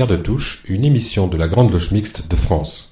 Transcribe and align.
Pierre 0.00 0.06
de 0.06 0.16
Touche, 0.16 0.62
une 0.64 0.86
émission 0.86 1.28
de 1.28 1.36
la 1.36 1.46
Grande 1.46 1.70
Loge 1.70 1.92
Mixte 1.92 2.26
de 2.26 2.34
France. 2.34 2.88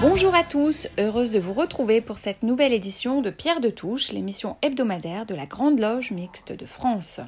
Bonjour 0.00 0.34
à 0.34 0.42
tous, 0.42 0.88
heureuse 0.98 1.30
de 1.30 1.38
vous 1.38 1.52
retrouver 1.52 2.00
pour 2.00 2.18
cette 2.18 2.42
nouvelle 2.42 2.72
édition 2.72 3.22
de 3.22 3.30
Pierre 3.30 3.60
de 3.60 3.70
Touche, 3.70 4.10
l'émission 4.10 4.56
hebdomadaire 4.62 5.26
de 5.26 5.36
la 5.36 5.46
Grande 5.46 5.78
Loge 5.78 6.10
Mixte 6.10 6.50
de 6.50 6.66
France. 6.66 7.20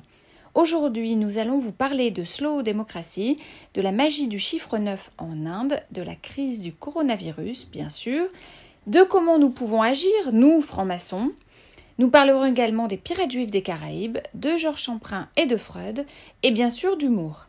Aujourd'hui, 0.54 1.16
nous 1.16 1.38
allons 1.38 1.56
vous 1.56 1.72
parler 1.72 2.10
de 2.10 2.24
slow 2.24 2.60
démocratie, 2.60 3.38
de 3.72 3.80
la 3.80 3.90
magie 3.90 4.28
du 4.28 4.38
chiffre 4.38 4.76
9 4.76 5.10
en 5.16 5.46
Inde, 5.46 5.80
de 5.92 6.02
la 6.02 6.14
crise 6.14 6.60
du 6.60 6.74
coronavirus, 6.74 7.68
bien 7.72 7.88
sûr, 7.88 8.26
de 8.86 9.02
comment 9.02 9.38
nous 9.38 9.48
pouvons 9.48 9.80
agir, 9.80 10.10
nous, 10.34 10.60
francs-maçons. 10.60 11.32
Nous 11.96 12.10
parlerons 12.10 12.44
également 12.44 12.86
des 12.86 12.98
pirates 12.98 13.30
juifs 13.30 13.50
des 13.50 13.62
Caraïbes, 13.62 14.18
de 14.34 14.58
Georges 14.58 14.82
Champrin 14.82 15.28
et 15.36 15.46
de 15.46 15.56
Freud, 15.56 16.04
et 16.42 16.50
bien 16.50 16.68
sûr 16.68 16.98
d'humour. 16.98 17.46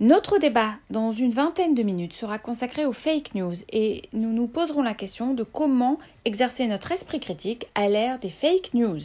Notre 0.00 0.38
débat, 0.38 0.76
dans 0.88 1.12
une 1.12 1.32
vingtaine 1.32 1.74
de 1.74 1.82
minutes, 1.82 2.14
sera 2.14 2.38
consacré 2.38 2.86
aux 2.86 2.94
fake 2.94 3.34
news 3.34 3.52
et 3.70 4.08
nous 4.14 4.32
nous 4.32 4.46
poserons 4.46 4.82
la 4.82 4.94
question 4.94 5.34
de 5.34 5.42
comment 5.42 5.98
exercer 6.24 6.66
notre 6.68 6.90
esprit 6.90 7.20
critique 7.20 7.66
à 7.74 7.86
l'ère 7.86 8.18
des 8.18 8.30
fake 8.30 8.72
news. 8.72 9.00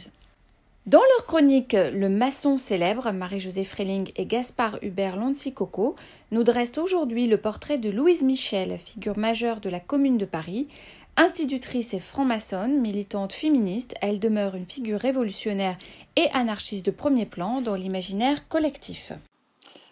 Dans 0.86 1.02
leur 1.16 1.26
chronique 1.26 1.72
Le 1.72 2.08
maçon 2.08 2.58
célèbre, 2.58 3.10
Marie-Josée 3.10 3.64
Freling 3.64 4.12
et 4.14 4.24
Gaspard 4.24 4.78
Hubert 4.82 5.16
Lancy-Coco 5.16 5.96
nous 6.30 6.44
dressent 6.44 6.78
aujourd'hui 6.78 7.26
le 7.26 7.38
portrait 7.38 7.78
de 7.78 7.90
Louise 7.90 8.22
Michel, 8.22 8.78
figure 8.84 9.18
majeure 9.18 9.58
de 9.58 9.68
la 9.68 9.80
Commune 9.80 10.16
de 10.16 10.26
Paris. 10.26 10.68
Institutrice 11.16 11.92
et 11.92 11.98
franc-maçonne, 11.98 12.80
militante 12.80 13.32
féministe, 13.32 13.96
elle 14.00 14.20
demeure 14.20 14.54
une 14.54 14.66
figure 14.66 15.00
révolutionnaire 15.00 15.76
et 16.14 16.28
anarchiste 16.32 16.86
de 16.86 16.92
premier 16.92 17.26
plan 17.26 17.62
dans 17.62 17.74
l'imaginaire 17.74 18.46
collectif. 18.46 19.10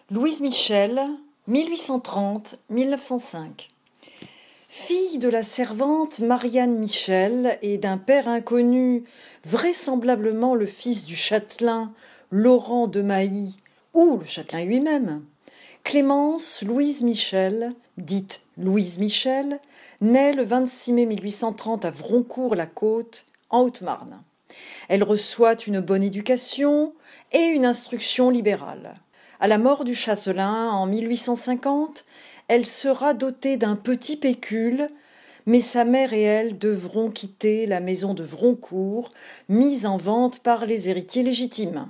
Louise 0.09 0.39
Michel, 0.39 1.01
1830-1905. 1.49 3.67
Fille 4.77 5.19
de 5.19 5.29
la 5.29 5.41
servante 5.41 6.19
Marianne 6.19 6.77
Michel 6.77 7.57
et 7.61 7.77
d'un 7.77 7.97
père 7.97 8.27
inconnu, 8.27 9.05
vraisemblablement 9.45 10.53
le 10.53 10.65
fils 10.65 11.05
du 11.05 11.15
châtelain 11.15 11.93
Laurent 12.29 12.87
de 12.87 13.01
Mailly 13.01 13.55
ou 13.93 14.17
le 14.17 14.25
châtelain 14.25 14.65
lui-même, 14.65 15.23
Clémence 15.85 16.61
Louise 16.61 17.03
Michel, 17.03 17.71
dite 17.97 18.41
Louise 18.57 18.99
Michel, 18.99 19.61
naît 20.01 20.33
le 20.33 20.43
26 20.43 20.91
mai 20.91 21.05
1830 21.05 21.85
à 21.85 21.89
Vroncourt-la-Côte, 21.89 23.27
en 23.51 23.61
Haute-Marne. 23.61 24.21
Elle 24.89 25.03
reçoit 25.03 25.55
une 25.65 25.79
bonne 25.79 26.03
éducation 26.03 26.93
et 27.31 27.45
une 27.45 27.65
instruction 27.65 28.29
libérale. 28.29 28.95
À 29.39 29.47
la 29.47 29.57
mort 29.57 29.85
du 29.85 29.95
châtelain 29.95 30.69
en 30.69 30.85
1850, 30.85 32.05
elle 32.47 32.65
sera 32.65 33.13
dotée 33.13 33.57
d'un 33.57 33.75
petit 33.75 34.17
pécule, 34.17 34.87
mais 35.45 35.61
sa 35.61 35.85
mère 35.85 36.13
et 36.13 36.21
elle 36.21 36.57
devront 36.57 37.11
quitter 37.11 37.65
la 37.65 37.79
maison 37.79 38.13
de 38.13 38.23
Vroncourt, 38.23 39.11
mise 39.49 39.85
en 39.85 39.97
vente 39.97 40.39
par 40.39 40.65
les 40.65 40.89
héritiers 40.89 41.23
légitimes. 41.23 41.87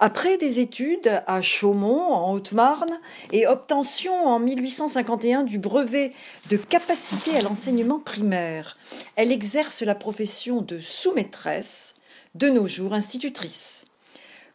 Après 0.00 0.38
des 0.38 0.60
études 0.60 1.22
à 1.26 1.42
Chaumont, 1.42 2.12
en 2.12 2.32
Haute-Marne, 2.32 3.00
et 3.32 3.48
obtention 3.48 4.14
en 4.26 4.38
1851 4.38 5.42
du 5.42 5.58
brevet 5.58 6.12
de 6.50 6.56
capacité 6.56 7.36
à 7.36 7.42
l'enseignement 7.42 7.98
primaire, 7.98 8.76
elle 9.16 9.32
exerce 9.32 9.82
la 9.82 9.96
profession 9.96 10.60
de 10.60 10.78
sous-maîtresse, 10.78 11.96
de 12.36 12.48
nos 12.48 12.68
jours 12.68 12.94
institutrice. 12.94 13.86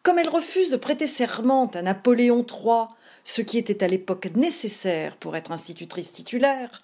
Comme 0.02 0.18
elle 0.18 0.30
refuse 0.30 0.70
de 0.70 0.78
prêter 0.78 1.08
serment 1.08 1.70
à 1.74 1.82
Napoléon 1.82 2.46
III, 2.50 2.88
ce 3.24 3.42
qui 3.42 3.58
était 3.58 3.84
à 3.84 3.88
l'époque 3.88 4.30
nécessaire 4.36 5.16
pour 5.18 5.36
être 5.36 5.52
institutrice 5.52 6.12
titulaire, 6.12 6.84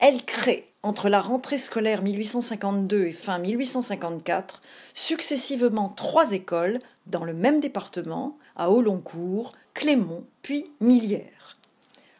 elle 0.00 0.24
crée, 0.24 0.70
entre 0.82 1.08
la 1.08 1.20
rentrée 1.20 1.58
scolaire 1.58 2.02
1852 2.02 3.06
et 3.06 3.12
fin 3.12 3.38
1854, 3.38 4.60
successivement 4.94 5.88
trois 5.88 6.32
écoles 6.32 6.78
dans 7.06 7.24
le 7.24 7.34
même 7.34 7.60
département, 7.60 8.36
à 8.56 8.70
Auloncourt, 8.70 9.52
Clémont, 9.74 10.24
puis 10.42 10.70
Millière. 10.80 11.56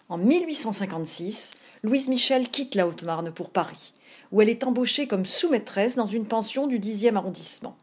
En 0.09 0.19
1856, 0.19 1.55
Louise 1.83 2.09
Michel 2.09 2.49
quitte 2.49 2.75
la 2.75 2.87
Haute-Marne 2.87 3.33
pour 3.33 3.51
Paris, 3.51 3.93
où 4.33 4.41
elle 4.41 4.49
est 4.49 4.65
embauchée 4.65 5.07
comme 5.07 5.27
sous-maîtresse 5.27 5.97
dans 5.97 6.07
une 6.07 6.27
pension 6.27 6.67
du 6.67 6.79
10e 6.79 7.17
arrondissement. 7.17 7.77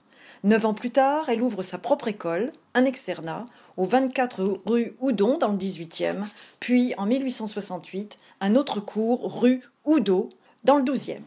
Neuf 0.43 0.65
ans 0.65 0.73
plus 0.73 0.91
tard, 0.91 1.29
elle 1.29 1.41
ouvre 1.41 1.63
sa 1.63 1.77
propre 1.77 2.07
école, 2.09 2.51
un 2.73 2.85
externat, 2.85 3.45
au 3.77 3.85
24 3.85 4.61
rue 4.65 4.95
Houdon 4.99 5.37
dans 5.37 5.51
le 5.51 5.57
18e, 5.57 6.23
puis 6.59 6.93
en 6.97 7.05
1868, 7.05 8.17
un 8.41 8.55
autre 8.55 8.79
cours 8.79 9.39
rue 9.39 9.61
Oudot 9.85 10.29
dans 10.63 10.77
le 10.77 10.83
12e. 10.83 11.17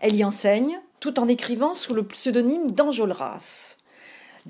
Elle 0.00 0.16
y 0.16 0.24
enseigne 0.24 0.80
tout 1.00 1.18
en 1.20 1.28
écrivant 1.28 1.74
sous 1.74 1.94
le 1.94 2.06
pseudonyme 2.06 2.70
d'Enjolras 2.70 3.76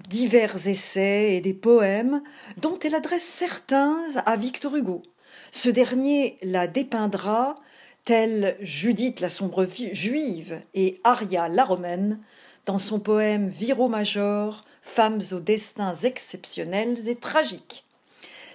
divers 0.08 0.68
essais 0.68 1.36
et 1.36 1.40
des 1.40 1.54
poèmes 1.54 2.22
dont 2.56 2.78
elle 2.78 2.94
adresse 2.94 3.24
certains 3.24 3.98
à 4.24 4.36
Victor 4.36 4.76
Hugo. 4.76 5.02
Ce 5.50 5.68
dernier 5.68 6.38
la 6.42 6.66
dépeindra 6.66 7.56
telle 8.04 8.56
Judith 8.60 9.20
la 9.20 9.28
sombre 9.28 9.66
juive 9.92 10.60
et 10.74 11.00
Aria 11.04 11.48
la 11.48 11.64
romaine 11.64 12.20
dans 12.66 12.78
son 12.78 13.00
poème 13.00 13.48
Viro 13.48 13.88
Major, 13.88 14.64
Femmes 14.92 15.22
aux 15.30 15.38
destins 15.38 15.94
exceptionnels 15.94 17.08
et 17.08 17.14
tragiques. 17.14 17.84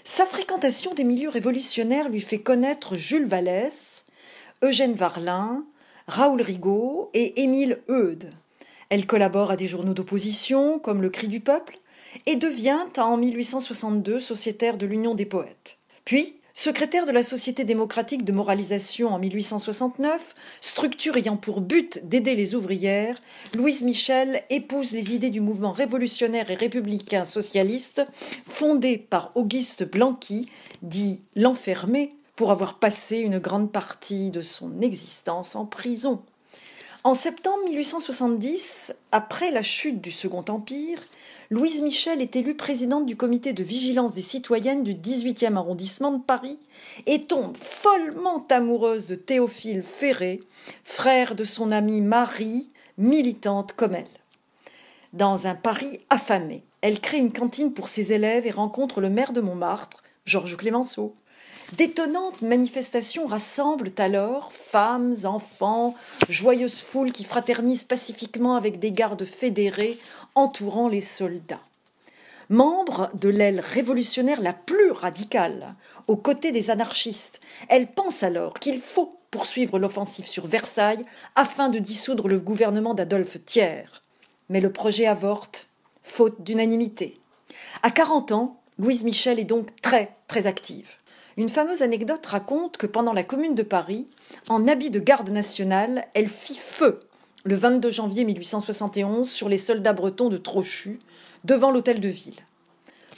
Sa 0.03 0.25
fréquentation 0.25 0.93
des 0.93 1.05
milieux 1.05 1.29
révolutionnaires 1.29 2.09
lui 2.09 2.19
fait 2.19 2.39
connaître 2.39 2.95
Jules 2.95 3.25
Vallès, 3.25 4.05
Eugène 4.61 4.95
Varlin, 4.95 5.63
Raoul 6.07 6.41
Rigaud 6.41 7.09
et 7.13 7.41
Émile 7.41 7.79
Eudes. 7.87 8.31
Elle 8.89 9.07
collabore 9.07 9.49
à 9.49 9.55
des 9.55 9.65
journaux 9.65 9.93
d'opposition 9.93 10.77
comme 10.77 11.01
Le 11.01 11.09
Cri 11.09 11.29
du 11.29 11.39
Peuple 11.39 11.79
et 12.25 12.35
devient 12.35 12.85
en 12.97 13.15
1862 13.15 14.19
sociétaire 14.19 14.77
de 14.77 14.85
l'Union 14.85 15.15
des 15.15 15.25
poètes. 15.25 15.77
Puis, 16.03 16.35
Secrétaire 16.57 17.05
de 17.05 17.11
la 17.11 17.21
Société 17.21 17.65
démocratique 17.65 18.23
de 18.23 18.31
moralisation 18.31 19.13
en 19.13 19.19
1869, 19.19 20.33
structure 20.61 21.17
ayant 21.17 21.35
pour 21.35 21.59
but 21.59 22.07
d'aider 22.07 22.33
les 22.33 22.55
ouvrières, 22.55 23.19
Louise 23.57 23.83
Michel 23.83 24.41
épouse 24.49 24.93
les 24.93 25.13
idées 25.13 25.31
du 25.31 25.41
mouvement 25.41 25.73
révolutionnaire 25.73 26.49
et 26.49 26.55
républicain 26.55 27.25
socialiste 27.25 28.05
fondé 28.45 28.97
par 28.97 29.33
Auguste 29.35 29.83
Blanqui, 29.83 30.49
dit 30.81 31.19
l'enfermé, 31.35 32.15
pour 32.37 32.51
avoir 32.51 32.79
passé 32.79 33.17
une 33.17 33.39
grande 33.39 33.73
partie 33.73 34.31
de 34.31 34.41
son 34.41 34.79
existence 34.79 35.57
en 35.57 35.65
prison. 35.65 36.21
En 37.03 37.15
septembre 37.15 37.65
1870, 37.65 38.95
après 39.11 39.51
la 39.51 39.61
chute 39.61 39.99
du 39.99 40.11
Second 40.11 40.45
Empire, 40.47 40.99
Louise 41.51 41.81
Michel 41.81 42.21
est 42.21 42.35
élue 42.35 42.55
présidente 42.55 43.05
du 43.05 43.15
comité 43.15 43.53
de 43.53 43.63
vigilance 43.63 44.13
des 44.13 44.21
citoyennes 44.21 44.83
du 44.83 44.95
18e 44.95 45.57
arrondissement 45.57 46.11
de 46.11 46.23
Paris 46.23 46.57
et 47.05 47.25
tombe 47.25 47.55
follement 47.55 48.45
amoureuse 48.49 49.05
de 49.05 49.13
Théophile 49.13 49.83
Ferré, 49.83 50.39
frère 50.83 51.35
de 51.35 51.43
son 51.43 51.71
amie 51.71 52.01
Marie, 52.01 52.69
militante 52.97 53.73
comme 53.73 53.93
elle. 53.93 54.05
Dans 55.13 55.45
un 55.45 55.53
Paris 55.53 55.99
affamé, 56.09 56.63
elle 56.81 56.99
crée 56.99 57.17
une 57.17 57.31
cantine 57.31 57.73
pour 57.73 57.89
ses 57.89 58.11
élèves 58.11 58.47
et 58.47 58.51
rencontre 58.51 58.99
le 58.99 59.09
maire 59.09 59.31
de 59.31 59.41
Montmartre, 59.41 60.01
Georges 60.25 60.57
Clémenceau. 60.57 61.15
D'étonnantes 61.73 62.43
manifestations 62.43 63.25
rassemblent 63.25 63.91
alors 63.97 64.53
femmes, 64.53 65.15
enfants, 65.23 65.95
joyeuses 66.29 66.79
foules 66.81 67.11
qui 67.11 67.23
fraternisent 67.23 67.83
pacifiquement 67.83 68.55
avec 68.55 68.77
des 68.79 68.91
gardes 68.91 69.25
fédérés 69.25 69.99
entourant 70.35 70.87
les 70.87 71.01
soldats. 71.01 71.61
Membre 72.49 73.09
de 73.15 73.29
l'aile 73.29 73.59
révolutionnaire 73.59 74.41
la 74.41 74.53
plus 74.53 74.91
radicale, 74.91 75.73
aux 76.07 76.15
côtés 76.15 76.51
des 76.51 76.69
anarchistes, 76.69 77.41
elle 77.67 77.87
pense 77.87 78.21
alors 78.21 78.53
qu'il 78.53 78.79
faut 78.79 79.17
poursuivre 79.31 79.79
l'offensive 79.79 80.27
sur 80.27 80.45
Versailles 80.45 81.03
afin 81.33 81.69
de 81.69 81.79
dissoudre 81.79 82.27
le 82.27 82.39
gouvernement 82.39 82.93
d'Adolphe 82.93 83.43
Thiers. 83.43 84.03
Mais 84.49 84.61
le 84.61 84.71
projet 84.71 85.07
avorte, 85.07 85.67
faute 86.03 86.43
d'unanimité. 86.43 87.19
À 87.81 87.89
40 87.89 88.31
ans, 88.31 88.61
Louise 88.77 89.03
Michel 89.03 89.39
est 89.39 89.45
donc 89.45 89.75
très, 89.81 90.15
très 90.27 90.45
active. 90.45 90.89
Une 91.37 91.49
fameuse 91.49 91.81
anecdote 91.81 92.25
raconte 92.25 92.77
que 92.77 92.87
pendant 92.87 93.11
la 93.11 93.23
Commune 93.23 93.55
de 93.55 93.63
Paris, 93.63 94.05
en 94.47 94.67
habit 94.67 94.89
de 94.89 94.99
garde 94.99 95.29
nationale, 95.29 96.05
elle 96.13 96.29
fit 96.29 96.55
feu 96.55 96.99
le 97.43 97.55
22 97.55 97.91
janvier 97.91 98.23
1871 98.23 99.29
sur 99.29 99.49
les 99.49 99.57
soldats 99.57 99.93
bretons 99.93 100.29
de 100.29 100.37
Trochu, 100.37 100.99
devant 101.43 101.71
l'hôtel 101.71 101.99
de 101.99 102.09
ville. 102.09 102.39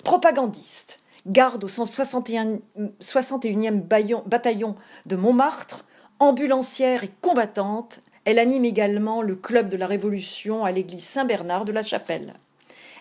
Propagandiste, 0.03 0.99
garde 1.27 1.63
au 1.63 1.67
161, 1.67 2.59
61e 3.01 3.81
bataillon 4.25 4.75
de 5.05 5.15
Montmartre, 5.15 5.85
ambulancière 6.19 7.03
et 7.03 7.11
combattante, 7.21 8.01
elle 8.25 8.39
anime 8.39 8.65
également 8.65 9.21
le 9.21 9.35
club 9.35 9.69
de 9.69 9.77
la 9.77 9.87
Révolution 9.87 10.65
à 10.65 10.71
l'église 10.71 11.03
Saint-Bernard 11.03 11.63
de 11.63 11.71
la 11.71 11.83
Chapelle. 11.83 12.33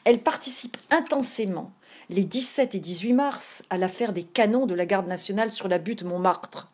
Elle 0.04 0.20
participe 0.20 0.76
intensément 0.90 1.72
les 2.08 2.24
17 2.24 2.74
et 2.74 2.78
18 2.78 3.12
mars 3.12 3.64
à 3.70 3.78
l'affaire 3.78 4.12
des 4.12 4.22
canons 4.22 4.66
de 4.66 4.74
la 4.74 4.86
garde 4.86 5.08
nationale 5.08 5.52
sur 5.52 5.68
la 5.68 5.78
butte 5.78 6.04
Montmartre. 6.04 6.70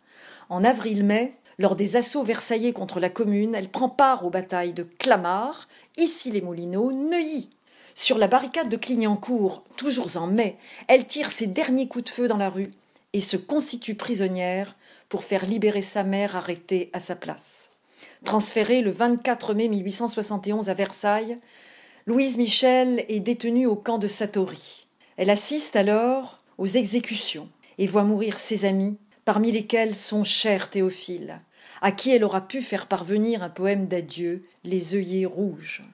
En 0.48 0.62
avril-mai, 0.64 1.34
lors 1.58 1.76
des 1.76 1.96
assauts 1.96 2.22
versaillais 2.22 2.72
contre 2.72 3.00
la 3.00 3.08
commune, 3.08 3.54
elle 3.54 3.70
prend 3.70 3.88
part 3.88 4.26
aux 4.26 4.30
batailles 4.30 4.72
de 4.72 4.86
Clamart, 4.98 5.68
Issy-les-Moulineaux, 5.96 6.92
Neuilly. 6.92 7.50
Sur 7.94 8.18
la 8.18 8.26
barricade 8.26 8.68
de 8.68 8.76
Clignancourt, 8.76 9.64
toujours 9.76 10.16
en 10.16 10.26
mai, 10.26 10.56
elle 10.88 11.06
tire 11.06 11.30
ses 11.30 11.46
derniers 11.46 11.88
coups 11.88 12.04
de 12.04 12.10
feu 12.10 12.28
dans 12.28 12.36
la 12.36 12.50
rue 12.50 12.70
et 13.12 13.20
se 13.20 13.36
constitue 13.36 13.94
prisonnière 13.94 14.76
pour 15.08 15.24
faire 15.24 15.44
libérer 15.44 15.82
sa 15.82 16.02
mère 16.02 16.36
arrêtée 16.36 16.90
à 16.92 17.00
sa 17.00 17.16
place. 17.16 17.70
Transférée 18.24 18.82
le 18.82 18.90
24 18.90 19.54
mai 19.54 19.68
1871 19.68 20.68
à 20.68 20.74
Versailles, 20.74 21.38
Louise 22.06 22.38
Michel 22.38 23.04
est 23.08 23.20
détenue 23.20 23.66
au 23.66 23.76
camp 23.76 23.98
de 23.98 24.08
Satori. 24.08 24.88
Elle 25.22 25.30
assiste 25.30 25.76
alors 25.76 26.40
aux 26.58 26.66
exécutions 26.66 27.48
et 27.78 27.86
voit 27.86 28.02
mourir 28.02 28.40
ses 28.40 28.64
amis, 28.64 28.98
parmi 29.24 29.52
lesquels 29.52 29.94
son 29.94 30.24
cher 30.24 30.68
Théophile, 30.68 31.38
à 31.80 31.92
qui 31.92 32.10
elle 32.10 32.24
aura 32.24 32.40
pu 32.40 32.60
faire 32.60 32.88
parvenir 32.88 33.44
un 33.44 33.48
poème 33.48 33.86
d'adieu, 33.86 34.42
Les 34.64 34.96
œillets 34.96 35.24
rouges. 35.24 35.84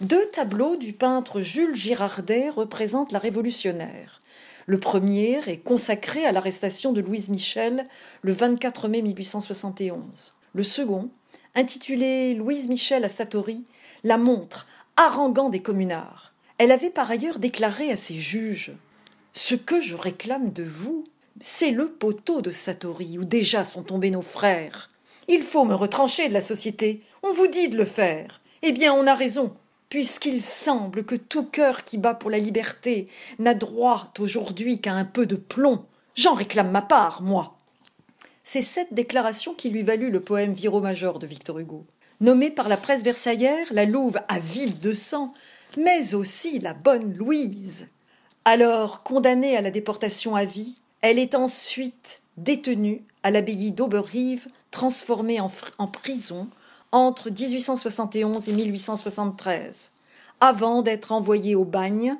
Deux 0.00 0.24
tableaux 0.26 0.76
du 0.76 0.92
peintre 0.92 1.40
Jules 1.40 1.74
Girardet 1.74 2.48
représentent 2.48 3.10
la 3.10 3.18
révolutionnaire. 3.18 4.20
Le 4.66 4.78
premier 4.78 5.40
est 5.48 5.58
consacré 5.58 6.24
à 6.24 6.30
l'arrestation 6.30 6.92
de 6.92 7.00
Louise 7.00 7.28
Michel 7.28 7.88
le 8.22 8.32
24 8.32 8.86
mai 8.86 9.02
1871. 9.02 10.34
Le 10.54 10.62
second, 10.62 11.10
intitulé 11.56 12.34
Louise 12.34 12.68
Michel 12.68 13.04
à 13.04 13.08
Satori, 13.08 13.64
la 14.04 14.16
montre, 14.16 14.68
haranguant 14.96 15.48
des 15.48 15.60
communards. 15.60 16.29
Elle 16.60 16.72
avait 16.72 16.90
par 16.90 17.10
ailleurs 17.10 17.38
déclaré 17.38 17.90
à 17.90 17.96
ses 17.96 18.16
juges 18.16 18.72
Ce 19.32 19.54
que 19.54 19.80
je 19.80 19.96
réclame 19.96 20.52
de 20.52 20.62
vous, 20.62 21.04
c'est 21.40 21.70
le 21.70 21.88
poteau 21.88 22.42
de 22.42 22.50
Satori 22.50 23.16
où 23.16 23.24
déjà 23.24 23.64
sont 23.64 23.82
tombés 23.82 24.10
nos 24.10 24.20
frères. 24.20 24.90
Il 25.26 25.42
faut 25.42 25.64
me 25.64 25.74
retrancher 25.74 26.28
de 26.28 26.34
la 26.34 26.42
société. 26.42 26.98
On 27.22 27.32
vous 27.32 27.46
dit 27.46 27.70
de 27.70 27.78
le 27.78 27.86
faire. 27.86 28.42
Eh 28.60 28.72
bien, 28.72 28.92
on 28.92 29.06
a 29.06 29.14
raison, 29.14 29.54
puisqu'il 29.88 30.42
semble 30.42 31.04
que 31.04 31.14
tout 31.14 31.44
cœur 31.46 31.82
qui 31.84 31.96
bat 31.96 32.12
pour 32.12 32.28
la 32.28 32.38
liberté 32.38 33.08
n'a 33.38 33.54
droit 33.54 34.12
aujourd'hui 34.18 34.82
qu'à 34.82 34.92
un 34.92 35.06
peu 35.06 35.24
de 35.24 35.36
plomb. 35.36 35.86
J'en 36.14 36.34
réclame 36.34 36.70
ma 36.70 36.82
part, 36.82 37.22
moi. 37.22 37.56
C'est 38.44 38.60
cette 38.60 38.92
déclaration 38.92 39.54
qui 39.54 39.70
lui 39.70 39.82
valut 39.82 40.10
le 40.10 40.20
poème 40.20 40.52
Viro-major 40.52 41.20
de 41.20 41.26
Victor 41.26 41.58
Hugo. 41.58 41.86
Nommée 42.20 42.50
par 42.50 42.68
la 42.68 42.76
presse 42.76 43.02
versaillère 43.02 43.66
la 43.70 43.86
louve 43.86 44.20
avide 44.28 44.78
de 44.78 44.92
sang, 44.92 45.32
mais 45.76 46.14
aussi 46.14 46.58
la 46.58 46.74
bonne 46.74 47.14
Louise. 47.14 47.88
Alors 48.44 49.02
condamnée 49.02 49.56
à 49.56 49.60
la 49.60 49.70
déportation 49.70 50.34
à 50.34 50.44
vie, 50.44 50.76
elle 51.02 51.18
est 51.18 51.34
ensuite 51.34 52.20
détenue 52.36 53.02
à 53.22 53.30
l'abbaye 53.30 53.72
d'Auberive, 53.72 54.48
transformée 54.70 55.40
en, 55.40 55.50
prison 55.86 56.48
entre 56.92 57.30
1871 57.30 58.48
et 58.48 58.52
1873, 58.52 59.90
avant 60.40 60.82
d'être 60.82 61.12
envoyée 61.12 61.54
au 61.54 61.64
bagne, 61.64 62.16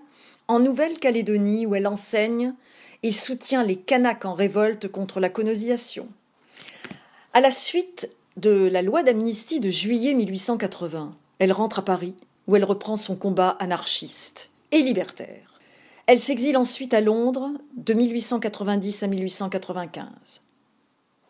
en 0.48 0.60
Nouvelle-Calédonie 0.60 1.66
où 1.66 1.74
elle 1.74 1.86
enseigne 1.86 2.54
et 3.02 3.12
soutient 3.12 3.62
les 3.62 3.76
Kanaks 3.76 4.24
en 4.24 4.34
révolte 4.34 4.88
contre 4.88 5.20
la 5.20 5.28
colonisation. 5.28 6.08
À 7.32 7.40
la 7.40 7.50
suite 7.50 8.10
de 8.36 8.68
la 8.70 8.82
loi 8.82 9.02
d'amnistie 9.02 9.60
de 9.60 9.70
juillet 9.70 10.12
1880, 10.14 11.16
elle 11.38 11.52
rentre 11.52 11.78
à 11.78 11.84
Paris 11.84 12.14
où 12.50 12.56
elle 12.56 12.64
reprend 12.64 12.96
son 12.96 13.14
combat 13.14 13.50
anarchiste 13.60 14.50
et 14.72 14.82
libertaire. 14.82 15.60
Elle 16.06 16.18
s'exile 16.18 16.56
ensuite 16.56 16.92
à 16.92 17.00
Londres 17.00 17.52
de 17.76 17.94
1890 17.94 19.04
à 19.04 19.06
1895. 19.06 20.08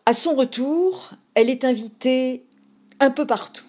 À 0.07 0.15
son 0.15 0.35
retour, 0.35 1.11
elle 1.35 1.51
est 1.51 1.67
invitée 1.67 2.43
un 3.01 3.11
peu 3.11 3.27
partout. 3.27 3.67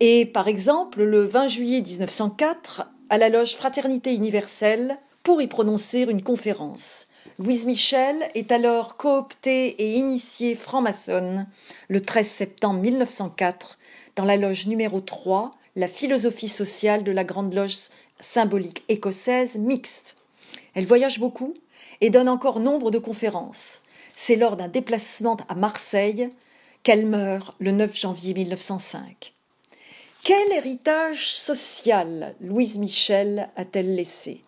Et 0.00 0.24
par 0.24 0.48
exemple, 0.48 1.02
le 1.02 1.24
20 1.24 1.48
juillet 1.48 1.82
1904, 1.82 2.86
à 3.10 3.18
la 3.18 3.28
loge 3.28 3.54
Fraternité 3.54 4.14
universelle, 4.14 4.96
pour 5.22 5.42
y 5.42 5.48
prononcer 5.48 6.06
une 6.08 6.22
conférence. 6.22 7.06
Louise 7.38 7.66
Michel 7.66 8.16
est 8.34 8.50
alors 8.50 8.96
cooptée 8.96 9.68
et 9.68 9.92
initiée 9.92 10.54
franc-maçonne 10.54 11.46
le 11.88 12.00
13 12.00 12.26
septembre 12.26 12.80
1904 12.80 13.78
dans 14.16 14.24
la 14.24 14.38
loge 14.38 14.66
numéro 14.66 15.00
3, 15.00 15.50
la 15.76 15.88
philosophie 15.88 16.48
sociale 16.48 17.04
de 17.04 17.12
la 17.12 17.24
Grande 17.24 17.54
Loge 17.54 17.76
symbolique 18.20 18.84
écossaise 18.88 19.56
mixte. 19.56 20.16
Elle 20.74 20.86
voyage 20.86 21.18
beaucoup 21.18 21.54
et 22.00 22.10
donne 22.10 22.28
encore 22.28 22.60
nombre 22.60 22.90
de 22.90 22.98
conférences. 22.98 23.80
C'est 24.14 24.36
lors 24.36 24.56
d'un 24.56 24.68
déplacement 24.68 25.36
à 25.48 25.54
Marseille 25.54 26.28
qu'elle 26.82 27.06
meurt 27.06 27.54
le 27.58 27.72
9 27.72 27.98
janvier 27.98 28.34
1905. 28.34 29.32
Quel 30.22 30.52
héritage 30.52 31.32
social 31.34 32.34
Louise 32.40 32.78
Michel 32.78 33.48
a-t-elle 33.56 33.94
laissé? 33.94 34.42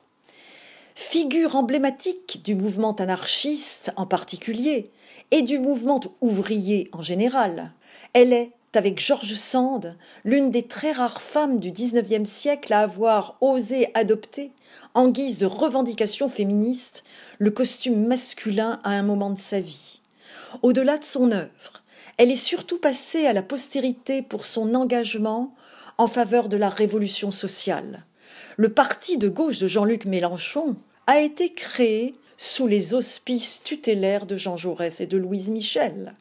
Figure 0.95 1.57
emblématique 1.57 2.43
du 2.45 2.55
mouvement 2.55 2.95
anarchiste 2.95 3.93
en 3.97 4.07
particulier 4.07 4.91
et 5.31 5.43
du 5.43 5.59
mouvement 5.59 6.01
ouvrier 6.21 6.89
en 6.93 7.03
général, 7.03 7.73
elle 8.13 8.33
est, 8.33 8.53
avec 8.77 8.99
George 8.99 9.35
Sand, 9.35 9.97
l'une 10.25 10.51
des 10.51 10.65
très 10.65 10.93
rares 10.93 11.23
femmes 11.23 11.61
du 11.61 11.71
XIXe 11.71 12.29
siècle 12.29 12.73
à 12.73 12.81
avoir 12.81 13.37
osé 13.41 13.89
adopter, 13.95 14.53
en 14.95 15.09
guise 15.09 15.39
de 15.39 15.47
revendication 15.47 16.29
féministe, 16.29 17.05
le 17.39 17.51
costume 17.51 18.07
masculin 18.07 18.81
à 18.85 18.91
un 18.91 19.03
moment 19.03 19.31
de 19.31 19.41
sa 19.41 19.61
vie. 19.61 20.01
Au-delà 20.63 20.99
de 20.99 21.05
son 21.05 21.33
œuvre, 21.33 21.83
elle 22.17 22.31
est 22.31 22.37
surtout 22.37 22.79
passée 22.79 23.27
à 23.27 23.33
la 23.33 23.43
postérité 23.43 24.23
pour 24.23 24.47
son 24.47 24.75
engagement 24.75 25.55
en 25.99 26.07
faveur 26.07 26.49
de 26.49 26.57
la 26.57 26.69
révolution 26.69 27.31
sociale 27.31 28.05
le 28.57 28.69
parti 28.69 29.19
de 29.19 29.29
gauche 29.29 29.59
de 29.59 29.67
Jean-Luc 29.67 30.05
Mélenchon 30.05 30.77
a 31.07 31.21
été 31.21 31.53
créé 31.53 32.15
sous 32.37 32.67
les 32.67 32.95
auspices 32.95 33.63
tutélaires 33.65 34.27
de 34.27 34.37
Jean 34.37 34.57
Jaurès 34.57 35.01
et 35.01 35.07
de 35.07 35.19
Louise 35.19 35.51
Michel. 35.51 36.15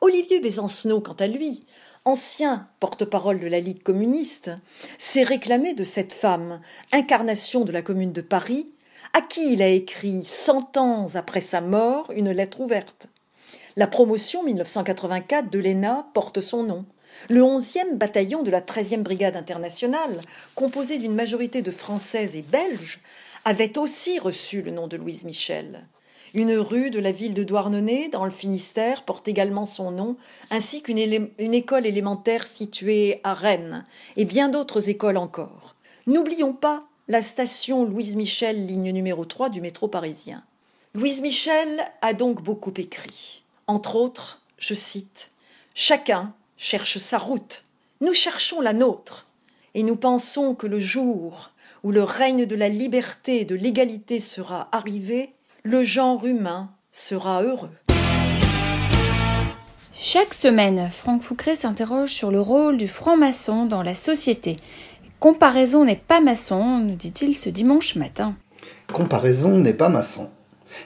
Olivier 0.00 0.40
Bézancenot, 0.40 1.00
quant 1.00 1.14
à 1.14 1.26
lui, 1.26 1.60
ancien 2.06 2.68
porte-parole 2.80 3.40
de 3.40 3.48
la 3.48 3.60
Ligue 3.60 3.82
communiste, 3.82 4.52
s'est 4.96 5.24
réclamé 5.24 5.74
de 5.74 5.84
cette 5.84 6.12
femme, 6.12 6.60
incarnation 6.92 7.64
de 7.64 7.72
la 7.72 7.82
Commune 7.82 8.12
de 8.12 8.22
Paris, 8.22 8.72
à 9.12 9.20
qui 9.20 9.52
il 9.52 9.60
a 9.60 9.68
écrit 9.68 10.24
cent 10.24 10.76
ans 10.76 11.08
après 11.14 11.40
sa 11.40 11.60
mort 11.60 12.10
une 12.14 12.30
lettre 12.30 12.60
ouverte. 12.60 13.08
La 13.76 13.88
promotion 13.88 14.44
1984 14.44 15.50
de 15.50 15.58
l'ENA 15.58 16.06
porte 16.14 16.40
son 16.40 16.62
nom. 16.62 16.86
Le 17.28 17.40
11e 17.40 17.94
bataillon 17.94 18.42
de 18.42 18.50
la 18.50 18.60
13e 18.60 19.02
brigade 19.02 19.36
internationale, 19.36 20.20
composé 20.54 20.98
d'une 20.98 21.14
majorité 21.14 21.60
de 21.60 21.70
Françaises 21.70 22.36
et 22.36 22.42
Belges, 22.42 23.00
avait 23.44 23.78
aussi 23.78 24.18
reçu 24.18 24.62
le 24.62 24.70
nom 24.70 24.86
de 24.86 24.96
Louise 24.96 25.24
Michel. 25.24 25.82
Une 26.36 26.58
rue 26.58 26.90
de 26.90 26.98
la 26.98 27.12
ville 27.12 27.32
de 27.32 27.44
Douarnenez, 27.44 28.10
dans 28.10 28.26
le 28.26 28.30
Finistère, 28.30 29.04
porte 29.04 29.26
également 29.26 29.64
son 29.64 29.90
nom, 29.90 30.18
ainsi 30.50 30.82
qu'une 30.82 30.98
école 31.38 31.86
élémentaire 31.86 32.46
située 32.46 33.22
à 33.24 33.32
Rennes, 33.32 33.86
et 34.18 34.26
bien 34.26 34.50
d'autres 34.50 34.90
écoles 34.90 35.16
encore. 35.16 35.74
N'oublions 36.06 36.52
pas 36.52 36.84
la 37.08 37.22
station 37.22 37.86
Louise 37.86 38.16
Michel, 38.16 38.66
ligne 38.66 38.90
numéro 38.90 39.24
3 39.24 39.48
du 39.48 39.62
métro 39.62 39.88
parisien. 39.88 40.44
Louise 40.94 41.22
Michel 41.22 41.90
a 42.02 42.12
donc 42.12 42.42
beaucoup 42.42 42.74
écrit. 42.76 43.42
Entre 43.66 43.96
autres, 43.96 44.42
je 44.58 44.74
cite 44.74 45.30
Chacun, 45.72 46.34
cherche 46.58 46.98
sa 46.98 47.16
route. 47.16 47.64
Nous 48.02 48.12
cherchons 48.12 48.60
la 48.60 48.74
nôtre. 48.74 49.26
Et 49.72 49.82
nous 49.82 49.96
pensons 49.96 50.54
que 50.54 50.66
le 50.66 50.80
jour 50.80 51.48
où 51.82 51.92
le 51.92 52.02
règne 52.02 52.44
de 52.44 52.56
la 52.56 52.68
liberté 52.68 53.40
et 53.40 53.44
de 53.46 53.54
l'égalité 53.54 54.20
sera 54.20 54.68
arrivé, 54.70 55.30
le 55.66 55.82
genre 55.82 56.24
humain 56.24 56.70
sera 56.92 57.42
heureux. 57.42 57.72
Chaque 59.92 60.32
semaine, 60.32 60.90
Franck 60.92 61.24
Foucret 61.24 61.56
s'interroge 61.56 62.10
sur 62.10 62.30
le 62.30 62.40
rôle 62.40 62.76
du 62.76 62.86
franc-maçon 62.86 63.66
dans 63.66 63.82
la 63.82 63.96
société. 63.96 64.58
Comparaison 65.18 65.84
n'est 65.84 65.96
pas 65.96 66.20
maçon, 66.20 66.78
nous 66.78 66.94
dit-il 66.94 67.36
ce 67.36 67.48
dimanche 67.48 67.96
matin. 67.96 68.36
Comparaison 68.92 69.58
n'est 69.58 69.74
pas 69.74 69.88
maçon. 69.88 70.30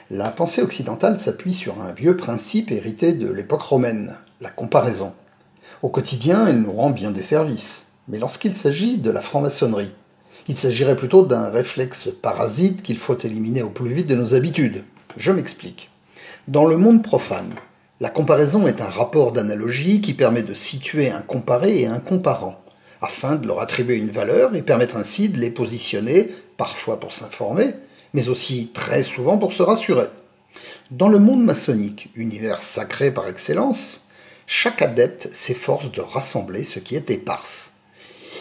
La 0.09 0.29
pensée 0.31 0.63
occidentale 0.63 1.19
s'appuie 1.19 1.53
sur 1.53 1.79
un 1.79 1.91
vieux 1.91 2.17
principe 2.17 2.71
hérité 2.71 3.13
de 3.13 3.31
l'époque 3.31 3.61
romaine, 3.61 4.17
la 4.39 4.49
comparaison. 4.49 5.13
Au 5.83 5.89
quotidien, 5.89 6.47
elle 6.47 6.61
nous 6.61 6.73
rend 6.73 6.89
bien 6.89 7.11
des 7.11 7.21
services. 7.21 7.85
Mais 8.07 8.17
lorsqu'il 8.17 8.55
s'agit 8.55 8.97
de 8.97 9.11
la 9.11 9.21
franc-maçonnerie, 9.21 9.93
Il 10.47 10.57
s'agirait 10.57 10.95
plutôt 10.95 11.23
d'un 11.23 11.49
réflexe 11.49 12.09
parasite 12.21 12.81
qu'il 12.81 12.97
faut 12.97 13.17
éliminer 13.17 13.61
au 13.61 13.69
plus 13.69 13.93
vite 13.93 14.07
de 14.07 14.15
nos 14.15 14.33
habitudes. 14.33 14.83
Je 15.17 15.31
m'explique. 15.31 15.89
Dans 16.47 16.65
le 16.65 16.77
monde 16.77 17.03
profane, 17.03 17.53
la 17.99 18.09
comparaison 18.09 18.67
est 18.67 18.81
un 18.81 18.89
rapport 18.89 19.31
d'analogie 19.31 20.01
qui 20.01 20.13
permet 20.13 20.41
de 20.41 20.55
situer 20.55 21.11
un 21.11 21.21
comparé 21.21 21.81
et 21.81 21.85
un 21.85 21.99
comparant, 21.99 22.59
afin 23.01 23.35
de 23.35 23.45
leur 23.45 23.59
attribuer 23.59 23.97
une 23.97 24.09
valeur 24.09 24.55
et 24.55 24.63
permettre 24.63 24.97
ainsi 24.97 25.29
de 25.29 25.39
les 25.39 25.51
positionner, 25.51 26.31
parfois 26.57 26.99
pour 26.99 27.13
s'informer, 27.13 27.75
mais 28.13 28.29
aussi 28.29 28.71
très 28.73 29.03
souvent 29.03 29.37
pour 29.37 29.53
se 29.53 29.61
rassurer. 29.61 30.07
Dans 30.89 31.09
le 31.09 31.19
monde 31.19 31.43
maçonnique, 31.43 32.09
univers 32.15 32.63
sacré 32.63 33.11
par 33.11 33.27
excellence, 33.27 34.01
chaque 34.47 34.81
adepte 34.81 35.29
s'efforce 35.31 35.91
de 35.91 36.01
rassembler 36.01 36.63
ce 36.63 36.79
qui 36.79 36.95
est 36.95 37.11
éparse. 37.11 37.71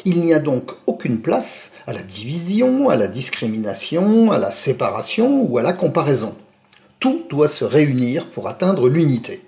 Il 0.05 0.23
n'y 0.23 0.33
a 0.33 0.39
donc 0.39 0.73
aucune 0.87 1.21
place 1.21 1.70
à 1.91 1.93
la 1.93 2.03
division, 2.05 2.89
à 2.89 2.95
la 2.95 3.09
discrimination, 3.09 4.31
à 4.31 4.39
la 4.39 4.53
séparation 4.53 5.43
ou 5.43 5.59
à 5.59 5.63
la 5.63 5.73
comparaison. 5.73 6.37
Tout 7.01 7.25
doit 7.29 7.49
se 7.49 7.65
réunir 7.65 8.31
pour 8.31 8.47
atteindre 8.47 8.89
l'unité. 8.89 9.43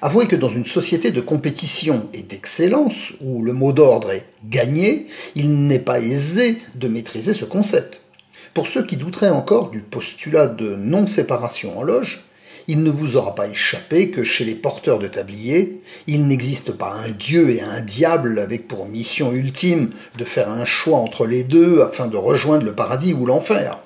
Avouez 0.00 0.28
que 0.28 0.36
dans 0.36 0.48
une 0.48 0.64
société 0.64 1.10
de 1.10 1.20
compétition 1.20 2.08
et 2.14 2.22
d'excellence, 2.22 2.94
où 3.20 3.42
le 3.42 3.52
mot 3.52 3.72
d'ordre 3.72 4.12
est 4.12 4.26
gagner, 4.48 5.08
il 5.34 5.66
n'est 5.66 5.80
pas 5.80 5.98
aisé 5.98 6.62
de 6.76 6.86
maîtriser 6.86 7.34
ce 7.34 7.44
concept. 7.44 8.00
Pour 8.54 8.68
ceux 8.68 8.86
qui 8.86 8.96
douteraient 8.96 9.30
encore 9.30 9.70
du 9.70 9.80
postulat 9.80 10.46
de 10.46 10.76
non-séparation 10.76 11.76
en 11.80 11.82
loge, 11.82 12.22
il 12.68 12.82
ne 12.82 12.90
vous 12.90 13.16
aura 13.16 13.34
pas 13.34 13.48
échappé 13.48 14.10
que 14.10 14.24
chez 14.24 14.44
les 14.44 14.54
porteurs 14.54 14.98
de 14.98 15.08
tabliers, 15.08 15.82
il 16.06 16.26
n'existe 16.26 16.72
pas 16.72 16.92
un 16.92 17.10
dieu 17.10 17.50
et 17.50 17.60
un 17.60 17.80
diable 17.80 18.38
avec 18.38 18.68
pour 18.68 18.86
mission 18.86 19.32
ultime 19.32 19.90
de 20.16 20.24
faire 20.24 20.50
un 20.50 20.64
choix 20.64 20.98
entre 20.98 21.26
les 21.26 21.44
deux 21.44 21.82
afin 21.82 22.06
de 22.06 22.16
rejoindre 22.16 22.64
le 22.64 22.74
paradis 22.74 23.14
ou 23.14 23.26
l'enfer. 23.26 23.78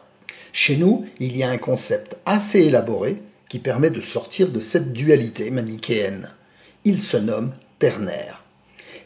Chez 0.52 0.76
nous, 0.76 1.06
il 1.20 1.36
y 1.36 1.42
a 1.42 1.50
un 1.50 1.58
concept 1.58 2.16
assez 2.26 2.60
élaboré 2.60 3.22
qui 3.48 3.58
permet 3.58 3.90
de 3.90 4.00
sortir 4.00 4.48
de 4.48 4.60
cette 4.60 4.92
dualité 4.92 5.50
manichéenne. 5.50 6.28
Il 6.84 7.00
se 7.00 7.16
nomme 7.16 7.52
ternaire. 7.78 8.42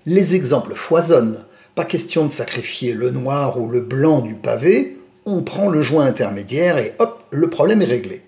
Les 0.07 0.35
exemples 0.35 0.75
foisonnent. 0.75 1.45
Pas 1.75 1.85
question 1.85 2.27
de 2.27 2.33
sacrifier 2.33 2.95
le 2.95 3.11
noir 3.11 3.61
ou 3.61 3.69
le 3.69 3.81
blanc 3.81 4.21
du 4.21 4.35
pavé, 4.35 4.99
on 5.27 5.43
prend 5.43 5.69
le 5.69 5.83
joint 5.83 6.07
intermédiaire 6.07 6.79
et 6.79 6.95
hop, 6.99 7.25
le 7.31 7.49
problème 7.51 7.83
est 7.83 7.87
réglé. 7.87 8.23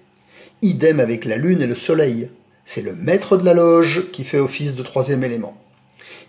Idem 0.65 1.01
avec 1.01 1.25
la 1.25 1.37
lune 1.37 1.61
et 1.61 1.67
le 1.67 1.75
soleil. 1.75 2.31
C'est 2.65 2.83
le 2.83 2.95
maître 2.95 3.37
de 3.37 3.45
la 3.45 3.53
loge 3.53 4.13
qui 4.13 4.23
fait 4.23 4.39
office 4.39 4.77
de 4.77 4.85
troisième 4.85 5.25
élément. 5.25 5.57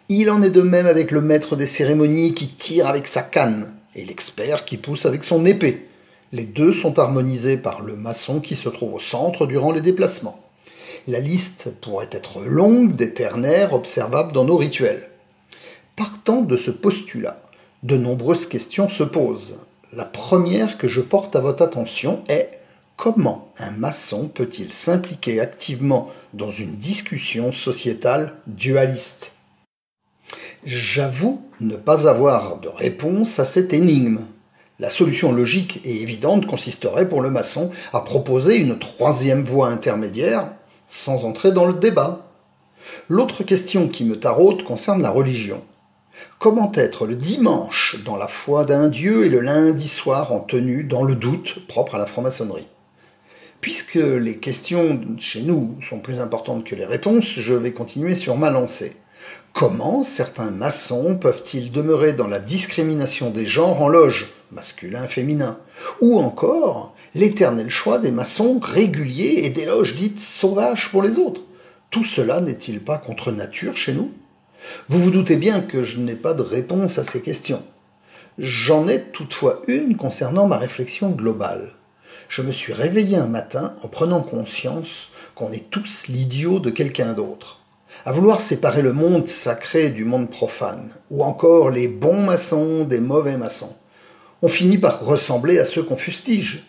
Il 0.10 0.32
en 0.32 0.42
est 0.42 0.50
de 0.50 0.63
même 0.63 0.88
avec 0.88 1.12
le 1.12 1.22
maître 1.22 1.56
des 1.56 1.68
cérémonies 1.68 2.34
qui 2.34 2.48
tire 2.48 2.88
avec 2.88 3.06
sa 3.06 3.22
canne 3.22 3.72
et 3.96 4.04
l'expert 4.04 4.66
qui 4.66 4.78
pousse 4.78 5.06
avec 5.06 5.24
son 5.24 5.46
épée. 5.46 5.88
Les 6.32 6.46
deux 6.46 6.74
sont 6.74 6.98
harmonisés 6.98 7.58
par 7.58 7.84
le 7.84 7.96
maçon 7.96 8.40
qui 8.40 8.56
se 8.56 8.70
trouve 8.70 8.96
au 8.96 9.00
centre 9.00 9.46
durant 9.46 9.72
les 9.72 9.82
déplacements. 9.82 10.40
La 11.08 11.20
liste 11.20 11.70
pourrait 11.82 12.10
être 12.12 12.42
longue 12.42 12.96
des 12.96 13.13
ternaires 13.13 13.74
observables 13.74 14.34
dans 14.34 14.46
nos 14.46 14.58
rituels. 14.58 15.10
Partant 15.96 16.42
de 16.42 16.58
ce 16.58 16.72
postulat, 16.72 17.40
de 17.84 17.98
nombreuses 17.98 18.48
questions 18.48 18.90
se 18.90 19.04
posent. 19.04 19.58
La 19.92 20.06
première 20.06 20.80
que 20.80 20.88
je 20.88 21.02
porte 21.02 21.36
à 21.36 21.40
votre 21.40 21.62
attention 21.62 22.24
est 22.30 22.62
Comment 22.96 23.52
un 23.58 23.72
maçon 23.72 24.28
peut-il 24.28 24.72
s'impliquer 24.72 25.40
activement 25.40 26.10
dans 26.34 26.52
une 26.52 26.76
discussion 26.76 27.52
sociétale 27.52 28.34
dualiste? 28.46 29.34
J'avoue 30.64 31.42
ne 31.60 31.76
pas 31.76 32.08
avoir 32.08 32.60
de 32.60 32.70
réponse 32.70 33.40
à 33.40 33.46
cette 33.46 33.74
énigme. 33.74 34.20
La 34.80 34.90
solution 34.90 35.32
logique 35.32 35.82
et 35.84 36.02
évidente 36.02 36.46
consisterait 36.46 37.10
pour 37.10 37.22
le 37.22 37.30
maçon 37.30 37.72
à 37.94 38.02
proposer 38.02 38.58
une 38.58 38.78
troisième 38.78 39.44
voie 39.44 39.70
intermédiaire 39.70 40.52
sans 40.88 41.26
entrer 41.26 41.52
dans 41.52 41.66
le 41.66 41.74
débat. 41.74 42.28
L'autre 43.10 43.44
question 43.44 43.88
qui 43.88 44.06
me 44.06 44.20
taraude 44.20 44.64
concerne 44.64 45.02
la 45.02 45.10
religion. 45.10 45.62
Comment 46.40 46.72
être 46.76 47.08
le 47.08 47.16
dimanche 47.16 47.98
dans 48.06 48.18
la 48.18 48.28
foi 48.28 48.66
d'un 48.66 48.88
dieu 48.88 49.26
et 49.26 49.30
le 49.30 49.40
lundi 49.40 49.88
soir 49.88 50.32
en 50.32 50.40
tenue 50.40 50.84
dans 50.84 51.04
le 51.04 51.16
doute 51.16 51.68
propre 51.68 51.96
à 51.96 51.98
la 51.98 52.06
franc-maçonnerie? 52.06 52.68
Puisque 53.63 53.96
les 53.96 54.39
questions 54.39 55.00
chez 55.20 55.41
nous 55.41 55.77
sont 55.82 56.00
plus 56.00 56.20
importantes 56.20 56.65
que 56.65 56.75
les 56.75 56.84
réponses, 56.84 57.32
je 57.38 57.53
vais 57.53 57.72
continuer 57.72 58.13
sur 58.13 58.36
ma 58.36 58.50
lancée. 58.51 58.98
Comment 59.53 60.03
certains 60.03 60.51
maçons 60.51 61.17
peuvent-ils 61.17 61.72
demeurer 61.72 62.12
dans 62.12 62.27
la 62.27 62.41
discrimination 62.41 63.29
des 63.29 63.46
genres 63.46 63.82
en 63.82 63.88
loge, 63.88 64.27
masculin, 64.51 65.08
féminin? 65.08 65.60
Ou 66.01 66.20
encore 66.20 66.93
l'éternel 67.15 67.70
choix 67.70 68.00
des 68.00 68.12
maçons 68.12 68.60
réguliers 68.62 69.43
et 69.46 69.50
des 69.50 69.65
loges 69.65 69.96
dites 69.96 70.20
sauvages 70.20 70.91
pour 70.91 71.01
les 71.01 71.17
autres? 71.17 71.39
Tout 71.89 72.03
cela 72.03 72.41
n'est-il 72.41 72.82
pas 72.82 72.98
contre 72.98 73.32
nature 73.32 73.77
chez 73.77 73.93
nous? 73.93 74.12
Vous 74.89 75.00
vous 75.00 75.12
doutez 75.12 75.38
bien 75.38 75.62
que 75.62 75.86
je 75.86 76.00
n'ai 76.00 76.15
pas 76.15 76.34
de 76.34 76.41
réponse 76.41 77.00
à 77.00 77.05
ces 77.05 77.22
questions. 77.22 77.63
J'en 78.38 78.89
ai 78.89 79.03
toutefois 79.13 79.62
une 79.70 79.96
concernant 79.96 80.50
ma 80.50 80.58
réflexion 80.58 81.12
globale 81.12 81.72
je 82.30 82.42
me 82.42 82.51
suis 82.51 82.74
réveillé 82.74 83.18
un 83.18 83.27
matin 83.27 83.75
en 83.84 83.88
prenant 83.88 84.22
conscience 84.22 85.10
qu'on 85.36 85.51
est 85.51 85.70
tous 85.70 86.08
l'idiot 86.08 86.60
de 86.60 86.70
quelqu'un 86.70 87.13
d'autre. 87.13 87.62
À 88.06 88.12
vouloir 88.12 88.42
séparer 88.42 88.82
le 88.82 88.94
monde 88.94 89.27
sacré 89.27 89.89
du 89.89 90.03
monde 90.03 90.30
profane, 90.30 90.89
ou 91.10 91.24
encore 91.24 91.70
les 91.70 91.88
bons 91.88 92.22
maçons 92.22 92.84
des 92.84 93.00
mauvais 93.00 93.38
maçons, 93.38 93.75
on 94.42 94.50
finit 94.50 94.77
par 94.77 95.06
ressembler 95.06 95.60
à 95.60 95.65
ceux 95.65 95.84
qu'on 95.84 95.96
fustige. 95.96 96.63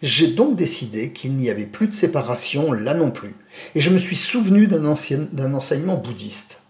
J'ai 0.00 0.28
donc 0.28 0.56
décidé 0.56 1.12
qu'il 1.12 1.32
n'y 1.32 1.50
avait 1.50 1.66
plus 1.66 1.88
de 1.88 1.92
séparation 1.92 2.72
là 2.72 2.94
non 2.94 3.10
plus, 3.10 3.34
et 3.74 3.80
je 3.80 3.90
me 3.90 3.98
suis 3.98 4.16
souvenu 4.16 4.66
d'un 4.66 4.84
enseignement 4.84 5.96
bouddhiste. 5.96 6.60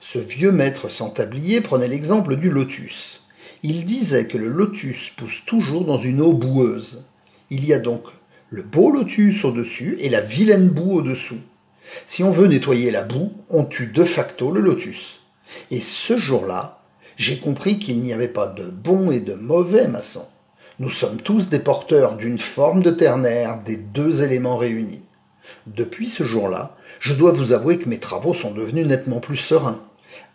Ce 0.00 0.18
vieux 0.18 0.52
maître 0.52 0.88
sans 0.88 1.10
tablier 1.10 1.60
prenait 1.60 1.88
l'exemple 1.88 2.36
du 2.36 2.50
lotus. 2.50 3.22
Il 3.62 3.84
disait 3.84 4.26
que 4.26 4.38
le 4.38 4.48
lotus 4.48 5.10
pousse 5.16 5.42
toujours 5.44 5.84
dans 5.84 5.98
une 5.98 6.22
eau 6.22 6.32
boueuse. 6.32 7.04
Il 7.50 7.64
y 7.64 7.72
a 7.72 7.78
donc 7.78 8.04
le 8.48 8.62
beau 8.62 8.90
lotus 8.90 9.44
au-dessus 9.44 9.96
et 10.00 10.08
la 10.08 10.20
vilaine 10.20 10.68
boue 10.68 10.98
au-dessous. 10.98 11.40
Si 12.06 12.22
on 12.22 12.30
veut 12.30 12.46
nettoyer 12.46 12.90
la 12.90 13.02
boue, 13.02 13.32
on 13.48 13.64
tue 13.64 13.88
de 13.88 14.04
facto 14.04 14.52
le 14.52 14.60
lotus. 14.60 15.20
Et 15.70 15.80
ce 15.80 16.16
jour-là, 16.16 16.80
j'ai 17.16 17.38
compris 17.38 17.78
qu'il 17.78 18.00
n'y 18.00 18.12
avait 18.12 18.28
pas 18.28 18.46
de 18.46 18.64
bons 18.64 19.10
et 19.10 19.20
de 19.20 19.34
mauvais 19.34 19.88
maçons. 19.88 20.26
Nous 20.78 20.90
sommes 20.90 21.20
tous 21.20 21.48
des 21.48 21.58
porteurs 21.58 22.16
d'une 22.16 22.38
forme 22.38 22.82
de 22.82 22.90
ternaire 22.90 23.60
des 23.64 23.76
deux 23.76 24.22
éléments 24.22 24.56
réunis. 24.56 25.02
Depuis 25.66 26.08
ce 26.08 26.24
jour-là, 26.24 26.76
je 27.00 27.14
dois 27.14 27.32
vous 27.32 27.52
avouer 27.52 27.78
que 27.78 27.88
mes 27.88 27.98
travaux 27.98 28.34
sont 28.34 28.52
devenus 28.52 28.86
nettement 28.86 29.20
plus 29.20 29.36
sereins. 29.36 29.82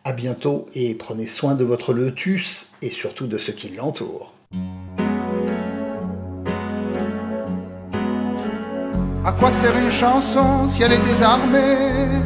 À 0.04 0.12
bientôt 0.14 0.68
et 0.76 0.94
prenez 0.94 1.26
soin 1.26 1.56
de 1.56 1.64
votre 1.64 1.94
lotus 1.94 2.68
et 2.82 2.92
surtout 2.92 3.26
de 3.26 3.38
ce 3.38 3.52
qui 3.52 3.70
l'entoure. 3.70 4.34
À 9.28 9.32
quoi 9.32 9.50
sert 9.50 9.76
une 9.76 9.90
chanson 9.90 10.68
si 10.68 10.84
elle 10.84 10.94
est 10.94 11.04
désarmée? 11.04 12.22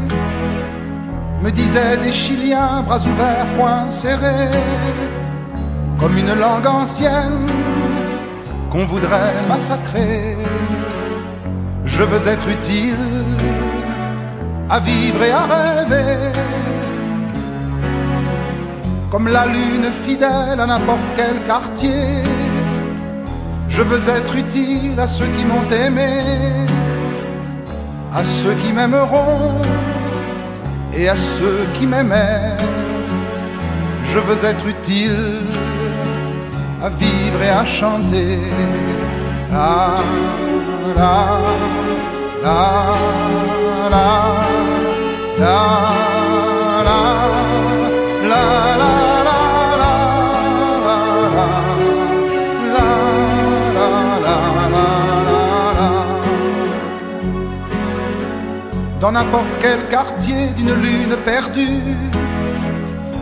Me 1.42 1.50
disaient 1.50 1.96
des 1.96 2.12
Chiliens, 2.12 2.84
bras 2.86 3.00
ouverts, 3.00 3.48
poings 3.58 3.90
serrés, 3.90 4.52
comme 5.98 6.18
une 6.18 6.34
langue 6.34 6.68
ancienne 6.68 7.48
qu'on 8.70 8.86
voudrait 8.86 9.34
massacrer. 9.48 10.36
Je 11.86 12.04
veux 12.04 12.28
être 12.28 12.50
utile 12.50 12.98
à 14.70 14.82
vivre 14.82 15.24
et 15.24 15.32
à 15.32 15.46
rêver, 15.46 16.18
comme 19.10 19.30
la 19.30 19.46
lune 19.46 19.90
fidèle 19.90 20.60
à 20.60 20.66
n'importe 20.66 21.14
quel 21.16 21.42
quartier. 21.48 22.24
Je 23.70 23.84
veux 23.84 24.10
être 24.10 24.36
utile 24.36 25.00
à 25.00 25.08
ceux 25.08 25.28
qui 25.28 25.46
m'ont 25.46 25.70
aimé 25.70 26.68
à 28.14 28.24
ceux 28.24 28.54
qui 28.56 28.74
m'aimeront 28.74 29.62
et 30.94 31.08
à 31.10 31.16
ceux 31.16 31.66
qui 31.76 31.86
m'aimaient. 31.86 32.58
Je 34.04 34.20
veux 34.20 34.44
être 34.46 34.66
utile 34.68 35.42
à 36.84 36.90
vivre 36.90 37.42
et 37.44 37.50
à 37.50 37.66
chanter. 37.66 38.40
La, 39.52 39.96
la, 40.96 41.40
la, 42.44 42.94
la, 43.90 44.10
la, 45.40 45.64
la, 48.30 48.78
la. 48.78 48.99
Dans 59.10 59.24
n'importe 59.24 59.58
quel 59.60 59.88
quartier 59.88 60.48
d'une 60.56 60.74
lune 60.74 61.16
perdue. 61.26 61.96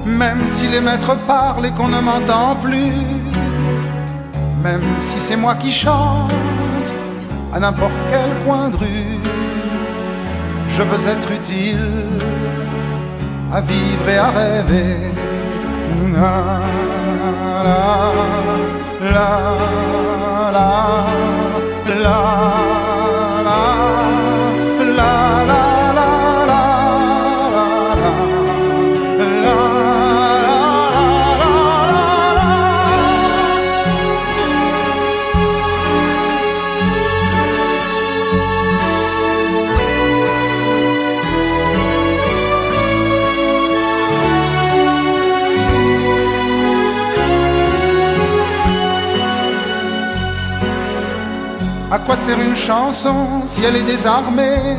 Même 0.06 0.46
si 0.46 0.68
les 0.68 0.82
maîtres 0.82 1.16
parlent 1.26 1.66
et 1.66 1.72
qu'on 1.72 1.88
ne 1.88 2.02
m'entend 2.02 2.58
plus, 2.58 2.92
même 4.62 4.88
si 5.00 5.18
c'est 5.20 5.38
moi 5.38 5.56
qui 5.56 5.72
chante 5.72 6.34
à 7.54 7.60
n'importe 7.62 8.02
quel 8.12 8.30
coin 8.44 8.68
de 8.70 8.76
rue. 8.76 9.20
Je 10.68 10.84
veux 10.84 11.08
être 11.08 11.32
utile 11.32 11.94
à 13.54 13.62
vivre 13.62 14.10
et 14.10 14.18
à 14.18 14.30
rêver. 14.30 14.98
Quoi 52.08 52.16
sert 52.16 52.40
une 52.40 52.56
chanson 52.56 53.16
si 53.46 53.66
elle 53.66 53.76
est 53.76 53.84
désarmée? 53.84 54.78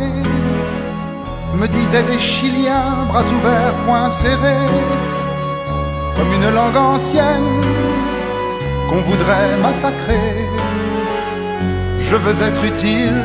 Me 1.60 1.68
disaient 1.68 2.02
des 2.04 2.18
Chiliens, 2.18 3.04
bras 3.06 3.26
ouverts, 3.36 3.74
poings 3.84 4.08
serrés, 4.08 4.72
comme 6.16 6.32
une 6.32 6.50
langue 6.54 6.76
ancienne 6.76 7.60
qu'on 8.88 9.02
voudrait 9.10 9.56
massacrer. 9.60 10.30
Je 12.00 12.16
veux 12.16 12.42
être 12.48 12.64
utile 12.64 13.20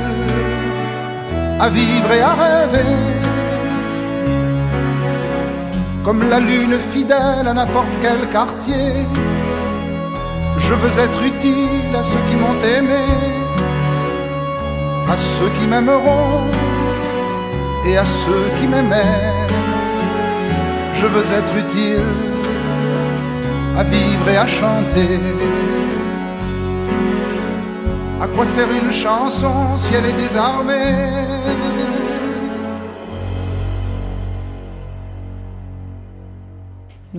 à 1.62 1.70
vivre 1.70 2.12
et 2.12 2.22
à 2.22 2.34
rêver, 2.34 2.96
comme 6.04 6.28
la 6.30 6.42
lune 6.42 6.78
fidèle 6.78 7.48
à 7.48 7.54
n'importe 7.54 7.94
quel 8.02 8.28
quartier. 8.30 9.08
Je 10.58 10.74
veux 10.74 11.00
être 11.06 11.22
utile 11.24 11.96
à 11.98 12.04
ceux 12.04 12.24
qui 12.30 12.36
m'ont 12.36 12.60
aimé 12.78 13.43
à 15.10 15.18
ceux 15.18 15.50
qui 15.60 15.68
m'aimeront 15.68 16.42
et 17.86 17.98
à 17.98 18.06
ceux 18.06 18.46
qui 18.60 18.68
m'aimaient. 18.68 19.34
Je 20.96 21.06
veux 21.06 21.28
être 21.40 21.56
utile 21.58 22.02
à 23.78 23.84
vivre 23.84 24.30
et 24.30 24.38
à 24.38 24.48
chanter. 24.48 25.20
À 28.22 28.28
quoi 28.28 28.46
sert 28.46 28.68
une 28.72 28.92
chanson 28.92 29.78
si 29.78 29.94
elle 29.96 30.06
est 30.06 30.14
désarmée? 30.14 32.03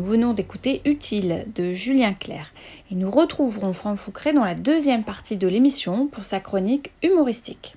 Nous 0.05 0.11
venons 0.11 0.35
d'écouter 0.35 0.83
Utile 0.85 1.47
de 1.55 1.73
Julien 1.73 2.13
Clerc 2.13 2.53
et 2.91 2.95
nous 2.95 3.11
retrouverons 3.11 3.73
Franck 3.73 3.97
Foucret 3.97 4.35
dans 4.35 4.45
la 4.45 4.55
deuxième 4.55 5.03
partie 5.03 5.39
de 5.39 5.49
l'émission 5.49 6.09
pour 6.09 6.25
sa 6.25 6.41
chronique 6.41 6.91
humoristique. 7.03 7.75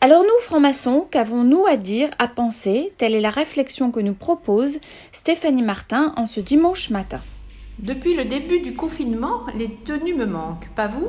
Alors 0.00 0.24
nous, 0.24 0.40
francs-maçons, 0.40 1.06
qu'avons-nous 1.08 1.64
à 1.64 1.76
dire, 1.76 2.10
à 2.18 2.26
penser? 2.26 2.92
Telle 2.98 3.14
est 3.14 3.20
la 3.20 3.30
réflexion 3.30 3.92
que 3.92 4.00
nous 4.00 4.14
propose 4.14 4.80
Stéphanie 5.12 5.62
Martin 5.62 6.12
en 6.16 6.26
ce 6.26 6.40
dimanche 6.40 6.90
matin. 6.90 7.20
Depuis 7.78 8.16
le 8.16 8.24
début 8.24 8.58
du 8.58 8.74
confinement, 8.74 9.46
les 9.56 9.72
tenues 9.72 10.16
me 10.16 10.26
manquent, 10.26 10.70
pas 10.74 10.88
vous? 10.88 11.06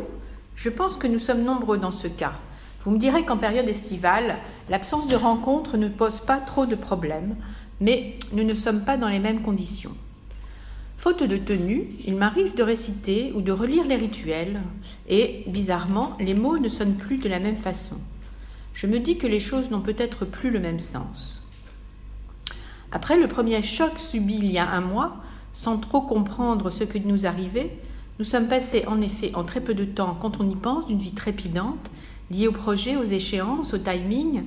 Je 0.55 0.69
pense 0.69 0.97
que 0.97 1.07
nous 1.07 1.17
sommes 1.17 1.41
nombreux 1.41 1.79
dans 1.79 1.91
ce 1.91 2.07
cas. 2.07 2.33
Vous 2.81 2.91
me 2.91 2.99
direz 2.99 3.25
qu'en 3.25 3.37
période 3.37 3.67
estivale, 3.67 4.35
l'absence 4.69 5.07
de 5.07 5.15
rencontres 5.15 5.77
ne 5.77 5.87
pose 5.87 6.19
pas 6.19 6.37
trop 6.37 6.67
de 6.67 6.75
problèmes, 6.75 7.35
mais 7.81 8.13
nous 8.31 8.43
ne 8.43 8.53
sommes 8.53 8.81
pas 8.81 8.97
dans 8.97 9.09
les 9.09 9.19
mêmes 9.19 9.41
conditions. 9.41 9.95
Faute 11.03 11.23
de 11.23 11.35
tenue, 11.35 11.89
il 12.05 12.15
m'arrive 12.15 12.55
de 12.55 12.63
réciter 12.63 13.33
ou 13.35 13.41
de 13.41 13.51
relire 13.51 13.85
les 13.85 13.97
rituels, 13.97 14.61
et, 15.09 15.43
bizarrement, 15.47 16.15
les 16.21 16.33
mots 16.33 16.57
ne 16.57 16.69
sonnent 16.69 16.95
plus 16.95 17.17
de 17.17 17.27
la 17.27 17.39
même 17.39 17.57
façon. 17.57 17.97
Je 18.73 18.87
me 18.87 18.99
dis 19.01 19.17
que 19.17 19.27
les 19.27 19.41
choses 19.41 19.69
n'ont 19.69 19.81
peut-être 19.81 20.23
plus 20.23 20.49
le 20.49 20.61
même 20.61 20.79
sens. 20.79 21.45
Après 22.93 23.19
le 23.19 23.27
premier 23.27 23.61
choc 23.61 23.99
subi 23.99 24.35
il 24.35 24.49
y 24.49 24.57
a 24.57 24.69
un 24.69 24.79
mois, 24.79 25.17
sans 25.51 25.75
trop 25.75 25.99
comprendre 25.99 26.69
ce 26.69 26.85
que 26.85 26.99
nous 26.99 27.25
arrivait, 27.25 27.77
nous 28.17 28.23
sommes 28.23 28.47
passés 28.47 28.85
en 28.87 29.01
effet 29.01 29.35
en 29.35 29.43
très 29.43 29.59
peu 29.59 29.73
de 29.73 29.83
temps, 29.83 30.17
quand 30.21 30.39
on 30.39 30.49
y 30.49 30.55
pense, 30.55 30.87
d'une 30.87 30.99
vie 30.99 31.11
trépidante, 31.11 31.91
liée 32.31 32.47
au 32.47 32.53
projet, 32.53 32.95
aux 32.95 33.03
échéances, 33.03 33.73
au 33.73 33.77
timing, 33.77 34.43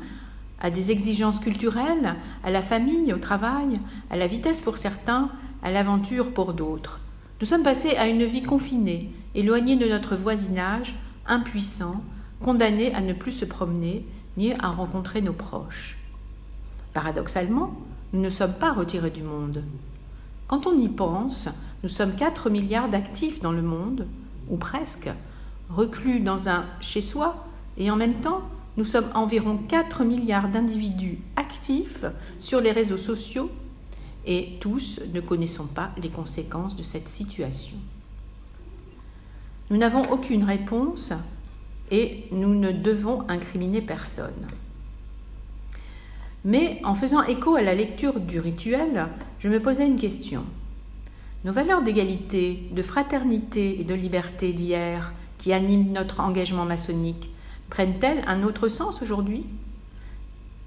à 0.63 0.71
des 0.71 0.91
exigences 0.91 1.39
culturelles, 1.39 2.17
à 2.43 2.51
la 2.51 2.63
famille, 2.63 3.13
au 3.13 3.19
travail, 3.19 3.79
à 4.09 4.17
la 4.17 4.27
vitesse 4.27 4.63
pour 4.63 4.79
certains, 4.79 5.29
à 5.67 5.73
l'aventure 5.73 6.33
pour 6.33 6.53
d'autres. 6.53 7.01
Nous 7.41 7.47
sommes 7.47 7.65
passés 7.65 7.97
à 7.97 8.07
une 8.07 8.23
vie 8.23 8.45
confinée, 8.45 9.11
éloignée 9.35 9.75
de 9.75 9.89
notre 9.89 10.15
voisinage, 10.15 10.95
impuissants, 11.27 12.05
condamnés 12.41 12.95
à 12.95 13.01
ne 13.01 13.13
plus 13.13 13.33
se 13.33 13.45
promener, 13.45 14.07
ni 14.37 14.53
à 14.53 14.69
rencontrer 14.69 15.23
nos 15.23 15.33
proches. 15.33 15.99
Paradoxalement, 16.95 17.75
nous 18.13 18.21
ne 18.21 18.31
sommes 18.31 18.53
pas 18.53 18.73
retirés 18.73 19.11
du 19.11 19.25
monde. 19.25 19.65
Quand 20.47 20.69
on 20.69 20.79
y 20.79 20.89
pense, 20.89 21.49
nous 21.83 21.89
sommes 21.89 22.15
4 22.15 22.49
milliards 22.49 22.89
d'actifs 22.89 23.43
dans 23.43 23.51
le 23.51 23.63
monde, 23.63 24.07
ou 24.49 24.59
presque, 24.59 25.11
reclus 25.69 26.21
dans 26.21 26.49
un 26.49 26.65
chez-soi, 26.79 27.45
et 27.77 27.91
en 27.91 27.97
même 27.97 28.21
temps, 28.21 28.43
nous 28.77 28.85
sommes 28.85 29.11
environ 29.15 29.59
4 29.67 30.05
milliards 30.05 30.49
d'individus 30.49 31.19
actifs 31.35 32.05
sur 32.39 32.61
les 32.61 32.71
réseaux 32.71 32.99
sociaux 32.99 33.51
et 34.27 34.57
tous 34.61 35.01
ne 35.15 35.21
connaissons 35.21 35.67
pas 35.67 35.93
les 36.03 36.11
conséquences 36.11 36.77
de 36.77 36.83
cette 36.83 37.09
situation. 37.09 37.77
Nous 39.71 39.77
n'avons 39.77 40.11
aucune 40.11 40.45
réponse 40.45 41.13
et 41.91 42.25
nous 42.33 42.55
ne 42.55 42.73
devons 42.73 43.25
incriminer 43.29 43.81
personne. 43.81 44.47
Mais 46.45 46.81
en 46.85 46.95
faisant 46.95 47.23
écho 47.25 47.57
à 47.57 47.63
la 47.63 47.75
lecture 47.75 48.21
du 48.21 48.39
rituel, 48.39 49.09
je 49.39 49.49
me 49.49 49.61
posais 49.61 49.87
une 49.87 49.99
question. 49.99 50.45
Nos 51.45 51.53
valeurs 51.53 51.83
d'égalité, 51.83 52.69
de 52.73 52.83
fraternité 52.83 53.81
et 53.81 53.85
de 53.85 53.95
liberté 53.95 54.53
d'hier, 54.53 55.13
qui 55.39 55.53
animent 55.53 55.93
notre 55.93 56.21
engagement 56.21 56.65
maçonnique, 56.65 57.31
prennent-elles 57.71 58.23
un 58.27 58.43
autre 58.43 58.69
sens 58.69 59.03
aujourd'hui? 59.03 59.45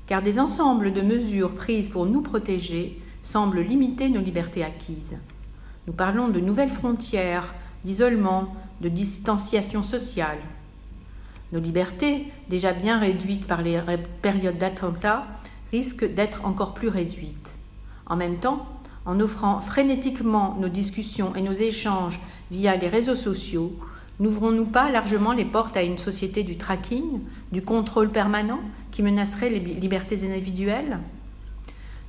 Car 0.07 0.21
des 0.21 0.39
ensembles 0.39 0.93
de 0.93 1.01
mesures 1.01 1.55
prises 1.55 1.89
pour 1.89 2.05
nous 2.05 2.21
protéger 2.21 2.99
semblent 3.21 3.61
limiter 3.61 4.09
nos 4.09 4.21
libertés 4.21 4.63
acquises. 4.63 5.17
Nous 5.87 5.93
parlons 5.93 6.27
de 6.27 6.39
nouvelles 6.39 6.71
frontières, 6.71 7.53
d'isolement, 7.83 8.55
de 8.81 8.89
distanciation 8.89 9.83
sociale. 9.83 10.39
Nos 11.51 11.59
libertés, 11.59 12.31
déjà 12.49 12.73
bien 12.73 12.99
réduites 12.99 13.47
par 13.47 13.61
les 13.61 13.81
périodes 14.21 14.57
d'attentats, 14.57 15.25
risquent 15.71 16.13
d'être 16.13 16.45
encore 16.45 16.73
plus 16.73 16.89
réduites. 16.89 17.57
En 18.05 18.15
même 18.15 18.37
temps, 18.37 18.67
en 19.05 19.19
offrant 19.19 19.61
frénétiquement 19.61 20.55
nos 20.59 20.69
discussions 20.69 21.35
et 21.35 21.41
nos 21.41 21.53
échanges 21.53 22.19
via 22.51 22.75
les 22.75 22.89
réseaux 22.89 23.15
sociaux, 23.15 23.73
N'ouvrons-nous 24.19 24.65
pas 24.65 24.91
largement 24.91 25.31
les 25.31 25.45
portes 25.45 25.77
à 25.77 25.81
une 25.81 25.97
société 25.97 26.43
du 26.43 26.57
tracking, 26.57 27.21
du 27.53 27.61
contrôle 27.61 28.09
permanent 28.09 28.59
qui 28.91 29.01
menacerait 29.01 29.49
les 29.49 29.59
libertés 29.59 30.29
individuelles? 30.29 30.99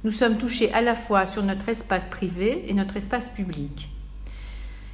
Nous 0.03 0.13
sommes 0.13 0.39
touchés 0.39 0.73
à 0.73 0.81
la 0.81 0.95
fois 0.95 1.27
sur 1.27 1.43
notre 1.43 1.69
espace 1.69 2.09
privé 2.09 2.65
et 2.69 2.75
notre 2.75 2.97
espace 2.97 3.29
public. 3.29 3.91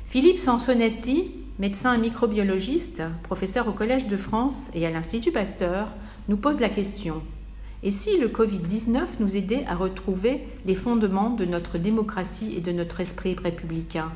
Philippe 0.05 0.39
Sansonetti, 0.39 1.33
médecin 1.59 1.97
microbiologiste, 1.99 3.03
professeur 3.23 3.69
au 3.69 3.73
Collège 3.73 4.07
de 4.07 4.17
France 4.17 4.71
et 4.75 4.87
à 4.87 4.91
l'Institut 4.91 5.33
Pasteur, 5.33 5.89
nous 6.29 6.37
pose 6.37 6.61
la 6.61 6.69
question 6.69 7.23
et 7.83 7.91
si 7.91 8.19
le 8.19 8.29
Covid-19 8.29 9.21
nous 9.21 9.37
aidait 9.37 9.65
à 9.67 9.75
retrouver 9.75 10.43
les 10.65 10.75
fondements 10.75 11.31
de 11.31 11.45
notre 11.45 11.79
démocratie 11.79 12.55
et 12.57 12.61
de 12.61 12.73
notre 12.73 13.01
esprit 13.01 13.37
républicain? 13.41 14.11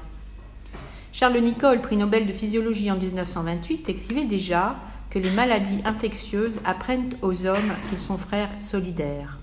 Charles 1.13 1.41
Nicolle, 1.41 1.81
prix 1.81 1.97
Nobel 1.97 2.27
de 2.27 2.33
physiologie 2.33 2.91
en 2.91 2.97
1928, 2.97 3.89
écrivait 3.89 4.25
déjà 4.25 4.77
que 5.11 5.19
les 5.19 5.31
maladies 5.31 5.81
infectieuses 5.85 6.61
apprennent 6.65 7.15
aux 7.23 7.47
hommes 7.47 7.75
qu'ils 7.89 8.01
sont 8.01 8.17
frères 8.17 8.51
solidaires. 8.59 9.40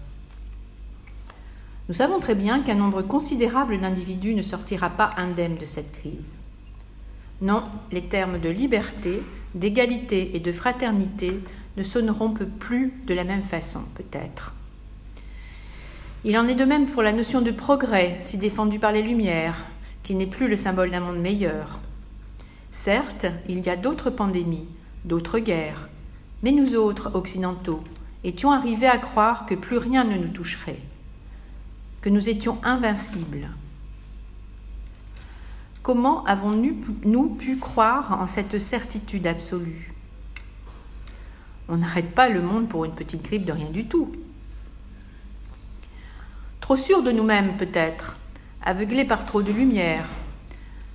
Nous 1.89 1.95
savons 1.95 2.19
très 2.19 2.35
bien 2.35 2.61
qu'un 2.61 2.75
nombre 2.75 3.01
considérable 3.01 3.79
d'individus 3.79 4.35
ne 4.35 4.41
sortira 4.41 4.89
pas 4.89 5.11
indemne 5.17 5.55
de 5.55 5.65
cette 5.65 5.93
crise. 5.99 6.35
Non, 7.41 7.63
les 7.91 8.01
termes 8.01 8.39
de 8.39 8.49
liberté, 8.49 9.21
d'égalité 9.55 10.35
et 10.35 10.39
de 10.39 10.51
fraternité 10.51 11.39
ne 11.77 11.83
sonneront 11.83 12.33
plus 12.59 12.93
de 13.05 13.13
la 13.13 13.23
même 13.23 13.43
façon, 13.43 13.81
peut-être. 13.95 14.53
Il 16.25 16.37
en 16.37 16.47
est 16.47 16.55
de 16.55 16.65
même 16.65 16.87
pour 16.87 17.03
la 17.03 17.13
notion 17.13 17.41
de 17.41 17.51
progrès, 17.51 18.17
si 18.19 18.37
défendue 18.37 18.79
par 18.79 18.91
les 18.91 19.03
Lumières, 19.03 19.65
qui 20.03 20.15
n'est 20.15 20.25
plus 20.25 20.47
le 20.47 20.55
symbole 20.55 20.91
d'un 20.91 20.99
monde 20.99 21.21
meilleur. 21.21 21.79
Certes, 22.71 23.27
il 23.47 23.65
y 23.65 23.69
a 23.69 23.77
d'autres 23.77 24.09
pandémies, 24.09 24.67
d'autres 25.05 25.39
guerres, 25.39 25.87
mais 26.43 26.51
nous 26.51 26.75
autres, 26.75 27.11
occidentaux, 27.13 27.83
étions 28.23 28.51
arrivés 28.51 28.87
à 28.87 28.97
croire 28.97 29.45
que 29.45 29.55
plus 29.55 29.77
rien 29.77 30.03
ne 30.03 30.17
nous 30.17 30.27
toucherait, 30.27 30.81
que 32.07 32.11
nous 32.13 32.29
étions 32.29 32.57
invincibles. 32.63 33.49
Comment 35.83 36.23
avons-nous 36.23 37.29
pu 37.31 37.57
croire 37.57 38.21
en 38.21 38.27
cette 38.27 38.59
certitude 38.59 39.27
absolue? 39.27 39.93
On 41.67 41.75
n'arrête 41.75 42.15
pas 42.15 42.29
le 42.29 42.41
monde 42.41 42.69
pour 42.69 42.85
une 42.85 42.95
petite 42.95 43.23
grippe 43.23 43.43
de 43.43 43.51
rien 43.51 43.69
du 43.69 43.87
tout. 43.87 44.13
Trop 46.61 46.77
sûrs 46.77 47.03
de 47.03 47.11
nous-mêmes 47.11 47.57
peut-être, 47.57 48.15
aveuglés 48.63 49.03
par 49.03 49.25
trop 49.25 49.41
de 49.41 49.51
lumière. 49.51 50.07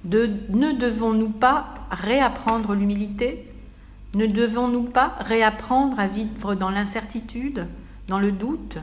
ne 0.06 0.72
devons-nous 0.72 1.28
pas 1.28 1.74
réapprendre 1.90 2.74
l'humilité? 2.74 3.52
Ne 4.14 4.24
devons-nous 4.26 4.84
pas 4.84 5.14
réapprendre 5.20 6.00
à 6.00 6.06
vivre 6.06 6.54
dans 6.54 6.70
l'incertitude, 6.70 7.66
dans 8.08 8.18
le 8.18 8.32
doute, 8.32 8.78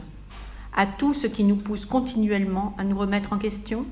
à 0.76 0.86
tout 0.86 1.14
ce 1.14 1.28
qui 1.28 1.44
nous 1.44 1.56
pousse 1.56 1.86
continuellement 1.86 2.76
à 2.78 2.84
nous 2.84 2.98
remettre 2.98 3.34
en 3.34 3.38
question 3.38 3.86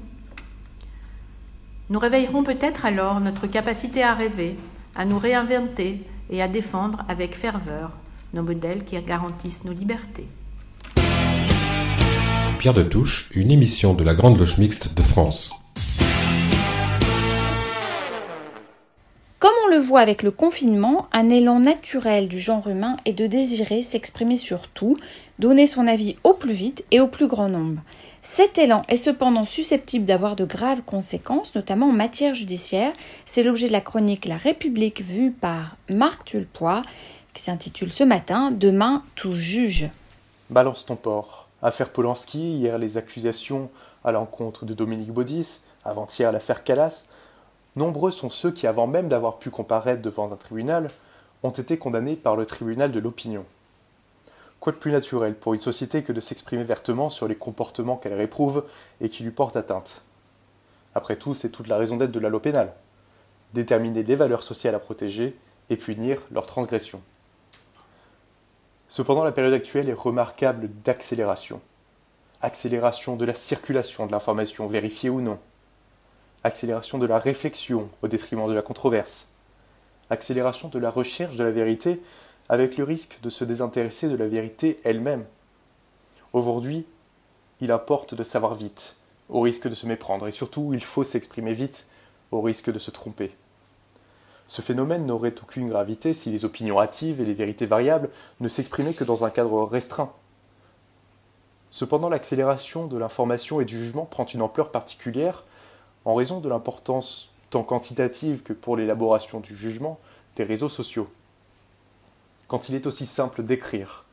Nous 1.90 2.00
réveillerons 2.00 2.44
peut-être 2.44 2.86
alors 2.86 3.20
notre 3.20 3.48
capacité 3.48 4.04
à 4.04 4.14
rêver, 4.14 4.58
à 4.96 5.06
nous 5.06 5.20
réinventer 5.20 6.02
et 6.30 6.42
à 6.42 6.48
défendre 6.48 7.06
avec 7.08 7.36
ferveur 7.36 7.92
nos 8.34 8.44
modèles 8.44 8.84
qui 8.84 9.00
garantissent 9.02 9.64
nos 9.64 9.74
libertés. 9.74 10.28
Pierre 12.60 12.74
de 12.74 12.84
Touche, 12.84 13.30
une 13.34 13.52
émission 13.52 13.94
de 13.94 14.04
la 14.04 14.16
Grande 14.16 14.38
Loge 14.38 14.58
Mixte 14.58 14.94
de 14.94 15.02
France. 15.02 15.52
Comme 19.40 19.54
on 19.66 19.70
le 19.70 19.78
voit 19.78 20.00
avec 20.00 20.24
le 20.24 20.32
confinement, 20.32 21.08
un 21.12 21.30
élan 21.30 21.60
naturel 21.60 22.28
du 22.28 22.40
genre 22.40 22.68
humain 22.68 22.98
est 23.06 23.14
de 23.14 23.28
désirer 23.28 23.84
s'exprimer 23.84 24.36
sur 24.36 24.68
tout, 24.68 24.98
donner 25.38 25.68
son 25.68 25.86
avis 25.86 26.16
au 26.24 26.34
plus 26.34 26.54
vite 26.54 26.84
et 26.90 27.00
au 27.00 27.08
plus 27.08 27.28
grand 27.28 27.48
nombre. 27.48 27.84
Cet 28.24 28.58
élan 28.58 28.82
est 28.88 28.98
cependant 28.98 29.44
susceptible 29.44 30.06
d'avoir 30.06 30.36
de 30.36 30.44
graves 30.44 30.82
conséquences, 30.82 31.54
notamment 31.54 31.90
en 31.90 31.94
matière 31.94 32.34
judiciaire. 32.34 32.94
C'est 33.28 33.44
l'objet 33.44 33.68
de 33.68 33.74
la 33.74 33.82
chronique 33.82 34.26
La 34.26 34.38
République 34.38 35.04
vue 35.04 35.30
par 35.30 35.76
Marc 35.88 36.26
Tulpois, 36.26 36.82
qui 37.36 37.44
s'intitule 37.44 37.94
ce 37.94 38.04
matin 38.04 38.50
Demain 38.50 39.04
tout 39.14 39.36
juge. 39.36 39.88
Balance 40.50 40.88
ton 40.88 40.96
port. 40.96 41.48
Affaire 41.62 41.90
Polanski, 41.90 42.58
hier 42.58 42.80
les 42.80 42.98
accusations 42.98 43.70
à 44.04 44.12
l'encontre 44.12 44.66
de 44.66 44.74
Dominique 44.74 45.12
Baudis, 45.12 45.60
avant-hier 45.86 46.32
l'affaire 46.32 46.64
Calas. 46.64 47.06
Nombreux 47.78 48.12
sont 48.12 48.30
ceux 48.30 48.52
qui, 48.52 48.68
avant 48.68 48.88
même 48.88 49.08
d'avoir 49.08 49.38
pu 49.38 49.52
comparaître 49.52 50.02
devant 50.02 50.32
un 50.34 50.36
tribunal, 50.36 50.90
ont 51.44 51.52
été 51.52 51.78
condamnés 51.78 52.16
par 52.16 52.36
le 52.36 52.46
tribunal 52.46 52.92
de 52.92 53.00
l'opinion. 53.00 53.46
Quoi 54.60 54.74
de 54.74 54.78
plus 54.78 54.92
naturel 54.92 55.36
pour 55.36 55.54
une 55.54 55.60
société 55.60 56.02
que 56.02 56.12
de 56.12 56.20
s'exprimer 56.20 56.64
vertement 56.64 57.10
sur 57.10 57.28
les 57.28 57.36
comportements 57.36 57.96
qu'elle 57.96 58.16
réprouve 58.16 58.66
et 59.00 59.10
qui 59.10 59.24
lui 59.24 59.30
portent 59.32 59.56
atteinte? 59.56 60.02
Après 60.96 61.18
tout, 61.18 61.36
c'est 61.36 61.50
toute 61.52 61.68
la 61.68 61.78
raison 61.78 61.98
d'être 61.98 62.12
de 62.12 62.20
la 62.20 62.30
loi 62.30 62.42
pénale 62.42 62.74
déterminer 63.54 64.04
les 64.04 64.16
valeurs 64.16 64.44
sociales 64.44 64.76
à 64.76 64.80
protéger 64.80 65.38
et 65.70 65.78
punir 65.78 66.22
leurs 66.32 66.48
transgressions. 66.48 67.02
Cependant, 68.90 69.24
la 69.24 69.32
période 69.32 69.54
actuelle 69.54 69.90
est 69.90 69.94
remarquable 69.94 70.70
d'accélération. 70.84 71.62
Accélération 72.42 73.16
de 73.16 73.26
la 73.26 73.34
circulation 73.34 74.06
de 74.06 74.12
l'information, 74.12 74.68
vérifiée 74.68 75.10
ou 75.10 75.22
non. 75.22 75.40
Accélération 76.48 76.98
de 76.98 77.06
la 77.06 77.20
réflexion 77.20 77.90
au 78.02 78.08
détriment 78.08 78.48
de 78.48 78.54
la 78.54 78.62
controverse. 78.62 79.28
Accélération 80.10 80.70
de 80.70 80.80
la 80.80 80.90
recherche 80.90 81.36
de 81.36 81.44
la 81.44 81.52
vérité 81.52 82.02
avec 82.48 82.78
le 82.78 82.86
risque 82.86 83.20
de 83.22 83.30
se 83.30 83.44
désintéresser 83.44 84.08
de 84.08 84.16
la 84.16 84.30
vérité 84.30 84.80
elle-même. 84.86 85.26
Aujourd'hui, 86.32 86.86
il 87.60 87.70
importe 87.70 88.16
de 88.16 88.24
savoir 88.24 88.56
vite, 88.56 88.96
au 89.28 89.42
risque 89.42 89.68
de 89.68 89.76
se 89.76 89.88
méprendre, 89.88 90.26
et 90.26 90.32
surtout 90.32 90.72
il 90.74 90.82
faut 90.82 91.04
s'exprimer 91.04 91.52
vite, 91.52 91.86
au 92.32 92.40
risque 92.40 92.72
de 92.72 92.80
se 92.80 92.92
tromper. 92.92 93.36
Ce 94.48 94.62
phénomène 94.62 95.06
n'aurait 95.06 95.36
aucune 95.44 95.68
gravité 95.68 96.14
si 96.14 96.30
les 96.30 96.46
opinions 96.46 96.80
hâtives 96.80 97.20
et 97.20 97.26
les 97.26 97.34
vérités 97.34 97.66
variables 97.66 98.10
ne 98.40 98.48
s'exprimaient 98.48 98.94
que 98.94 99.04
dans 99.04 99.26
un 99.26 99.32
cadre 99.32 99.66
restreint. 99.66 100.14
Cependant, 101.72 102.08
l'accélération 102.08 102.88
de 102.88 102.98
l'information 102.98 103.60
et 103.60 103.66
du 103.66 103.78
jugement 103.78 104.06
prend 104.06 104.24
une 104.24 104.42
ampleur 104.42 104.72
particulière 104.72 105.44
en 106.08 106.16
raison 106.16 106.40
de 106.40 106.48
l'importance 106.48 107.34
tant 107.50 107.64
quantitative 107.64 108.42
que 108.42 108.54
pour 108.54 108.78
l'élaboration 108.78 109.42
du 109.42 109.54
jugement 109.54 110.00
des 110.38 110.46
réseaux 110.46 110.70
sociaux. 110.70 111.10
Quand 112.48 112.70
il 112.70 112.76
est 112.76 112.88
aussi 112.88 113.06
simple 113.06 113.44
d'écrire 113.44 114.06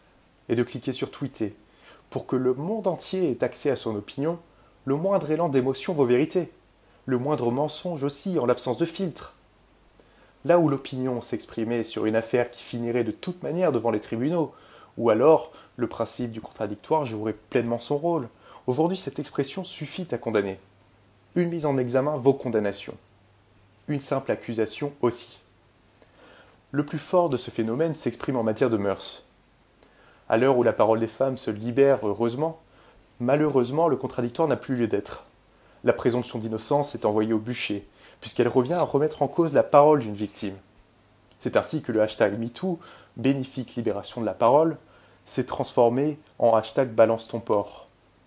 et 0.49 0.57
de 0.57 0.65
cliquer 0.65 0.93
sur 0.93 1.13
tweeter 1.13 1.55
pour 2.11 2.27
que 2.27 2.35
le 2.35 2.53
monde 2.53 2.89
entier 2.89 3.31
ait 3.31 3.45
accès 3.45 3.71
à 3.71 3.77
son 3.77 3.95
opinion, 3.95 4.41
le 4.87 4.97
moindre 4.97 5.31
élan 5.31 5.49
d'émotion 5.49 5.93
vaut 5.93 6.05
vérité, 6.05 6.51
le 7.07 7.17
moindre 7.17 7.53
mensonge 7.53 8.03
aussi 8.03 8.41
en 8.41 8.47
l'absence 8.47 8.79
de 8.79 8.87
filtre. 8.87 9.37
Là 10.45 10.59
où 10.59 10.69
l'opinion 10.69 11.21
s'exprimait 11.21 11.85
sur 11.85 12.07
une 12.07 12.17
affaire 12.17 12.51
qui 12.51 12.65
finirait 12.65 13.05
de 13.05 13.13
toute 13.13 13.45
manière 13.45 13.71
devant 13.71 13.93
les 13.93 14.01
tribunaux, 14.01 14.53
ou 14.99 15.11
alors 15.11 15.53
le 15.77 15.87
principe 15.87 16.33
du 16.33 16.41
contradictoire 16.41 17.07
jouerait 17.07 17.37
pleinement 17.51 17.79
son 17.79 17.99
rôle, 17.99 18.29
aujourd'hui 18.67 18.99
cette 18.99 19.21
expression 19.21 19.63
suffit 19.63 20.09
à 20.11 20.19
condamner. 20.19 20.59
Une 21.37 21.49
mise 21.49 21.67
en 21.67 21.77
examen 21.79 22.17
vaut 22.17 22.33
condamnation. 22.33 22.95
Une 23.89 23.99
simple 23.99 24.31
accusation 24.31 24.93
aussi. 25.03 25.41
Le 26.71 26.87
plus 26.87 26.99
fort 26.99 27.29
de 27.29 27.37
ce 27.37 27.51
phénomène 27.51 27.97
s'exprime 27.97 28.37
en 28.37 28.45
matière 28.45 28.71
de 28.71 28.77
mœurs. 28.77 29.25
À 30.29 30.37
l'heure 30.37 30.57
où 30.57 30.63
la 30.63 30.73
parole 30.73 31.01
des 31.01 31.09
femmes 31.09 31.37
se 31.37 31.51
libère 31.51 32.07
heureusement, 32.07 32.61
malheureusement 33.19 33.89
le 33.89 33.97
contradictoire 33.97 34.47
n'a 34.47 34.55
plus 34.55 34.77
lieu 34.77 34.87
d'être. 34.87 35.25
La 35.83 35.93
présomption 35.93 36.39
d'innocence 36.39 36.95
est 36.95 37.05
envoyée 37.05 37.33
au 37.33 37.41
bûcher, 37.41 37.85
puisqu'elle 38.21 38.47
revient 38.47 38.75
à 38.75 38.85
remettre 38.85 39.23
en 39.23 39.29
cause 39.29 39.55
la 39.55 39.65
parole 39.65 40.01
d'une 40.01 40.15
victime. 40.15 40.57
C'est 41.41 41.57
ainsi 41.57 41.83
que 41.83 41.91
le 41.91 42.01
hashtag 42.01 42.39
MeToo, 42.39 42.79
bénéfique 43.17 43.75
libération 43.75 44.21
de 44.21 44.27
la 44.27 44.35
parole, 44.35 44.77
s'est 45.27 45.47
transformé 45.47 46.17
en 46.39 46.55
hashtag 46.55 46.91
balance 46.91 47.27
ton 47.27 47.43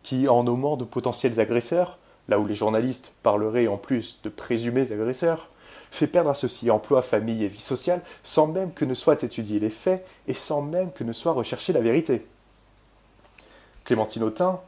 qui, 0.03 0.27
en 0.27 0.43
nommant 0.43 0.75
de 0.75 0.83
potentiels 0.83 1.39
agresseurs, 1.39 1.97
là 2.27 2.39
où 2.39 2.45
les 2.45 2.55
journalistes 2.55 3.13
parleraient 3.23 3.67
en 3.67 3.77
plus 3.77 4.19
de 4.23 4.29
présumés 4.29 4.91
agresseurs, 4.91 5.49
fait 5.91 6.07
perdre 6.07 6.29
à 6.29 6.35
ceux-ci 6.35 6.69
emploi, 6.69 7.01
famille 7.01 7.43
et 7.43 7.47
vie 7.47 7.61
sociale 7.61 8.01
sans 8.23 8.47
même 8.47 8.73
que 8.73 8.85
ne 8.85 8.93
soient 8.93 9.21
étudiés 9.21 9.59
les 9.59 9.69
faits 9.69 10.05
et 10.27 10.33
sans 10.33 10.61
même 10.61 10.91
que 10.91 11.03
ne 11.03 11.13
soit 11.13 11.31
recherchée 11.31 11.73
la 11.73 11.79
vérité. 11.79 12.27
Clémentine 13.85 14.23
Autain, 14.23 14.59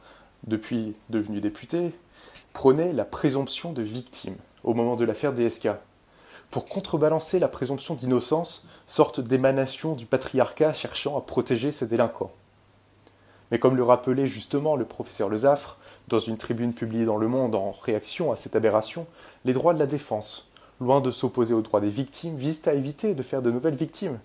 depuis 0.46 0.94
devenue 1.10 1.40
députée, 1.40 1.92
prônait 2.52 2.92
la 2.92 3.04
présomption 3.04 3.72
de 3.72 3.82
victime 3.82 4.36
au 4.64 4.74
moment 4.74 4.96
de 4.96 5.04
l'affaire 5.04 5.32
DSK, 5.32 5.68
pour 6.50 6.64
contrebalancer 6.64 7.38
la 7.38 7.48
présomption 7.48 7.94
d'innocence, 7.94 8.66
sorte 8.86 9.20
d'émanation 9.20 9.94
du 9.94 10.04
patriarcat 10.04 10.72
cherchant 10.72 11.16
à 11.16 11.20
protéger 11.20 11.70
ses 11.70 11.86
délinquants. 11.86 12.32
Mais 13.50 13.58
comme 13.58 13.76
le 13.76 13.84
rappelait 13.84 14.26
justement 14.26 14.76
le 14.76 14.84
professeur 14.84 15.28
Lezafre, 15.28 15.78
dans 16.10 16.18
une 16.18 16.36
tribune 16.36 16.74
publiée 16.74 17.04
dans 17.04 17.16
Le 17.16 17.28
Monde 17.28 17.54
en 17.54 17.70
réaction 17.70 18.32
à 18.32 18.36
cette 18.36 18.56
aberration, 18.56 19.06
les 19.44 19.52
droits 19.52 19.72
de 19.72 19.78
la 19.78 19.86
défense, 19.86 20.50
loin 20.80 21.00
de 21.00 21.10
s'opposer 21.10 21.54
aux 21.54 21.62
droits 21.62 21.80
des 21.80 21.88
victimes, 21.88 22.36
visent 22.36 22.66
à 22.66 22.74
éviter 22.74 23.14
de 23.14 23.22
faire 23.22 23.42
de 23.42 23.50
nouvelles 23.50 23.76
victimes, 23.76 24.18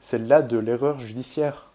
celles-là 0.00 0.42
de 0.42 0.58
l'erreur 0.58 1.00
judiciaire. 1.00 1.72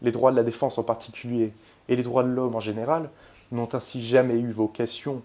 Les 0.00 0.12
droits 0.12 0.30
de 0.30 0.36
la 0.36 0.44
défense 0.44 0.78
en 0.78 0.84
particulier, 0.84 1.52
et 1.88 1.96
les 1.96 2.04
droits 2.04 2.22
de 2.22 2.28
l'homme 2.28 2.54
en 2.54 2.60
général, 2.60 3.10
n'ont 3.50 3.68
ainsi 3.72 4.04
jamais 4.04 4.38
eu 4.38 4.52
vocation 4.52 5.22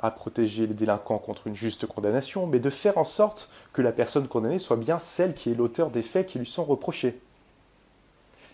à 0.00 0.10
protéger 0.10 0.66
les 0.66 0.74
délinquants 0.74 1.18
contre 1.18 1.46
une 1.46 1.54
juste 1.54 1.86
condamnation, 1.86 2.48
mais 2.48 2.58
de 2.58 2.70
faire 2.70 2.98
en 2.98 3.04
sorte 3.04 3.48
que 3.72 3.82
la 3.82 3.92
personne 3.92 4.26
condamnée 4.26 4.58
soit 4.58 4.76
bien 4.76 4.98
celle 4.98 5.34
qui 5.34 5.52
est 5.52 5.54
l'auteur 5.54 5.90
des 5.90 6.02
faits 6.02 6.26
qui 6.26 6.40
lui 6.40 6.46
sont 6.46 6.64
reprochés. 6.64 7.20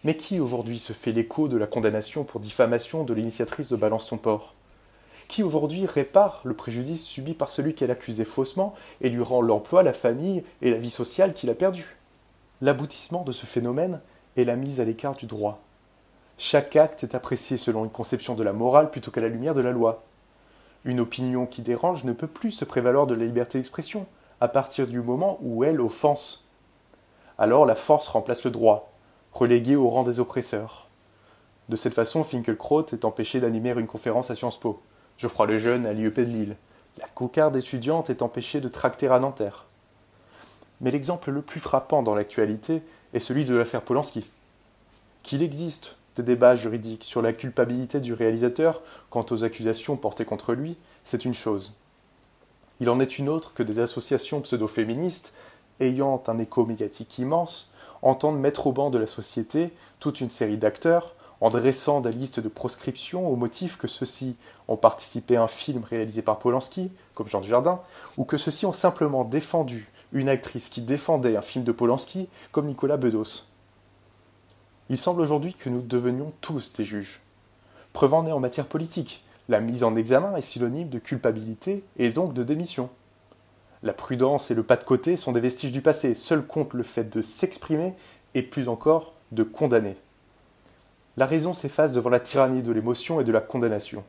Mais 0.05 0.17
qui 0.17 0.39
aujourd'hui 0.39 0.79
se 0.79 0.93
fait 0.93 1.11
l'écho 1.11 1.49
de 1.49 1.57
la 1.57 1.67
condamnation 1.67 2.23
pour 2.23 2.41
diffamation 2.41 3.03
de 3.03 3.15
l'initiatrice 3.15 3.69
de 3.69 3.77
Balance 3.77 4.07
son 4.07 4.17
port? 4.17 4.55
Qui 5.27 5.43
aujourd'hui 5.43 5.87
répare 5.87 6.41
le 6.45 6.55
préjudice 6.55 7.05
subi 7.05 7.35
par 7.35 7.51
celui 7.51 7.75
qu'elle 7.75 7.91
accusait 7.91 8.25
faussement 8.25 8.75
et 9.01 9.11
lui 9.11 9.23
rend 9.23 9.43
l'emploi, 9.43 9.83
la 9.83 9.93
famille 9.93 10.45
et 10.63 10.71
la 10.71 10.79
vie 10.79 10.91
sociale 10.91 11.35
qu'il 11.35 11.51
a 11.51 11.55
perdue? 11.55 11.97
L'aboutissement 12.61 13.25
de 13.25 13.33
ce 13.33 13.45
phénomène 13.45 14.01
est 14.37 14.45
la 14.45 14.57
mise 14.57 14.81
à 14.81 14.85
l'écart 14.85 15.17
du 15.17 15.27
droit. 15.27 15.61
Chaque 16.39 16.77
acte 16.77 17.03
est 17.03 17.17
apprécié 17.17 17.57
selon 17.57 17.85
une 17.85 17.91
conception 17.91 18.37
de 18.37 18.45
la 18.45 18.53
morale 18.53 18.91
plutôt 18.91 19.11
qu'à 19.11 19.21
la 19.21 19.29
lumière 19.29 19.55
de 19.55 19.61
la 19.61 19.73
loi. 19.73 20.05
Une 20.85 21.01
opinion 21.01 21.45
qui 21.45 21.63
dérange 21.63 22.05
ne 22.05 22.13
peut 22.13 22.29
plus 22.29 22.53
se 22.53 22.65
prévaloir 22.65 23.09
de 23.09 23.15
la 23.15 23.25
liberté 23.25 23.59
d'expression, 23.59 24.07
à 24.41 24.47
partir 24.47 24.87
du 24.87 25.03
moment 25.03 25.39
où 25.43 25.65
elle 25.65 25.81
offense. 25.81 26.49
Alors 27.37 27.67
la 27.67 27.75
force 27.75 28.07
remplace 28.07 28.45
le 28.45 28.53
droit, 28.53 28.93
relégué 29.33 29.77
au 29.77 29.89
rang 29.89 30.05
des 30.05 30.21
oppresseurs. 30.21 30.89
De 31.69 31.77
cette 31.77 31.95
façon, 31.95 32.25
Finkelkraut 32.25 32.87
est 32.93 33.05
empêché 33.05 33.41
d'animer 33.41 33.71
une 33.71 33.87
conférence 33.87 34.31
à 34.31 34.35
Sciences 34.35 34.59
Po, 34.59 34.81
Geoffroy 35.19 35.47
Lejeune 35.47 35.87
à 35.87 35.93
l'IEP 35.93 36.17
de 36.17 36.23
Lille, 36.23 36.57
la 37.01 37.09
cocarde 37.09 37.57
étudiante 37.57 38.11
est 38.11 38.23
empêchée 38.23 38.61
de 38.61 38.69
tracter 38.69 39.09
à 39.09 39.21
Nanterre. 39.21 39.67
Mais 40.81 40.91
l'exemple 40.91 41.31
le 41.31 41.43
plus 41.43 41.61
frappant 41.61 42.03
dans 42.03 42.15
l'actualité 42.15 42.83
est 43.13 43.21
celui 43.21 43.45
de 43.45 43.55
l'affaire 43.55 43.83
Polanski. 43.83 44.25
Qu'il 45.23 45.43
existe 45.43 45.97
des 46.17 46.23
débats 46.23 46.57
juridiques 46.57 47.05
sur 47.05 47.23
la 47.23 47.33
culpabilité 47.33 48.01
du 48.01 48.15
réalisateur 48.15 48.83
quant 49.11 49.25
aux 49.31 49.45
accusations 49.45 49.97
portées 49.97 50.25
contre 50.25 50.55
lui, 50.55 50.77
c'est 51.05 51.25
une 51.25 51.35
chose. 51.35 51.75
Il 52.81 52.91
en 52.91 53.01
est 53.01 53.19
une 53.19 53.29
autre 53.29 53.55
que 53.55 53.63
des 53.63 53.79
associations 53.79 54.41
pseudo-féministes, 54.41 55.33
ayant 55.81 56.23
un 56.27 56.39
écho 56.39 56.67
médiatique 56.67 57.19
immense, 57.19 57.71
entendent 58.03 58.39
mettre 58.39 58.67
au 58.67 58.73
banc 58.73 58.91
de 58.91 58.99
la 58.99 59.07
société 59.07 59.73
toute 60.01 60.21
une 60.21 60.31
série 60.31 60.59
d'acteurs 60.59 61.15
en 61.41 61.51
dressant 61.51 62.01
des 62.01 62.13
listes 62.13 62.41
de 62.41 62.49
proscription 62.49 63.29
au 63.29 63.37
motif 63.37 63.77
que 63.77 63.87
ceux-ci 63.87 64.37
ont 64.67 64.77
participé 64.77 65.37
à 65.37 65.45
un 65.45 65.49
film 65.49 65.85
réalisé 65.85 66.23
par 66.23 66.39
Polanski, 66.39 66.91
comme 67.15 67.29
Jean 67.29 67.41
Dujardin, 67.41 67.81
ou 68.17 68.25
que 68.25 68.39
ceux-ci 68.39 68.67
ont 68.67 68.73
simplement 68.73 69.25
défendu 69.25 69.89
une 70.13 70.29
actrice 70.29 70.69
qui 70.69 70.81
défendait 70.81 71.37
un 71.37 71.43
film 71.43 71.65
de 71.65 71.73
Polanski, 71.73 72.29
comme 72.51 72.67
Nicolas 72.67 72.97
Bedos. 72.97 73.45
Il 74.91 74.99
semble 74.99 75.21
aujourd'hui 75.21 75.55
que 75.55 75.69
nous 75.69 75.83
devenions 75.83 76.33
tous 76.41 76.73
des 76.73 76.85
juges. 76.85 77.21
Preuve 77.93 78.15
en 78.15 78.27
est 78.27 78.33
en 78.33 78.41
matière 78.41 78.67
politique, 78.67 79.23
la 79.49 79.61
mise 79.61 79.85
en 79.85 79.97
examen 79.97 80.37
est 80.37 80.43
synonyme 80.43 80.89
de 80.89 80.99
culpabilité 80.99 81.85
et 81.97 82.11
donc 82.11 82.35
de 82.35 82.43
démission. 82.43 82.91
La 83.83 83.93
prudence 83.93 84.51
et 84.51 84.55
le 84.55 84.63
pas 84.63 84.77
de 84.77 84.85
côté 84.85 85.17
sont 85.17 85.33
des 85.33 85.41
vestiges 85.41 85.73
du 85.73 85.83
passé, 85.83 86.15
seul 86.15 86.45
compte 86.45 86.75
le 86.75 86.83
fait 86.83 87.05
de 87.05 87.23
s'exprimer 87.23 87.95
et 88.35 88.43
plus 88.43 88.69
encore 88.69 89.15
de 89.31 89.43
condamner. 89.45 89.97
La 91.17 91.27
raison 91.27 91.53
s'efface 91.55 91.93
devant 91.93 92.11
la 92.11 92.21
tyrannie 92.21 92.63
de 92.63 92.73
l'émotion 92.73 93.21
et 93.21 93.25
de 93.25 93.33
la 93.33 93.41
condamnation. 93.41 94.05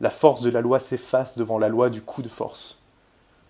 La 0.00 0.10
force 0.10 0.42
de 0.42 0.50
la 0.50 0.60
loi 0.60 0.80
s'efface 0.80 1.38
devant 1.38 1.58
la 1.58 1.68
loi 1.68 1.90
du 1.90 2.02
coup 2.02 2.22
de 2.22 2.28
force. 2.28 2.82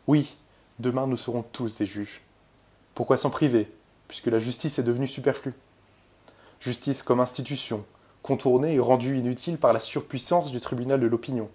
Oui, 0.07 0.37
demain 0.79 1.07
nous 1.07 1.17
serons 1.17 1.43
tous 1.43 1.79
des 1.79 1.87
juges. 1.87 2.23
Pourquoi 2.95 3.17
s'en 3.17 3.31
priver, 3.31 3.71
puisque 4.07 4.27
la 4.27 4.39
justice 4.39 4.79
est 4.79 4.83
devenue 4.83 5.07
superflue? 5.07 5.55
Justice 6.61 7.03
comme 7.03 7.21
institution, 7.21 7.85
contournée 8.23 8.75
et 8.75 8.81
rendue 8.81 9.19
inutile 9.19 9.59
par 9.59 9.73
la 9.73 9.81
surpuissance 9.81 10.51
du 10.51 10.61
tribunal 10.61 11.01
de 11.01 11.07
l'opinion. 11.07 11.49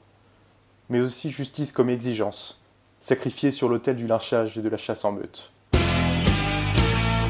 Mais 0.89 1.01
aussi 1.01 1.32
justice 1.32 1.71
comme 1.71 1.89
exigence, 1.89 2.62
sacrifiée 3.04 3.52
sur 3.52 3.68
l'autel 3.68 3.98
du 3.98 4.08
lynchage 4.08 4.58
et 4.58 4.62
de 4.62 4.70
la 4.70 4.78
chasse 4.78 5.04
en 5.04 5.12
meute. 5.12 5.52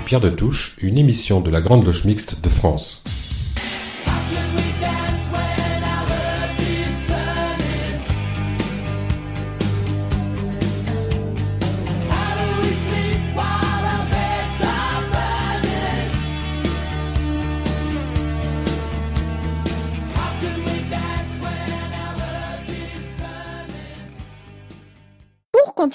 Pierre 0.06 0.20
de 0.20 0.30
Touche, 0.30 0.76
une 0.80 1.00
émission 1.00 1.42
de 1.42 1.50
la 1.50 1.62
Grande 1.62 1.84
Loge 1.84 2.06
Mixte 2.06 2.40
de 2.40 2.50
France. 2.50 3.04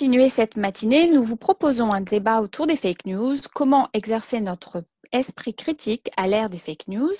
Continuer 0.08 0.30
cette 0.30 0.56
matinée, 0.56 1.12
nous 1.12 1.22
vous 1.22 1.36
proposons 1.36 1.92
un 1.92 2.00
débat 2.00 2.40
autour 2.40 2.66
des 2.66 2.78
fake 2.78 3.04
news, 3.04 3.36
comment 3.54 3.90
exercer 3.92 4.40
notre 4.40 4.82
esprit 5.12 5.52
critique 5.52 6.08
à 6.16 6.26
l'ère 6.26 6.48
des 6.48 6.56
fake 6.56 6.88
news. 6.88 7.12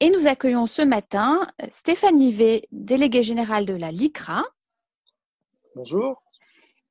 Et 0.00 0.08
nous 0.08 0.26
accueillons 0.26 0.66
ce 0.66 0.80
matin 0.80 1.46
Stéphane 1.70 2.16
Nivet, 2.16 2.62
délégué 2.72 3.22
général 3.22 3.66
de 3.66 3.74
la 3.74 3.92
LICRA. 3.92 4.42
Bonjour. 5.76 6.22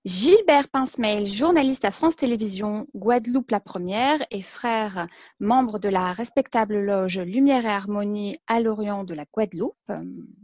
Gilbert 0.05 0.67
Pincemail, 0.69 1.25
journaliste 1.25 1.85
à 1.85 1.89
France 1.89 2.15
Télévisions, 2.15 2.85
Guadeloupe 2.93 3.49
la 3.49 3.59
Première 3.59 4.19
et 4.29 4.43
frère, 4.43 5.07
membre 5.39 5.79
de 5.79 5.89
la 5.89 6.13
respectable 6.13 6.79
loge 6.79 7.17
Lumière 7.17 7.65
et 7.65 7.69
Harmonie 7.69 8.37
à 8.45 8.61
l'Orient 8.61 9.03
de 9.03 9.15
la 9.15 9.25
Guadeloupe, 9.25 9.89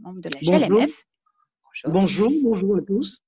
membre 0.00 0.20
de 0.20 0.30
la 0.34 0.40
GLMF. 0.40 1.06
bonjour, 1.86 2.32
bonjour 2.42 2.78
à 2.78 2.80
tous. 2.80 3.20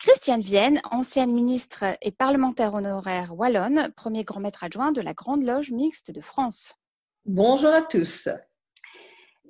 Christiane 0.00 0.40
Vienne, 0.40 0.80
ancienne 0.90 1.30
ministre 1.30 1.84
et 2.00 2.10
parlementaire 2.10 2.72
honoraire 2.72 3.34
wallonne, 3.36 3.92
premier 3.94 4.24
grand 4.24 4.40
maître 4.40 4.64
adjoint 4.64 4.92
de 4.92 5.02
la 5.02 5.12
Grande 5.12 5.44
Loge 5.44 5.72
mixte 5.72 6.10
de 6.10 6.22
France. 6.22 6.74
Bonjour 7.26 7.68
à 7.68 7.82
tous. 7.82 8.26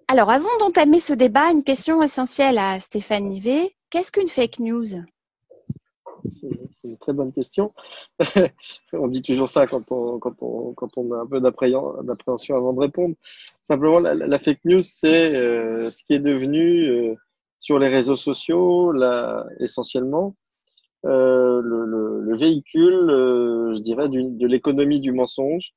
Alors, 0.08 0.28
avant 0.28 0.48
d'entamer 0.58 0.98
ce 0.98 1.12
débat, 1.12 1.52
une 1.52 1.62
question 1.62 2.02
essentielle 2.02 2.58
à 2.58 2.80
Stéphane 2.80 3.28
Nivet. 3.28 3.76
Qu'est-ce 3.90 4.10
qu'une 4.10 4.26
fake 4.26 4.58
news? 4.58 4.86
C'est 6.28 6.48
une 6.82 6.98
très 6.98 7.12
bonne 7.12 7.32
question. 7.32 7.72
on 8.92 9.06
dit 9.06 9.22
toujours 9.22 9.48
ça 9.48 9.68
quand 9.68 9.84
on, 9.92 10.18
quand 10.18 10.34
on, 10.40 10.74
quand 10.74 10.90
on 10.96 11.12
a 11.12 11.18
un 11.18 11.26
peu 11.28 11.40
d'appréhension 11.40 12.56
avant 12.56 12.72
de 12.72 12.80
répondre. 12.80 13.14
Simplement, 13.62 14.00
la, 14.00 14.38
fake 14.40 14.64
news, 14.64 14.82
c'est 14.82 15.32
euh, 15.32 15.90
ce 15.90 16.02
qui 16.02 16.14
est 16.14 16.18
devenu... 16.18 16.88
Euh, 16.88 17.14
sur 17.60 17.78
les 17.78 17.88
réseaux 17.88 18.16
sociaux, 18.16 18.90
là, 18.90 19.46
essentiellement, 19.60 20.34
euh, 21.06 21.60
le, 21.62 21.84
le, 21.84 22.20
le, 22.20 22.36
véhicule, 22.36 23.10
euh, 23.10 23.74
je 23.76 23.80
dirais, 23.80 24.08
de 24.08 24.46
l'économie 24.46 25.00
du 25.00 25.12
mensonge 25.12 25.72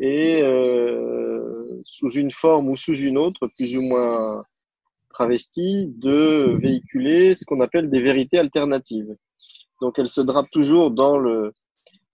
et 0.00 0.42
euh, 0.42 1.80
sous 1.84 2.10
une 2.10 2.30
forme 2.30 2.68
ou 2.70 2.76
sous 2.76 2.94
une 2.94 3.18
autre, 3.18 3.46
plus 3.56 3.76
ou 3.76 3.82
moins 3.82 4.42
travestie, 5.10 5.86
de 5.96 6.58
véhiculer 6.60 7.34
ce 7.34 7.44
qu'on 7.44 7.60
appelle 7.60 7.90
des 7.90 8.00
vérités 8.00 8.38
alternatives. 8.38 9.14
Donc, 9.80 9.98
elle 9.98 10.08
se 10.08 10.20
drape 10.20 10.50
toujours 10.50 10.90
dans 10.90 11.18
le, 11.18 11.52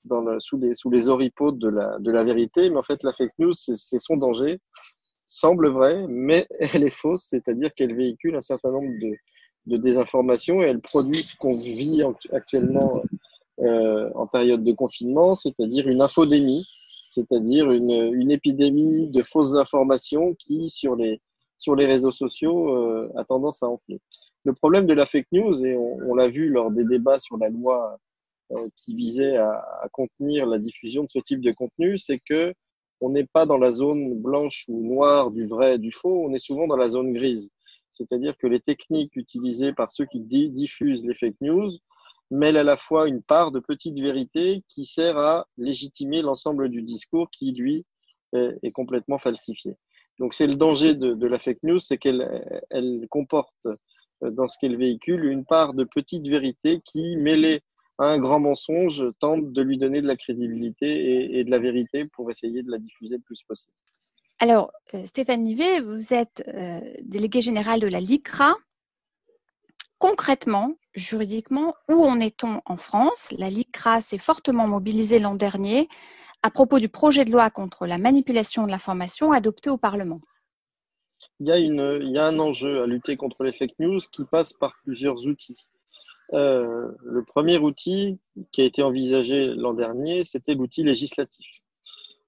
dans 0.04 0.20
le, 0.22 0.40
sous, 0.40 0.58
les, 0.58 0.74
sous 0.74 0.90
les 0.90 1.08
oripeaux 1.08 1.52
de 1.52 1.68
la, 1.68 1.98
de 1.98 2.10
la 2.10 2.24
vérité, 2.24 2.68
mais 2.70 2.78
en 2.78 2.82
fait, 2.82 3.02
la 3.02 3.12
fake 3.12 3.38
news, 3.38 3.52
c'est 3.52 3.98
son 3.98 4.16
danger, 4.16 4.60
semble 5.34 5.68
vraie, 5.68 6.06
mais 6.08 6.46
elle 6.60 6.84
est 6.84 6.94
fausse, 6.94 7.26
c'est-à-dire 7.28 7.72
qu'elle 7.74 7.94
véhicule 7.94 8.36
un 8.36 8.40
certain 8.40 8.70
nombre 8.70 8.92
de, 9.00 9.14
de 9.66 9.76
désinformations 9.76 10.62
et 10.62 10.66
elle 10.66 10.80
produit 10.80 11.22
ce 11.22 11.34
qu'on 11.36 11.54
vit 11.54 12.02
actuellement 12.32 13.02
euh, 13.60 14.10
en 14.14 14.26
période 14.26 14.62
de 14.62 14.72
confinement, 14.72 15.34
c'est-à-dire 15.34 15.88
une 15.88 16.02
infodémie, 16.02 16.66
c'est-à-dire 17.10 17.70
une, 17.70 18.12
une, 18.14 18.30
épidémie 18.30 19.08
de 19.08 19.22
fausses 19.22 19.54
informations 19.54 20.34
qui, 20.34 20.68
sur 20.68 20.96
les, 20.96 21.20
sur 21.58 21.74
les 21.76 21.86
réseaux 21.86 22.10
sociaux, 22.10 22.76
euh, 22.76 23.12
a 23.16 23.24
tendance 23.24 23.62
à 23.62 23.68
enfler. 23.68 24.00
Le 24.44 24.52
problème 24.52 24.86
de 24.86 24.94
la 24.94 25.06
fake 25.06 25.28
news, 25.32 25.64
et 25.64 25.76
on, 25.76 25.98
on 26.10 26.14
l'a 26.14 26.28
vu 26.28 26.48
lors 26.48 26.70
des 26.70 26.84
débats 26.84 27.20
sur 27.20 27.38
la 27.38 27.48
loi 27.48 27.98
euh, 28.52 28.68
qui 28.76 28.94
visait 28.94 29.36
à, 29.36 29.50
à, 29.82 29.88
contenir 29.90 30.46
la 30.46 30.58
diffusion 30.58 31.04
de 31.04 31.10
ce 31.10 31.20
type 31.20 31.40
de 31.40 31.52
contenu, 31.52 31.96
c'est 31.96 32.18
que 32.18 32.52
on 33.00 33.10
n'est 33.10 33.26
pas 33.26 33.46
dans 33.46 33.58
la 33.58 33.72
zone 33.72 34.14
blanche 34.14 34.64
ou 34.68 34.82
noire 34.82 35.30
du 35.30 35.46
vrai 35.46 35.74
et 35.74 35.78
du 35.78 35.92
faux, 35.92 36.24
on 36.26 36.34
est 36.34 36.38
souvent 36.38 36.66
dans 36.66 36.76
la 36.76 36.88
zone 36.88 37.12
grise. 37.12 37.50
C'est-à-dire 37.92 38.36
que 38.36 38.46
les 38.46 38.60
techniques 38.60 39.14
utilisées 39.16 39.72
par 39.72 39.92
ceux 39.92 40.06
qui 40.06 40.20
diffusent 40.20 41.04
les 41.04 41.14
fake 41.14 41.40
news 41.40 41.70
mêlent 42.30 42.56
à 42.56 42.64
la 42.64 42.76
fois 42.76 43.08
une 43.08 43.22
part 43.22 43.52
de 43.52 43.60
petite 43.60 43.98
vérité 44.00 44.64
qui 44.68 44.84
sert 44.84 45.18
à 45.18 45.46
légitimer 45.58 46.22
l'ensemble 46.22 46.68
du 46.68 46.82
discours 46.82 47.30
qui, 47.30 47.52
lui, 47.52 47.84
est, 48.32 48.72
complètement 48.72 49.18
falsifié. 49.18 49.76
Donc 50.18 50.34
c'est 50.34 50.46
le 50.46 50.56
danger 50.56 50.94
de, 50.94 51.26
la 51.26 51.38
fake 51.38 51.62
news, 51.62 51.78
c'est 51.78 51.98
qu'elle 51.98 53.06
comporte 53.10 53.66
euh, 53.66 54.30
dans 54.30 54.48
ce 54.48 54.58
qu'elle 54.58 54.76
véhicule 54.76 55.24
une 55.24 55.44
part 55.44 55.74
de 55.74 55.84
petite 55.84 56.26
vérité 56.26 56.80
qui, 56.84 57.16
mêlée 57.16 57.60
un 57.98 58.18
grand 58.18 58.40
mensonge 58.40 59.04
tente 59.20 59.52
de 59.52 59.62
lui 59.62 59.78
donner 59.78 60.02
de 60.02 60.06
la 60.06 60.16
crédibilité 60.16 61.38
et, 61.38 61.44
de 61.44 61.50
la 61.50 61.58
vérité 61.58 62.06
pour 62.06 62.30
essayer 62.30 62.62
de 62.62 62.70
la 62.70 62.78
diffuser 62.78 63.16
le 63.16 63.22
plus 63.22 63.42
possible. 63.42 63.72
Alors, 64.40 64.72
euh, 64.94 65.04
Stéphane 65.06 65.44
Nivet, 65.44 65.80
vous 65.80 66.12
êtes 66.12 66.44
euh, 66.48 66.80
délégué 67.02 67.40
général 67.40 67.80
de 67.80 67.86
la 67.86 68.00
LICRA. 68.00 68.54
Concrètement, 69.98 70.74
juridiquement, 70.94 71.74
où 71.88 72.04
en 72.04 72.18
est-on 72.18 72.60
en 72.66 72.76
France? 72.76 73.32
La 73.38 73.48
LICRA 73.48 74.00
s'est 74.00 74.18
fortement 74.18 74.66
mobilisée 74.66 75.20
l'an 75.20 75.34
dernier 75.34 75.88
à 76.42 76.50
propos 76.50 76.78
du 76.78 76.90
projet 76.90 77.24
de 77.24 77.30
loi 77.30 77.48
contre 77.48 77.86
la 77.86 77.96
manipulation 77.96 78.66
de 78.66 78.70
l'information 78.70 79.32
adopté 79.32 79.70
au 79.70 79.78
Parlement. 79.78 80.20
Il 81.40 81.46
y, 81.46 81.52
a 81.52 81.58
une, 81.58 82.00
il 82.02 82.10
y 82.10 82.18
a 82.18 82.26
un 82.26 82.38
enjeu 82.38 82.82
à 82.82 82.86
lutter 82.86 83.16
contre 83.16 83.44
les 83.44 83.52
fake 83.52 83.78
news 83.78 84.00
qui 84.12 84.24
passe 84.24 84.52
par 84.52 84.74
plusieurs 84.84 85.26
outils. 85.26 85.56
Euh, 86.34 86.90
le 87.02 87.22
premier 87.22 87.58
outil 87.58 88.18
qui 88.50 88.62
a 88.62 88.64
été 88.64 88.82
envisagé 88.82 89.46
l'an 89.54 89.72
dernier, 89.72 90.24
c'était 90.24 90.54
l'outil 90.54 90.82
législatif. 90.82 91.46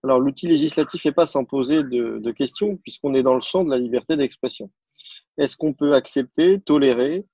Alors 0.05 0.21
l'outil 0.21 0.47
législatif 0.47 1.05
n'est 1.05 1.13
pas 1.13 1.27
sans 1.27 1.45
poser 1.45 1.83
de, 1.83 2.19
de 2.19 2.31
questions 2.31 2.77
puisqu'on 2.77 3.15
est 3.15 3.25
dans 3.25 3.35
le 3.35 3.41
champ 3.41 3.65
de 3.65 3.71
la 3.71 3.79
liberté 3.79 4.17
d'expression. 4.17 4.71
Est-ce 5.39 5.57
qu'on 5.57 5.73
peut 5.73 5.95
accepter, 5.95 6.61
tolérer 6.61 7.25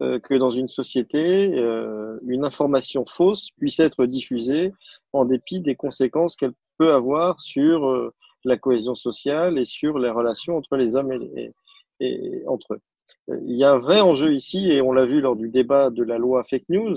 euh, 0.00 0.18
que 0.18 0.34
dans 0.34 0.50
une 0.50 0.68
société, 0.68 1.52
euh, 1.54 2.18
une 2.26 2.44
information 2.44 3.04
fausse 3.04 3.50
puisse 3.58 3.78
être 3.78 4.06
diffusée 4.06 4.72
en 5.12 5.26
dépit 5.26 5.60
des 5.60 5.76
conséquences 5.76 6.34
qu'elle 6.36 6.54
peut 6.78 6.94
avoir 6.94 7.40
sur 7.40 7.86
euh, 7.86 8.14
la 8.44 8.56
cohésion 8.56 8.94
sociale 8.94 9.58
et 9.58 9.66
sur 9.66 9.98
les 9.98 10.10
relations 10.10 10.56
entre 10.56 10.76
les 10.76 10.96
hommes 10.96 11.12
et, 11.12 11.52
et, 12.00 12.40
et 12.40 12.46
entre 12.46 12.74
eux? 12.74 12.80
Il 13.28 13.56
y 13.56 13.64
a 13.64 13.72
un 13.72 13.78
vrai 13.78 14.00
enjeu 14.00 14.34
ici, 14.34 14.70
et 14.70 14.80
on 14.80 14.92
l'a 14.92 15.06
vu 15.06 15.20
lors 15.20 15.36
du 15.36 15.48
débat 15.48 15.90
de 15.90 16.02
la 16.02 16.18
loi 16.18 16.44
fake 16.44 16.68
news, 16.68 16.96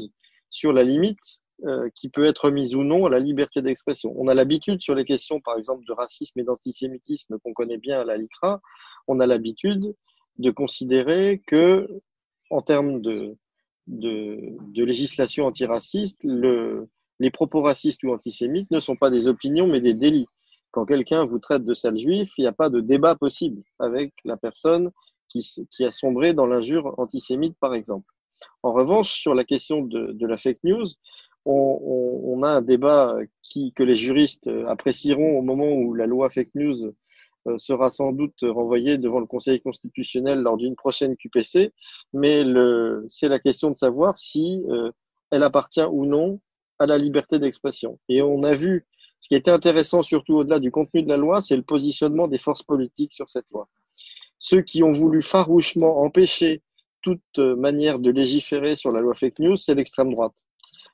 sur 0.50 0.74
la 0.74 0.84
limite 0.84 1.40
euh, 1.64 1.90
qui 1.96 2.10
peut 2.10 2.26
être 2.26 2.50
mise 2.50 2.76
ou 2.76 2.84
non 2.84 3.06
à 3.06 3.10
la 3.10 3.20
liberté 3.20 3.62
d'expression. 3.62 4.14
On 4.18 4.28
a 4.28 4.34
l'habitude 4.34 4.82
sur 4.82 4.94
les 4.96 5.06
questions, 5.06 5.40
par 5.40 5.58
exemple, 5.58 5.86
de 5.86 5.94
racisme 5.94 6.40
et 6.40 6.44
d'antisémitisme 6.44 7.40
qu'on 7.40 7.54
connaît 7.54 7.78
bien 7.78 8.00
à 8.02 8.04
la 8.04 8.18
LICRA, 8.18 8.62
on 9.08 9.20
a 9.20 9.28
l'habitude 9.28 9.96
de 10.38 10.52
considérer 10.52 11.42
que, 11.48 11.88
en 12.50 12.62
termes 12.62 13.02
de, 13.02 13.38
législation 13.88 15.46
antiraciste, 15.46 16.20
le, 16.24 16.90
les 17.20 17.32
propos 17.32 17.62
racistes 17.62 18.04
ou 18.04 18.12
antisémites 18.12 18.70
ne 18.72 18.80
sont 18.80 18.98
pas 18.98 19.10
des 19.10 19.28
opinions, 19.28 19.68
mais 19.68 19.80
des 19.80 19.94
délits. 19.94 20.28
Quand 20.72 20.86
quelqu'un 20.86 21.24
vous 21.24 21.40
traite 21.40 21.64
de 21.64 21.74
sale 21.74 21.98
juif, 21.98 22.34
il 22.38 22.42
n'y 22.42 22.48
a 22.48 22.54
pas 22.54 22.70
de 22.70 22.82
débat 22.82 23.16
possible 23.16 23.64
avec 23.80 24.14
la 24.26 24.36
personne 24.36 24.92
qui, 25.42 25.86
a 25.86 25.92
sombré 25.92 26.34
dans 26.34 26.46
l'injure 26.46 26.94
antisémite, 26.98 27.58
par 27.60 27.74
exemple. 27.74 28.12
En 28.64 28.74
revanche, 28.74 29.14
sur 29.14 29.34
la 29.34 29.44
question 29.44 29.82
de, 29.82 30.26
la 30.26 30.38
fake 30.38 30.64
news, 30.64 30.86
on, 31.46 32.42
a 32.44 32.50
un 32.50 32.62
débat 32.62 33.16
qui, 33.44 33.72
que 33.74 33.84
les 33.84 33.96
juristes 33.96 34.50
apprécieront 34.68 35.38
au 35.38 35.42
moment 35.42 35.72
où 35.72 35.94
la 35.94 36.08
loi 36.08 36.30
fake 36.30 36.56
news 36.56 36.94
euh, 37.48 37.58
sera 37.60 37.92
sans 37.92 38.12
doute 38.12 38.40
renvoyée 38.42 38.98
devant 38.98 39.20
le 39.20 39.28
Conseil 39.28 39.62
constitutionnel 39.62 40.40
lors 40.40 40.58
d'une 40.58 40.76
prochaine 40.76 41.16
QPC, 41.16 41.72
mais 42.14 42.44
c'est 43.08 43.28
la 43.28 43.40
question 43.40 43.70
de 43.70 43.78
savoir 43.78 44.18
si 44.18 44.64
euh, 44.70 44.92
elle 45.30 45.44
appartient 45.44 45.86
ou 45.92 46.06
non 46.06 46.40
à 46.80 46.88
la 46.88 46.98
liberté 46.98 47.38
d'expression. 47.38 48.00
Et 48.10 48.22
on 48.24 48.42
a 48.44 48.56
vu, 48.56 48.88
ce 49.20 49.28
qui 49.28 49.36
était 49.36 49.52
intéressant 49.52 50.02
surtout 50.02 50.38
au-delà 50.38 50.60
du 50.60 50.72
contenu 50.72 51.04
de 51.04 51.10
la 51.10 51.18
loi, 51.18 51.40
c'est 51.40 51.56
le 51.56 51.62
positionnement 51.62 52.28
des 52.28 52.40
forces 52.40 52.64
politiques 52.64 53.14
sur 53.14 53.30
cette 53.30 53.50
loi. 53.52 53.68
Ceux 54.40 54.62
qui 54.62 54.84
ont 54.84 54.92
voulu 54.92 55.22
farouchement 55.22 56.00
empêcher 56.02 56.62
toute 57.02 57.38
manière 57.38 58.00
de 58.00 58.10
légiférer 58.10 58.76
sur 58.76 58.92
la 58.92 59.02
loi 59.02 59.14
fake 59.14 59.40
news, 59.40 59.56
c'est 59.56 59.76
l'extrême 59.76 60.12
droite. 60.12 60.34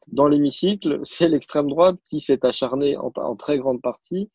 Dans 0.07 0.27
l'hémicycle, 0.27 0.99
c'est 1.03 1.29
l'extrême 1.29 1.69
droite 1.69 1.97
qui 2.09 2.19
s'est 2.19 2.45
acharnée 2.45 2.97
en, 2.97 3.35
très 3.35 3.57
grande 3.57 3.81
partie 3.81 4.29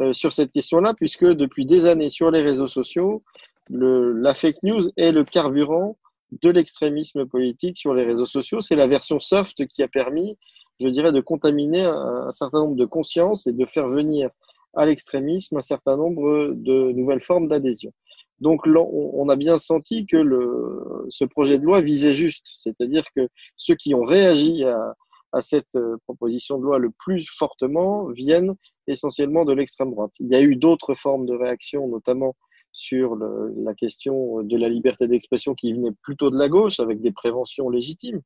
euh, 0.00 0.12
sur 0.12 0.32
cette 0.32 0.52
question-là, 0.52 0.94
puisque 0.94 1.24
depuis 1.24 1.66
des 1.66 1.86
années 1.86 2.10
sur 2.10 2.30
les 2.30 2.42
réseaux 2.42 2.68
sociaux, 2.68 3.22
la 3.68 4.34
fake 4.34 4.62
news 4.62 4.88
est 4.96 5.10
le 5.10 5.24
carburant 5.24 5.98
de 6.30 6.50
l'extrémisme 6.50 7.26
politique 7.26 7.76
sur 7.78 7.94
les 7.94 8.04
réseaux 8.04 8.26
sociaux. 8.26 8.60
C'est 8.60 8.76
la 8.76 8.86
version 8.86 9.18
soft 9.18 9.66
qui 9.66 9.82
a 9.82 9.88
permis, 9.88 10.38
je 10.78 10.88
dirais, 10.88 11.12
de 11.12 11.20
contaminer 11.20 11.84
un 11.84 12.30
certain 12.30 12.60
nombre 12.60 12.76
de 12.76 12.84
consciences 12.84 13.46
et 13.46 13.52
de 13.52 13.66
faire 13.66 13.88
venir 13.88 14.30
à 14.74 14.86
l'extrémisme 14.86 15.56
un 15.56 15.62
certain 15.62 15.96
nombre 15.96 16.52
de 16.54 16.92
nouvelles 16.92 17.22
formes 17.22 17.48
d'adhésion. 17.48 17.92
Donc 18.40 18.66
on 18.66 19.28
a 19.28 19.36
bien 19.36 19.58
senti 19.58 20.06
que 20.06 20.16
le, 20.16 21.06
ce 21.08 21.24
projet 21.24 21.58
de 21.58 21.64
loi 21.64 21.80
visait 21.80 22.14
juste, 22.14 22.46
c'est-à-dire 22.58 23.04
que 23.14 23.28
ceux 23.56 23.74
qui 23.74 23.94
ont 23.94 24.04
réagi 24.04 24.64
à, 24.64 24.94
à, 25.32 25.40
cette 25.40 25.74
euh, 25.74 25.96
proposition 26.04 26.58
de 26.58 26.64
loi 26.64 26.78
le 26.78 26.90
plus 26.90 27.26
fortement 27.30 28.08
viennent 28.08 28.54
essentiellement 28.86 29.44
de 29.44 29.54
l'extrême 29.54 29.90
droite. 29.90 30.12
Il 30.20 30.28
y 30.28 30.34
a 30.34 30.42
eu 30.42 30.56
d'autres 30.56 30.94
formes 30.94 31.24
de 31.26 31.34
réaction, 31.34 31.88
notamment 31.88 32.34
sur 32.72 33.14
le, 33.14 33.54
la 33.64 33.72
question 33.72 34.42
de 34.42 34.56
la 34.58 34.68
liberté 34.68 35.08
d'expression 35.08 35.54
qui 35.54 35.72
venait 35.72 35.92
plutôt 36.02 36.30
de 36.30 36.38
la 36.38 36.50
gauche, 36.50 36.78
avec 36.78 37.00
des 37.00 37.12
préventions 37.12 37.70
légitimes, 37.70 38.20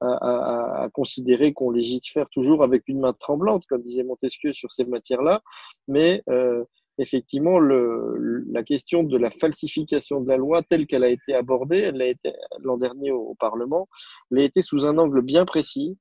à, 0.00 0.12
à, 0.12 0.84
à 0.84 0.90
considérer 0.90 1.52
qu'on 1.52 1.72
légifère 1.72 2.28
toujours 2.30 2.62
avec 2.62 2.84
une 2.86 3.00
main 3.00 3.14
tremblante, 3.14 3.64
comme 3.68 3.82
disait 3.82 4.04
Montesquieu 4.04 4.52
sur 4.52 4.70
ces 4.70 4.84
matières-là, 4.84 5.42
mais 5.88 6.22
euh, 6.28 6.64
effectivement, 6.98 7.58
la 7.58 8.62
question 8.62 9.02
de 9.02 9.16
la 9.16 9.30
falsification 9.30 10.20
de 10.20 10.28
la 10.28 10.36
loi 10.36 10.62
telle 10.62 10.86
qu'elle 10.86 11.04
a 11.04 11.08
été 11.08 11.34
abordée, 11.34 11.78
elle 11.78 11.96
l'a 11.96 12.06
été 12.06 12.32
l'an 12.60 12.78
dernier 12.78 13.10
au, 13.12 13.20
au, 13.20 13.34
Parlement, 13.34 13.88
elle 14.30 14.38
a 14.38 14.42
été 14.42 14.62
sous 14.62 14.86
un 14.86 14.98
angle 14.98 15.22
bien 15.22 15.44
précis 15.44 15.98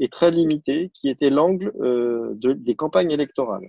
et 0.00 0.08
très 0.08 0.30
limité, 0.30 0.90
qui 0.94 1.08
était 1.08 1.30
l'angle 1.30 1.72
euh, 1.80 2.32
de, 2.34 2.52
des 2.52 2.76
campagnes 2.76 3.10
électorales. 3.10 3.68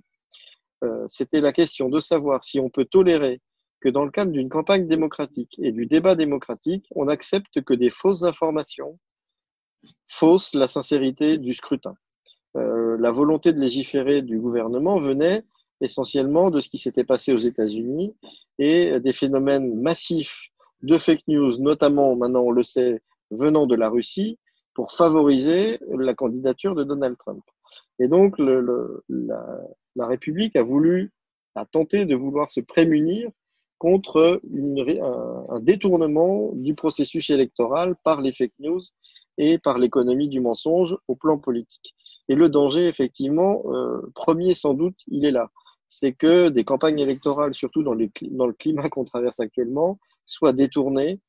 Euh, 0.84 1.06
C'était 1.08 1.42
la 1.42 1.52
question 1.52 1.90
de 1.90 2.00
savoir 2.00 2.44
si 2.44 2.60
on 2.60 2.70
peut 2.70 2.86
tolérer 2.86 3.42
que 3.82 3.90
dans 3.90 4.06
le 4.06 4.12
cadre 4.12 4.32
d'une 4.32 4.50
campagne 4.50 4.88
démocratique 4.88 5.56
et 5.60 5.72
du 5.72 5.86
débat 5.86 6.16
démocratique, 6.16 6.86
on 6.96 7.08
accepte 7.08 7.62
que 7.62 7.74
des 7.74 7.90
fausses 7.90 8.24
informations 8.24 9.00
faussent 10.08 10.54
la 10.54 10.68
sincérité 10.68 11.38
du 11.38 11.54
scrutin. 11.54 11.96
Euh, 12.58 12.98
la 13.00 13.12
volonté 13.12 13.54
de 13.54 13.60
légiférer 13.60 14.22
du 14.22 14.40
gouvernement 14.40 15.00
venait 15.00 15.44
essentiellement 15.82 16.50
de 16.50 16.60
ce 16.60 16.70
qui 16.70 16.78
s'était 16.78 17.04
passé 17.04 17.34
aux 17.34 17.38
États-Unis 17.38 18.16
et 18.58 19.00
des 19.00 19.14
phénomènes 19.14 19.80
massifs 19.82 20.50
de 20.82 20.98
fake 20.98 21.28
news, 21.28 21.58
notamment 21.60 22.16
maintenant 22.16 22.42
on 22.42 22.52
le 22.52 22.64
sait 22.64 23.02
venant 23.32 23.68
de 23.68 23.76
la 23.76 23.90
Russie, 23.90 24.38
pour 24.74 24.94
favoriser 24.94 25.80
la 25.90 26.14
candidature 26.14 26.74
de 26.74 26.84
Donald 26.84 27.18
Trump. 27.18 27.44
Et 28.00 28.08
donc 28.08 28.36
la, 28.40 30.08
République 30.08 30.56
a 30.56 30.64
voulu, 30.64 31.12
a 31.56 31.66
tenté 31.66 32.06
de 32.06 32.16
vouloir 32.16 32.50
se 32.50 32.62
prémunir 32.62 33.30
contre 33.78 34.42
un 35.52 35.60
détournement 35.60 36.52
du 36.54 36.76
processus 36.76 37.30
électoral 37.30 37.96
par 38.04 38.22
les 38.22 38.32
fake 38.32 38.54
news 38.60 38.80
et 39.38 39.58
par 39.58 39.78
l'économie 39.78 40.30
du 40.30 40.40
mensonge 40.40 40.96
au 41.08 41.16
plan 41.16 41.38
politique. 41.38 41.94
Et 42.30 42.36
le 42.36 42.48
danger, 42.48 42.88
effectivement, 42.88 43.64
euh, 43.74 44.02
premier 44.14 44.54
sans 44.54 44.76
doute, 44.76 45.00
il 45.08 45.26
est 45.26 45.32
là 45.32 45.50
c'est 45.90 46.14
que 46.14 46.50
des 46.50 46.64
campagnes 46.64 47.00
électorales, 47.00 47.54
surtout 47.54 47.84
dans, 47.84 47.96
les, 47.96 48.12
dans 48.32 48.46
le 48.46 48.54
climat 48.54 48.90
qu'on 48.90 49.04
traverse 49.04 49.40
actuellement, 49.40 50.00
soient 50.26 50.54
détournées 50.54 51.20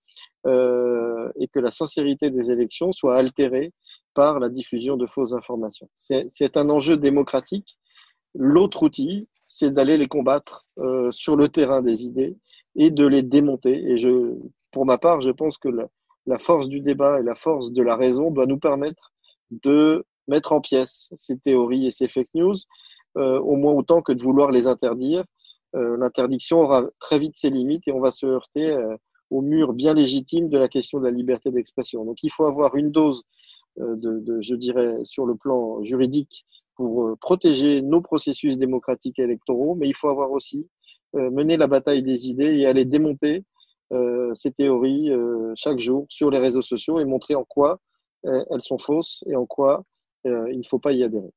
euh, 0.47 1.31
et 1.37 1.49
que 1.49 1.59
la 1.59 1.71
sincérité 1.71 2.31
des 2.31 2.51
élections 2.51 2.93
soit 2.93 3.17
altérée 3.17 3.73
par 4.15 4.39
la 4.39 4.49
diffusion 4.49 4.97
de 4.97 5.07
fausses 5.07 5.33
informations. 5.33 5.89
C'est 5.97 6.57
un 6.57 6.69
enjeu 6.69 6.97
démocratique. 6.97 7.79
L'autre 8.35 8.83
outil, 8.83 9.29
c'est 9.47 9.73
d'aller 9.73 9.97
les 9.97 10.09
combattre 10.09 10.67
euh, 10.79 11.11
sur 11.11 11.37
le 11.37 11.49
terrain 11.49 11.81
des 11.81 12.05
idées 12.05 12.37
et 12.77 12.91
de 12.91 13.07
les 13.07 13.23
démonter. 13.23 13.73
Et 13.73 13.99
je, 13.99 14.35
pour 14.73 14.85
ma 14.85 14.99
part, 14.99 15.21
je 15.21 15.31
pense 15.31 15.59
que 15.59 15.69
la, 15.69 16.39
force 16.39 16.69
du 16.69 16.81
débat 16.81 17.21
et 17.21 17.23
la 17.23 17.35
force 17.35 17.73
de 17.73 17.83
la 17.83 17.97
raison 17.97 18.31
doit 18.31 18.47
nous 18.47 18.59
permettre 18.59 19.13
de 19.51 20.05
mettre 20.29 20.53
en 20.53 20.61
pièces 20.61 21.09
ces 21.15 21.39
théories 21.39 21.87
et 21.87 21.91
ces 21.91 22.09
fake 22.09 22.29
news 22.35 22.57
au 23.17 23.57
moins 23.57 23.73
autant 23.73 24.03
que 24.03 24.13
de 24.13 24.23
vouloir 24.23 24.51
les 24.51 24.67
interdire. 24.67 25.25
Euh, 25.75 25.97
L'interdiction 25.97 26.61
aura 26.61 26.85
très 26.99 27.19
vite 27.19 27.37
ses 27.37 27.51
limites 27.51 27.87
et 27.87 27.93
on 27.93 28.01
va 28.01 28.11
se 28.11 28.27
heurter 28.27 28.71
euh, 28.71 28.97
au 29.31 29.41
mur 29.41 29.73
bien 29.73 29.95
légitime 29.95 30.49
de 30.49 30.59
la 30.59 30.69
question 30.69 30.99
de 30.99 31.05
la 31.05 31.11
liberté 31.11 31.51
d'expression. 31.51 32.05
Donc 32.05 32.23
il 32.23 32.31
faut 32.31 32.45
avoir 32.45 32.75
une 32.75 32.91
dose 32.91 33.23
de, 33.77 34.41
je 34.41 34.55
dirais, 34.57 34.97
sur 35.05 35.27
le 35.27 35.37
plan 35.37 35.83
juridique 35.85 36.45
pour 36.75 37.17
protéger 37.21 37.83
nos 37.83 38.01
processus 38.01 38.59
démocratiques 38.59 39.21
et 39.21 39.23
électoraux, 39.23 39.77
mais 39.77 39.87
il 39.87 39.95
faut 39.95 40.09
avoir 40.09 40.33
aussi 40.33 40.67
mener 41.15 41.57
la 41.57 41.69
bataille 41.69 42.03
des 42.03 42.29
idées 42.29 42.59
et 42.59 42.67
aller 42.67 42.85
démonter 42.85 43.45
euh, 43.93 44.33
ces 44.37 44.53
théories 44.53 45.11
euh, 45.11 45.53
chaque 45.57 45.81
jour 45.81 46.07
sur 46.09 46.31
les 46.31 46.39
réseaux 46.39 46.63
sociaux 46.63 47.01
et 47.01 47.05
montrer 47.05 47.35
en 47.35 47.45
quoi 47.45 47.81
euh, 48.25 48.45
elles 48.51 48.63
sont 48.63 48.79
fausses 48.79 49.25
et 49.27 49.35
en 49.35 49.47
quoi 49.47 49.83
il 50.25 50.59
ne 50.59 50.67
faut 50.69 50.79
pas 50.79 50.93
y 50.93 51.03
adhérer. 51.03 51.33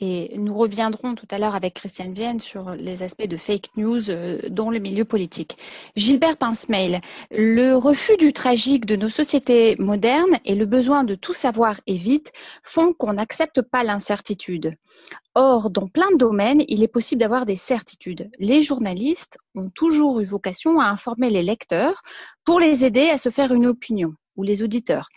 Et 0.00 0.32
nous 0.36 0.54
reviendrons 0.54 1.14
tout 1.14 1.26
à 1.30 1.38
l'heure 1.38 1.54
avec 1.54 1.74
Christiane 1.74 2.14
Vienne 2.14 2.40
sur 2.40 2.74
les 2.74 3.02
aspects 3.02 3.26
de 3.26 3.36
fake 3.36 3.68
news 3.76 4.10
euh, 4.10 4.40
dans 4.48 4.70
le 4.70 4.78
milieu 4.78 5.04
politique. 5.04 5.56
Gilbert 5.96 6.36
Pincemail, 6.36 7.00
le 7.30 7.74
refus 7.74 8.16
du 8.16 8.32
tragique 8.32 8.86
de 8.86 8.96
nos 8.96 9.10
sociétés 9.10 9.76
modernes 9.78 10.38
et 10.44 10.54
le 10.54 10.66
besoin 10.66 11.04
de 11.04 11.14
tout 11.14 11.34
savoir 11.34 11.80
et 11.86 11.96
vite 11.96 12.32
font 12.62 12.94
qu'on 12.94 13.12
n'accepte 13.12 13.62
pas 13.62 13.84
l'incertitude. 13.84 14.74
Or, 15.34 15.70
dans 15.70 15.86
plein 15.86 16.10
de 16.12 16.18
domaines, 16.18 16.64
il 16.68 16.82
est 16.82 16.88
possible 16.88 17.20
d'avoir 17.20 17.46
des 17.46 17.56
certitudes. 17.56 18.30
Les 18.38 18.62
journalistes 18.62 19.38
ont 19.54 19.70
toujours 19.70 20.20
eu 20.20 20.24
vocation 20.24 20.80
à 20.80 20.86
informer 20.86 21.30
les 21.30 21.42
lecteurs 21.42 22.02
pour 22.44 22.60
les 22.60 22.84
aider 22.84 23.08
à 23.08 23.18
se 23.18 23.28
faire 23.28 23.52
une 23.52 23.66
opinion 23.66 24.14
ou 24.36 24.42
les 24.42 24.62
auditeurs. 24.62 25.08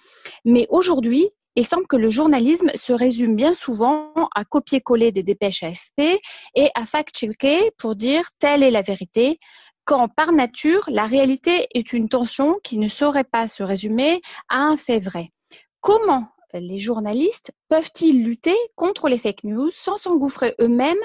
Mais 0.44 0.68
aujourd'hui, 0.70 1.30
il 1.56 1.66
semble 1.66 1.88
que 1.88 1.96
le 1.96 2.10
journalisme 2.10 2.70
se 2.76 2.94
résume 2.94 3.36
bien 3.36 3.54
souvent 3.54 4.12
à 4.36 4.44
copier-coller 4.44 5.12
des 5.12 5.24
dépêches 5.24 5.64
AFP 5.64 6.20
et 6.56 6.70
à 6.76 6.86
fact-checker 6.86 7.72
pour 7.78 7.96
dire 7.96 8.26
telle 8.40 8.64
est 8.64 8.72
la 8.72 8.82
vérité, 8.82 9.40
quand 9.86 10.10
par 10.10 10.32
nature, 10.32 10.84
la 10.88 11.06
réalité 11.06 11.68
est 11.76 11.94
une 11.94 12.10
tension 12.10 12.58
qui 12.64 12.78
ne 12.78 12.88
saurait 12.88 13.24
pas 13.24 13.48
se 13.48 13.62
résumer 13.62 14.22
à 14.50 14.64
un 14.64 14.78
fait 14.78 15.00
vrai. 15.00 15.30
Comment 15.80 16.28
les 16.54 16.78
journalistes 16.78 17.52
peuvent-ils 17.70 18.24
lutter 18.24 18.56
contre 18.76 19.10
les 19.10 19.18
fake 19.18 19.44
news 19.44 19.70
sans 19.72 19.98
s'engouffrer 19.98 20.56
eux-mêmes 20.60 20.98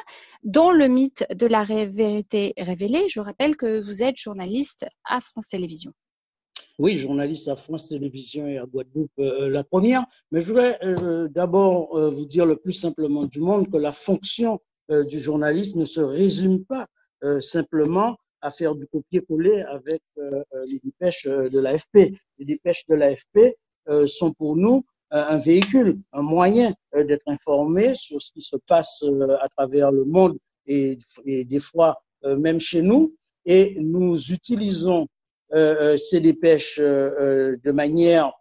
dans 0.44 0.70
le 0.70 0.88
mythe 0.88 1.26
de 1.34 1.46
la 1.46 1.64
vérité 1.64 2.54
révélée? 2.56 3.06
Je 3.08 3.20
rappelle 3.20 3.56
que 3.56 3.80
vous 3.80 4.02
êtes 4.02 4.16
journaliste 4.16 4.86
à 5.04 5.20
France 5.20 5.48
Télévisions. 5.48 5.92
Oui, 6.82 6.96
journaliste 6.96 7.46
à 7.48 7.56
France 7.56 7.88
Télévisions 7.88 8.46
et 8.46 8.56
à 8.56 8.64
Guadeloupe, 8.64 9.10
euh, 9.18 9.50
la 9.50 9.62
première. 9.62 10.06
Mais 10.32 10.40
je 10.40 10.46
voudrais 10.46 10.78
euh, 10.82 11.28
d'abord 11.28 11.94
euh, 11.94 12.08
vous 12.08 12.24
dire 12.24 12.46
le 12.46 12.56
plus 12.56 12.72
simplement 12.72 13.26
du 13.26 13.38
monde 13.38 13.70
que 13.70 13.76
la 13.76 13.92
fonction 13.92 14.62
euh, 14.90 15.04
du 15.04 15.20
journaliste 15.20 15.76
ne 15.76 15.84
se 15.84 16.00
résume 16.00 16.64
pas 16.64 16.86
euh, 17.22 17.38
simplement 17.38 18.16
à 18.40 18.50
faire 18.50 18.74
du 18.74 18.86
copier-coller 18.86 19.60
avec 19.60 20.00
les 20.16 20.78
dépêches 20.82 21.26
de 21.26 21.60
l'AFP. 21.60 22.16
Les 22.38 22.46
dépêches 22.46 22.86
de 22.88 22.94
l'AFP 22.94 23.54
sont 24.06 24.32
pour 24.32 24.56
nous 24.56 24.82
un 25.10 25.36
véhicule, 25.36 25.98
un 26.14 26.22
moyen 26.22 26.72
d'être 26.94 27.26
informé 27.26 27.94
sur 27.94 28.22
ce 28.22 28.32
qui 28.32 28.40
se 28.40 28.56
passe 28.66 29.04
à 29.42 29.48
travers 29.50 29.92
le 29.92 30.06
monde 30.06 30.38
et, 30.66 30.96
des 31.26 31.60
fois 31.60 32.02
même 32.24 32.60
chez 32.60 32.80
nous. 32.80 33.14
Et 33.44 33.76
nous 33.78 34.32
utilisons 34.32 35.06
ces 35.52 36.20
dépêches 36.20 36.78
de 36.78 37.70
manière 37.70 38.32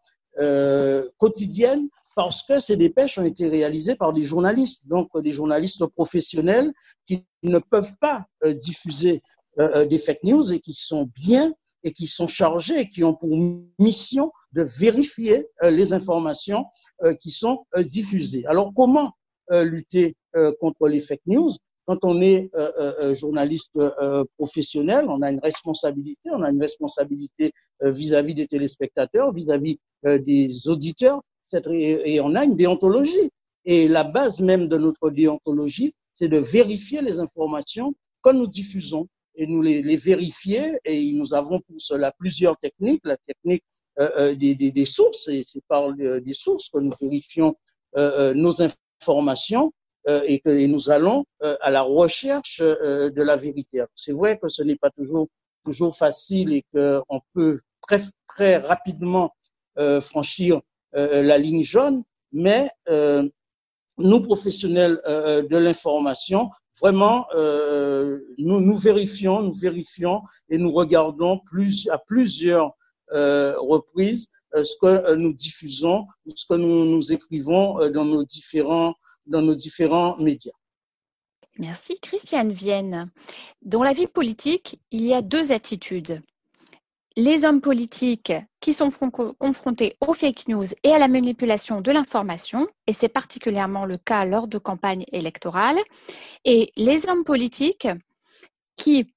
quotidienne 1.17 1.87
parce 2.15 2.43
que 2.43 2.59
ces 2.59 2.75
dépêches 2.75 3.17
ont 3.17 3.23
été 3.23 3.47
réalisées 3.47 3.95
par 3.95 4.13
des 4.13 4.23
journalistes, 4.23 4.87
donc 4.87 5.09
des 5.21 5.31
journalistes 5.31 5.85
professionnels 5.87 6.71
qui 7.05 7.25
ne 7.43 7.59
peuvent 7.59 7.95
pas 7.99 8.25
diffuser 8.43 9.21
des 9.57 9.97
fake 9.97 10.23
news 10.23 10.53
et 10.53 10.59
qui 10.59 10.73
sont 10.73 11.09
bien 11.15 11.53
et 11.83 11.91
qui 11.91 12.07
sont 12.07 12.27
chargés, 12.27 12.89
qui 12.89 13.03
ont 13.03 13.13
pour 13.13 13.29
mission 13.79 14.31
de 14.53 14.63
vérifier 14.63 15.47
euh, 15.63 15.69
les 15.69 15.93
informations 15.93 16.65
euh, 17.03 17.13
qui 17.13 17.31
sont 17.31 17.65
euh, 17.75 17.83
diffusées. 17.83 18.45
Alors, 18.47 18.73
comment 18.75 19.13
lutter 19.51 20.15
contre 20.59 20.87
les 20.87 20.99
fake 20.99 21.23
news? 21.25 21.49
Quand 21.89 22.05
on 22.05 22.21
est 22.21 22.51
journaliste 23.15 23.79
professionnel, 24.37 25.05
on 25.09 25.23
a 25.23 25.31
une 25.31 25.39
responsabilité, 25.39 26.29
on 26.31 26.43
a 26.43 26.51
une 26.51 26.61
responsabilité 26.61 27.51
vis-à-vis 27.81 28.35
des 28.35 28.45
téléspectateurs, 28.45 29.33
vis-à-vis 29.33 29.79
des 30.03 30.67
auditeurs, 30.67 31.23
et 31.71 32.19
on 32.21 32.35
a 32.35 32.43
une 32.43 32.55
déontologie. 32.55 33.31
Et 33.65 33.87
la 33.87 34.03
base 34.03 34.39
même 34.39 34.67
de 34.67 34.77
notre 34.77 35.09
déontologie, 35.09 35.95
c'est 36.13 36.29
de 36.29 36.37
vérifier 36.37 37.01
les 37.01 37.17
informations 37.17 37.95
que 38.21 38.31
nous 38.31 38.45
diffusons 38.45 39.07
et 39.33 39.47
nous 39.47 39.63
les, 39.63 39.81
les, 39.81 39.97
vérifier. 39.97 40.77
Et 40.85 41.11
nous 41.13 41.33
avons 41.33 41.59
pour 41.59 41.75
cela 41.79 42.13
plusieurs 42.19 42.55
techniques. 42.57 43.01
La 43.03 43.17
technique 43.17 43.63
euh, 43.99 44.09
euh 44.17 44.35
des, 44.35 44.85
sources, 44.85 45.27
et 45.27 45.43
c'est 45.47 45.63
par 45.67 45.91
des 45.93 46.33
sources 46.33 46.69
que 46.69 46.79
nous 46.79 46.93
vérifions 47.01 47.55
euh, 47.97 48.31
euh 48.31 48.33
nos 48.35 48.61
informations 48.61 49.67
euh, 49.67 49.78
et 50.07 50.39
que 50.39 50.65
nous 50.65 50.89
allons 50.89 51.25
à 51.41 51.69
la 51.69 51.81
recherche 51.81 52.59
de 52.61 53.21
la 53.21 53.35
vérité. 53.35 53.83
C'est 53.95 54.13
vrai 54.13 54.39
que 54.41 54.47
ce 54.47 54.63
n'est 54.63 54.75
pas 54.75 54.89
toujours 54.89 55.27
toujours 55.65 55.95
facile 55.95 56.53
et 56.53 56.63
qu'on 56.73 57.21
peut 57.33 57.59
très 57.81 58.01
très 58.27 58.57
rapidement 58.57 59.35
franchir 60.01 60.61
la 60.93 61.37
ligne 61.37 61.63
jaune, 61.63 62.03
mais 62.31 62.69
nous 63.97 64.21
professionnels 64.21 65.01
de 65.05 65.57
l'information 65.57 66.49
Vraiment, 66.81 67.25
euh, 67.35 68.19
nous, 68.37 68.77
vérifions, 68.77 69.41
nous 69.41 69.53
vérifions 69.53 70.21
et 70.49 70.57
nous 70.57 70.71
regardons 70.71 71.41
à 71.91 71.97
plusieurs 71.97 72.71
euh, 73.11 73.55
reprises 73.57 74.29
euh, 74.55 74.63
ce 74.63 74.75
que 74.81 74.87
euh, 74.87 75.15
nous 75.15 75.33
diffusons, 75.33 76.07
ce 76.33 76.45
que 76.45 76.55
nous, 76.55 77.11
écrivons 77.11 77.81
euh, 77.81 77.89
dans 77.89 78.05
nos 78.05 78.23
différents, 78.23 78.95
dans 79.29 79.41
nos 79.41 79.55
différents 79.55 80.17
médias. 80.17 80.51
Merci. 81.57 81.99
Christiane 81.99 82.51
Vienne. 82.51 83.11
Dans 83.61 83.83
la 83.83 83.93
vie 83.93 84.07
politique, 84.07 84.79
il 84.91 85.01
y 85.01 85.13
a 85.13 85.21
deux 85.21 85.51
attitudes 85.51 86.21
les 87.19 87.43
hommes 87.43 87.59
politiques 87.59 88.31
qui 88.61 88.73
sont 88.73 88.89
confrontés 89.37 89.97
aux 89.99 90.13
fake 90.13 90.47
news 90.47 90.65
et 90.83 90.93
à 90.93 90.97
la 90.97 91.09
manipulation 91.09 91.81
de 91.81 91.91
l'information, 91.91 92.67
et 92.87 92.93
c'est 92.93 93.09
particulièrement 93.09 93.85
le 93.85 93.97
cas 93.97 94.23
lors 94.23 94.47
de 94.47 94.57
campagnes 94.57 95.03
électorales, 95.11 95.79
et 96.45 96.71
les 96.77 97.09
hommes 97.09 97.25
politiques 97.25 97.89
qui 98.77 99.13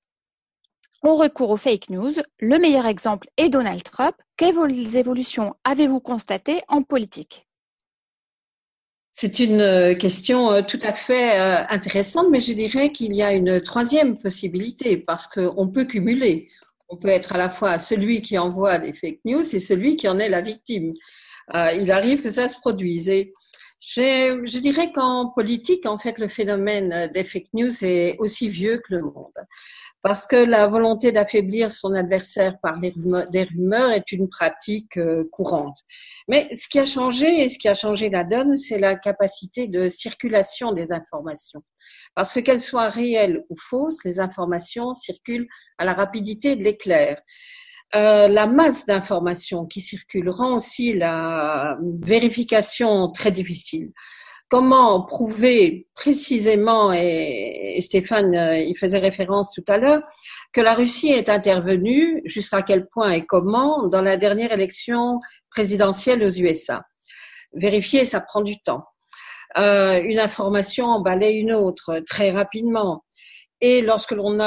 ont 1.04 1.14
recours 1.14 1.50
aux 1.50 1.56
fake 1.56 1.90
news. 1.90 2.12
Le 2.40 2.58
meilleur 2.58 2.86
exemple 2.86 3.28
est 3.36 3.50
Donald 3.50 3.84
Trump. 3.84 4.16
Quelles 4.36 4.96
évolutions 4.96 5.54
avez-vous 5.62 6.00
constatées 6.00 6.62
en 6.66 6.82
politique? 6.82 7.46
C'est 9.12 9.40
une 9.40 9.60
euh, 9.60 9.94
question 9.94 10.50
euh, 10.50 10.62
tout 10.62 10.78
à 10.82 10.92
fait 10.92 11.38
euh, 11.38 11.64
intéressante, 11.68 12.28
mais 12.30 12.40
je 12.40 12.52
dirais 12.54 12.92
qu'il 12.92 13.12
y 13.14 13.22
a 13.22 13.32
une 13.32 13.60
troisième 13.60 14.18
possibilité 14.18 14.96
parce 14.96 15.26
qu'on 15.26 15.68
peut 15.68 15.84
cumuler 15.84 16.48
on 16.88 16.96
peut 16.96 17.08
être 17.08 17.32
à 17.32 17.38
la 17.38 17.48
fois 17.48 17.78
celui 17.78 18.20
qui 18.20 18.36
envoie 18.36 18.78
des 18.78 18.92
fake 18.92 19.20
news 19.24 19.40
et 19.40 19.60
celui 19.60 19.96
qui 19.96 20.08
en 20.08 20.18
est 20.18 20.28
la 20.28 20.42
victime. 20.42 20.92
Il 21.54 21.90
arrive 21.90 22.20
que 22.20 22.28
ça 22.28 22.48
se 22.48 22.60
produise. 22.60 23.10
Je 23.84 24.58
dirais 24.58 24.92
qu'en 24.92 25.30
politique, 25.30 25.86
en 25.86 25.98
fait, 25.98 26.18
le 26.18 26.28
phénomène 26.28 27.10
des 27.12 27.24
fake 27.24 27.48
news 27.52 27.84
est 27.84 28.16
aussi 28.18 28.48
vieux 28.48 28.78
que 28.78 28.94
le 28.94 29.02
monde 29.02 29.32
parce 30.02 30.26
que 30.26 30.36
la 30.36 30.66
volonté 30.66 31.12
d'affaiblir 31.12 31.70
son 31.70 31.92
adversaire 31.92 32.58
par 32.60 32.78
des 32.80 32.90
rumeurs, 33.44 33.92
est 33.92 34.10
une 34.12 34.28
pratique 34.28 34.96
euh, 34.96 35.28
courante. 35.30 35.78
Mais 36.28 36.48
ce 36.54 36.68
qui 36.68 36.78
a 36.80 36.84
changé 36.84 37.42
et 37.42 37.48
ce 37.48 37.56
qui 37.56 37.68
a 37.68 37.74
changé 37.74 38.10
la 38.10 38.24
donne, 38.24 38.56
c'est 38.56 38.78
la 38.78 38.96
capacité 38.96 39.68
de 39.68 39.88
circulation 39.88 40.72
des 40.72 40.92
informations. 40.92 41.62
Parce 42.14 42.32
que 42.32 42.40
qu'elles 42.40 42.60
soient 42.60 42.88
réelles 42.88 43.44
ou 43.48 43.56
fausses, 43.56 44.04
les 44.04 44.18
informations 44.18 44.92
circulent 44.94 45.48
à 45.78 45.84
la 45.84 45.94
rapidité 45.94 46.56
de 46.56 46.64
l'éclair. 46.64 47.20
Euh, 47.94 48.28
la 48.28 48.46
masse 48.46 48.86
d'informations 48.86 49.66
qui 49.66 49.80
circulent 49.80 50.30
rend 50.30 50.54
aussi 50.54 50.94
la 50.94 51.76
vérification 52.02 53.10
très 53.10 53.30
difficile 53.30 53.92
comment 54.52 55.00
prouver 55.00 55.86
précisément, 55.94 56.92
et, 56.92 57.78
Stéphane 57.80 58.34
euh, 58.34 58.58
y 58.58 58.74
faisait 58.74 58.98
référence 58.98 59.50
tout 59.50 59.64
à 59.66 59.78
l'heure, 59.78 60.02
que 60.52 60.60
la 60.60 60.74
Russie 60.74 61.08
est 61.08 61.30
intervenue, 61.30 62.20
jusqu'à 62.26 62.60
quel 62.60 62.86
point 62.86 63.12
et 63.12 63.24
comment, 63.24 63.88
dans 63.88 64.02
la 64.02 64.18
dernière 64.18 64.52
élection 64.52 65.20
présidentielle 65.48 66.22
aux 66.22 66.28
USA. 66.28 66.82
Vérifier, 67.54 68.04
ça 68.04 68.20
prend 68.20 68.42
du 68.42 68.60
temps. 68.60 68.84
Euh, 69.56 70.02
une 70.02 70.18
information 70.18 70.84
en 70.84 71.02
une 71.20 71.52
autre 71.52 72.00
très 72.06 72.30
rapidement. 72.30 73.04
Et 73.62 73.80
lorsque 73.80 74.10
l'on 74.10 74.38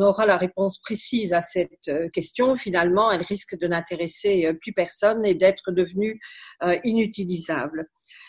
aura 0.00 0.26
la 0.26 0.36
réponse 0.36 0.80
précise 0.80 1.32
à 1.32 1.40
cette 1.40 1.88
euh, 1.88 2.08
question, 2.08 2.56
finalement, 2.56 3.12
elle 3.12 3.22
risque 3.22 3.56
de 3.56 3.68
n'intéresser 3.68 4.52
plus 4.60 4.72
personne 4.72 5.24
et 5.24 5.34
d'être 5.34 5.70
devenue 5.70 6.20
inutilisable. 6.82 7.88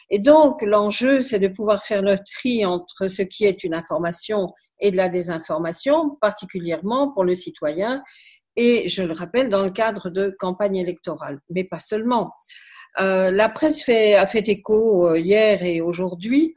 Et 0.10 0.20
donc, 0.20 0.62
l'enjeu, 0.62 1.22
c'est 1.22 1.40
de 1.40 1.48
pouvoir 1.48 1.84
faire 1.84 2.02
le 2.02 2.18
tri 2.18 2.66
entre 2.66 3.08
ce 3.08 3.22
qui 3.22 3.46
est 3.46 3.64
une 3.64 3.74
information 3.74 4.54
et 4.80 4.92
de 4.92 4.98
la 4.98 5.10
désinformation, 5.10 6.18
particulièrement 6.22 7.12
pour 7.12 7.24
le 7.24 7.36
citoyen, 7.36 8.04
et 8.56 8.90
je 8.90 9.02
le 9.02 9.14
rappelle, 9.14 9.50
dans 9.50 9.64
le 9.64 9.72
cadre 9.72 10.10
de 10.10 10.36
campagne 10.38 10.76
électorale, 10.76 11.40
mais 11.50 11.64
pas 11.64 11.80
seulement. 11.80 12.32
Euh, 13.00 13.32
la 13.32 13.50
presse 13.50 13.90
a 13.90 14.28
fait 14.28 14.48
écho 14.48 15.08
euh, 15.08 15.20
hier 15.20 15.64
et 15.64 15.82
aujourd'hui 15.82 16.54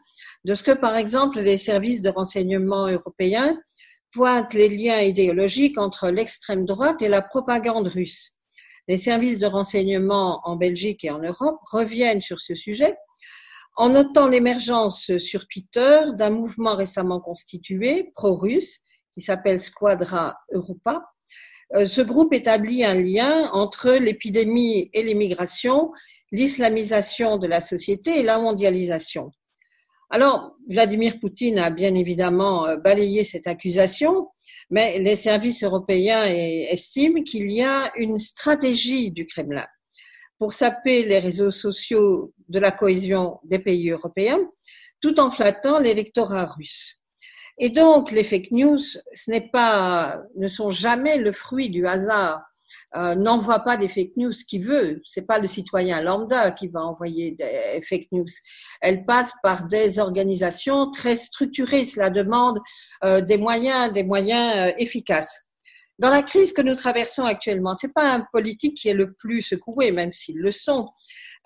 de 0.47 0.55
ce 0.55 0.63
que, 0.63 0.71
par 0.71 0.97
exemple, 0.97 1.41
les 1.41 1.57
services 1.57 2.03
de 2.03 2.09
renseignement 2.09 2.87
européens 2.87 3.59
pointent 4.13 4.55
les 4.55 4.69
liens 4.69 5.01
idéologiques 5.01 5.77
entre 5.77 6.09
l'extrême 6.09 6.65
droite 6.65 7.03
et 7.03 7.09
la 7.09 7.21
propagande 7.21 7.89
russe. 7.89 8.37
Les 8.87 8.97
services 8.97 9.41
de 9.41 9.47
renseignement 9.47 10.41
en 10.45 10.55
Belgique 10.55 11.05
et 11.05 11.11
en 11.11 11.19
Europe 11.19 11.59
reviennent 11.73 12.23
sur 12.23 12.39
ce 12.39 12.55
sujet 12.55 12.95
en 13.75 13.89
notant 13.89 14.29
l'émergence 14.29 15.19
sur 15.19 15.49
Twitter 15.49 16.03
d'un 16.13 16.31
mouvement 16.31 16.77
récemment 16.77 17.21
constitué, 17.21 18.13
pro-russe, 18.15 18.79
qui 19.13 19.21
s'appelle 19.21 19.59
Squadra 19.59 20.37
Europa. 20.53 21.03
Euh, 21.75 21.87
ce 21.87 22.03
groupe 22.03 22.33
établit 22.33 22.85
un 22.85 22.95
lien 22.95 23.51
entre 23.53 23.91
l'épidémie 23.91 24.91
et 24.95 25.03
l'immigration, 25.03 25.91
l'islamisation 26.31 27.37
de 27.37 27.49
la 27.49 27.61
société 27.61 28.21
et 28.21 28.23
la 28.23 28.39
mondialisation. 28.39 29.33
Alors, 30.11 30.57
Vladimir 30.69 31.19
Poutine 31.19 31.59
a 31.59 31.71
bien 31.71 31.95
évidemment 31.95 32.67
euh, 32.67 32.77
balayé 32.77 33.25
cette 33.25 33.47
accusation, 33.47 34.29
mais 34.71 34.99
les 34.99 35.17
services 35.17 35.65
européens 35.65 36.25
estiment 36.25 37.23
qu'il 37.23 37.51
y 37.51 37.63
a 37.63 37.93
une 37.97 38.19
stratégie 38.19 39.11
du 39.11 39.27
Kremlin 39.27 39.67
pour 40.39 40.53
saper 40.53 41.05
les 41.05 41.19
réseaux 41.19 41.51
sociaux 41.51 42.33
de 42.49 42.59
la 42.59 42.71
cohésion 42.71 43.41
des 43.45 43.59
pays 43.59 43.91
européens, 43.91 44.39
tout 45.01 45.19
en 45.19 45.31
flattant 45.31 45.79
l'électorat 45.79 46.47
russe. 46.47 47.01
Et 47.59 47.71
donc, 47.71 48.11
les 48.11 48.25
fake 48.25 48.51
news, 48.51 48.79
ne 49.29 50.49
sont 50.49 50.71
jamais 50.71 51.17
le 51.17 51.33
fruit 51.33 51.71
du 51.71 51.87
hasard. 51.87 52.43
Euh, 52.95 53.15
n'envoie 53.15 53.61
pas 53.61 53.77
des 53.77 53.89
fake 53.89 54.17
news 54.17 54.33
qui 54.49 54.59
veut. 54.59 55.03
C'est 55.05 55.27
pas 55.27 55.39
le 55.39 55.49
citoyen 55.49 56.01
lambda 56.01 56.53
qui 56.53 56.69
va 56.69 56.81
envoyer 56.81 57.33
des 57.33 57.81
fake 57.83 58.07
news. 58.13 58.27
Elle 58.81 59.05
passe 59.05 59.33
par 59.43 59.67
des 59.67 59.99
organisations 59.99 60.91
très 60.91 61.17
structurées. 61.17 61.85
Cela 61.85 62.11
demande 62.11 62.61
euh, 63.05 63.21
des 63.21 63.39
moyens, 63.39 63.93
des 63.93 64.05
moyens 64.05 64.55
euh, 64.57 64.73
efficaces. 64.79 65.43
Dans 65.99 66.11
la 66.11 66.23
crise 66.23 66.53
que 66.53 66.63
nous 66.63 66.75
traversons 66.75 67.25
actuellement, 67.25 67.75
c'est 67.75 67.93
pas 67.93 68.13
un 68.13 68.25
politique 68.33 68.77
qui 68.77 68.89
est 68.89 68.95
le 68.95 69.15
plus 69.15 69.43
secoué, 69.43 69.91
même 69.91 70.13
s'ils 70.13 70.39
le 70.39 70.51
sont. 70.51 70.89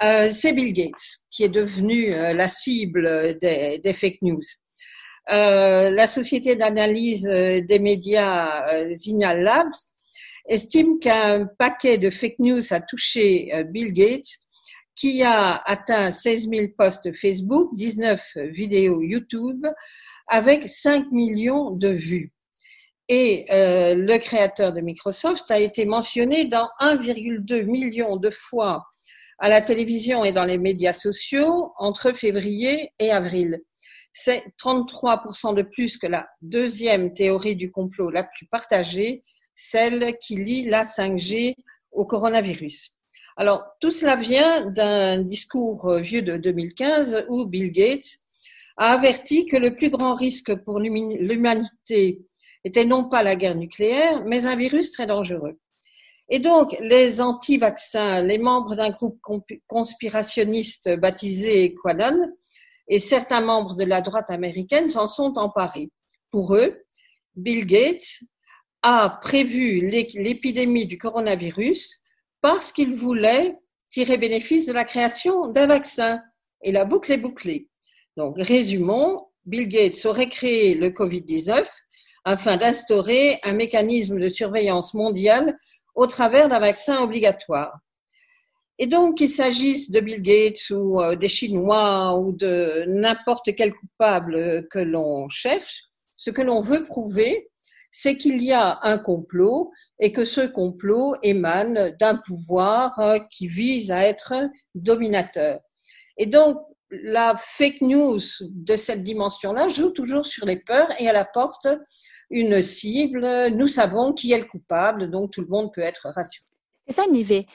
Euh, 0.02 0.30
c'est 0.30 0.52
Bill 0.52 0.72
Gates 0.72 1.18
qui 1.30 1.44
est 1.44 1.48
devenu 1.48 2.12
euh, 2.12 2.32
la 2.32 2.48
cible 2.48 3.38
des, 3.40 3.78
des 3.78 3.92
fake 3.92 4.18
news. 4.22 4.40
Euh, 5.30 5.90
la 5.90 6.06
société 6.08 6.56
d'analyse 6.56 7.28
euh, 7.28 7.60
des 7.60 7.78
médias 7.78 8.68
euh, 8.72 8.92
Signal 8.94 9.42
Labs 9.42 9.70
estime 10.46 10.98
qu'un 10.98 11.46
paquet 11.58 11.98
de 11.98 12.10
fake 12.10 12.38
news 12.38 12.72
a 12.72 12.80
touché 12.80 13.52
Bill 13.68 13.92
Gates 13.92 14.38
qui 14.96 15.22
a 15.22 15.56
atteint 15.64 16.10
16 16.10 16.50
000 16.50 16.66
posts 16.76 17.14
Facebook, 17.16 17.74
19 17.74 18.20
vidéos 18.50 19.00
YouTube, 19.00 19.66
avec 20.28 20.68
5 20.68 21.10
millions 21.10 21.70
de 21.70 21.88
vues. 21.88 22.32
Et 23.08 23.44
euh, 23.50 23.94
le 23.96 24.18
créateur 24.18 24.72
de 24.72 24.80
Microsoft 24.80 25.50
a 25.50 25.58
été 25.58 25.84
mentionné 25.84 26.44
dans 26.44 26.68
1,2 26.80 27.64
million 27.64 28.16
de 28.16 28.30
fois 28.30 28.86
à 29.40 29.48
la 29.48 29.62
télévision 29.62 30.24
et 30.24 30.30
dans 30.30 30.44
les 30.44 30.58
médias 30.58 30.92
sociaux 30.92 31.72
entre 31.78 32.12
février 32.12 32.92
et 33.00 33.10
avril. 33.10 33.62
C'est 34.12 34.44
33% 34.62 35.56
de 35.56 35.62
plus 35.62 35.98
que 35.98 36.06
la 36.06 36.28
deuxième 36.42 37.12
théorie 37.12 37.56
du 37.56 37.72
complot 37.72 38.10
la 38.10 38.22
plus 38.22 38.46
partagée, 38.46 39.22
celle 39.60 40.16
qui 40.18 40.36
lie 40.36 40.64
la 40.64 40.84
5G 40.84 41.54
au 41.92 42.06
coronavirus. 42.06 42.96
Alors, 43.36 43.64
tout 43.80 43.90
cela 43.90 44.16
vient 44.16 44.62
d'un 44.62 45.20
discours 45.20 45.94
vieux 45.98 46.22
de 46.22 46.36
2015 46.36 47.26
où 47.28 47.46
Bill 47.46 47.70
Gates 47.70 48.18
a 48.76 48.92
averti 48.92 49.46
que 49.46 49.56
le 49.56 49.74
plus 49.74 49.90
grand 49.90 50.14
risque 50.14 50.54
pour 50.54 50.80
l'humanité 50.80 52.22
était 52.64 52.84
non 52.84 53.04
pas 53.04 53.22
la 53.22 53.36
guerre 53.36 53.54
nucléaire, 53.54 54.24
mais 54.24 54.46
un 54.46 54.56
virus 54.56 54.92
très 54.92 55.06
dangereux. 55.06 55.58
Et 56.30 56.38
donc, 56.38 56.76
les 56.80 57.20
anti-vaccins, 57.20 58.22
les 58.22 58.38
membres 58.38 58.76
d'un 58.76 58.90
groupe 58.90 59.20
conspirationniste 59.66 60.96
baptisé 60.96 61.74
Quanon 61.74 62.32
et 62.88 63.00
certains 63.00 63.40
membres 63.40 63.74
de 63.74 63.84
la 63.84 64.00
droite 64.00 64.30
américaine 64.30 64.88
s'en 64.88 65.08
sont 65.08 65.34
emparés. 65.36 65.90
Pour 66.30 66.54
eux, 66.54 66.84
Bill 67.34 67.66
Gates 67.66 68.20
a 68.82 69.18
prévu 69.20 69.80
l'épidémie 69.80 70.86
du 70.86 70.98
coronavirus 70.98 72.00
parce 72.40 72.72
qu'il 72.72 72.94
voulait 72.94 73.56
tirer 73.90 74.16
bénéfice 74.16 74.66
de 74.66 74.72
la 74.72 74.84
création 74.84 75.48
d'un 75.48 75.66
vaccin. 75.66 76.22
Et 76.62 76.72
la 76.72 76.84
boucle 76.84 77.12
est 77.12 77.18
bouclée. 77.18 77.68
Donc, 78.16 78.36
résumons, 78.38 79.26
Bill 79.44 79.68
Gates 79.68 80.04
aurait 80.04 80.28
créé 80.28 80.74
le 80.74 80.90
Covid-19 80.90 81.66
afin 82.24 82.56
d'instaurer 82.56 83.40
un 83.44 83.52
mécanisme 83.52 84.18
de 84.18 84.28
surveillance 84.28 84.94
mondiale 84.94 85.56
au 85.94 86.06
travers 86.06 86.48
d'un 86.48 86.60
vaccin 86.60 87.02
obligatoire. 87.02 87.78
Et 88.78 88.86
donc, 88.86 89.18
qu'il 89.18 89.30
s'agisse 89.30 89.90
de 89.90 90.00
Bill 90.00 90.22
Gates 90.22 90.70
ou 90.70 91.00
euh, 91.00 91.14
des 91.14 91.28
Chinois 91.28 92.18
ou 92.18 92.32
de 92.32 92.84
n'importe 92.86 93.54
quel 93.54 93.74
coupable 93.74 94.66
que 94.70 94.78
l'on 94.78 95.28
cherche, 95.28 95.84
ce 96.16 96.30
que 96.30 96.40
l'on 96.40 96.62
veut 96.62 96.84
prouver, 96.84 97.49
c'est 97.90 98.16
qu'il 98.16 98.42
y 98.42 98.52
a 98.52 98.78
un 98.82 98.98
complot 98.98 99.70
et 99.98 100.12
que 100.12 100.24
ce 100.24 100.42
complot 100.42 101.16
émane 101.22 101.96
d'un 101.98 102.16
pouvoir 102.16 102.98
euh, 102.98 103.18
qui 103.30 103.48
vise 103.48 103.90
à 103.92 104.06
être 104.06 104.34
dominateur. 104.74 105.60
Et 106.16 106.26
donc, 106.26 106.58
la 106.90 107.36
fake 107.36 107.82
news 107.82 108.20
de 108.40 108.76
cette 108.76 109.04
dimension-là 109.04 109.68
joue 109.68 109.90
toujours 109.90 110.26
sur 110.26 110.44
les 110.44 110.56
peurs 110.56 110.90
et 111.00 111.04
elle 111.04 111.16
apporte 111.16 111.68
une 112.30 112.62
cible. 112.62 113.48
Nous 113.50 113.68
savons 113.68 114.12
qui 114.12 114.32
est 114.32 114.38
le 114.38 114.44
coupable, 114.44 115.10
donc 115.10 115.30
tout 115.30 115.40
le 115.40 115.46
monde 115.46 115.72
peut 115.72 115.82
être 115.82 116.08
rassuré. 116.12 116.44
Stéphane 116.88 117.12
Nivet, 117.12 117.46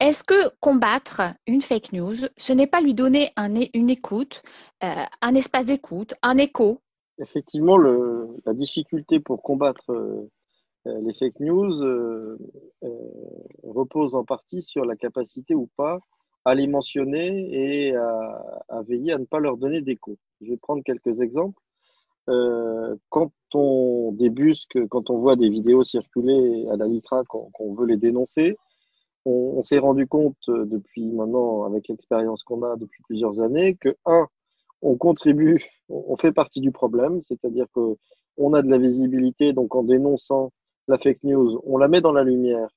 est-ce 0.00 0.22
que 0.22 0.48
combattre 0.60 1.22
une 1.46 1.62
fake 1.62 1.92
news, 1.92 2.16
ce 2.36 2.52
n'est 2.52 2.66
pas 2.66 2.80
lui 2.80 2.94
donner 2.94 3.32
un, 3.36 3.52
une 3.74 3.90
écoute, 3.90 4.42
euh, 4.82 5.04
un 5.22 5.34
espace 5.34 5.66
d'écoute, 5.66 6.14
un 6.22 6.38
écho 6.38 6.80
Effectivement, 7.18 7.78
la 7.78 8.54
difficulté 8.54 9.20
pour 9.20 9.42
combattre 9.42 9.90
euh, 9.90 10.30
euh, 10.86 11.00
les 11.02 11.14
fake 11.14 11.40
news 11.40 12.38
repose 13.62 14.14
en 14.14 14.24
partie 14.24 14.62
sur 14.62 14.84
la 14.84 14.96
capacité 14.96 15.54
ou 15.54 15.68
pas 15.76 16.00
à 16.44 16.54
les 16.54 16.66
mentionner 16.66 17.86
et 17.86 17.96
à, 17.96 18.82
veiller 18.86 19.12
à 19.12 19.18
ne 19.18 19.24
pas 19.24 19.40
leur 19.40 19.56
donner 19.56 19.80
d'écho. 19.80 20.18
Je 20.40 20.50
vais 20.50 20.56
prendre 20.56 20.82
quelques 20.82 21.20
exemples. 21.20 21.60
Euh, 22.28 22.96
quand 23.10 23.32
on 23.54 24.12
débusque, 24.12 24.78
quand 24.88 25.10
on 25.10 25.18
voit 25.18 25.36
des 25.36 25.48
vidéos 25.48 25.84
circuler 25.84 26.66
à 26.70 26.76
la 26.76 26.86
LICRA, 26.86 27.22
qu'on 27.24 27.74
veut 27.74 27.86
les 27.86 27.96
dénoncer, 27.96 28.56
on, 29.26 29.62
s'est 29.62 29.78
rendu 29.78 30.06
compte 30.06 30.36
euh, 30.48 30.66
depuis 30.66 31.10
maintenant, 31.10 31.64
avec 31.64 31.88
l'expérience 31.88 32.42
qu'on 32.42 32.62
a 32.62 32.76
depuis 32.76 33.02
plusieurs 33.04 33.40
années, 33.40 33.74
que, 33.74 33.96
un, 34.04 34.26
on 34.84 34.96
contribue, 34.96 35.64
on 35.88 36.16
fait 36.16 36.32
partie 36.32 36.60
du 36.60 36.70
problème, 36.70 37.20
c'est-à-dire 37.26 37.66
que 37.74 37.96
on 38.36 38.52
a 38.52 38.62
de 38.62 38.68
la 38.68 38.78
visibilité, 38.78 39.52
donc 39.52 39.74
en 39.74 39.82
dénonçant 39.82 40.52
la 40.88 40.98
fake 40.98 41.22
news, 41.24 41.60
on 41.64 41.78
la 41.78 41.88
met 41.88 42.00
dans 42.00 42.12
la 42.12 42.24
lumière 42.24 42.68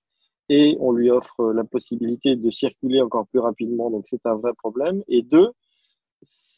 et 0.49 0.77
on 0.79 0.91
lui 0.93 1.09
offre 1.09 1.51
la 1.51 1.63
possibilité 1.63 2.35
de 2.35 2.49
circuler 2.49 3.01
encore 3.01 3.27
plus 3.27 3.39
rapidement. 3.39 3.91
Donc 3.91 4.05
c'est 4.07 4.25
un 4.25 4.35
vrai 4.35 4.53
problème. 4.53 5.03
Et 5.07 5.21
deux, 5.21 5.51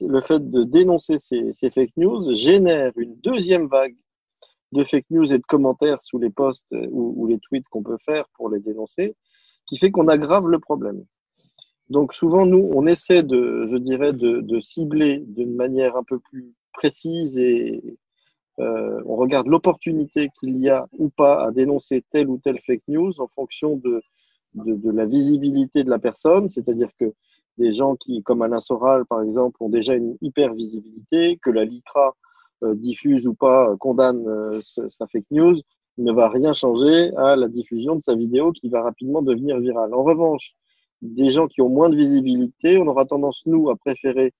le 0.01 0.21
fait 0.21 0.51
de 0.51 0.63
dénoncer 0.63 1.17
ces, 1.17 1.53
fake 1.53 1.97
news 1.97 2.33
génère 2.35 2.91
une 2.97 3.15
deuxième 3.15 3.67
vague 3.67 3.95
de 4.71 4.83
fake 4.83 5.09
news 5.09 5.33
et 5.33 5.39
de 5.39 5.43
commentaires 5.43 6.01
sous 6.03 6.19
les 6.19 6.29
posts 6.29 6.67
ou, 6.71 7.25
les 7.25 7.39
tweets 7.39 7.67
qu'on 7.69 7.81
peut 7.81 7.97
faire 8.05 8.25
pour 8.35 8.49
les 8.49 8.59
dénoncer, 8.59 9.15
qui 9.65 9.77
fait 9.77 9.89
qu'on 9.89 10.07
aggrave 10.07 10.47
le 10.47 10.59
problème. 10.59 11.03
Donc 11.89 12.13
souvent, 12.13 12.45
nous, 12.45 12.69
on 12.73 12.85
essaie 12.85 13.23
de, 13.23 13.67
je 13.71 13.77
dirais, 13.77 14.13
de, 14.13 14.59
cibler 14.59 15.23
d'une 15.27 15.55
manière 15.55 15.95
un 15.97 16.03
peu 16.03 16.19
plus 16.19 16.53
précise 16.73 17.37
et, 17.37 17.81
euh, 18.59 19.01
on 19.05 19.15
regarde 19.15 19.47
l'opportunité 19.47 20.29
qu'il 20.39 20.57
y 20.59 20.69
a 20.69 20.85
ou 20.97 21.09
pas 21.09 21.45
à 21.45 21.51
dénoncer 21.51 22.03
telle 22.11 22.29
ou 22.29 22.37
telle 22.37 22.59
fake 22.59 22.83
news 22.89 23.13
en 23.19 23.27
fonction 23.27 23.77
de, 23.77 24.01
de, 24.53 24.91
la 24.91 25.05
visibilité 25.05 25.83
de 25.83 25.89
la 25.89 25.99
personne, 25.99 26.49
c'est-à-dire 26.49 26.89
que 26.99 27.13
des 27.57 27.71
gens 27.71 27.95
qui, 27.95 28.21
comme 28.21 28.41
Alain 28.41 28.59
Soral 28.59 29.05
par 29.05 29.21
exemple, 29.21 29.57
ont 29.61 29.69
déjà 29.69 29.95
une 29.95 30.17
hyper 30.21 30.53
visibilité, 30.53 31.39
que 31.41 31.49
la 31.49 31.63
LICRA 31.63 32.15
euh, 32.63 32.75
diffuse 32.75 33.27
ou 33.27 33.33
pas, 33.33 33.75
condamne 33.77 34.27
euh, 34.27 34.59
sa 34.61 35.07
fake 35.07 35.31
news, 35.31 35.55
ne 35.97 36.11
va 36.11 36.29
rien 36.29 36.53
changer 36.53 37.15
à 37.15 37.35
la 37.35 37.47
diffusion 37.47 37.95
de 37.95 38.01
sa 38.01 38.15
vidéo 38.15 38.51
qui 38.51 38.69
va 38.69 38.81
rapidement 38.81 39.21
devenir 39.21 39.59
virale. 39.59 39.93
En 39.93 40.03
revanche, 40.03 40.55
des 41.01 41.29
gens 41.29 41.47
qui 41.47 41.61
ont 41.61 41.69
moins 41.69 41.89
de 41.89 41.95
visibilité, 41.95 42.77
on 42.77 42.87
aura 42.87 43.05
tendance, 43.05 43.43
nous, 43.45 43.69
à 43.69 43.75
préférer 43.75 44.33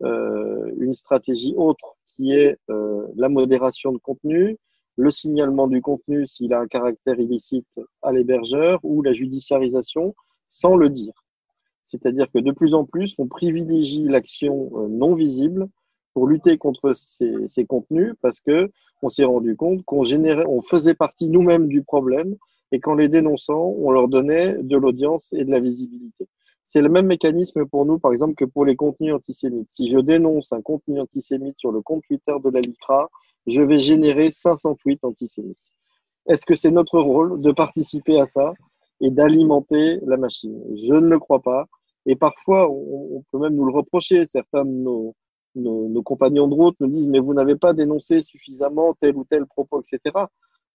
une 0.00 0.94
stratégie 0.94 1.54
autre 1.56 1.96
qui 2.16 2.32
est 2.32 2.58
euh, 2.70 3.06
la 3.16 3.28
modération 3.28 3.92
de 3.92 3.98
contenu, 3.98 4.56
le 4.96 5.10
signalement 5.10 5.68
du 5.68 5.82
contenu 5.82 6.26
s'il 6.26 6.54
a 6.54 6.60
un 6.60 6.66
caractère 6.66 7.20
illicite 7.20 7.80
à 8.02 8.12
l'hébergeur 8.12 8.80
ou 8.82 9.02
la 9.02 9.12
judiciarisation 9.12 10.14
sans 10.48 10.76
le 10.76 10.88
dire. 10.88 11.12
C'est-à-dire 11.84 12.30
que 12.32 12.38
de 12.38 12.50
plus 12.50 12.74
en 12.74 12.84
plus, 12.84 13.14
on 13.18 13.26
privilégie 13.26 14.04
l'action 14.04 14.70
euh, 14.74 14.88
non 14.88 15.14
visible 15.14 15.68
pour 16.14 16.26
lutter 16.26 16.56
contre 16.56 16.94
ces, 16.94 17.46
ces 17.46 17.66
contenus 17.66 18.14
parce 18.22 18.40
que 18.40 18.70
on 19.02 19.10
s'est 19.10 19.24
rendu 19.24 19.54
compte 19.54 19.84
qu'on 19.84 20.02
générait, 20.02 20.46
on 20.48 20.62
faisait 20.62 20.94
partie 20.94 21.28
nous-mêmes 21.28 21.68
du 21.68 21.82
problème 21.82 22.34
et 22.72 22.80
qu'en 22.80 22.94
les 22.94 23.08
dénonçant, 23.08 23.74
on 23.78 23.90
leur 23.90 24.08
donnait 24.08 24.56
de 24.62 24.76
l'audience 24.76 25.32
et 25.32 25.44
de 25.44 25.50
la 25.50 25.60
visibilité. 25.60 26.28
C'est 26.64 26.80
le 26.80 26.88
même 26.88 27.06
mécanisme 27.06 27.64
pour 27.66 27.86
nous, 27.86 27.98
par 27.98 28.12
exemple, 28.12 28.34
que 28.34 28.44
pour 28.44 28.64
les 28.64 28.74
contenus 28.74 29.14
antisémites. 29.14 29.68
Si 29.70 29.88
je 29.88 29.98
dénonce 29.98 30.52
un 30.52 30.62
contenu 30.62 31.00
antisémite 31.00 31.54
sur 31.58 31.70
le 31.70 31.80
compte 31.80 32.02
Twitter 32.08 32.34
de 32.42 32.50
la 32.50 32.60
LICRA, 32.60 33.08
je 33.46 33.62
vais 33.62 33.78
générer 33.78 34.32
500 34.32 34.74
tweets 34.74 35.04
antisémites. 35.04 35.56
Est-ce 36.28 36.44
que 36.44 36.56
c'est 36.56 36.72
notre 36.72 36.98
rôle 36.98 37.40
de 37.40 37.52
participer 37.52 38.18
à 38.18 38.26
ça 38.26 38.52
et 39.00 39.10
d'alimenter 39.10 40.00
la 40.04 40.16
machine? 40.16 40.60
Je 40.74 40.94
ne 40.94 41.08
le 41.08 41.20
crois 41.20 41.40
pas. 41.40 41.66
Et 42.04 42.16
parfois, 42.16 42.68
on, 42.68 43.22
peut 43.30 43.38
même 43.38 43.54
nous 43.54 43.64
le 43.64 43.72
reprocher. 43.72 44.26
Certains 44.26 44.64
de 44.64 44.70
nos, 44.70 45.14
nos 45.54 46.02
compagnons 46.02 46.48
de 46.48 46.54
route 46.54 46.76
nous 46.80 46.88
disent, 46.88 47.06
mais 47.06 47.20
vous 47.20 47.34
n'avez 47.34 47.54
pas 47.54 47.74
dénoncé 47.74 48.22
suffisamment 48.22 48.94
tel 49.00 49.16
ou 49.16 49.24
tel 49.24 49.46
propos, 49.46 49.82
etc. 49.82 50.26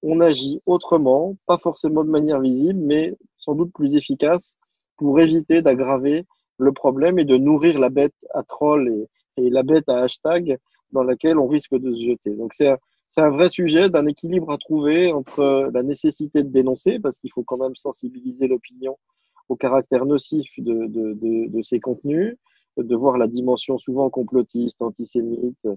On 0.04 0.20
agit 0.20 0.62
autrement, 0.66 1.36
pas 1.46 1.58
forcément 1.58 2.04
de 2.04 2.10
manière 2.10 2.40
visible, 2.40 2.80
mais 2.80 3.16
sans 3.38 3.56
doute 3.56 3.72
plus 3.74 3.96
efficace 3.96 4.58
pour 4.98 5.20
éviter 5.20 5.62
d'aggraver 5.62 6.26
le 6.58 6.72
problème 6.72 7.20
et 7.20 7.26
de 7.26 7.38
nourrir 7.38 7.80
la 7.80 7.90
bête 7.90 8.14
à 8.34 8.44
troll 8.44 9.08
et, 9.38 9.50
la 9.50 9.64
bête 9.64 9.90
à 9.90 10.04
hashtag 10.04 10.58
dans 10.92 11.04
laquelle 11.04 11.40
on 11.40 11.48
risque 11.48 11.76
de 11.76 11.94
se 11.94 12.02
jeter. 12.02 12.36
Donc 12.36 12.54
c'est 12.54 12.70
un, 13.18 13.30
vrai 13.30 13.50
sujet 13.50 13.90
d'un 13.90 14.06
équilibre 14.06 14.52
à 14.52 14.58
trouver 14.58 15.12
entre 15.12 15.70
la 15.74 15.84
nécessité 15.84 16.44
de 16.44 16.50
dénoncer, 16.50 17.00
parce 17.00 17.18
qu'il 17.18 17.32
faut 17.32 17.44
quand 17.44 17.58
même 17.58 17.76
sensibiliser 17.76 18.48
l'opinion 18.48 18.98
au 19.50 19.56
caractère 19.56 20.06
nocif 20.06 20.48
de, 20.58 20.88
de, 20.88 21.62
ces 21.64 21.80
contenus, 21.80 22.36
de 22.78 22.96
voir 22.96 23.18
la 23.18 23.28
dimension 23.28 23.78
souvent 23.78 24.10
complotiste, 24.10 24.82
antisémite, 24.82 25.68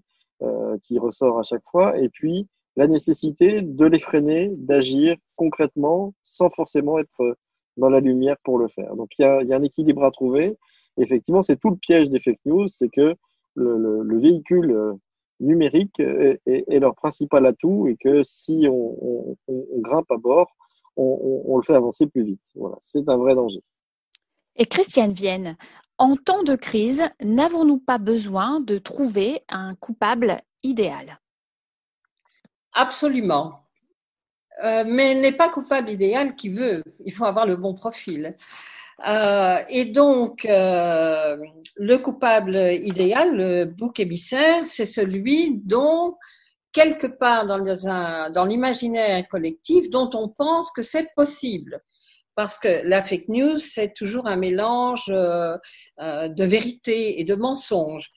euh, 0.43 0.77
qui 0.83 0.99
ressort 0.99 1.39
à 1.39 1.43
chaque 1.43 1.65
fois, 1.71 1.99
et 1.99 2.09
puis 2.09 2.47
la 2.77 2.87
nécessité 2.87 3.63
de 3.63 3.87
les 3.87 3.99
freiner, 3.99 4.51
d'agir 4.57 5.17
concrètement 5.37 6.13
sans 6.23 6.51
forcément 6.51 6.99
être 6.99 7.37
dans 7.77 7.89
la 7.89 8.01
lumière 8.01 8.37
pour 8.45 8.59
le 8.59 8.69
faire. 8.69 8.95
Donc 8.97 9.11
il 9.19 9.23
y 9.23 9.25
a, 9.25 9.57
un 9.57 9.63
équilibre 9.63 10.05
à 10.05 10.11
trouver. 10.11 10.57
Effectivement, 10.97 11.43
c'est 11.43 11.57
tout 11.57 11.71
le 11.71 11.77
piège 11.77 12.11
des 12.11 12.21
fake 12.21 12.41
news, 12.45 12.69
c'est 12.69 12.89
que 12.89 13.15
le, 13.55 13.79
le, 13.79 14.03
le, 14.03 14.19
véhicule 14.19 14.71
euh, 14.73 14.95
numérique 15.41 16.01
est, 16.01 16.79
leur 16.81 16.95
principal 16.95 17.47
atout 17.47 17.87
et 17.89 17.97
que 17.97 18.23
si 18.25 18.67
on 18.69 19.37
grimpe 19.79 20.11
à 20.11 20.17
bord, 20.17 20.51
on, 20.97 21.43
on, 21.47 21.57
le 21.57 21.63
fait 21.63 21.75
avancer 21.75 22.07
plus 22.07 22.25
vite. 22.25 22.43
Voilà, 22.55 22.77
c'est 22.83 23.09
un 23.09 23.17
vrai 23.17 23.35
danger. 23.35 23.61
Et 24.57 24.67
Christiane 24.67 25.13
Vienne, 25.13 25.57
En 25.99 26.17
temps 26.17 26.43
de 26.43 26.55
crise, 26.55 27.03
n'avons-nous 27.23 27.79
pas 27.79 27.99
besoin 27.99 28.61
de 28.61 28.79
trouver 28.79 29.43
un 29.49 29.75
coupable 29.75 30.37
idéal? 30.63 31.19
Absolument. 32.75 33.65
Euh, 34.63 34.85
mais 34.87 35.15
n'est 35.15 35.33
pas 35.33 35.49
coupable 35.49 35.91
idéal 35.91 36.37
qui 36.37 36.49
veut. 36.49 36.83
Il 37.05 37.13
faut 37.13 37.25
avoir 37.25 37.47
le 37.47 37.57
bon 37.57 37.75
profil. 37.75 38.37
Euh, 39.09 39.59
et 39.69 39.87
donc, 39.87 40.45
euh, 40.45 41.37
le 41.77 41.97
coupable 41.99 42.57
idéal, 42.57 43.37
le 43.37 43.65
bouc 43.65 43.99
émissaire, 43.99 44.65
c'est 44.65 44.87
celui 44.87 45.61
dont, 45.65 46.17
quelque 46.73 47.09
part 47.09 47.47
dans, 47.47 48.45
l'imaginaire 48.45 49.27
collectif, 49.29 49.91
dont 49.91 50.11
on 50.15 50.29
pense 50.29 50.71
que 50.71 50.83
c'est 50.83 51.09
possible. 51.17 51.81
Parce 52.37 52.59
que 52.59 52.83
la 52.85 53.03
fake 53.03 53.29
news, 53.29 53.59
c'est 53.59 53.95
toujours 53.95 54.27
un 54.27 54.37
mélange 54.37 55.07
de 55.07 56.45
vérité 56.45 57.21
et 57.21 57.25
de 57.25 57.35
mensonge. 57.35 58.11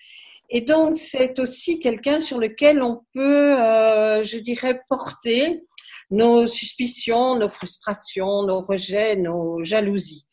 Et 0.49 0.61
donc, 0.61 0.97
c'est 0.97 1.39
aussi 1.39 1.79
quelqu'un 1.79 2.19
sur 2.19 2.37
lequel 2.39 2.81
on 2.81 3.03
peut, 3.13 3.59
euh, 3.59 4.23
je 4.23 4.37
dirais, 4.37 4.81
porter 4.89 5.63
nos 6.09 6.47
suspicions, 6.47 7.37
nos 7.37 7.49
frustrations, 7.49 8.43
nos 8.43 8.61
rejets, 8.61 9.17
nos 9.17 9.63
jalousies. 9.63 10.27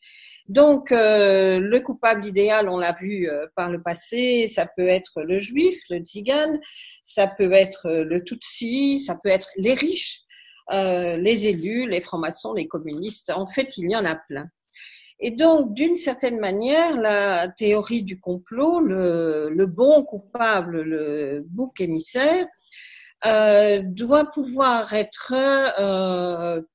Donc, 0.47 0.91
euh, 0.91 1.59
le 1.59 1.79
coupable 1.79 2.25
idéal, 2.25 2.69
on 2.69 2.77
l'a 2.77 2.93
vu 2.93 3.27
euh, 3.27 3.47
par 3.55 3.69
le 3.71 3.81
passé, 3.81 4.47
ça 4.47 4.67
peut 4.77 4.87
être 4.87 5.23
le 5.23 5.39
juif, 5.39 5.75
le 5.89 5.99
tzigane, 5.99 6.59
ça 7.03 7.27
peut 7.27 7.51
être 7.51 7.87
euh, 7.87 8.03
le 8.03 8.23
tutsi, 8.23 8.99
ça 8.99 9.15
peut 9.15 9.29
être 9.29 9.49
les 9.57 9.73
riches, 9.73 10.21
les 10.71 11.47
élus, 11.47 11.87
les 11.87 12.01
francs-maçons, 12.01 12.53
les 12.53 12.67
communistes. 12.67 13.29
En 13.29 13.47
fait, 13.47 13.77
il 13.77 13.89
y 13.89 13.95
en 13.95 14.05
a 14.05 14.15
plein. 14.15 14.47
Et 15.19 15.31
donc, 15.31 15.73
d'une 15.73 15.97
certaine 15.97 16.39
manière, 16.39 16.99
la 16.99 17.47
théorie 17.47 18.03
du 18.03 18.19
complot, 18.19 18.79
le, 18.79 19.49
le 19.49 19.65
bon 19.65 20.03
coupable, 20.03 20.81
le 20.81 21.43
bouc 21.47 21.79
émissaire, 21.81 22.45
doit 23.23 24.25
pouvoir 24.31 24.93
être 24.93 25.33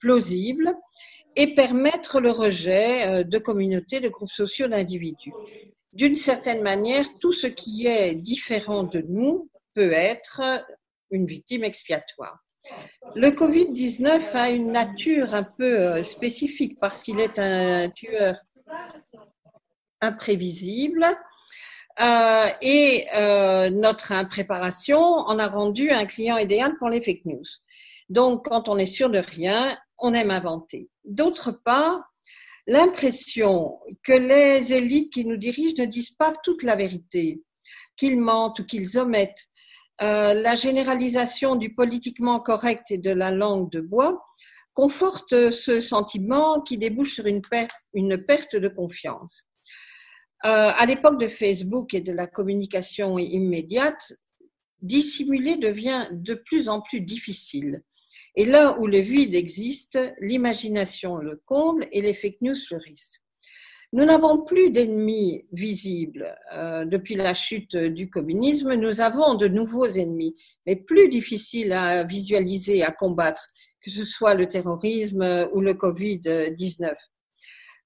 plausible 0.01 0.75
et 1.37 1.55
permettre 1.55 2.21
le 2.21 2.31
rejet 2.31 3.09
euh, 3.09 3.25
de 3.25 3.39
communautés, 3.39 4.01
de 4.01 4.09
groupes 4.09 4.31
sociaux, 4.31 4.69
d'individus. 4.69 5.33
D'une 5.93 6.17
certaine 6.17 6.63
manière, 6.63 7.05
tout 7.21 7.33
ce 7.33 7.47
qui 7.47 7.87
est 7.87 8.15
différent 8.15 8.85
de 8.85 9.05
nous 9.09 9.51
peut 9.75 9.93
être 9.93 10.43
une 11.11 11.27
victime 11.27 11.65
expiatoire. 11.65 12.39
Le 13.15 13.31
Covid-19 13.31 14.37
a 14.37 14.51
une 14.51 14.73
nature 14.73 15.35
un 15.35 15.43
peu 15.43 15.81
euh, 15.81 16.03
spécifique 16.03 16.79
parce 16.81 17.03
qu'il 17.03 17.21
est 17.21 17.39
un 17.39 17.91
tueur 17.91 18.37
imprévisible 20.01 21.07
euh, 22.01 22.49
et 22.63 23.07
notre 23.73 24.13
impréparation 24.13 25.01
en 25.01 25.39
a 25.39 25.49
rendu 25.49 25.91
un 25.91 26.07
client 26.07 26.39
idéal 26.39 26.77
pour 26.79 26.89
les 26.89 27.03
fake 27.03 27.25
news. 27.27 27.45
Donc, 28.09 28.49
quand 28.49 28.69
on 28.69 28.77
est 28.77 28.87
sûr 28.87 29.11
de 29.11 29.19
rien, 29.19 29.77
on 29.99 30.15
aime 30.15 30.31
inventer. 30.31 30.89
D'autre 31.05 31.53
part, 31.53 32.01
l'impression 32.67 33.79
que 34.03 34.13
les 34.13 34.73
élites 34.73 35.13
qui 35.13 35.25
nous 35.25 35.37
dirigent 35.37 35.75
ne 35.79 35.87
disent 35.87 36.13
pas 36.13 36.33
toute 36.43 36.63
la 36.63 36.77
vérité, 36.77 37.43
qu'ils 37.97 38.19
mentent 38.19 38.61
ou 38.61 38.67
qu'ils 38.67 38.99
omettent, 38.99 39.50
euh, 40.03 40.35
la 40.35 40.55
généralisation 40.55 41.57
du 41.57 41.75
politiquement 41.75 42.41
correct 42.41 42.91
et 42.91 42.99
de 42.99 43.11
la 43.11 43.31
langue 43.31 43.71
de 43.71 43.81
bois 43.81 44.25
conforte 44.73 45.51
ce 45.51 45.81
sentiment 45.81 46.63
qui 46.63 46.79
débouche 46.79 47.15
sur 47.15 47.27
une, 47.27 47.43
perte, 47.43 48.57
de 48.57 48.69
confiance. 48.69 49.43
Euh, 50.45 50.73
à 50.75 50.87
l'époque 50.87 51.21
de 51.21 51.29
Facebook 51.29 51.93
et 51.93 52.01
de 52.01 52.13
la 52.13 52.27
communication 52.27 53.19
immédiate, 53.19 54.15
dissimuler 54.81 55.57
devient 55.57 56.09
de 56.13 56.35
plus 56.35 56.71
en 56.71 56.81
plus 56.81 57.03
difficile. 57.03 57.83
Et 58.37 58.47
là 58.47 58.79
où 58.79 58.87
le 58.87 59.01
vide 59.01 59.35
existe, 59.35 59.99
l'imagination 60.21 61.17
le 61.17 61.43
comble 61.45 61.89
et 61.93 62.01
les 62.01 62.15
fake 62.15 62.41
news 62.41 62.57
fleurissent. 62.57 63.23
Nous 63.93 64.05
n'avons 64.05 64.45
plus 64.45 64.71
d'ennemis 64.71 65.47
visibles. 65.53 66.37
Euh, 66.53 66.85
depuis 66.85 67.17
la 67.17 67.35
chute 67.35 67.77
du 67.77 68.09
communisme, 68.09 68.75
nous 68.75 69.01
avons 69.01 69.35
de 69.35 69.49
nouveaux 69.49 69.87
ennemis, 69.87 70.37
mais 70.65 70.77
plus 70.77 71.09
difficiles 71.09 71.73
à 71.73 72.05
visualiser, 72.05 72.85
à 72.85 72.93
combattre, 72.93 73.45
que 73.83 73.91
ce 73.91 74.05
soit 74.05 74.35
le 74.35 74.49
terrorisme 74.49 75.49
ou 75.53 75.61
le 75.61 75.75
Covid-19. 75.75 76.95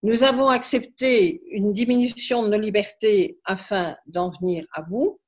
Nous 0.03 0.23
avons 0.23 0.49
accepté 0.49 1.43
une 1.51 1.73
diminution 1.73 2.43
de 2.43 2.49
nos 2.49 2.61
libertés 2.61 3.39
afin 3.47 3.97
d'en 4.07 4.31
venir 4.31 4.67
à 4.75 4.83
bout, 4.83 5.19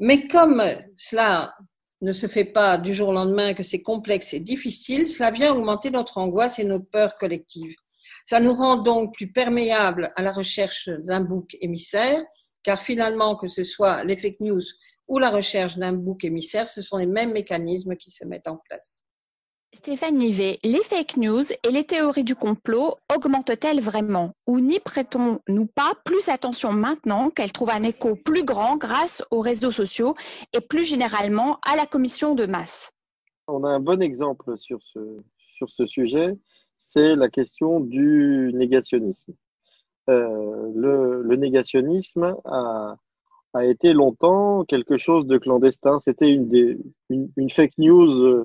mais 0.00 0.26
comme 0.26 0.62
cela 0.96 1.54
ne 2.00 2.12
se 2.12 2.26
fait 2.26 2.46
pas 2.46 2.78
du 2.78 2.94
jour 2.94 3.10
au 3.10 3.12
lendemain, 3.12 3.52
que 3.52 3.62
c'est 3.62 3.82
complexe 3.82 4.32
et 4.32 4.40
difficile, 4.40 5.10
cela 5.10 5.30
vient 5.30 5.54
augmenter 5.54 5.90
notre 5.90 6.16
angoisse 6.16 6.58
et 6.58 6.64
nos 6.64 6.80
peurs 6.80 7.18
collectives. 7.18 7.76
Ça 8.24 8.40
nous 8.40 8.54
rend 8.54 8.76
donc 8.76 9.14
plus 9.14 9.32
perméables 9.32 10.12
à 10.16 10.22
la 10.22 10.32
recherche 10.32 10.88
d'un 10.88 11.20
bouc 11.20 11.56
émissaire, 11.60 12.22
car 12.62 12.80
finalement, 12.80 13.36
que 13.36 13.48
ce 13.48 13.64
soit 13.64 14.04
les 14.04 14.16
fake 14.16 14.40
news 14.40 14.62
ou 15.08 15.18
la 15.18 15.30
recherche 15.30 15.76
d'un 15.76 15.92
bouc 15.92 16.24
émissaire, 16.24 16.70
ce 16.70 16.82
sont 16.82 16.96
les 16.96 17.06
mêmes 17.06 17.32
mécanismes 17.32 17.96
qui 17.96 18.10
se 18.10 18.24
mettent 18.24 18.48
en 18.48 18.56
place. 18.56 19.02
Stéphane 19.74 20.16
Nivet, 20.16 20.58
les 20.64 20.82
fake 20.82 21.16
news 21.16 21.44
et 21.66 21.70
les 21.70 21.84
théories 21.84 22.24
du 22.24 22.34
complot 22.34 22.96
augmentent-elles 23.14 23.80
vraiment? 23.80 24.32
Ou 24.46 24.60
n'y 24.60 24.78
prêtons-nous 24.78 25.66
pas 25.66 25.94
plus 26.04 26.28
attention 26.28 26.72
maintenant 26.72 27.30
qu'elles 27.30 27.52
trouvent 27.52 27.70
un 27.70 27.82
écho 27.82 28.14
plus 28.14 28.44
grand 28.44 28.76
grâce 28.76 29.24
aux 29.30 29.40
réseaux 29.40 29.70
sociaux 29.70 30.14
et 30.52 30.60
plus 30.60 30.84
généralement 30.84 31.58
à 31.62 31.74
la 31.74 31.86
commission 31.86 32.34
de 32.34 32.44
masse? 32.44 32.92
On 33.48 33.64
a 33.64 33.68
un 33.68 33.80
bon 33.80 34.02
exemple 34.02 34.58
sur 34.58 34.78
ce, 34.82 35.00
sur 35.38 35.70
ce 35.70 35.86
sujet, 35.86 36.36
c'est 36.92 37.16
la 37.16 37.28
question 37.30 37.80
du 37.80 38.50
négationnisme. 38.52 39.32
Euh, 40.10 40.72
le, 40.74 41.36
négationnisme 41.36 42.36
a, 42.44 42.96
été 43.62 43.92
longtemps 43.94 44.64
quelque 44.64 44.98
chose 44.98 45.26
de 45.26 45.38
clandestin. 45.38 46.00
C'était 46.00 46.30
une, 46.30 47.50
fake 47.50 47.78
news 47.78 48.44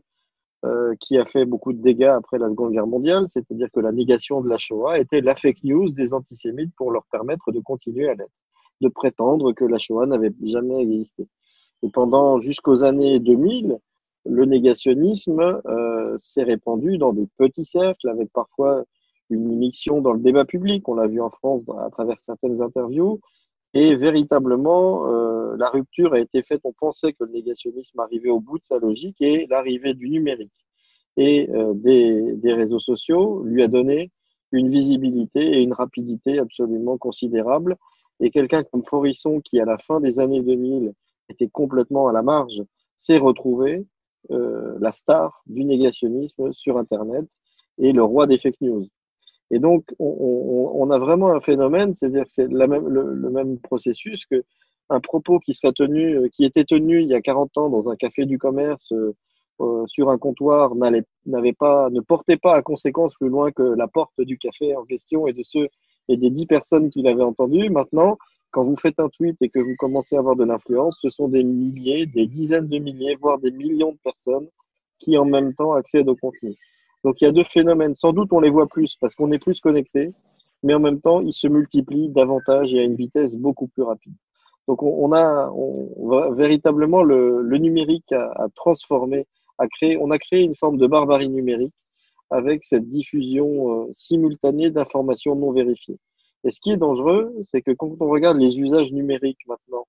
euh, 0.66 0.94
qui 1.02 1.18
a 1.18 1.26
fait 1.26 1.46
beaucoup 1.46 1.74
de 1.74 1.82
dégâts 1.82 2.14
après 2.16 2.38
la 2.38 2.48
Seconde 2.50 2.72
Guerre 2.72 2.88
mondiale, 2.88 3.26
c'est-à-dire 3.28 3.68
que 3.74 3.82
la 3.82 3.92
négation 3.92 4.40
de 4.42 4.50
la 4.50 4.58
Shoah 4.58 4.98
était 4.98 5.22
la 5.22 5.36
fake 5.36 5.64
news 5.64 5.90
des 5.90 6.14
antisémites 6.14 6.74
pour 6.78 6.92
leur 6.92 7.06
permettre 7.12 7.52
de 7.52 7.60
continuer 7.60 8.08
à 8.08 8.16
l'être, 8.16 8.32
de 8.80 8.88
prétendre 8.88 9.52
que 9.52 9.66
la 9.66 9.78
Shoah 9.78 10.06
n'avait 10.06 10.34
jamais 10.44 10.82
existé. 10.82 11.28
Et 11.84 11.90
pendant 11.90 12.40
jusqu'aux 12.40 12.84
années 12.84 13.20
2000, 13.20 13.78
le 14.30 14.46
négationnisme 14.46 15.62
euh, 15.66 16.18
s'est 16.22 16.44
répandu 16.44 16.98
dans 16.98 17.14
des 17.14 17.28
petits 17.38 17.66
cercles 17.66 18.10
avec 18.10 18.32
parfois 18.32 18.84
une 19.30 19.52
émission 19.52 20.02
dans 20.02 20.14
le 20.14 20.20
débat 20.20 20.46
public. 20.46 20.88
On 20.88 20.96
l'a 20.96 21.08
vu 21.08 21.22
en 21.22 21.30
France 21.30 21.62
à 21.80 21.90
travers 21.90 22.20
certaines 22.20 22.62
interviews. 22.62 23.20
Et 23.74 23.96
véritablement, 23.96 25.12
euh, 25.12 25.56
la 25.58 25.70
rupture 25.70 26.14
a 26.14 26.20
été 26.20 26.42
faite. 26.42 26.62
On 26.64 26.74
pensait 26.74 27.14
que 27.14 27.24
le 27.24 27.32
négationnisme 27.32 28.00
arrivait 28.00 28.30
au 28.30 28.40
bout 28.40 28.58
de 28.58 28.64
sa 28.64 28.80
logique 28.80 29.22
et 29.22 29.46
l'arrivée 29.50 29.94
du 29.94 30.10
numérique 30.10 30.54
et 31.18 31.50
euh, 31.50 31.74
des, 31.74 32.34
des, 32.36 32.54
réseaux 32.54 32.80
sociaux 32.80 33.44
lui 33.44 33.64
a 33.64 33.68
donné 33.68 34.12
une 34.52 34.70
visibilité 34.70 35.42
et 35.42 35.62
une 35.62 35.74
rapidité 35.74 36.40
absolument 36.40 36.98
considérables. 36.98 37.76
Et 38.20 38.30
quelqu'un 38.30 38.64
comme 38.64 38.86
Forisson, 38.86 39.42
qui 39.42 39.60
à 39.60 39.66
la 39.66 39.78
fin 39.78 40.00
des 40.00 40.20
années 40.20 40.42
2000 40.42 40.94
était 41.30 41.50
complètement 41.50 42.08
à 42.08 42.14
la 42.14 42.22
marge, 42.22 42.64
s'est 42.96 43.18
retrouvé 43.18 43.86
la 44.30 44.92
star 44.92 45.42
du 45.46 45.64
négationnisme 45.64 46.52
sur 46.52 46.78
Internet 46.78 47.26
et 47.78 47.92
le 47.92 48.04
roi 48.04 48.28
des 48.28 48.38
fake 48.38 48.62
news. 48.62 48.88
Et 49.50 49.60
donc, 49.60 49.86
on, 50.00 50.90
a 50.92 51.00
vraiment 51.00 51.30
un 51.32 51.40
phénomène, 51.40 51.96
c'est-à-dire 51.96 52.26
que 52.26 52.32
c'est 52.32 52.48
le, 52.48 53.30
même 53.30 53.60
processus 53.60 54.26
que 54.26 54.44
un 54.90 55.00
propos 55.00 55.40
qui 55.40 55.54
serait 55.54 55.74
tenu, 55.74 56.18
euh, 56.18 56.28
qui 56.30 56.46
était 56.46 56.64
tenu 56.64 57.02
il 57.02 57.10
y 57.10 57.14
a 57.14 57.22
40 57.22 57.58
ans 57.58 57.70
dans 57.70 57.90
un 57.90 57.98
café 57.98 58.26
du 58.26 58.38
commerce 58.38 58.94
euh, 58.94 59.14
euh 59.60 59.84
sur 59.88 60.10
un 60.10 60.18
comptoir 60.18 60.76
n'avait 60.76 61.54
pas, 61.54 61.90
ne 61.90 62.00
portait 62.00 62.38
pas 62.38 62.56
à 62.56 62.62
conséquence 62.62 63.14
plus 63.16 63.28
loin 63.28 63.52
que 63.52 63.64
la 63.64 63.88
porte 63.88 64.22
du 64.22 64.38
café 64.38 64.76
en 64.78 64.86
question 64.86 65.28
et 65.28 65.34
de 65.34 65.44
ceux 65.44 65.68
et 66.08 66.16
des 66.16 66.30
dix 66.30 66.46
personnes 66.46 66.90
qui 66.90 67.02
l'avaient 67.02 67.24
entendu. 67.24 67.70
Maintenant, 67.70 68.18
quand 68.52 68.64
vous 68.64 68.78
faites 68.78 69.00
un 69.00 69.10
tweet 69.10 69.38
et 69.42 69.50
que 69.50 69.60
vous 69.60 69.76
commencez 69.78 70.16
à 70.16 70.20
avoir 70.20 70.36
de 70.36 70.44
l'influence, 70.44 70.98
ce 71.02 71.10
sont 71.10 71.28
des 71.28 71.44
milliers, 71.44 72.06
des 72.06 72.26
dizaines 72.26 72.68
de 72.68 72.78
milliers, 72.80 73.16
voire 73.16 73.40
des 73.40 73.52
millions 73.52 73.92
de 73.92 74.00
personnes 74.04 74.48
qui 75.00 75.18
en 75.18 75.26
même 75.26 75.54
temps 75.54 75.74
accèdent 75.74 76.10
au 76.10 76.16
contenu. 76.16 76.56
Donc 77.04 77.22
il 77.22 77.26
y 77.26 77.28
a 77.28 77.32
deux 77.32 77.44
phénomènes. 77.44 77.96
Sans 77.96 78.14
doute 78.14 78.34
on 78.34 78.40
les 78.40 78.50
voit 78.50 78.68
plus 78.68 78.96
parce 78.96 79.16
qu'on 79.16 79.32
est 79.32 79.40
plus 79.40 79.60
connecté, 79.60 80.14
mais 80.64 80.74
en 80.74 80.80
même 80.80 81.02
temps 81.02 81.22
ils 81.22 81.34
se 81.34 81.48
multiplient 81.48 82.10
davantage 82.10 82.74
et 82.74 82.80
à 82.80 82.84
une 82.84 82.96
vitesse 82.96 83.36
beaucoup 83.36 83.68
plus 83.68 83.84
rapide. 83.84 84.14
Donc 84.68 84.84
on, 84.84 85.14
a 85.14 85.50
véritablement 86.34 87.02
le, 87.02 87.42
le 87.42 87.58
numérique 87.58 88.12
a, 88.12 88.48
transformé, 88.54 89.26
a 89.58 89.68
créé, 89.68 89.98
on 89.98 90.12
a 90.12 90.18
créé 90.18 90.44
une 90.44 90.56
forme 90.56 90.78
de 90.78 90.88
barbarie 90.88 91.30
numérique 91.30 91.74
avec 92.30 92.66
cette 92.66 92.90
diffusion 92.90 93.86
euh, 93.86 93.86
simultanée 93.94 94.70
d'informations 94.70 95.36
non 95.36 95.52
vérifiées. 95.52 95.98
Et 96.44 96.52
ce 96.52 96.62
qui 96.62 96.72
est 96.72 96.78
dangereux, 96.78 97.36
c'est 97.44 97.62
que 97.62 97.72
quand 97.72 97.96
on 98.00 98.10
regarde 98.10 98.38
les 98.38 98.60
usages 98.60 98.92
numériques 98.92 99.46
maintenant 99.48 99.88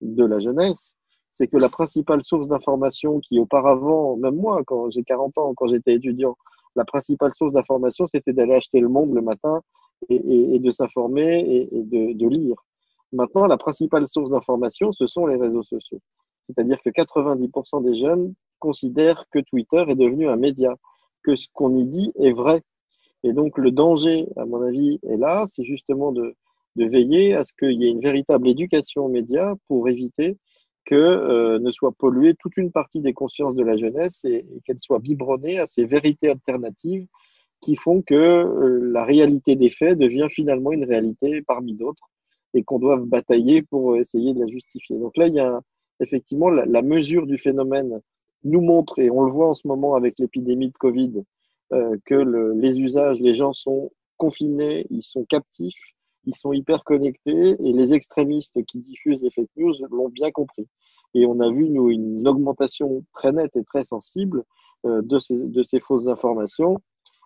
de 0.00 0.24
la 0.24 0.40
jeunesse, 0.40 0.96
c'est 1.30 1.48
que 1.48 1.56
la 1.56 1.68
principale 1.68 2.24
source 2.24 2.48
d'information 2.48 3.20
qui 3.20 3.38
auparavant, 3.38 4.16
même 4.16 4.36
moi, 4.36 4.62
quand 4.66 4.90
j'ai 4.90 5.02
40 5.02 5.38
ans, 5.38 5.54
quand 5.54 5.68
j'étais 5.68 5.94
étudiant, 5.94 6.36
la 6.76 6.84
principale 6.84 7.34
source 7.34 7.52
d'information, 7.52 8.06
c'était 8.06 8.32
d'aller 8.32 8.54
acheter 8.54 8.80
le 8.80 8.88
monde 8.88 9.14
le 9.14 9.22
matin 9.22 9.62
et, 10.08 10.58
de 10.58 10.70
s'informer 10.70 11.68
et, 11.72 11.82
de, 11.82 12.28
lire. 12.28 12.56
Maintenant, 13.12 13.46
la 13.46 13.56
principale 13.56 14.08
source 14.08 14.30
d'information, 14.30 14.92
ce 14.92 15.06
sont 15.06 15.26
les 15.26 15.36
réseaux 15.36 15.62
sociaux. 15.62 16.00
C'est-à-dire 16.42 16.80
que 16.82 16.90
90% 16.90 17.82
des 17.84 17.94
jeunes 17.94 18.34
considèrent 18.58 19.24
que 19.30 19.40
Twitter 19.40 19.84
est 19.88 19.94
devenu 19.94 20.28
un 20.28 20.36
média, 20.36 20.74
que 21.22 21.36
ce 21.36 21.48
qu'on 21.52 21.74
y 21.74 21.86
dit 21.86 22.12
est 22.18 22.32
vrai. 22.32 22.62
Et 23.24 23.32
donc 23.32 23.58
le 23.58 23.70
danger, 23.70 24.26
à 24.36 24.44
mon 24.44 24.62
avis, 24.62 24.98
est 25.08 25.16
là, 25.16 25.44
c'est 25.48 25.64
justement 25.64 26.12
de, 26.12 26.34
veiller 26.76 27.34
à 27.34 27.44
ce 27.44 27.52
qu'il 27.52 27.72
y 27.72 27.84
ait 27.84 27.90
une 27.90 28.00
véritable 28.00 28.48
éducation 28.48 29.04
aux 29.04 29.10
médias 29.10 29.54
pour 29.68 29.88
éviter 29.90 30.38
que 30.86 30.94
euh, 30.94 31.58
ne 31.58 31.70
soit 31.70 31.92
polluée 31.92 32.34
toute 32.38 32.56
une 32.56 32.72
partie 32.72 33.00
des 33.00 33.12
consciences 33.12 33.54
de 33.54 33.62
la 33.62 33.76
jeunesse 33.76 34.24
et, 34.24 34.46
qu'elle 34.64 34.78
soit 34.78 34.98
biberonnée 34.98 35.58
à 35.58 35.66
ces 35.66 35.84
vérités 35.84 36.30
alternatives 36.30 37.06
qui 37.60 37.76
font 37.76 38.00
que 38.00 38.14
euh, 38.14 38.90
la 38.90 39.04
réalité 39.04 39.56
des 39.56 39.68
faits 39.68 39.98
devient 39.98 40.28
finalement 40.30 40.72
une 40.72 40.86
réalité 40.86 41.42
parmi 41.42 41.74
d'autres 41.74 42.08
et 42.54 42.62
qu'on 42.62 42.78
doit 42.78 42.96
batailler 42.96 43.60
pour 43.60 43.96
essayer 43.96 44.32
de 44.32 44.40
la 44.40 44.46
justifier. 44.46 44.96
Donc 44.96 45.18
là, 45.18 45.26
il 45.26 45.34
y 45.34 45.40
a 45.40 45.60
effectivement 46.00 46.48
la 46.48 46.82
mesure 46.82 47.26
du 47.26 47.36
phénomène 47.36 48.00
nous 48.44 48.60
montre, 48.60 48.98
et 48.98 49.10
on 49.10 49.22
le 49.22 49.32
voit 49.32 49.48
en 49.48 49.54
ce 49.54 49.66
moment 49.66 49.94
avec 49.94 50.18
l'épidémie 50.18 50.68
de 50.68 50.76
Covid, 50.78 51.24
euh, 51.72 51.96
que 52.04 52.14
le, 52.14 52.52
les 52.54 52.80
usages, 52.80 53.20
les 53.20 53.34
gens 53.34 53.52
sont 53.52 53.90
confinés, 54.16 54.86
ils 54.90 55.02
sont 55.02 55.24
captifs, 55.24 55.94
ils 56.24 56.34
sont 56.34 56.52
hyper 56.52 56.84
connectés, 56.84 57.56
et 57.58 57.72
les 57.72 57.94
extrémistes 57.94 58.64
qui 58.66 58.80
diffusent 58.80 59.20
les 59.22 59.30
fake 59.30 59.50
news 59.56 59.74
l'ont 59.90 60.08
bien 60.08 60.30
compris. 60.30 60.68
Et 61.14 61.26
on 61.26 61.40
a 61.40 61.50
vu, 61.50 61.68
nous, 61.70 61.90
une 61.90 62.26
augmentation 62.28 63.04
très 63.12 63.32
nette 63.32 63.56
et 63.56 63.64
très 63.64 63.84
sensible 63.84 64.44
euh, 64.86 65.02
de, 65.02 65.18
ces, 65.18 65.36
de 65.36 65.62
ces 65.62 65.80
fausses 65.80 66.08
informations, 66.08 66.78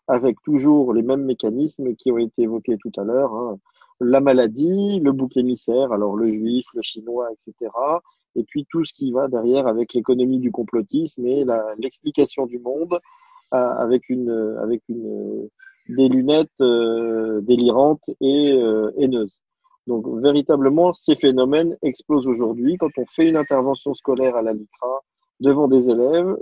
avec 0.09 0.37
toujours 0.43 0.93
les 0.93 1.03
mêmes 1.03 1.25
mécanismes 1.25 1.95
qui 1.95 2.13
ont 2.13 2.19
été 2.19 2.43
évoqués 2.43 2.77
tout 2.79 2.93
à 2.99 3.05
l'heure. 3.05 3.35
Hein. 3.35 3.59
La 4.01 4.21
maladie, 4.21 5.01
le 5.01 5.13
bouc 5.13 5.37
émissaire, 5.37 5.93
alors 5.93 6.17
le 6.17 6.31
juif, 6.31 6.67
le 6.75 6.83
chinois, 6.83 7.29
etc 7.33 7.71
et 8.37 8.45
puis 8.45 8.67
tout 8.69 8.85
ce 8.85 8.93
qui 8.93 9.13
va 9.13 9.29
derrière 9.29 9.67
avec 9.67 9.95
l'économie 9.95 10.41
du 10.41 10.51
complotisme 10.51 11.27
et 11.27 11.45
l'explication 11.79 12.47
du 12.47 12.59
monde 12.59 12.99
avec 13.51 14.09
une 14.09 14.31
avec 14.61 14.83
une 14.89 15.49
des 15.89 16.09
lunettes 16.09 16.61
euh, 16.61 17.41
délirantes 17.43 18.09
et 18.21 18.53
euh, 18.53 18.91
haineuses. 18.97 19.41
Donc 19.87 20.07
véritablement, 20.23 20.95
ces 20.95 21.15
phénomènes 21.15 21.77
explosent 21.83 22.27
aujourd'hui. 22.27 22.77
Quand 22.79 22.91
on 22.97 23.05
fait 23.07 23.29
une 23.29 23.37
intervention 23.37 23.93
scolaire 23.95 24.35
à 24.37 24.43
la 24.43 24.55
LICRA 24.55 25.01
devant 25.41 25.69
des 25.69 25.91
élèves, 25.91 26.37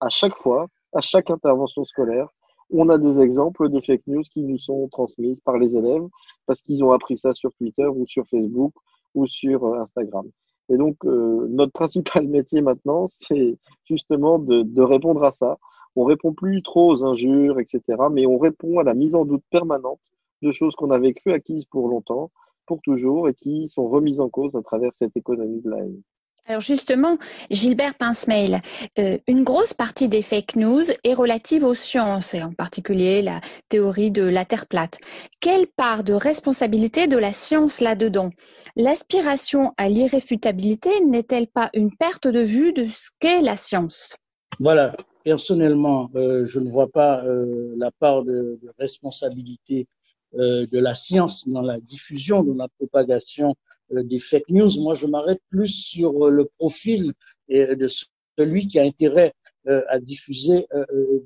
à 0.00 0.08
chaque 0.08 0.36
fois, 0.36 0.66
à 0.92 1.00
chaque 1.00 1.30
intervention 1.30 1.84
scolaire, 1.84 2.28
on 2.70 2.88
a 2.88 2.98
des 2.98 3.20
exemples 3.20 3.68
de 3.68 3.80
fake 3.80 4.06
news 4.08 4.22
qui 4.22 4.42
nous 4.42 4.58
sont 4.58 4.88
transmises 4.88 5.40
par 5.40 5.58
les 5.58 5.76
élèves 5.76 6.06
parce 6.46 6.62
qu'ils 6.62 6.82
ont 6.82 6.90
appris 6.90 7.16
ça 7.16 7.32
sur 7.32 7.52
Twitter 7.54 7.86
ou 7.86 8.06
sur 8.06 8.26
Facebook 8.26 8.72
ou 9.14 9.26
sur 9.26 9.64
Instagram. 9.74 10.28
Et 10.70 10.76
donc, 10.76 10.96
euh, 11.04 11.46
notre 11.50 11.72
principal 11.80 12.26
métier 12.26 12.60
maintenant, 12.60 13.06
c'est 13.08 13.56
justement 13.84 14.38
de, 14.38 14.62
de, 14.62 14.82
répondre 14.82 15.22
à 15.22 15.30
ça. 15.30 15.58
On 15.96 16.04
répond 16.04 16.32
plus 16.32 16.62
trop 16.62 16.92
aux 16.92 17.04
injures, 17.04 17.60
etc., 17.60 17.82
mais 18.10 18.26
on 18.26 18.38
répond 18.38 18.78
à 18.78 18.82
la 18.82 18.94
mise 18.94 19.14
en 19.14 19.24
doute 19.24 19.44
permanente 19.50 20.00
de 20.42 20.52
choses 20.52 20.74
qu'on 20.74 20.90
avait 20.90 21.14
cru 21.14 21.32
acquises 21.32 21.64
pour 21.64 21.88
longtemps, 21.88 22.30
pour 22.66 22.80
toujours, 22.80 23.28
et 23.28 23.34
qui 23.34 23.68
sont 23.68 23.88
remises 23.88 24.20
en 24.20 24.28
cause 24.28 24.56
à 24.56 24.62
travers 24.62 24.94
cette 24.94 25.16
économie 25.16 25.60
de 25.60 25.70
la 25.70 25.78
haine. 25.78 26.02
Alors 26.46 26.60
justement, 26.60 27.16
Gilbert 27.50 27.94
Pincemail, 27.94 28.60
euh, 28.98 29.16
une 29.26 29.44
grosse 29.44 29.72
partie 29.72 30.08
des 30.08 30.20
fake 30.20 30.56
news 30.56 30.82
est 31.02 31.14
relative 31.14 31.64
aux 31.64 31.74
sciences, 31.74 32.34
et 32.34 32.42
en 32.42 32.52
particulier 32.52 33.22
la 33.22 33.40
théorie 33.70 34.10
de 34.10 34.24
la 34.24 34.44
Terre 34.44 34.66
plate. 34.66 34.98
Quelle 35.40 35.66
part 35.66 36.04
de 36.04 36.12
responsabilité 36.12 37.06
de 37.06 37.16
la 37.16 37.32
science 37.32 37.80
là-dedans? 37.80 38.28
L'aspiration 38.76 39.72
à 39.78 39.88
l'irréfutabilité 39.88 40.90
n'est-elle 41.06 41.46
pas 41.46 41.70
une 41.72 41.96
perte 41.96 42.28
de 42.28 42.40
vue 42.40 42.74
de 42.74 42.84
ce 42.92 43.08
qu'est 43.20 43.40
la 43.40 43.56
science? 43.56 44.14
Voilà, 44.60 44.94
personnellement, 45.24 46.10
euh, 46.14 46.46
je 46.46 46.60
ne 46.60 46.68
vois 46.68 46.88
pas 46.88 47.24
euh, 47.24 47.74
la 47.76 47.90
part 47.90 48.22
de, 48.24 48.58
de 48.62 48.70
responsabilité 48.78 49.86
euh, 50.34 50.66
de 50.66 50.78
la 50.78 50.94
science 50.94 51.48
dans 51.48 51.62
la 51.62 51.80
diffusion, 51.80 52.44
dans 52.44 52.54
la 52.54 52.68
propagation 52.68 53.54
euh, 53.92 54.02
des 54.02 54.18
fake 54.18 54.50
news. 54.50 54.70
Moi, 54.80 54.94
je 54.94 55.06
m'arrête 55.06 55.40
plus 55.50 55.68
sur 55.68 56.26
euh, 56.26 56.30
le 56.30 56.44
profil 56.58 57.12
euh, 57.50 57.74
de 57.74 57.88
celui 58.38 58.66
qui 58.68 58.78
a 58.78 58.82
intérêt 58.82 59.32
à 59.88 59.98
diffuser 59.98 60.66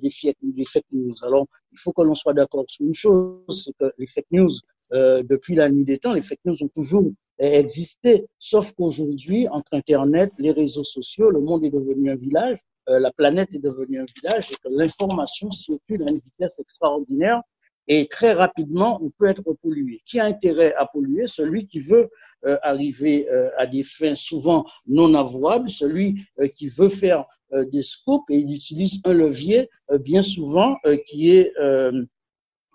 des 0.00 0.12
des 0.42 0.64
fake 0.64 0.84
news. 0.92 1.16
Alors, 1.22 1.48
il 1.72 1.78
faut 1.82 1.92
que 1.92 2.02
l'on 2.02 2.14
soit 2.14 2.34
d'accord 2.34 2.66
sur 2.68 2.86
une 2.86 2.94
chose, 2.94 3.64
c'est 3.64 3.72
que 3.80 3.92
les 3.98 4.06
fake 4.06 4.30
news, 4.30 4.54
depuis 4.92 5.56
la 5.56 5.68
nuit 5.68 5.84
des 5.84 5.98
temps, 5.98 6.12
les 6.12 6.22
fake 6.22 6.44
news 6.44 6.62
ont 6.62 6.68
toujours 6.68 7.10
existé, 7.38 8.26
sauf 8.38 8.72
qu'aujourd'hui, 8.72 9.48
entre 9.48 9.74
Internet, 9.74 10.32
les 10.38 10.50
réseaux 10.50 10.84
sociaux, 10.84 11.30
le 11.30 11.40
monde 11.40 11.64
est 11.64 11.70
devenu 11.70 12.10
un 12.10 12.16
village, 12.16 12.58
la 12.86 13.12
planète 13.12 13.50
est 13.54 13.58
devenue 13.58 14.00
un 14.00 14.06
village 14.16 14.46
et 14.50 14.54
que 14.54 14.68
l'information 14.70 15.50
circule 15.50 16.02
à 16.04 16.10
une 16.10 16.20
vitesse 16.20 16.58
extraordinaire 16.58 17.42
et 17.88 18.06
très 18.06 18.34
rapidement, 18.34 19.00
on 19.02 19.10
peut 19.10 19.26
être 19.26 19.54
pollué. 19.62 20.00
Qui 20.04 20.20
a 20.20 20.26
intérêt 20.26 20.74
à 20.74 20.84
polluer? 20.84 21.26
Celui 21.26 21.66
qui 21.66 21.80
veut 21.80 22.10
euh, 22.44 22.58
arriver 22.62 23.28
euh, 23.30 23.50
à 23.56 23.66
des 23.66 23.82
fins 23.82 24.14
souvent 24.14 24.66
non 24.86 25.14
avouables, 25.14 25.70
celui 25.70 26.22
euh, 26.38 26.46
qui 26.48 26.68
veut 26.68 26.90
faire 26.90 27.24
euh, 27.52 27.64
des 27.64 27.82
scoops 27.82 28.26
et 28.28 28.36
il 28.36 28.54
utilise 28.54 29.00
un 29.04 29.14
levier 29.14 29.70
euh, 29.90 29.98
bien 29.98 30.22
souvent 30.22 30.76
qui 31.06 31.30
est 31.30 31.52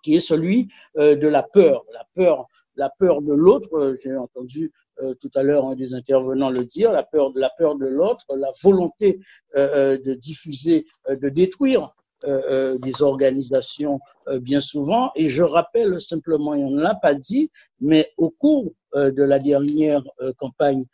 qui 0.01 0.15
est 0.15 0.19
celui 0.19 0.67
de 0.97 1.27
la 1.27 1.43
peur, 1.43 1.85
la 1.93 2.05
peur, 2.13 2.47
la 2.75 2.89
peur 2.99 3.21
de 3.21 3.33
l'autre. 3.33 3.95
J'ai 4.01 4.15
entendu 4.15 4.71
tout 5.19 5.31
à 5.35 5.43
l'heure 5.43 5.65
un 5.65 5.75
des 5.75 5.93
intervenants 5.93 6.49
le 6.49 6.63
dire, 6.63 6.91
la 6.91 7.03
peur 7.03 7.31
de 7.31 7.39
la 7.39 7.49
peur 7.57 7.75
de 7.75 7.87
l'autre, 7.87 8.25
la 8.35 8.51
volonté 8.61 9.19
de 9.55 10.13
diffuser, 10.13 10.85
de 11.09 11.29
détruire 11.29 11.93
euh, 12.25 12.41
euh, 12.49 12.77
des 12.77 13.01
organisations 13.01 13.99
euh, 14.29 14.39
bien 14.39 14.61
souvent. 14.61 15.11
Et 15.13 15.27
je 15.27 15.43
rappelle 15.43 15.99
simplement, 15.99 16.51
on 16.51 16.71
ne 16.71 16.81
l'a 16.81 16.95
pas 16.95 17.15
dit, 17.15 17.51
mais 17.81 18.09
au 18.17 18.29
cours 18.29 18.71
de 18.95 19.23
la 19.23 19.39
dernière 19.39 20.03
campagne 20.37 20.85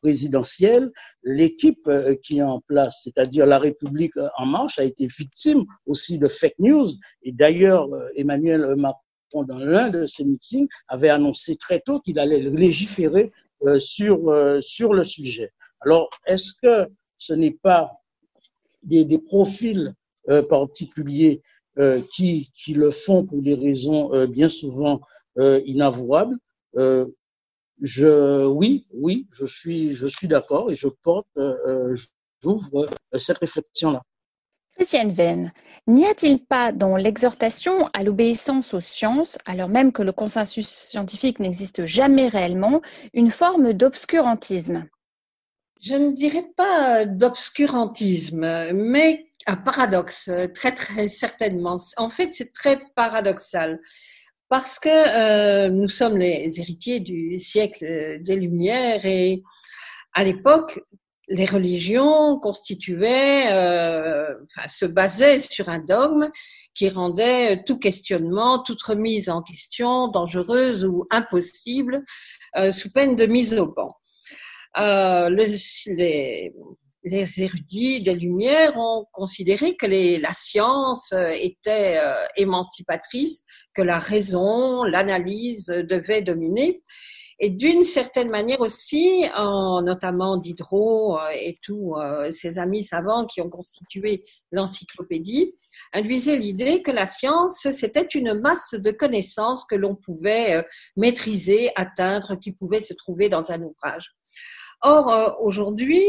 présidentielle, 0.00 0.90
l'équipe 1.22 1.90
qui 2.22 2.38
est 2.38 2.42
en 2.42 2.60
place, 2.62 3.02
c'est-à-dire 3.04 3.44
la 3.44 3.58
République 3.58 4.14
en 4.38 4.46
marche, 4.46 4.80
a 4.80 4.84
été 4.84 5.06
victime 5.06 5.64
aussi 5.84 6.18
de 6.18 6.26
fake 6.26 6.58
news. 6.58 6.88
Et 7.22 7.32
d'ailleurs, 7.32 7.86
Emmanuel 8.16 8.76
Macron, 8.76 9.02
dans 9.34 9.58
l'un 9.58 9.88
de 9.90 10.06
ses 10.06 10.24
meetings, 10.24 10.68
avait 10.88 11.10
annoncé 11.10 11.56
très 11.56 11.80
tôt 11.80 12.00
qu'il 12.00 12.18
allait 12.18 12.40
légiférer 12.40 13.32
sur, 13.78 14.32
sur 14.60 14.94
le 14.94 15.04
sujet. 15.04 15.50
Alors, 15.80 16.08
est-ce 16.26 16.52
que 16.62 16.90
ce 17.18 17.34
n'est 17.34 17.58
pas 17.62 17.90
des, 18.82 19.18
profils 19.18 19.94
euh, 20.28 20.42
particuliers 20.42 21.42
euh, 21.78 22.00
qui, 22.14 22.50
qui 22.54 22.74
le 22.74 22.90
font 22.90 23.24
pour 23.24 23.42
des 23.42 23.54
raisons 23.54 24.12
euh, 24.14 24.26
bien 24.26 24.48
souvent 24.48 25.00
inavouables? 25.36 26.36
je, 27.80 28.44
oui, 28.44 28.86
oui, 28.92 29.28
je 29.30 29.46
suis, 29.46 29.94
je 29.94 30.06
suis 30.06 30.26
d'accord 30.26 30.72
et 30.72 30.76
je 30.76 30.88
porte, 30.88 31.28
j'ouvre 32.42 32.86
cette 33.16 33.38
réflexion-là. 33.38 34.02
Christiane 34.78 35.12
Venn, 35.12 35.52
n'y 35.88 36.06
a-t-il 36.06 36.38
pas 36.38 36.70
dans 36.70 36.94
l'exhortation 36.94 37.88
à 37.94 38.04
l'obéissance 38.04 38.74
aux 38.74 38.80
sciences, 38.80 39.36
alors 39.44 39.68
même 39.68 39.90
que 39.90 40.02
le 40.02 40.12
consensus 40.12 40.68
scientifique 40.68 41.40
n'existe 41.40 41.84
jamais 41.84 42.28
réellement, 42.28 42.80
une 43.12 43.30
forme 43.30 43.72
d'obscurantisme? 43.72 44.86
Je 45.80 45.96
ne 45.96 46.12
dirais 46.12 46.46
pas 46.56 47.06
d'obscurantisme, 47.06 48.72
mais 48.72 49.26
un 49.48 49.56
paradoxe, 49.56 50.30
très 50.54 50.72
très 50.72 51.08
certainement. 51.08 51.76
En 51.96 52.08
fait, 52.08 52.28
c'est 52.32 52.52
très 52.52 52.80
paradoxal 52.94 53.80
parce 54.48 54.78
que 54.78 54.88
euh, 54.88 55.70
nous 55.70 55.88
sommes 55.88 56.18
les 56.18 56.60
héritiers 56.60 57.00
du 57.00 57.36
siècle 57.40 58.22
des 58.22 58.36
Lumières 58.36 59.04
et 59.04 59.42
à 60.14 60.22
l'époque, 60.22 60.80
les 61.28 61.44
religions 61.44 62.38
constituaient, 62.38 63.52
euh, 63.52 64.34
enfin, 64.56 64.68
se 64.68 64.86
basaient 64.86 65.40
sur 65.40 65.68
un 65.68 65.78
dogme 65.78 66.30
qui 66.74 66.88
rendait 66.88 67.62
tout 67.64 67.78
questionnement, 67.78 68.62
toute 68.62 68.82
remise 68.82 69.28
en 69.28 69.42
question 69.42 70.08
dangereuse 70.08 70.84
ou 70.84 71.04
impossible, 71.10 72.04
euh, 72.56 72.72
sous 72.72 72.90
peine 72.90 73.16
de 73.16 73.26
mise 73.26 73.54
au 73.58 73.66
banc. 73.66 73.94
Euh, 74.78 75.28
le, 75.28 75.44
les, 75.96 76.54
les 77.04 77.42
érudits 77.42 78.02
des 78.02 78.14
Lumières 78.14 78.76
ont 78.76 79.06
considéré 79.12 79.76
que 79.76 79.86
la 79.86 80.32
science 80.32 81.12
était 81.12 82.00
émancipatrice, 82.36 83.44
que 83.74 83.82
la 83.82 83.98
raison, 83.98 84.82
l'analyse 84.82 85.66
devaient 85.66 86.22
dominer. 86.22 86.82
Et 87.40 87.50
d'une 87.50 87.84
certaine 87.84 88.30
manière 88.30 88.60
aussi, 88.60 89.24
en, 89.36 89.80
notamment 89.82 90.38
Diderot 90.38 91.18
euh, 91.18 91.28
et 91.32 91.58
tous 91.62 91.94
euh, 91.94 92.32
ses 92.32 92.58
amis 92.58 92.82
savants 92.82 93.26
qui 93.26 93.40
ont 93.40 93.48
constitué 93.48 94.24
l'encyclopédie, 94.50 95.54
induisaient 95.92 96.36
l'idée 96.36 96.82
que 96.82 96.90
la 96.90 97.06
science, 97.06 97.68
c'était 97.70 98.06
une 98.06 98.34
masse 98.34 98.74
de 98.74 98.90
connaissances 98.90 99.64
que 99.66 99.76
l'on 99.76 99.94
pouvait 99.94 100.56
euh, 100.56 100.62
maîtriser, 100.96 101.70
atteindre, 101.76 102.34
qui 102.34 102.50
pouvait 102.50 102.80
se 102.80 102.92
trouver 102.92 103.28
dans 103.28 103.52
un 103.52 103.62
ouvrage. 103.62 104.14
Or, 104.80 105.38
aujourd'hui, 105.40 106.00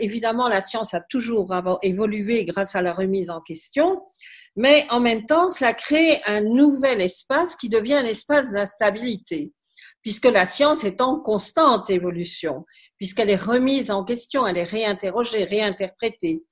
évidemment, 0.00 0.48
la 0.48 0.62
science 0.62 0.94
a 0.94 1.00
toujours 1.00 1.54
évolué 1.82 2.46
grâce 2.46 2.74
à 2.74 2.80
la 2.80 2.94
remise 2.94 3.28
en 3.28 3.42
question, 3.42 4.00
mais 4.56 4.86
en 4.88 4.98
même 4.98 5.26
temps, 5.26 5.50
cela 5.50 5.74
crée 5.74 6.22
un 6.24 6.40
nouvel 6.40 7.02
espace 7.02 7.54
qui 7.54 7.68
devient 7.68 7.96
un 7.96 8.04
espace 8.04 8.50
d'instabilité 8.50 9.52
puisque 10.02 10.26
la 10.26 10.46
science 10.46 10.84
est 10.84 11.00
en 11.00 11.18
constante 11.20 11.90
évolution, 11.90 12.64
puisqu'elle 12.98 13.30
est 13.30 13.36
remise 13.36 13.90
en 13.90 14.04
question, 14.04 14.46
elle 14.46 14.58
est 14.58 14.64
réinterrogée, 14.64 15.44
réinterprétée. 15.44 16.42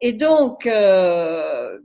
Et 0.00 0.12
donc, 0.12 0.66
euh, 0.66 1.78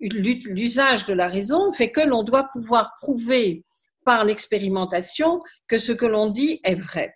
l'usage 0.00 1.06
de 1.06 1.14
la 1.14 1.28
raison 1.28 1.72
fait 1.72 1.90
que 1.90 2.00
l'on 2.00 2.22
doit 2.22 2.48
pouvoir 2.52 2.92
prouver 3.00 3.64
par 4.04 4.24
l'expérimentation 4.24 5.40
que 5.68 5.78
ce 5.78 5.92
que 5.92 6.06
l'on 6.06 6.28
dit 6.28 6.60
est 6.64 6.76
vrai. 6.76 7.14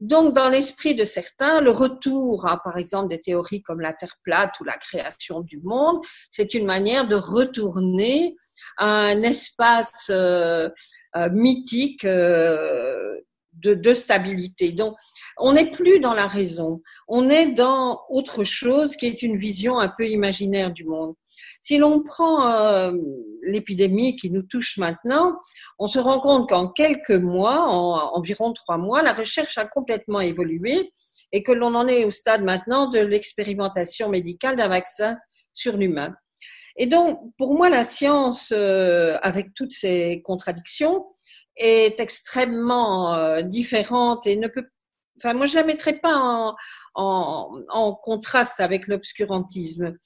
Donc, 0.00 0.34
dans 0.34 0.48
l'esprit 0.48 0.94
de 0.94 1.04
certains, 1.04 1.60
le 1.60 1.70
retour 1.70 2.46
à, 2.46 2.60
par 2.62 2.76
exemple, 2.76 3.08
des 3.08 3.20
théories 3.20 3.62
comme 3.62 3.80
la 3.80 3.92
Terre 3.92 4.16
plate 4.22 4.58
ou 4.60 4.64
la 4.64 4.76
création 4.76 5.40
du 5.40 5.60
monde, 5.62 6.00
c'est 6.30 6.54
une 6.54 6.66
manière 6.66 7.06
de 7.06 7.14
retourner 7.14 8.34
à 8.76 8.86
un 8.86 9.22
espace 9.22 10.08
euh, 10.10 10.68
mythique 11.32 12.04
euh, 12.04 13.20
de, 13.54 13.74
de, 13.74 13.94
stabilité. 13.94 14.72
Donc, 14.72 14.96
on 15.38 15.52
n'est 15.52 15.70
plus 15.70 16.00
dans 16.00 16.12
la 16.12 16.26
raison, 16.26 16.82
on 17.08 17.30
est 17.30 17.46
dans 17.46 18.00
autre 18.08 18.42
chose 18.42 18.96
qui 18.96 19.06
est 19.06 19.22
une 19.22 19.36
vision 19.36 19.78
un 19.78 19.88
peu 19.88 20.08
imaginaire 20.08 20.72
du 20.72 20.84
monde. 20.84 21.14
Si 21.62 21.78
l'on 21.78 22.02
prend 22.02 22.50
euh, 22.50 22.92
l'épidémie 23.42 24.16
qui 24.16 24.30
nous 24.30 24.42
touche 24.42 24.76
maintenant, 24.76 25.38
on 25.78 25.88
se 25.88 25.98
rend 25.98 26.20
compte 26.20 26.48
qu'en 26.48 26.68
quelques 26.68 27.10
mois, 27.10 27.60
en 27.60 28.14
environ 28.14 28.52
trois 28.52 28.76
mois, 28.76 29.02
la 29.02 29.12
recherche 29.12 29.56
a 29.56 29.64
complètement 29.64 30.20
évolué 30.20 30.90
et 31.32 31.42
que 31.42 31.52
l'on 31.52 31.74
en 31.74 31.88
est 31.88 32.04
au 32.04 32.10
stade 32.10 32.44
maintenant 32.44 32.90
de 32.90 32.98
l'expérimentation 32.98 34.08
médicale 34.08 34.56
d'un 34.56 34.68
vaccin 34.68 35.16
sur 35.52 35.76
l'humain. 35.76 36.14
Et 36.76 36.86
donc, 36.86 37.20
pour 37.38 37.54
moi, 37.54 37.68
la 37.68 37.84
science, 37.84 38.52
euh, 38.52 39.16
avec 39.22 39.54
toutes 39.54 39.72
ses 39.72 40.22
contradictions, 40.22 41.06
est 41.56 42.00
extrêmement 42.00 43.14
euh, 43.14 43.42
différente 43.42 44.26
et 44.26 44.36
ne 44.36 44.48
peut. 44.48 44.66
Enfin, 45.18 45.34
moi, 45.34 45.46
je 45.46 45.54
la 45.54 45.64
mettrais 45.64 45.98
pas 46.00 46.16
en, 46.16 46.56
en, 46.94 47.62
en 47.68 47.94
contraste 47.94 48.58
avec 48.60 48.88
l'obscurantisme, 48.88 49.96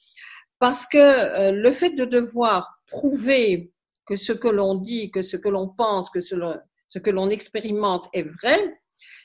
parce 0.59 0.85
que 0.87 0.99
euh, 0.99 1.53
le 1.53 1.73
fait 1.73 1.91
de 1.91 2.05
devoir 2.05 2.79
prouver 2.87 3.73
que 4.07 4.17
ce 4.17 4.33
que 4.33 4.49
l'on 4.49 4.75
dit, 4.75 5.11
que 5.11 5.23
ce 5.23 5.37
que 5.37 5.49
l'on 5.49 5.69
pense, 5.69 6.11
que 6.11 6.21
ce, 6.21 6.37
ce 6.89 6.99
que 6.99 7.11
l'on 7.11 7.31
expérimente 7.31 8.09
est 8.13 8.23
vrai, 8.23 8.79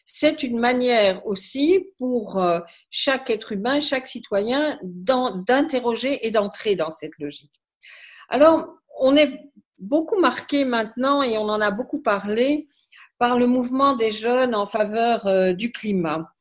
c'est 0.05 0.43
une 0.43 0.59
manière 0.59 1.25
aussi 1.25 1.87
pour 1.97 2.37
euh, 2.37 2.59
chaque 2.89 3.29
être 3.29 3.51
humain, 3.51 3.79
chaque 3.79 4.07
citoyen, 4.07 4.79
d'interroger 4.83 6.25
et 6.25 6.31
d'entrer 6.31 6.75
dans 6.75 6.91
cette 6.91 7.17
logique. 7.19 7.53
Alors, 8.29 8.67
on 8.99 9.15
est 9.15 9.39
beaucoup 9.79 10.19
marqué 10.19 10.65
maintenant, 10.65 11.23
et 11.23 11.37
on 11.37 11.49
en 11.49 11.61
a 11.61 11.71
beaucoup 11.71 12.01
parlé, 12.01 12.67
par 13.17 13.37
le 13.37 13.47
mouvement 13.47 13.95
des 13.95 14.11
jeunes 14.11 14.55
en 14.55 14.65
faveur 14.65 15.25
euh, 15.27 15.53
du 15.53 15.71
climat. 15.71 16.31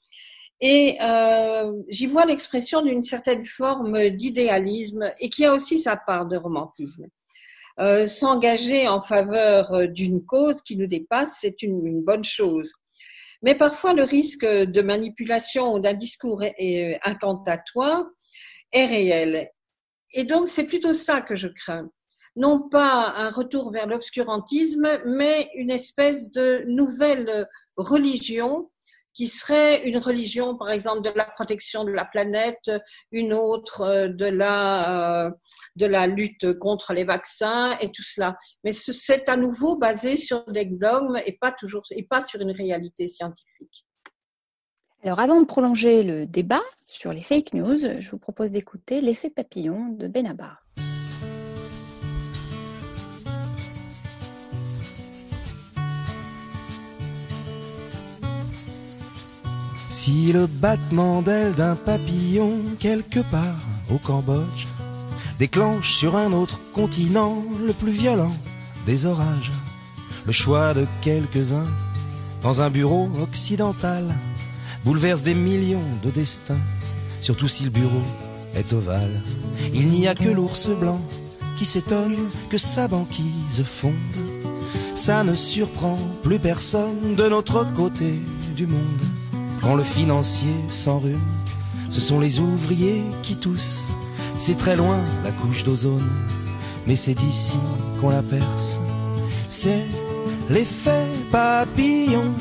Et 0.60 0.98
euh, 1.02 1.72
j'y 1.88 2.06
vois 2.06 2.24
l'expression 2.24 2.82
d'une 2.82 3.02
certaine 3.02 3.46
forme 3.46 4.10
d'idéalisme 4.10 5.12
et 5.18 5.28
qui 5.28 5.44
a 5.44 5.54
aussi 5.54 5.78
sa 5.78 5.96
part 5.96 6.26
de 6.26 6.36
romantisme. 6.36 7.06
S'engager 8.06 8.86
en 8.86 9.00
faveur 9.00 9.88
d'une 9.88 10.24
cause 10.24 10.60
qui 10.60 10.76
nous 10.76 10.86
dépasse, 10.86 11.38
c'est 11.40 11.62
une, 11.62 12.02
bonne 12.02 12.22
chose. 12.22 12.70
Mais 13.42 13.54
parfois, 13.54 13.92
le 13.92 14.04
risque 14.04 14.44
de 14.44 14.82
manipulation 14.82 15.74
ou 15.74 15.80
d'un 15.80 15.94
discours 15.94 16.42
incantatoire 17.04 18.06
est 18.72 18.86
réel. 18.86 19.50
Et 20.12 20.24
donc, 20.24 20.48
c'est 20.48 20.66
plutôt 20.66 20.94
ça 20.94 21.20
que 21.20 21.34
je 21.34 21.48
crains. 21.48 21.90
Non 22.36 22.68
pas 22.68 23.12
un 23.16 23.30
retour 23.30 23.72
vers 23.72 23.86
l'obscurantisme, 23.86 25.00
mais 25.06 25.50
une 25.54 25.70
espèce 25.70 26.30
de 26.30 26.64
nouvelle 26.66 27.46
religion 27.76 28.70
qui 29.14 29.28
serait 29.28 29.82
une 29.84 29.98
religion, 29.98 30.56
par 30.56 30.70
exemple, 30.70 31.02
de 31.02 31.12
la 31.16 31.24
protection 31.24 31.84
de 31.84 31.90
la 31.90 32.04
planète, 32.04 32.70
une 33.10 33.32
autre 33.32 33.82
euh, 33.82 34.08
de 34.08 34.26
la, 34.26 35.26
euh, 35.26 35.30
de 35.76 35.86
la 35.86 36.06
lutte 36.06 36.58
contre 36.58 36.92
les 36.92 37.04
vaccins 37.04 37.76
et 37.80 37.90
tout 37.90 38.02
cela. 38.02 38.36
Mais 38.64 38.72
c'est 38.72 39.28
à 39.28 39.36
nouveau 39.36 39.76
basé 39.76 40.16
sur 40.16 40.44
des 40.50 40.64
dogmes 40.64 41.18
et 41.26 41.32
pas 41.32 41.52
toujours, 41.52 41.82
et 41.90 42.02
pas 42.02 42.24
sur 42.24 42.40
une 42.40 42.52
réalité 42.52 43.08
scientifique. 43.08 43.86
Alors, 45.04 45.18
avant 45.18 45.40
de 45.40 45.46
prolonger 45.46 46.04
le 46.04 46.26
débat 46.26 46.62
sur 46.86 47.12
les 47.12 47.22
fake 47.22 47.54
news, 47.54 47.76
je 47.98 48.10
vous 48.10 48.18
propose 48.18 48.52
d'écouter 48.52 49.00
l'effet 49.00 49.30
papillon 49.30 49.88
de 49.88 50.06
Benabar. 50.06 50.61
Si 60.04 60.32
le 60.32 60.48
battement 60.48 61.22
d'aile 61.22 61.52
d'un 61.52 61.76
papillon 61.76 62.58
quelque 62.80 63.20
part 63.20 63.62
au 63.88 63.98
Cambodge 63.98 64.66
déclenche 65.38 65.94
sur 65.94 66.16
un 66.16 66.32
autre 66.32 66.60
continent 66.72 67.40
le 67.64 67.72
plus 67.72 67.92
violent 67.92 68.34
des 68.84 69.06
orages, 69.06 69.52
le 70.26 70.32
choix 70.32 70.74
de 70.74 70.88
quelques-uns 71.02 71.70
dans 72.42 72.62
un 72.62 72.68
bureau 72.68 73.10
occidental 73.22 74.12
bouleverse 74.84 75.22
des 75.22 75.36
millions 75.36 75.88
de 76.02 76.10
destins, 76.10 76.66
surtout 77.20 77.46
si 77.46 77.62
le 77.62 77.70
bureau 77.70 78.02
est 78.56 78.72
ovale. 78.72 79.22
Il 79.72 79.86
n'y 79.86 80.08
a 80.08 80.16
que 80.16 80.30
l'ours 80.30 80.70
blanc 80.70 81.00
qui 81.56 81.64
s'étonne 81.64 82.16
que 82.50 82.58
sa 82.58 82.88
banquise 82.88 83.62
fonde. 83.64 83.92
Ça 84.96 85.22
ne 85.22 85.36
surprend 85.36 85.96
plus 86.24 86.40
personne 86.40 87.14
de 87.14 87.28
notre 87.28 87.72
côté 87.72 88.20
du 88.56 88.66
monde. 88.66 89.11
Quand 89.62 89.76
le 89.76 89.84
financier 89.84 90.54
s'enrhume, 90.68 91.20
ce 91.88 92.00
sont 92.00 92.18
les 92.18 92.40
ouvriers 92.40 93.04
qui 93.22 93.36
toussent. 93.36 93.86
C'est 94.36 94.56
très 94.56 94.74
loin 94.74 94.98
la 95.22 95.30
couche 95.30 95.62
d'ozone, 95.62 96.08
mais 96.86 96.96
c'est 96.96 97.14
d'ici 97.14 97.58
qu'on 98.00 98.10
la 98.10 98.22
perce. 98.22 98.80
C'est 99.48 99.84
l'effet 100.50 101.06
papillon, 101.30 102.34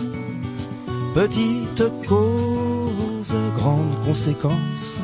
petite 1.13 1.83
cause, 2.07 3.35
grande 3.55 4.03
conséquence. 4.03 4.99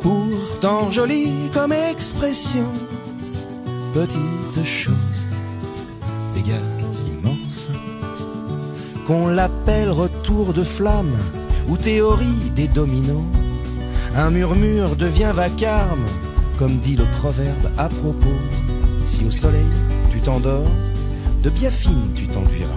Pourtant 0.00 0.90
jolie 0.90 1.50
comme 1.52 1.72
expression, 1.72 2.66
petite 3.92 4.64
chose, 4.64 5.26
immenses 6.36 6.71
qu'on 9.12 9.26
l'appelle 9.26 9.90
retour 9.90 10.54
de 10.54 10.62
flamme 10.62 11.14
ou 11.68 11.76
théorie 11.76 12.50
des 12.56 12.66
dominos. 12.66 13.26
Un 14.16 14.30
murmure 14.30 14.96
devient 14.96 15.32
vacarme, 15.34 16.06
comme 16.58 16.76
dit 16.76 16.96
le 16.96 17.04
proverbe 17.18 17.70
à 17.76 17.90
propos. 17.90 18.38
Si 19.04 19.22
au 19.26 19.30
soleil 19.30 19.74
tu 20.10 20.20
t'endors, 20.20 20.70
de 21.42 21.50
biafine 21.50 22.08
tu 22.14 22.26
t'enduiras. 22.26 22.70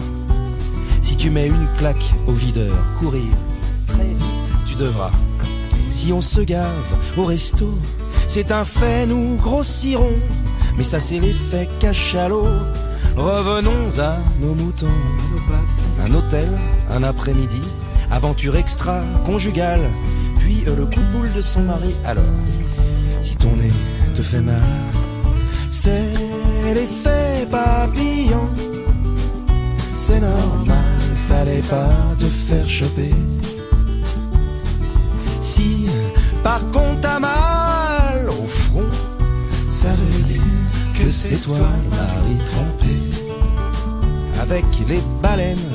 Si 1.02 1.16
tu 1.16 1.30
mets 1.30 1.48
une 1.48 1.68
claque 1.78 2.14
au 2.28 2.34
videur, 2.34 2.76
courir, 3.00 3.32
très 3.88 4.04
vite 4.04 4.52
tu 4.68 4.76
devras. 4.76 5.12
Si 5.90 6.12
on 6.12 6.22
se 6.22 6.42
gave 6.42 6.90
au 7.18 7.24
resto, 7.24 7.70
c'est 8.28 8.52
un 8.52 8.66
fait, 8.66 9.06
nous 9.06 9.38
grossirons. 9.38 10.18
Mais 10.78 10.84
ça 10.84 11.00
c'est 11.00 11.20
l'effet 11.20 11.70
cachalot. 11.80 12.48
Revenons 13.16 14.00
à 14.00 14.18
nos 14.42 14.54
moutons 14.54 15.00
un 16.06 16.14
hôtel, 16.14 16.48
un 16.92 17.04
après-midi, 17.04 17.62
aventure 18.12 18.56
extra-conjugale, 18.56 19.82
puis 20.40 20.64
euh, 20.68 20.76
le 20.76 20.86
coup 20.86 21.00
de 21.00 21.18
boule 21.18 21.34
de 21.34 21.42
son 21.42 21.62
mari. 21.62 21.96
Alors, 22.06 22.24
si 23.22 23.36
ton 23.36 23.56
nez 23.56 23.72
te 24.14 24.22
fait 24.22 24.42
mal, 24.42 24.62
c'est 25.72 26.14
l'effet 26.74 27.48
papillon. 27.50 28.50
C'est 29.98 30.20
normal, 30.20 31.00
fallait 31.28 31.64
pas 31.70 31.90
te 32.20 32.26
faire 32.26 32.68
choper. 32.68 33.14
Si 35.42 35.88
par 36.44 36.60
contre 36.72 37.02
t'as 37.02 37.20
mal 37.20 38.30
au 38.30 38.48
front, 38.48 38.92
ça 39.70 39.90
veut 39.90 40.24
dire 40.24 40.42
que 41.00 41.10
c'est 41.10 41.38
toi 41.38 41.58
le 41.58 41.90
mari 41.96 42.38
trompé. 42.46 42.96
Avec 44.42 44.66
les 44.88 45.02
baleines, 45.24 45.75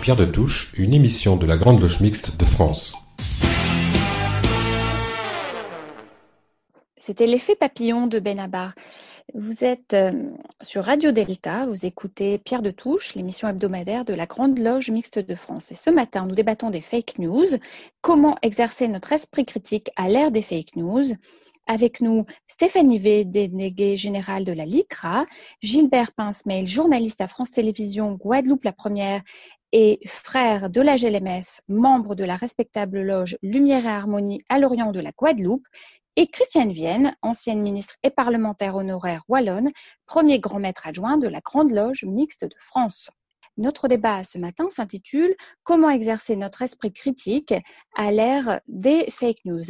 Pierre 0.00 0.16
de 0.16 0.24
Touche, 0.24 0.72
une 0.78 0.94
émission 0.94 1.36
de 1.36 1.44
la 1.44 1.58
Grande 1.58 1.78
Loge 1.78 2.00
Mixte 2.00 2.34
de 2.34 2.44
France. 2.46 2.94
C'était 6.96 7.26
l'effet 7.26 7.54
papillon 7.54 8.06
de 8.06 8.18
Benabar. 8.18 8.72
Vous 9.34 9.62
êtes 9.62 9.92
euh, 9.92 10.30
sur 10.62 10.84
Radio 10.84 11.12
Delta, 11.12 11.66
vous 11.66 11.84
écoutez 11.84 12.38
Pierre 12.38 12.62
de 12.62 12.70
Touche, 12.70 13.14
l'émission 13.14 13.46
hebdomadaire 13.46 14.06
de 14.06 14.14
la 14.14 14.24
Grande 14.24 14.58
Loge 14.58 14.90
Mixte 14.90 15.18
de 15.18 15.34
France. 15.34 15.70
Et 15.70 15.74
ce 15.74 15.90
matin, 15.90 16.24
nous 16.26 16.34
débattons 16.34 16.70
des 16.70 16.80
fake 16.80 17.18
news, 17.18 17.46
comment 18.00 18.36
exercer 18.40 18.88
notre 18.88 19.12
esprit 19.12 19.44
critique 19.44 19.90
à 19.96 20.08
l'ère 20.08 20.30
des 20.30 20.42
fake 20.42 20.76
news? 20.76 21.12
Avec 21.66 22.00
nous, 22.00 22.24
Stéphanie 22.48 22.98
V, 22.98 23.24
déléguée 23.24 23.96
générale 23.96 24.44
de 24.44 24.50
la 24.50 24.64
LICRA, 24.64 25.24
Gilbert 25.62 26.10
Pincemail, 26.10 26.66
journaliste 26.66 27.20
à 27.20 27.28
France 27.28 27.52
Télévisions, 27.52 28.14
Guadeloupe 28.14 28.64
la 28.64 28.72
Première 28.72 29.22
et 29.72 30.00
frère 30.06 30.70
de 30.70 30.80
la 30.80 30.96
GLMF, 30.96 31.60
membre 31.68 32.14
de 32.14 32.24
la 32.24 32.36
respectable 32.36 33.02
loge 33.02 33.36
Lumière 33.42 33.84
et 33.84 33.88
Harmonie 33.88 34.42
à 34.48 34.58
l'Orient 34.58 34.92
de 34.92 35.00
la 35.00 35.12
Guadeloupe, 35.12 35.66
et 36.16 36.26
Christiane 36.26 36.72
Vienne, 36.72 37.16
ancienne 37.22 37.62
ministre 37.62 37.96
et 38.02 38.10
parlementaire 38.10 38.76
honoraire 38.76 39.22
wallonne, 39.28 39.70
premier 40.06 40.38
grand 40.38 40.58
maître 40.58 40.86
adjoint 40.86 41.18
de 41.18 41.28
la 41.28 41.40
Grande 41.40 41.70
Loge 41.70 42.04
mixte 42.04 42.44
de 42.44 42.54
France. 42.58 43.08
Notre 43.56 43.88
débat 43.88 44.24
ce 44.24 44.38
matin 44.38 44.68
s'intitule 44.70 45.34
Comment 45.64 45.90
exercer 45.90 46.36
notre 46.36 46.62
esprit 46.62 46.92
critique 46.92 47.54
à 47.96 48.10
l'ère 48.10 48.60
des 48.68 49.10
fake 49.10 49.44
news? 49.44 49.64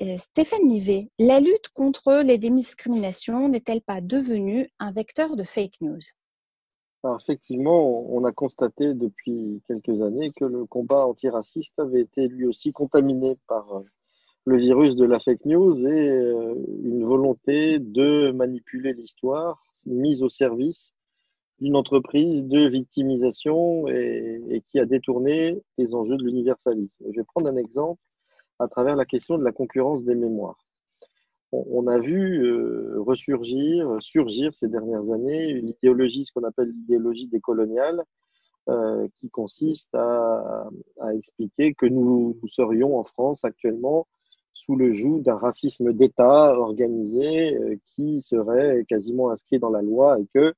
Euh, 0.00 0.16
Stéphane 0.16 0.64
Nivet, 0.64 1.10
la 1.18 1.40
lutte 1.40 1.68
contre 1.74 2.22
les 2.22 2.38
discriminations 2.38 3.48
n'est-elle 3.48 3.82
pas 3.82 4.00
devenue 4.00 4.70
un 4.78 4.92
vecteur 4.92 5.36
de 5.36 5.42
fake 5.42 5.80
news? 5.80 6.00
Alors 7.04 7.18
effectivement, 7.22 8.12
on 8.12 8.24
a 8.24 8.32
constaté 8.32 8.92
depuis 8.94 9.62
quelques 9.68 10.02
années 10.02 10.30
que 10.32 10.44
le 10.44 10.64
combat 10.64 11.06
antiraciste 11.06 11.78
avait 11.78 12.00
été 12.00 12.26
lui 12.26 12.46
aussi 12.46 12.72
contaminé 12.72 13.36
par 13.46 13.72
euh, 13.76 13.84
le 14.44 14.56
virus 14.56 14.96
de 14.96 15.04
la 15.04 15.20
fake 15.20 15.44
news 15.44 15.86
et 15.86 16.08
euh, 16.08 16.54
une 16.82 17.04
volonté 17.04 17.78
de 17.78 18.32
manipuler 18.32 18.94
l'histoire 18.94 19.62
mise 19.86 20.22
au 20.24 20.28
service 20.28 20.92
d'une 21.60 21.76
entreprise 21.76 22.44
de 22.46 22.68
victimisation 22.68 23.88
et, 23.88 24.42
et, 24.48 24.60
qui 24.62 24.80
a 24.80 24.84
détourné 24.84 25.62
les 25.76 25.94
enjeux 25.94 26.16
de 26.16 26.24
l'universalisme. 26.24 27.04
Je 27.12 27.20
vais 27.20 27.24
prendre 27.24 27.48
un 27.48 27.56
exemple 27.56 28.00
à 28.58 28.68
travers 28.68 28.96
la 28.96 29.04
question 29.04 29.38
de 29.38 29.44
la 29.44 29.52
concurrence 29.52 30.04
des 30.04 30.14
mémoires. 30.14 30.67
On, 31.52 31.86
a 31.86 31.98
vu 31.98 32.44
euh, 32.44 33.00
ressurgir, 33.00 33.96
surgir 34.00 34.54
ces 34.54 34.68
dernières 34.68 35.10
années 35.12 35.54
l'idéologie, 35.54 36.26
ce 36.26 36.32
qu'on 36.32 36.44
appelle 36.44 36.68
l'idéologie 36.68 37.26
décoloniale, 37.26 38.04
euh, 38.68 39.08
qui 39.18 39.30
consiste 39.30 39.94
à, 39.94 40.68
à, 41.00 41.14
expliquer 41.14 41.72
que 41.72 41.86
nous, 41.86 42.36
nous 42.42 42.48
serions 42.48 42.98
en 42.98 43.04
France 43.04 43.44
actuellement 43.44 44.06
sous 44.52 44.76
le 44.76 44.92
joug 44.92 45.20
d'un 45.20 45.36
racisme 45.36 45.94
d'État 45.94 46.52
organisé 46.58 47.56
euh, 47.56 47.76
qui 47.86 48.20
serait 48.20 48.84
quasiment 48.86 49.30
inscrit 49.30 49.58
dans 49.58 49.70
la 49.70 49.80
loi 49.80 50.18
et 50.20 50.26
que 50.34 50.52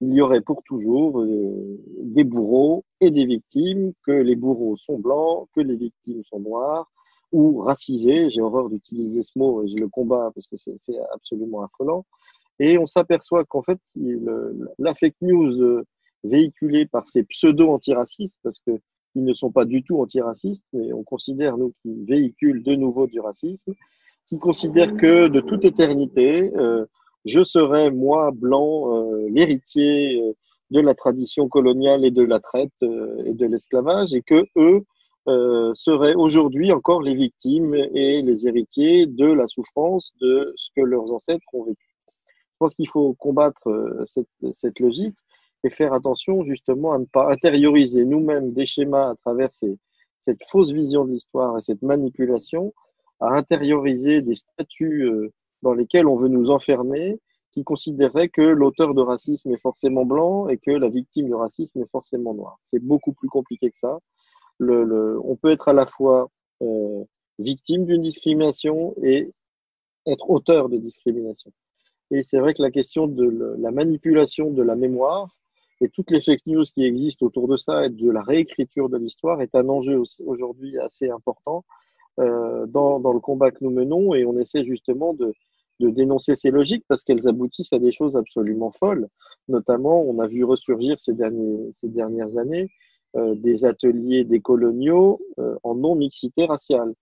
il 0.00 0.12
y 0.12 0.20
aurait 0.20 0.42
pour 0.42 0.62
toujours 0.64 1.22
euh, 1.22 1.80
des 2.02 2.24
bourreaux 2.24 2.84
et 3.00 3.10
des 3.10 3.24
victimes, 3.24 3.92
que 4.04 4.12
les 4.12 4.36
bourreaux 4.36 4.76
sont 4.76 4.98
blancs, 4.98 5.48
que 5.54 5.62
les 5.62 5.76
victimes 5.76 6.22
sont 6.24 6.40
noires 6.40 6.90
ou 7.34 7.58
racisés. 7.58 8.30
J'ai 8.30 8.40
horreur 8.40 8.70
d'utiliser 8.70 9.22
ce 9.22 9.36
mot 9.36 9.62
et 9.64 9.68
je 9.68 9.76
le 9.76 9.88
combats 9.88 10.30
parce 10.34 10.46
que 10.46 10.56
c'est 10.56 10.98
absolument 11.12 11.62
affolant. 11.62 12.06
Et 12.60 12.78
on 12.78 12.86
s'aperçoit 12.86 13.44
qu'en 13.44 13.62
fait, 13.62 13.78
la 14.78 14.94
fake 14.94 15.16
news 15.20 15.60
euh, 15.60 15.84
véhiculée 16.22 16.86
par 16.86 17.08
ces 17.08 17.24
pseudo-antiracistes, 17.24 18.38
parce 18.44 18.60
que 18.60 18.78
ils 19.16 19.24
ne 19.24 19.34
sont 19.34 19.50
pas 19.50 19.64
du 19.64 19.82
tout 19.82 20.00
antiracistes, 20.00 20.64
mais 20.72 20.92
on 20.92 21.04
considère, 21.04 21.56
nous, 21.56 21.72
qu'ils 21.82 22.04
véhiculent 22.04 22.62
de 22.62 22.74
nouveau 22.74 23.06
du 23.06 23.20
racisme, 23.20 23.72
qui 24.26 24.38
considèrent 24.38 24.96
que 24.96 25.28
de 25.28 25.40
toute 25.40 25.64
éternité, 25.64 26.52
euh, 26.56 26.84
je 27.24 27.42
serai, 27.42 27.90
moi, 27.90 28.30
blanc, 28.32 28.94
euh, 28.96 29.28
l'héritier 29.30 30.20
euh, 30.20 30.32
de 30.70 30.80
la 30.80 30.94
tradition 30.94 31.48
coloniale 31.48 32.04
et 32.04 32.10
de 32.10 32.22
la 32.22 32.40
traite 32.40 32.72
euh, 32.82 33.22
et 33.24 33.34
de 33.34 33.46
l'esclavage, 33.46 34.14
et 34.14 34.22
que 34.22 34.44
eux 34.56 34.84
euh, 35.28 35.72
seraient 35.74 36.14
aujourd'hui 36.14 36.72
encore 36.72 37.02
les 37.02 37.14
victimes 37.14 37.74
et 37.74 38.22
les 38.22 38.46
héritiers 38.46 39.06
de 39.06 39.26
la 39.26 39.46
souffrance 39.46 40.12
de 40.20 40.52
ce 40.56 40.68
que 40.76 40.82
leurs 40.82 41.10
ancêtres 41.12 41.46
ont 41.52 41.64
vécu. 41.64 41.94
Je 42.18 42.56
pense 42.58 42.74
qu'il 42.74 42.88
faut 42.88 43.14
combattre 43.14 43.68
euh, 43.68 44.04
cette, 44.06 44.28
cette 44.52 44.78
logique 44.80 45.16
et 45.64 45.70
faire 45.70 45.94
attention 45.94 46.44
justement 46.44 46.92
à 46.92 46.98
ne 46.98 47.06
pas 47.06 47.32
intérioriser 47.32 48.04
nous-mêmes 48.04 48.52
des 48.52 48.66
schémas 48.66 49.10
à 49.10 49.14
travers 49.16 49.52
ces, 49.52 49.78
cette 50.24 50.42
fausse 50.48 50.72
vision 50.72 51.04
de 51.04 51.12
l'histoire 51.12 51.56
et 51.58 51.62
cette 51.62 51.82
manipulation, 51.82 52.74
à 53.20 53.28
intérioriser 53.34 54.22
des 54.22 54.34
statuts 54.34 55.04
euh, 55.04 55.32
dans 55.62 55.74
lesquels 55.74 56.06
on 56.06 56.16
veut 56.16 56.28
nous 56.28 56.50
enfermer, 56.50 57.18
qui 57.52 57.62
considéraient 57.62 58.28
que 58.28 58.42
l'auteur 58.42 58.94
de 58.94 59.00
racisme 59.00 59.52
est 59.52 59.60
forcément 59.60 60.04
blanc 60.04 60.48
et 60.48 60.58
que 60.58 60.72
la 60.72 60.88
victime 60.88 61.28
de 61.28 61.34
racisme 61.34 61.80
est 61.80 61.90
forcément 61.90 62.34
noire. 62.34 62.58
C'est 62.64 62.82
beaucoup 62.82 63.12
plus 63.12 63.28
compliqué 63.28 63.70
que 63.70 63.78
ça. 63.78 63.98
Le, 64.58 65.20
on 65.24 65.36
peut 65.36 65.50
être 65.50 65.68
à 65.68 65.72
la 65.72 65.86
fois 65.86 66.30
euh, 66.62 67.04
victime 67.38 67.84
d'une 67.86 68.02
discrimination 68.02 68.94
et 69.02 69.30
être 70.06 70.30
auteur 70.30 70.68
de 70.68 70.76
discrimination. 70.76 71.50
Et 72.10 72.22
c'est 72.22 72.38
vrai 72.38 72.54
que 72.54 72.62
la 72.62 72.70
question 72.70 73.06
de 73.06 73.56
la 73.58 73.70
manipulation 73.70 74.50
de 74.50 74.62
la 74.62 74.76
mémoire, 74.76 75.28
et 75.80 75.88
toutes 75.88 76.10
les 76.10 76.20
fake 76.20 76.46
news 76.46 76.64
qui 76.64 76.84
existent 76.84 77.26
autour 77.26 77.48
de 77.48 77.56
ça 77.56 77.86
et 77.86 77.90
de 77.90 78.10
la 78.10 78.22
réécriture 78.22 78.88
de 78.88 78.96
l'histoire 78.96 79.42
est 79.42 79.54
un 79.54 79.68
enjeu 79.68 80.00
aujourd'hui 80.24 80.78
assez 80.78 81.10
important 81.10 81.64
euh, 82.20 82.66
dans, 82.66 82.98
le 83.12 83.20
combat 83.20 83.50
que 83.50 83.58
nous 83.62 83.70
menons 83.70 84.14
et 84.14 84.24
on 84.24 84.38
essaie 84.38 84.64
justement 84.64 85.14
de, 85.14 85.34
dénoncer 85.80 86.36
ces 86.36 86.50
logiques 86.50 86.84
parce 86.88 87.02
qu'elles 87.02 87.26
aboutissent 87.28 87.72
à 87.72 87.78
des 87.78 87.92
choses 87.92 88.16
absolument 88.16 88.70
folles. 88.70 89.08
Notamment, 89.48 90.02
on 90.02 90.20
a 90.20 90.26
vu 90.26 90.44
ressurgir 90.44 90.98
ces, 91.00 91.12
dernières 91.12 92.38
années 92.38 92.70
des 93.14 93.64
ateliers 93.64 94.24
décoloniaux 94.24 95.20
euh, 95.38 95.56
en 95.62 95.74
non-mixité 95.74 96.46
raciale 96.46 96.94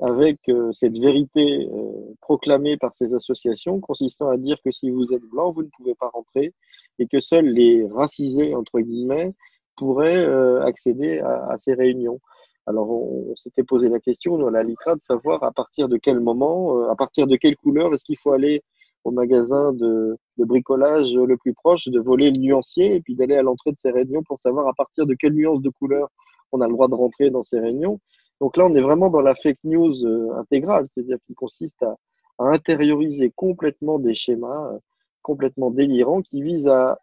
avec 0.00 0.38
euh, 0.48 0.72
cette 0.72 0.96
vérité 0.96 1.68
euh, 1.72 2.14
proclamée 2.20 2.76
par 2.76 2.94
ces 2.94 3.14
associations 3.14 3.80
consistant 3.80 4.28
à 4.28 4.36
dire 4.36 4.58
que 4.64 4.70
si 4.70 4.90
vous 4.90 5.12
êtes 5.12 5.22
blanc, 5.22 5.52
vous 5.52 5.62
ne 5.62 5.68
pouvez 5.76 5.94
pas 5.94 6.08
rentrer 6.08 6.54
et 6.98 7.06
que 7.06 7.20
seuls 7.20 7.46
les 7.46 7.86
racisés, 7.86 8.54
entre 8.54 8.80
guillemets, 8.80 9.34
pourraient 9.76 10.24
euh, 10.26 10.62
accéder 10.62 11.18
à, 11.20 11.46
à, 11.50 11.58
ces 11.58 11.74
réunions. 11.74 12.20
Alors, 12.66 12.90
on, 12.90 13.34
s'était 13.36 13.64
posé 13.64 13.88
la 13.88 14.00
question, 14.00 14.36
dans 14.36 14.50
la 14.50 14.62
LICRA, 14.62 14.96
de 14.96 15.02
savoir 15.02 15.42
à 15.42 15.52
partir 15.52 15.88
de 15.88 15.96
quel 15.96 16.20
moment, 16.20 16.78
euh, 16.78 16.90
à 16.90 16.96
partir 16.96 17.26
de 17.26 17.36
quelle 17.36 17.56
couleur 17.56 17.94
est-ce 17.94 18.04
qu'il 18.04 18.18
faut 18.18 18.32
aller 18.32 18.62
au 19.04 19.10
magasin 19.10 19.72
de, 19.72 20.16
de, 20.38 20.44
bricolage 20.44 21.14
le 21.14 21.36
plus 21.36 21.54
proche, 21.54 21.88
de 21.88 22.00
voler 22.00 22.30
le 22.30 22.38
nuancier 22.38 22.96
et 22.96 23.00
puis 23.00 23.14
d'aller 23.14 23.36
à 23.36 23.42
l'entrée 23.42 23.72
de 23.72 23.78
ces 23.78 23.90
réunions 23.90 24.22
pour 24.22 24.38
savoir 24.38 24.68
à 24.68 24.72
partir 24.72 25.06
de 25.06 25.14
quelle 25.14 25.34
nuance 25.34 25.62
de 25.62 25.70
couleur 25.70 26.08
on 26.52 26.60
a 26.60 26.66
le 26.66 26.72
droit 26.72 26.88
de 26.88 26.94
rentrer 26.94 27.30
dans 27.30 27.42
ces 27.42 27.58
réunions. 27.58 28.00
Donc 28.40 28.56
là, 28.56 28.66
on 28.66 28.74
est 28.74 28.80
vraiment 28.80 29.10
dans 29.10 29.20
la 29.20 29.34
fake 29.34 29.58
news 29.64 30.04
euh, 30.06 30.32
intégrale, 30.36 30.86
c'est-à-dire 30.90 31.18
qui 31.26 31.34
consiste 31.34 31.82
à, 31.82 31.96
intérioriser 32.40 33.32
complètement 33.34 33.98
des 33.98 34.14
schémas 34.14 34.72
euh, 34.72 34.78
complètement 35.22 35.72
délirants 35.72 36.22
qui 36.22 36.40
visent 36.40 36.68
à 36.68 37.00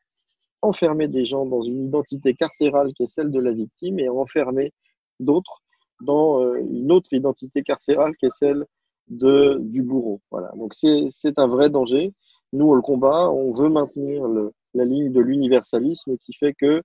enfermer 0.62 1.10
des 1.10 1.26
gens 1.26 1.46
dans 1.46 1.62
une 1.62 1.88
identité 1.88 2.34
carcérale 2.34 2.94
qui 2.94 3.04
est 3.04 3.08
celle 3.08 3.32
de 3.32 3.40
la 3.40 3.52
victime 3.52 4.00
et 4.00 4.08
à 4.08 4.14
enfermer 4.14 4.72
d'autres 5.20 5.62
dans 6.02 6.42
euh, 6.42 6.56
une 6.56 6.92
autre 6.92 7.12
identité 7.14 7.64
carcérale 7.64 8.16
qui 8.16 8.28
est 8.28 8.38
celle 8.40 8.66
de, 9.10 9.58
du 9.60 9.84
bourreau. 9.84 10.22
Voilà. 10.32 10.52
Donc 10.56 10.74
c'est 10.74 11.40
un 11.40 11.48
vrai 11.48 11.70
danger. 11.70 12.14
Nous, 12.54 12.66
on 12.66 12.74
le 12.74 12.82
combat, 12.82 13.30
on 13.30 13.52
veut 13.52 13.70
maintenir 13.70 14.28
le, 14.28 14.52
la 14.76 14.86
ligne 14.86 15.12
de 15.12 15.22
l'universalisme 15.22 16.18
qui 16.18 16.34
fait 16.34 16.54
que 16.54 16.82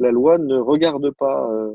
la 0.00 0.10
loi 0.10 0.38
ne 0.38 0.58
regarde 0.58 1.10
pas 1.10 1.48
euh, 1.50 1.74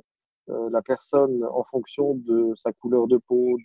euh, 0.49 0.69
la 0.71 0.81
personne 0.81 1.45
en 1.45 1.63
fonction 1.63 2.15
de 2.15 2.53
sa 2.61 2.73
couleur 2.73 3.07
de 3.07 3.17
peau 3.17 3.57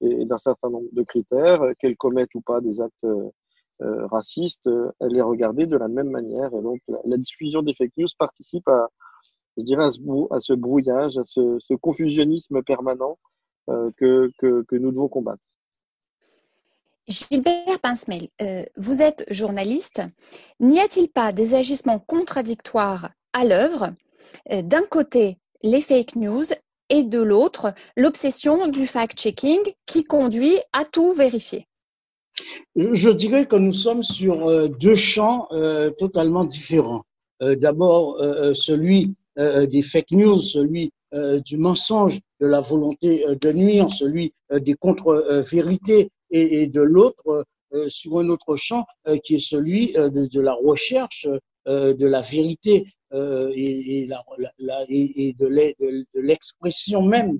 et 0.00 0.24
d'un 0.24 0.38
certain 0.38 0.70
nombre 0.70 0.88
de 0.92 1.02
critères, 1.02 1.62
qu'elle 1.78 1.96
commette 1.96 2.34
ou 2.34 2.40
pas 2.40 2.60
des 2.60 2.80
actes 2.80 3.04
euh, 3.04 4.06
racistes, 4.06 4.68
elle 5.00 5.16
est 5.16 5.22
regardée 5.22 5.66
de 5.66 5.76
la 5.76 5.88
même 5.88 6.10
manière. 6.10 6.52
Et 6.54 6.62
donc 6.62 6.80
la, 7.04 7.16
diffusion 7.16 7.62
des 7.62 7.74
fake 7.74 7.96
news 7.96 8.08
participe 8.18 8.68
à, 8.68 8.88
je 9.56 9.62
dirais, 9.62 9.84
à 9.84 9.90
ce, 9.90 10.00
à 10.34 10.40
ce 10.40 10.52
brouillage, 10.52 11.18
à 11.18 11.24
ce, 11.24 11.74
confusionnisme 11.76 12.62
permanent 12.62 13.18
que 13.68 14.30
nous 14.72 14.90
devons 14.90 15.08
combattre. 15.08 15.42
Gilbert 17.08 17.80
Pincemel, 17.82 18.28
euh, 18.40 18.64
vous 18.76 19.02
êtes 19.02 19.24
journaliste. 19.28 20.02
N'y 20.60 20.80
a-t-il 20.80 21.08
pas 21.08 21.32
des 21.32 21.54
agissements 21.54 21.98
contradictoires 21.98 23.10
à 23.32 23.44
l'œuvre? 23.44 23.94
Euh, 24.52 24.62
D'un 24.62 24.82
côté, 24.82 25.38
les 25.62 25.80
fake 25.80 26.16
news 26.16 26.44
et 26.90 27.02
de 27.02 27.20
l'autre, 27.20 27.74
l'obsession 27.96 28.68
du 28.68 28.86
fact-checking 28.86 29.60
qui 29.86 30.04
conduit 30.04 30.58
à 30.72 30.84
tout 30.84 31.12
vérifier. 31.12 31.66
Je 32.76 33.10
dirais 33.10 33.46
que 33.46 33.56
nous 33.56 33.72
sommes 33.72 34.02
sur 34.02 34.48
euh, 34.48 34.68
deux 34.68 34.94
champs 34.94 35.48
totalement 35.98 36.44
différents. 36.44 37.02
D'abord, 37.40 38.18
celui 38.54 39.14
des 39.36 39.82
fake 39.82 40.12
news, 40.12 40.38
celui 40.38 40.92
du 41.44 41.56
mensonge, 41.56 42.20
de 42.40 42.46
la 42.46 42.60
volonté 42.60 43.24
de 43.40 43.52
nuire, 43.52 43.90
celui 43.90 44.32
des 44.48 44.74
contre-vérités, 44.74 46.08
et, 46.32 46.66
de 46.66 46.80
l'autre 46.80 47.44
euh, 47.74 47.88
sur 47.88 48.18
un 48.18 48.28
autre 48.28 48.56
champ 48.56 48.84
euh, 49.06 49.16
qui 49.18 49.36
est 49.36 49.46
celui 49.46 49.96
euh, 49.96 50.10
de, 50.10 50.40
la 50.40 50.52
recherche 50.52 51.26
de 51.66 52.06
la 52.06 52.20
vérité 52.20 52.84
et, 53.12 54.06
de 55.38 56.20
l'expression 56.20 57.02
même 57.02 57.38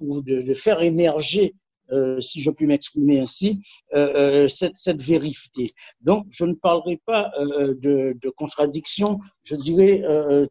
de, 0.00 0.54
faire 0.54 0.82
émerger 0.82 1.54
si 2.20 2.40
je 2.40 2.50
puis 2.50 2.66
m'exprimer 2.66 3.20
ainsi, 3.20 3.60
cette, 3.92 4.76
cette, 4.76 5.02
vérité. 5.02 5.68
Donc, 6.00 6.26
je 6.30 6.44
ne 6.44 6.54
parlerai 6.54 7.00
pas 7.06 7.30
de, 7.38 8.16
de, 8.20 8.30
contradiction, 8.30 9.20
je 9.44 9.56
dirais 9.56 10.02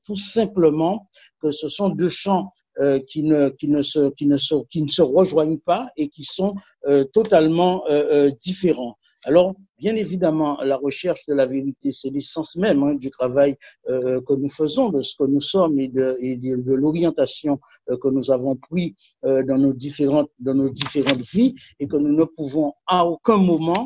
tout 0.06 0.16
simplement 0.16 1.10
que 1.40 1.52
ce 1.52 1.70
sont 1.70 1.90
deux 1.90 2.10
champs 2.10 2.52
euh, 2.80 3.00
qui, 3.00 3.24
ne, 3.24 3.50
qui, 3.50 3.68
ne 3.68 3.82
se, 3.82 4.10
qui, 4.12 4.26
ne 4.26 4.38
se, 4.38 4.56
qui 4.70 4.82
ne 4.82 4.90
se 4.90 5.02
rejoignent 5.02 5.60
pas 5.60 5.90
et 5.96 6.10
qui 6.10 6.24
sont 6.24 6.56
euh, 6.88 7.06
totalement 7.14 7.84
euh, 7.90 8.30
différents. 8.44 8.98
Alors, 9.24 9.56
bien 9.78 9.96
évidemment, 9.96 10.60
la 10.62 10.78
recherche 10.78 11.26
de 11.28 11.34
la 11.34 11.46
vérité, 11.46 11.92
c'est 11.92 12.10
l'essence 12.10 12.56
même 12.56 12.84
hein, 12.84 12.96
du 12.96 13.10
travail 13.10 13.56
euh, 13.90 14.22
que 14.22 14.34
nous 14.34 14.50
faisons, 14.50 14.90
de 14.90 15.02
ce 15.02 15.16
que 15.16 15.26
nous 15.26 15.42
sommes 15.42 15.80
et 15.80 15.88
de, 15.88 16.18
et 16.22 16.38
de, 16.38 16.74
l'orientation 16.74 17.60
euh, 17.90 17.98
que 17.98 18.08
nous 18.08 18.32
avons 18.32 18.56
pris 18.56 18.96
euh, 19.26 19.44
dans 19.44 19.58
nos 19.58 19.74
différentes 19.74 20.30
dans 20.40 20.54
nos 20.54 20.70
différentes 20.70 21.22
vies 21.22 21.56
et 21.80 21.88
que 21.88 21.98
nous 21.98 22.14
ne 22.14 22.24
pouvons 22.24 22.74
à 22.88 23.06
aucun 23.06 23.38
moment 23.38 23.86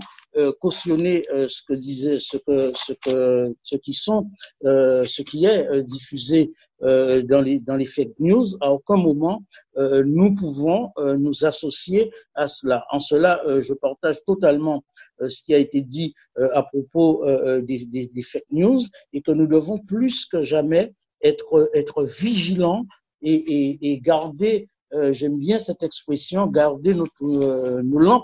cautionner 0.61 1.25
ce 1.47 1.61
que 1.67 1.73
disait 1.73 2.19
ce 2.19 2.37
que 2.37 2.71
ce 2.75 2.93
que 2.93 3.55
ce 3.63 3.75
qui 3.77 3.93
sont 3.93 4.29
ce 4.63 5.21
qui 5.23 5.45
est 5.45 5.81
diffusé 5.81 6.53
euh, 6.81 7.21
dans, 7.23 7.41
les, 7.41 7.59
dans 7.59 7.75
les 7.75 7.85
fake 7.85 8.13
news, 8.19 8.45
à 8.61 8.71
aucun 8.71 8.95
moment 8.95 9.43
euh, 9.77 10.01
nous 10.05 10.33
pouvons 10.33 10.91
euh, 10.97 11.17
nous 11.17 11.43
associer 11.43 12.09
à 12.35 12.47
cela. 12.47 12.85
En 12.91 13.01
cela, 13.01 13.41
je 13.61 13.73
partage 13.73 14.23
totalement 14.25 14.83
ce 15.19 15.43
qui 15.43 15.53
a 15.53 15.57
été 15.57 15.78
dit 15.81 16.13
à 16.53 16.63
propos 16.63 17.25
des, 17.61 17.85
des, 17.85 18.07
des, 18.07 18.21
fake 18.21 18.43
news 18.51 18.81
et 19.13 19.21
que 19.21 19.31
nous 19.31 19.47
devons 19.47 19.77
plus 19.79 20.25
que 20.25 20.41
jamais 20.41 20.93
être, 21.21 22.03
vigilants 22.03 22.85
et, 23.21 23.33
et, 23.33 23.91
et 23.91 23.99
garder, 23.99 24.67
j'aime 25.11 25.37
bien 25.37 25.59
cette 25.59 25.83
expression, 25.83 26.47
garder 26.47 26.93
notre, 26.93 27.81
nos 27.81 27.99
lampes 27.99 28.23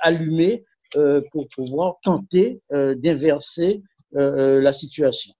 allumées 0.00 0.64
pour 1.32 1.46
pouvoir 1.54 1.96
tenter 2.02 2.60
d'inverser 2.70 3.82
la 4.12 4.72
situation. 4.72 5.32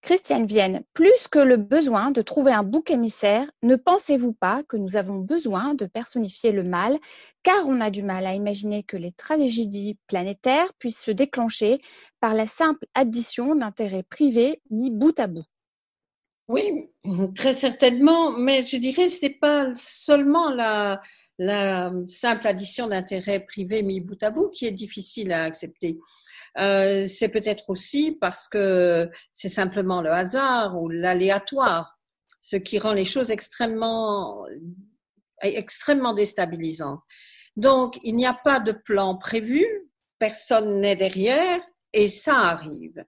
Christiane 0.00 0.46
Vienne, 0.46 0.82
plus 0.94 1.28
que 1.30 1.38
le 1.38 1.56
besoin 1.56 2.10
de 2.10 2.22
trouver 2.22 2.52
un 2.52 2.62
bouc 2.62 2.90
émissaire, 2.90 3.50
ne 3.62 3.76
pensez-vous 3.76 4.32
pas 4.32 4.62
que 4.62 4.76
nous 4.76 4.96
avons 4.96 5.16
besoin 5.16 5.74
de 5.74 5.86
personnifier 5.86 6.52
le 6.52 6.62
mal, 6.62 6.98
car 7.42 7.68
on 7.68 7.80
a 7.80 7.90
du 7.90 8.02
mal 8.02 8.24
à 8.26 8.34
imaginer 8.34 8.84
que 8.84 8.96
les 8.96 9.12
tragédies 9.12 9.98
planétaires 10.06 10.72
puissent 10.78 11.02
se 11.02 11.10
déclencher 11.10 11.80
par 12.20 12.34
la 12.34 12.46
simple 12.46 12.86
addition 12.94 13.54
d'intérêts 13.54 14.04
privés 14.04 14.62
mis 14.70 14.90
bout 14.90 15.18
à 15.18 15.26
bout 15.26 15.44
Oui, 16.48 16.90
très 17.34 17.52
certainement, 17.52 18.32
mais 18.32 18.64
je 18.64 18.78
dirais 18.78 19.10
ce 19.10 19.26
n'est 19.26 19.34
pas 19.34 19.66
seulement 19.76 20.50
la, 20.50 20.98
la 21.38 21.92
simple 22.08 22.46
addition 22.46 22.86
d'intérêts 22.86 23.40
privés 23.40 23.82
mis 23.82 24.00
bout 24.00 24.22
à 24.22 24.30
bout 24.30 24.48
qui 24.48 24.66
est 24.66 24.72
difficile 24.72 25.32
à 25.32 25.44
accepter. 25.44 25.98
Euh, 26.56 27.06
c'est 27.06 27.28
peut-être 27.28 27.68
aussi 27.68 28.12
parce 28.12 28.48
que 28.48 29.10
c'est 29.34 29.50
simplement 29.50 30.00
le 30.00 30.10
hasard 30.10 30.80
ou 30.80 30.88
l'aléatoire, 30.88 31.98
ce 32.40 32.56
qui 32.56 32.78
rend 32.78 32.92
les 32.92 33.04
choses 33.04 33.30
extrêmement, 33.30 34.46
extrêmement 35.42 36.14
déstabilisantes. 36.14 37.02
Donc, 37.56 37.98
il 38.02 38.16
n'y 38.16 38.26
a 38.26 38.34
pas 38.34 38.58
de 38.58 38.72
plan 38.72 39.16
prévu, 39.16 39.66
personne 40.18 40.80
n'est 40.80 40.96
derrière 40.96 41.60
et 41.92 42.08
ça 42.08 42.38
arrive. 42.38 43.04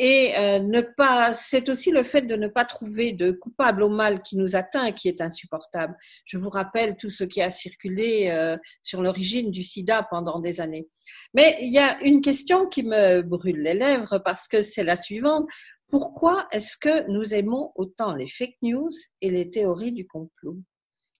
Et 0.00 0.32
euh, 0.38 0.60
ne 0.60 0.80
pas, 0.80 1.34
c'est 1.34 1.68
aussi 1.68 1.90
le 1.90 2.04
fait 2.04 2.22
de 2.22 2.36
ne 2.36 2.46
pas 2.46 2.64
trouver 2.64 3.12
de 3.12 3.32
coupable 3.32 3.82
au 3.82 3.88
mal 3.88 4.22
qui 4.22 4.36
nous 4.36 4.54
atteint 4.54 4.92
qui 4.92 5.08
est 5.08 5.20
insupportable. 5.20 5.96
Je 6.24 6.38
vous 6.38 6.50
rappelle 6.50 6.96
tout 6.96 7.10
ce 7.10 7.24
qui 7.24 7.42
a 7.42 7.50
circulé 7.50 8.28
euh, 8.30 8.56
sur 8.84 9.02
l'origine 9.02 9.50
du 9.50 9.64
sida 9.64 10.06
pendant 10.08 10.38
des 10.38 10.60
années. 10.60 10.88
Mais 11.34 11.56
il 11.60 11.72
y 11.72 11.80
a 11.80 12.00
une 12.02 12.20
question 12.20 12.66
qui 12.66 12.84
me 12.84 13.22
brûle 13.22 13.60
les 13.60 13.74
lèvres 13.74 14.18
parce 14.20 14.46
que 14.46 14.62
c'est 14.62 14.84
la 14.84 14.94
suivante. 14.94 15.48
Pourquoi 15.90 16.46
est-ce 16.52 16.76
que 16.76 17.10
nous 17.10 17.34
aimons 17.34 17.72
autant 17.74 18.14
les 18.14 18.28
fake 18.28 18.58
news 18.62 18.90
et 19.20 19.30
les 19.30 19.50
théories 19.50 19.92
du 19.92 20.06
complot? 20.06 20.58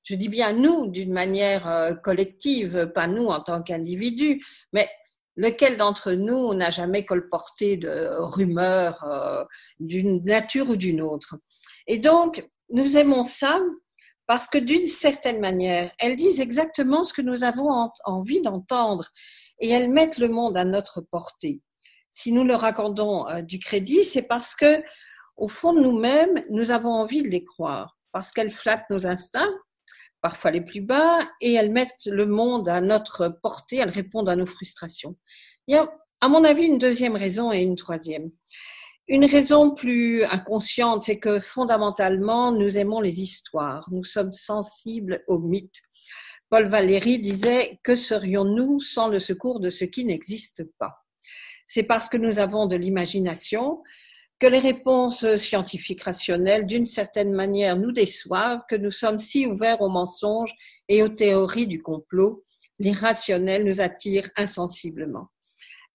Je 0.04 0.14
dis 0.14 0.28
bien 0.28 0.52
nous 0.52 0.86
d'une 0.86 1.12
manière 1.12 1.66
euh, 1.66 1.94
collective, 1.94 2.92
pas 2.94 3.08
nous 3.08 3.26
en 3.26 3.40
tant 3.40 3.60
qu'individus, 3.60 4.40
mais 4.72 4.88
lequel 5.38 5.76
d'entre 5.76 6.12
nous 6.12 6.52
n'a 6.52 6.70
jamais 6.70 7.04
colporté 7.04 7.76
de 7.76 8.10
rumeurs 8.18 9.04
euh, 9.04 9.44
d'une 9.78 10.22
nature 10.24 10.68
ou 10.68 10.76
d'une 10.76 11.00
autre? 11.00 11.36
Et 11.86 11.98
donc, 11.98 12.46
nous 12.70 12.98
aimons 12.98 13.24
ça 13.24 13.60
parce 14.26 14.46
que 14.46 14.58
d'une 14.58 14.86
certaine 14.86 15.40
manière, 15.40 15.90
elles 15.98 16.16
disent 16.16 16.40
exactement 16.40 17.04
ce 17.04 17.14
que 17.14 17.22
nous 17.22 17.44
avons 17.44 17.90
envie 18.04 18.42
d'entendre 18.42 19.06
et 19.60 19.70
elles 19.70 19.88
mettent 19.88 20.18
le 20.18 20.28
monde 20.28 20.56
à 20.56 20.64
notre 20.64 21.00
portée. 21.00 21.62
Si 22.10 22.32
nous 22.32 22.44
leur 22.44 22.64
accordons 22.64 23.28
euh, 23.28 23.40
du 23.40 23.60
crédit, 23.60 24.04
c'est 24.04 24.26
parce 24.26 24.56
que, 24.56 24.82
au 25.36 25.46
fond 25.46 25.72
de 25.72 25.80
nous-mêmes, 25.80 26.44
nous 26.50 26.72
avons 26.72 26.90
envie 26.90 27.22
de 27.22 27.28
les 27.28 27.44
croire, 27.44 27.96
parce 28.10 28.32
qu'elles 28.32 28.50
flattent 28.50 28.90
nos 28.90 29.06
instincts, 29.06 29.54
parfois 30.20 30.50
les 30.50 30.60
plus 30.60 30.80
bas, 30.80 31.20
et 31.40 31.54
elles 31.54 31.72
mettent 31.72 32.06
le 32.06 32.26
monde 32.26 32.68
à 32.68 32.80
notre 32.80 33.28
portée, 33.42 33.76
elles 33.76 33.88
répondent 33.90 34.28
à 34.28 34.36
nos 34.36 34.46
frustrations. 34.46 35.16
Il 35.66 35.74
y 35.74 35.76
a, 35.76 35.88
à 36.20 36.28
mon 36.28 36.44
avis, 36.44 36.64
une 36.64 36.78
deuxième 36.78 37.16
raison 37.16 37.52
et 37.52 37.60
une 37.60 37.76
troisième. 37.76 38.30
Une 39.06 39.24
raison 39.24 39.74
plus 39.74 40.24
inconsciente, 40.24 41.02
c'est 41.02 41.18
que 41.18 41.40
fondamentalement, 41.40 42.52
nous 42.52 42.76
aimons 42.76 43.00
les 43.00 43.22
histoires, 43.22 43.88
nous 43.90 44.04
sommes 44.04 44.32
sensibles 44.32 45.24
aux 45.28 45.38
mythes. 45.38 45.80
Paul 46.50 46.66
Valéry 46.66 47.18
disait 47.18 47.78
Que 47.82 47.96
serions-nous 47.96 48.80
sans 48.80 49.08
le 49.08 49.20
secours 49.20 49.60
de 49.60 49.70
ce 49.70 49.84
qui 49.84 50.04
n'existe 50.04 50.64
pas? 50.78 51.04
C'est 51.66 51.82
parce 51.82 52.08
que 52.08 52.16
nous 52.16 52.38
avons 52.38 52.66
de 52.66 52.76
l'imagination, 52.76 53.82
que 54.38 54.46
les 54.46 54.60
réponses 54.60 55.36
scientifiques 55.36 56.02
rationnelles, 56.02 56.66
d'une 56.66 56.86
certaine 56.86 57.32
manière, 57.32 57.76
nous 57.76 57.92
déçoivent, 57.92 58.60
que 58.68 58.76
nous 58.76 58.92
sommes 58.92 59.18
si 59.18 59.46
ouverts 59.46 59.82
aux 59.82 59.88
mensonges 59.88 60.54
et 60.88 61.02
aux 61.02 61.08
théories 61.08 61.66
du 61.66 61.82
complot, 61.82 62.44
les 62.78 62.92
rationnels 62.92 63.64
nous 63.64 63.80
attirent 63.80 64.30
insensiblement. 64.36 65.28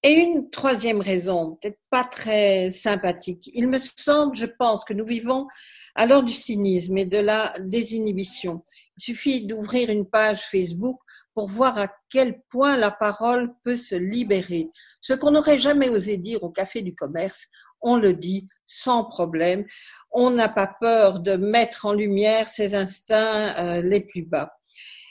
Et 0.06 0.12
une 0.12 0.50
troisième 0.50 1.00
raison, 1.00 1.58
peut-être 1.62 1.80
pas 1.90 2.04
très 2.04 2.70
sympathique. 2.70 3.50
Il 3.54 3.70
me 3.70 3.78
semble, 3.78 4.36
je 4.36 4.46
pense, 4.46 4.84
que 4.84 4.92
nous 4.92 5.06
vivons 5.06 5.48
à 5.96 6.06
l'heure 6.06 6.24
du 6.24 6.34
cynisme 6.34 6.98
et 6.98 7.06
de 7.06 7.20
la 7.20 7.54
désinhibition. 7.62 8.64
Il 8.98 9.02
suffit 9.02 9.48
d'ouvrir 9.48 9.90
une 9.90 10.06
page 10.06 10.42
Facebook 10.52 11.00
pour 11.34 11.48
voir 11.48 11.78
à 11.78 11.88
quel 12.10 12.42
point 12.50 12.76
la 12.76 12.92
parole 12.92 13.54
peut 13.64 13.78
se 13.78 13.96
libérer. 13.96 14.70
Ce 15.00 15.14
qu'on 15.14 15.32
n'aurait 15.32 15.58
jamais 15.58 15.88
osé 15.88 16.18
dire 16.18 16.44
au 16.44 16.50
café 16.50 16.82
du 16.82 16.94
commerce, 16.94 17.48
on 17.84 17.98
le 17.98 18.14
dit 18.14 18.48
sans 18.74 19.04
problème. 19.06 19.66
On 20.12 20.32
n'a 20.32 20.50
pas 20.50 20.68
peur 20.68 21.20
de 21.20 21.36
mettre 21.36 21.86
en 21.86 21.94
lumière 21.94 22.50
ses 22.50 22.76
instincts 22.76 23.56
euh, 23.58 23.82
les 23.82 24.02
plus 24.02 24.24
bas. 24.24 24.52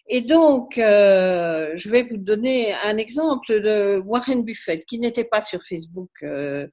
Et 0.09 0.20
donc, 0.20 0.78
euh, 0.78 1.70
je 1.77 1.89
vais 1.89 2.03
vous 2.03 2.16
donner 2.16 2.74
un 2.85 2.97
exemple 2.97 3.61
de 3.61 4.03
Warren 4.05 4.43
Buffett, 4.43 4.85
qui 4.85 4.99
n'était 4.99 5.24
pas 5.24 5.40
sur 5.40 5.62
Facebook, 5.62 6.11
euh, 6.23 6.66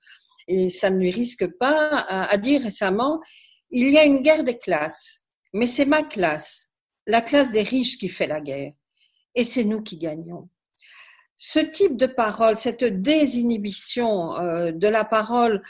et 0.47 0.69
ça 0.71 0.89
ne 0.89 0.97
lui 0.97 1.11
risque 1.11 1.47
pas, 1.59 1.99
à, 1.99 2.37
dire 2.37 2.63
récemment, 2.63 3.21
il 3.69 3.91
y 3.91 3.99
a 3.99 4.03
une 4.03 4.23
guerre 4.23 4.43
des 4.43 4.57
classes, 4.57 5.21
mais 5.53 5.67
c'est 5.67 5.85
ma 5.85 6.01
classe, 6.01 6.69
la 7.05 7.21
classe 7.21 7.51
des 7.51 7.61
riches 7.61 7.99
qui 7.99 8.09
fait 8.09 8.25
la 8.25 8.41
guerre, 8.41 8.71
et 9.35 9.43
c'est 9.43 9.63
nous 9.63 9.83
qui 9.83 9.99
gagnons. 9.99 10.49
Ce 11.37 11.59
type 11.59 11.95
de 11.95 12.07
parole, 12.07 12.57
cette 12.57 12.83
désinhibition 12.83 14.33
de 14.71 14.87
la 14.87 15.05
parole 15.05 15.61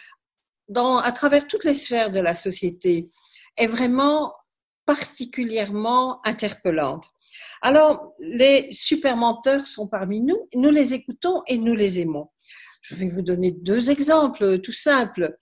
dans, 0.70 0.98
à 0.98 1.12
travers 1.12 1.48
toutes 1.48 1.66
les 1.66 1.74
sphères 1.74 2.12
de 2.12 2.20
la 2.20 2.36
société 2.36 3.10
est 3.58 3.68
vraiment 3.68 4.34
particulièrement 4.86 6.20
interpellante. 6.26 7.06
Alors, 7.62 8.14
les 8.20 8.68
super 8.72 9.18
menteurs 9.18 9.68
sont 9.68 9.88
parmi 9.88 10.22
nous, 10.22 10.48
nous 10.56 10.72
les 10.72 10.94
écoutons 10.94 11.44
et 11.48 11.58
nous 11.58 11.76
les 11.76 12.00
aimons. 12.00 12.30
Je 12.82 12.96
vais 12.96 13.10
vous 13.10 13.22
donner 13.22 13.52
deux 13.52 13.92
exemples 13.92 14.60
tout 14.60 14.72
simples. 14.72 15.36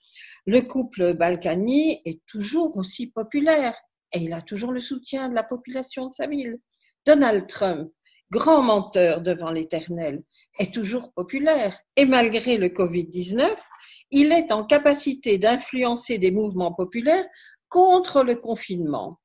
Le 0.46 0.62
couple 0.62 1.14
Balkany 1.14 2.02
est 2.04 2.22
toujours 2.26 2.76
aussi 2.78 3.08
populaire 3.08 3.76
et 4.14 4.20
il 4.20 4.34
a 4.34 4.42
toujours 4.42 4.72
le 4.72 4.80
soutien 4.80 5.30
de 5.30 5.36
la 5.36 5.44
population 5.44 6.08
de 6.08 6.14
sa 6.14 6.28
ville. 6.28 6.58
Donald 7.06 7.48
Trump, 7.48 7.90
grand 8.32 8.64
menteur 8.64 9.22
devant 9.22 9.52
l'éternel, 9.52 10.24
est 10.60 10.74
toujours 10.74 11.14
populaire 11.14 11.80
et 11.96 12.06
malgré 12.06 12.58
le 12.58 12.68
Covid-19, 12.68 13.48
il 14.12 14.32
est 14.32 14.52
en 14.52 14.64
capacité 14.64 15.38
d'influencer 15.38 16.18
des 16.18 16.32
mouvements 16.32 16.74
populaires 16.74 17.26
contre 17.70 18.24
le 18.24 18.36
confinement. 18.36 19.20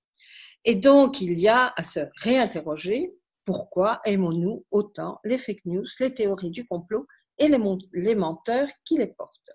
Et 0.64 0.74
donc, 0.74 1.20
il 1.20 1.38
y 1.38 1.48
a 1.48 1.72
à 1.76 1.82
se 1.82 2.00
réinterroger 2.22 3.14
pourquoi 3.44 4.00
aimons-nous 4.04 4.64
autant 4.70 5.18
les 5.24 5.38
fake 5.38 5.64
news, 5.64 5.84
les 5.98 6.14
théories 6.14 6.50
du 6.50 6.64
complot 6.64 7.06
et 7.38 7.48
les, 7.48 8.14
menteurs 8.14 8.68
qui 8.84 8.96
les 8.96 9.09
portent? 9.09 9.50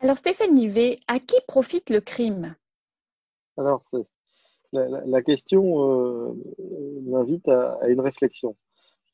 Alors, 0.00 0.16
Stéphanie 0.16 0.68
V, 0.68 0.98
à 1.06 1.20
qui 1.20 1.36
profite 1.46 1.90
le 1.90 2.00
crime? 2.00 2.56
Alors, 3.56 3.82
la, 4.72 5.22
question 5.22 5.84
euh, 5.84 6.32
m'invite 7.02 7.46
à, 7.46 7.78
une 7.86 8.00
réflexion. 8.00 8.56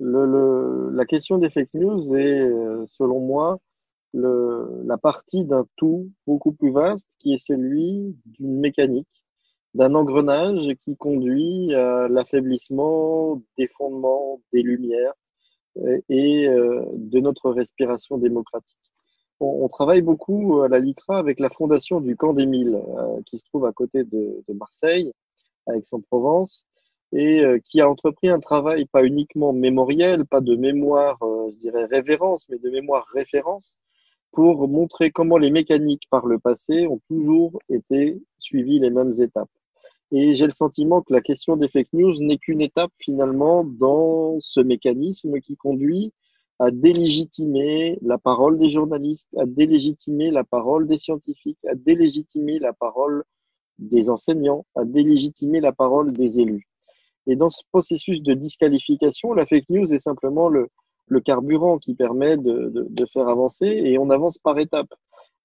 la 0.01 1.05
question 1.05 1.37
des 1.37 1.51
fake 1.51 1.75
news 1.75 2.17
est, 2.17 2.41
euh, 2.41 2.87
selon 2.87 3.21
moi, 3.21 3.59
la 4.15 4.99
partie 4.99 5.45
d'un 5.45 5.67
tout 5.77 6.11
beaucoup 6.27 6.53
plus 6.53 6.73
vaste 6.73 7.11
qui 7.19 7.35
est 7.35 7.45
celui 7.45 8.17
d'une 8.27 8.59
mécanique 8.59 9.07
d'un 9.75 9.95
engrenage 9.95 10.75
qui 10.85 10.97
conduit 10.97 11.75
à 11.75 12.09
l'affaiblissement 12.09 13.41
des 13.57 13.69
fondements, 13.69 14.41
des 14.53 14.63
lumières 14.63 15.15
euh, 15.79 16.01
et 16.09 16.49
euh, 16.49 16.85
de 16.95 17.21
notre 17.21 17.51
respiration 17.51 18.19
démocratique. 18.19 18.77
On, 19.41 19.69
travaille 19.69 20.03
beaucoup 20.03 20.63
à 20.63 20.69
la 20.69 20.81
LICRA 20.81 21.19
avec 21.19 21.39
la 21.39 21.49
fondation 21.49 22.01
du 22.01 22.17
Camp 22.17 22.33
des 22.33 22.47
Mille, 22.47 22.75
euh, 22.75 23.21
qui 23.27 23.39
se 23.39 23.45
trouve 23.45 23.67
à 23.67 23.73
côté 23.73 24.03
de, 24.03 24.43
Marseille, 24.53 25.13
à 25.69 25.77
Aix-en-Provence, 25.77 26.65
et 27.13 27.43
qui 27.65 27.81
a 27.81 27.89
entrepris 27.89 28.29
un 28.29 28.41
travail 28.41 28.85
pas 28.87 29.05
uniquement 29.05 29.53
mémoriel, 29.53 30.27
pas 30.27 30.41
de 30.41 30.57
mémoire, 30.57 31.17
je 31.23 31.57
dirais 31.61 31.87
révérence, 31.87 32.47
mais 32.51 32.59
de 32.59 32.69
mémoire 32.69 33.07
référence, 33.15 33.79
pour 34.33 34.69
montrer 34.69 35.11
comment 35.11 35.39
les 35.39 35.51
mécaniques 35.51 36.07
par 36.11 36.27
le 36.27 36.39
passé 36.39 36.87
ont 36.87 37.01
toujours 37.09 37.59
été 37.69 38.21
suivies 38.39 38.79
les 38.79 38.91
mêmes 38.91 39.13
étapes. 39.21 39.51
Et 40.11 40.35
j'ai 40.35 40.47
le 40.47 40.53
sentiment 40.53 41.03
que 41.03 41.13
la 41.13 41.21
question 41.21 41.57
des 41.57 41.69
fake 41.69 41.93
news 41.93 42.15
n'est 42.21 42.39
qu'une 42.39 42.63
étape 42.63 42.93
finalement 42.99 43.65
dans 43.65 44.39
ce 44.41 44.61
mécanisme 44.61 45.41
qui 45.41 45.57
conduit 45.57 46.13
à 46.59 46.71
délégitimer 46.71 47.99
la 48.03 48.19
parole 48.19 48.59
des 48.59 48.71
journalistes, 48.71 49.29
à 49.37 49.47
délégitimer 49.47 50.31
la 50.31 50.45
parole 50.45 50.87
des 50.87 50.99
scientifiques, 50.99 51.65
à 51.67 51.75
délégitimer 51.75 52.59
la 52.59 52.73
parole 52.73 53.23
des 53.79 54.11
enseignants, 54.11 54.67
à 54.75 54.85
délégitimer 54.85 55.61
la 55.61 55.73
parole 55.73 56.13
des 56.13 56.41
élus. 56.41 56.67
Et 57.27 57.37
dans 57.37 57.51
ce 57.51 57.63
processus 57.71 58.23
de 58.23 58.35
disqualification, 58.35 59.35
la 59.35 59.47
fake 59.47 59.69
news 59.69 59.93
est 59.93 60.01
simplement 60.01 60.49
le, 60.49 60.69
le 61.09 61.21
carburant 61.21 61.79
qui 61.79 61.95
permet 61.95 62.37
de, 62.37 62.87
faire 63.13 63.29
avancer 63.29 63.67
et 63.67 63.99
on 63.99 64.11
avance 64.11 64.39
par 64.39 64.59
étapes. 64.59 64.95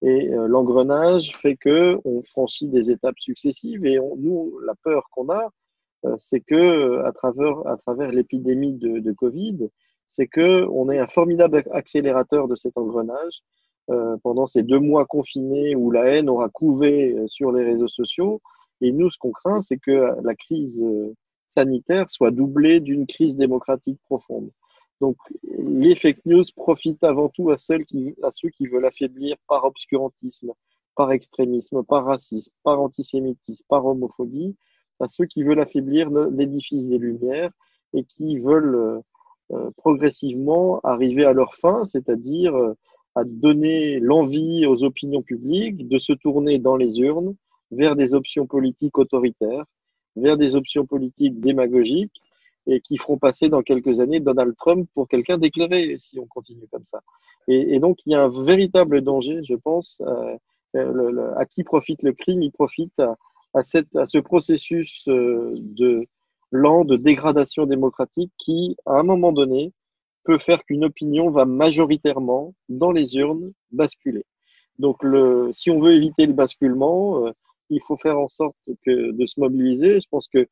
Et 0.02 0.34
euh, 0.34 0.48
l'engrenage 0.48 1.32
fait 1.38 1.56
que 1.56 1.98
on 2.04 2.24
franchit 2.24 2.68
des 2.68 2.92
étapes 2.92 3.20
successives. 3.20 3.86
Et 3.86 3.98
nous, 4.18 4.60
la 4.66 4.76
peur 4.84 5.08
qu'on 5.12 5.30
a, 5.30 5.50
euh, 6.06 6.16
c'est 6.20 6.42
que 6.42 7.02
à 7.06 7.12
travers, 7.14 8.12
l'épidémie 8.12 8.74
de, 8.74 9.00
de, 9.00 9.12
Covid, 9.14 9.70
c'est 10.10 10.28
que 10.28 10.66
on 10.70 10.90
est 10.92 11.00
un 11.00 11.08
formidable 11.08 11.64
accélérateur 11.72 12.48
de 12.48 12.56
cet 12.56 12.78
engrenage. 12.78 13.44
Euh, 13.90 14.16
pendant 14.24 14.48
ces 14.48 14.64
deux 14.64 14.80
mois 14.80 15.06
confinés 15.06 15.76
où 15.76 15.92
la 15.92 16.06
haine 16.06 16.30
aura 16.30 16.48
couvé 16.48 17.18
sur 17.28 17.52
les 17.52 17.66
réseaux 17.66 17.90
sociaux. 17.90 18.42
Et 18.80 18.94
nous, 18.94 19.12
ce 19.12 19.18
qu'on 19.18 19.32
craint, 19.32 19.62
c'est 19.62 19.78
que 19.78 20.16
la 20.24 20.36
crise 20.36 20.82
sanitaire 21.50 22.10
soit 22.10 22.32
doublée 22.32 22.80
d'une 22.80 23.06
crise 23.08 23.36
démocratique 23.36 24.00
profonde. 24.06 24.50
Donc, 25.04 25.18
les 25.60 25.98
fake 25.98 26.26
news 26.26 26.46
profitent 26.56 27.04
avant 27.04 27.28
tout 27.28 27.52
à, 27.52 27.58
ceux 27.58 27.80
qui, 27.80 28.68
veulent 28.68 28.86
affaiblir 28.86 29.36
par 29.50 29.66
obscurantisme, 29.66 30.54
par 30.96 31.12
extrémisme, 31.12 31.84
par 31.84 32.06
racisme, 32.06 32.50
par 32.64 32.80
antisémitisme, 32.80 33.66
par 33.68 33.86
homophobie, 33.86 34.56
à 35.02 35.10
ceux 35.10 35.26
qui 35.26 35.44
veulent 35.44 35.60
affaiblir 35.60 36.10
l'édifice 36.10 36.86
des 36.86 36.98
Lumières 36.98 37.52
et 37.94 38.06
qui 38.06 38.40
veulent 38.40 38.76
euh, 38.76 39.00
euh, 39.52 39.72
progressivement 39.76 40.80
arriver 40.86 41.26
à 41.26 41.34
leur 41.34 41.56
fin, 41.56 41.84
c'est-à-dire 41.84 42.56
euh, 42.56 42.74
à 43.14 43.26
donner 43.26 44.00
l'envie 44.00 44.66
aux 44.66 44.86
opinions 44.86 45.22
publiques 45.22 45.86
de 45.90 46.00
se 46.00 46.14
tourner 46.14 46.60
dans 46.60 46.78
les 46.78 47.00
urnes 47.00 47.36
vers 47.72 47.98
des 47.98 48.14
options 48.14 48.48
politiques 48.48 48.98
autoritaires, 48.98 49.66
vers 50.16 50.38
des 50.38 50.56
options 50.56 50.86
politiques 50.86 51.42
démagogiques 51.42 52.22
et 52.68 52.82
qui 52.82 52.98
feront 52.98 53.18
passer 53.18 53.50
dans 53.50 53.62
quelques 53.62 54.00
années 54.00 54.20
Donald 54.20 54.56
Trump 54.58 54.90
pour 54.94 55.08
quelqu'un 55.08 55.38
d'éclairé 55.38 55.98
si 56.00 56.20
on 56.20 56.26
continue 56.26 56.68
comme 56.72 56.86
ça. 56.86 57.02
Et, 57.48 57.80
donc 57.80 58.00
il 58.06 58.14
y 58.14 58.16
a 58.16 58.24
un 58.24 58.30
véritable 58.30 59.02
danger, 59.02 59.42
je 59.44 59.56
pense, 59.56 60.02
euh, 60.02 60.38
le, 60.74 61.38
à 61.38 61.46
qui 61.46 61.64
profite 61.64 62.02
le 62.02 62.14
crime? 62.14 62.42
Il 62.42 62.52
profite 62.52 63.00
à, 63.54 63.64
cette, 63.64 63.94
à 63.96 64.08
ce 64.08 64.18
processus 64.18 65.08
euh, 65.08 65.52
de 65.54 66.08
lent 66.52 66.86
de 66.86 66.96
dégradation 66.96 67.66
démocratique 67.66 68.32
qui, 68.38 68.78
à 68.86 69.00
un 69.00 69.04
moment 69.04 69.32
donné, 69.32 69.74
peut 70.24 70.38
faire 70.38 70.64
qu'une 70.64 70.86
opinion 70.86 71.30
va 71.30 71.46
majoritairement 71.46 72.54
dans 72.70 72.92
les 72.92 73.16
urnes 73.16 73.52
basculer. 73.72 74.24
Donc, 74.80 75.04
si 75.54 75.70
on 75.70 75.80
veut 75.80 75.94
éviter 75.94 76.26
le 76.26 76.34
basculement, 76.34 77.26
euh, 77.26 77.32
il 77.70 77.82
faut 77.82 77.98
faire 77.98 78.18
en 78.18 78.28
sorte 78.28 78.58
que, 78.86 79.12
de 79.12 79.26
se 79.26 79.40
mobiliser. 79.40 80.00
Je 80.00 80.08
pense 80.10 80.28
que 80.28 80.48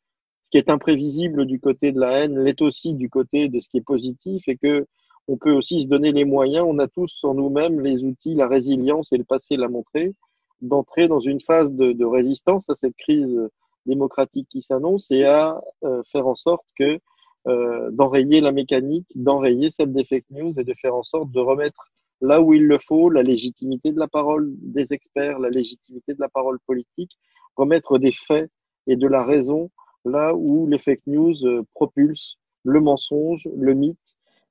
qui 0.51 0.57
est 0.57 0.69
imprévisible 0.69 1.45
du 1.45 1.59
côté 1.59 1.91
de 1.91 1.99
la 1.99 2.11
haine 2.19 2.37
l'est 2.37 2.61
aussi 2.61 2.93
du 2.93 3.09
côté 3.09 3.47
de 3.47 3.59
ce 3.59 3.69
qui 3.69 3.77
est 3.77 3.81
positif 3.81 4.47
et 4.47 4.57
que 4.57 4.85
on 5.27 5.37
peut 5.37 5.53
aussi 5.53 5.81
se 5.81 5.87
donner 5.87 6.11
les 6.11 6.25
moyens, 6.25 6.65
on 6.67 6.79
a 6.79 6.87
tous 6.87 7.23
en 7.23 7.35
nous-mêmes 7.35 7.79
les 7.79 8.03
outils, 8.03 8.33
la 8.33 8.47
résilience 8.47 9.13
et 9.13 9.17
le 9.17 9.23
passé 9.23 9.55
l'a 9.55 9.69
montré, 9.69 10.13
d'entrer 10.61 11.07
dans 11.07 11.19
une 11.19 11.39
phase 11.39 11.71
de, 11.71 12.05
résistance 12.05 12.69
à 12.69 12.75
cette 12.75 12.97
crise 12.97 13.39
démocratique 13.85 14.47
qui 14.49 14.61
s'annonce 14.61 15.09
et 15.11 15.23
à 15.23 15.61
euh, 15.83 16.01
faire 16.11 16.27
en 16.27 16.35
sorte 16.35 16.65
que 16.77 16.99
euh, 17.47 17.89
d'enrayer 17.91 18.41
la 18.41 18.51
mécanique, 18.51 19.07
d'enrayer 19.15 19.71
celle 19.71 19.93
des 19.93 20.05
fake 20.05 20.29
news 20.31 20.59
et 20.59 20.63
de 20.63 20.73
faire 20.73 20.95
en 20.95 21.03
sorte 21.03 21.31
de 21.31 21.39
remettre 21.39 21.91
là 22.19 22.41
où 22.41 22.53
il 22.53 22.65
le 22.67 22.77
faut 22.77 23.09
la 23.09 23.23
légitimité 23.23 23.91
de 23.91 23.99
la 23.99 24.07
parole 24.07 24.51
des 24.57 24.91
experts, 24.91 25.39
la 25.39 25.49
légitimité 25.49 26.13
de 26.13 26.19
la 26.19 26.29
parole 26.29 26.59
politique, 26.67 27.17
remettre 27.55 27.97
des 27.97 28.11
faits 28.11 28.51
et 28.85 28.95
de 28.95 29.07
la 29.07 29.23
raison 29.23 29.71
là 30.05 30.33
où 30.33 30.67
les 30.67 30.79
fake 30.79 31.01
news 31.07 31.35
euh, 31.45 31.63
propulsent 31.73 32.37
le 32.63 32.79
mensonge, 32.79 33.47
le 33.55 33.73
mythe 33.73 33.97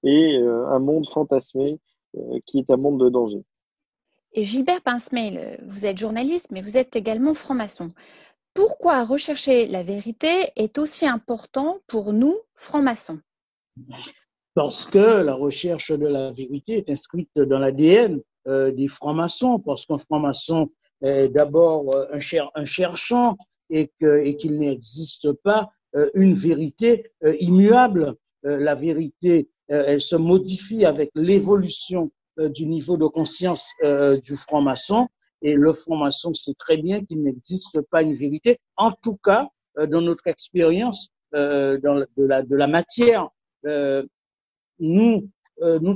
et 0.02 0.38
euh, 0.38 0.66
un 0.68 0.78
monde 0.78 1.08
fantasmé 1.08 1.78
euh, 2.16 2.38
qui 2.46 2.58
est 2.58 2.70
un 2.70 2.76
monde 2.76 3.00
de 3.00 3.08
danger. 3.08 3.42
Et 4.32 4.44
Gilbert 4.44 4.80
Pincemail, 4.82 5.58
vous 5.66 5.86
êtes 5.86 5.98
journaliste, 5.98 6.46
mais 6.50 6.62
vous 6.62 6.76
êtes 6.76 6.94
également 6.94 7.34
franc-maçon. 7.34 7.92
Pourquoi 8.54 9.04
rechercher 9.04 9.66
la 9.66 9.82
vérité 9.82 10.50
est 10.56 10.78
aussi 10.78 11.06
important 11.06 11.78
pour 11.86 12.12
nous, 12.12 12.36
francs-maçons? 12.54 13.20
Parce 14.54 14.86
que 14.86 14.98
la 14.98 15.34
recherche 15.34 15.90
de 15.90 16.06
la 16.06 16.32
vérité 16.32 16.78
est 16.78 16.90
inscrite 16.90 17.30
dans 17.36 17.58
l'ADN 17.58 18.20
euh, 18.46 18.72
des 18.72 18.88
francs-maçons, 18.88 19.58
parce 19.60 19.86
qu'un 19.86 19.98
franc-maçon 19.98 20.70
est 21.02 21.28
d'abord 21.28 21.96
un, 22.12 22.20
cher, 22.20 22.50
un 22.54 22.64
cherchant 22.64 23.36
et 23.70 24.36
qu'il 24.36 24.58
n'existe 24.58 25.32
pas 25.32 25.70
euh, 25.96 26.08
une 26.14 26.34
vérité 26.34 27.10
euh, 27.24 27.34
immuable. 27.40 28.14
Euh, 28.44 28.58
la 28.58 28.74
vérité, 28.74 29.48
elle 29.68 30.00
se 30.00 30.16
modifie 30.16 30.84
avec 30.84 31.10
l'évolution 31.14 32.10
du 32.36 32.66
niveau 32.66 32.96
de 32.96 33.06
conscience 33.06 33.68
du 34.24 34.34
franc-maçon. 34.34 35.06
Et 35.42 35.54
le 35.54 35.72
franc-maçon 35.72 36.34
sait 36.34 36.54
très 36.58 36.76
bien 36.76 37.04
qu'il 37.04 37.22
n'existe 37.22 37.80
pas 37.82 38.02
une 38.02 38.14
vérité, 38.14 38.58
en 38.76 38.90
tout 38.90 39.16
cas 39.22 39.46
dans 39.88 40.00
notre 40.00 40.26
expérience 40.26 41.10
de, 41.32 41.80
la, 42.16 42.42
de 42.42 42.56
la 42.56 42.66
matière. 42.66 43.28
nous, 44.80 45.28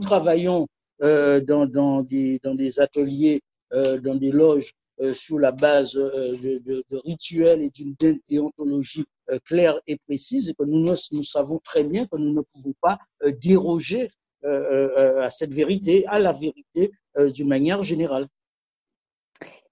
travaillons 0.01 0.69
dans 1.01 2.03
des 2.05 2.81
ateliers, 2.81 3.43
dans 3.73 4.15
des 4.15 4.31
loges 4.31 4.73
euh, 5.01 5.13
sous 5.13 5.39
la 5.39 5.51
base 5.51 5.97
euh, 5.97 6.37
de 6.41 6.85
rituels 7.05 7.63
et 7.63 7.71
d'une 7.71 7.97
déontologie 8.29 9.05
euh, 9.29 9.39
claire 9.45 9.81
et 9.89 9.97
précise 10.07 10.51
et 10.51 10.55
que 10.55 10.65
nous, 10.65 10.85
nous 11.13 11.25
savons 11.25 11.59
très 11.65 11.83
bien 11.83 12.07
que 12.07 12.17
nous 12.17 12.33
ne 12.33 12.43
pouvons 12.43 12.75
pas 12.81 12.99
déroger 13.43 14.09
à 14.47 15.31
cette 15.31 15.55
vérité, 15.55 16.07
à 16.07 16.19
la 16.19 16.33
vérité 16.33 16.93
d'une 17.17 17.49
manière 17.49 17.83
générale. 17.83 18.27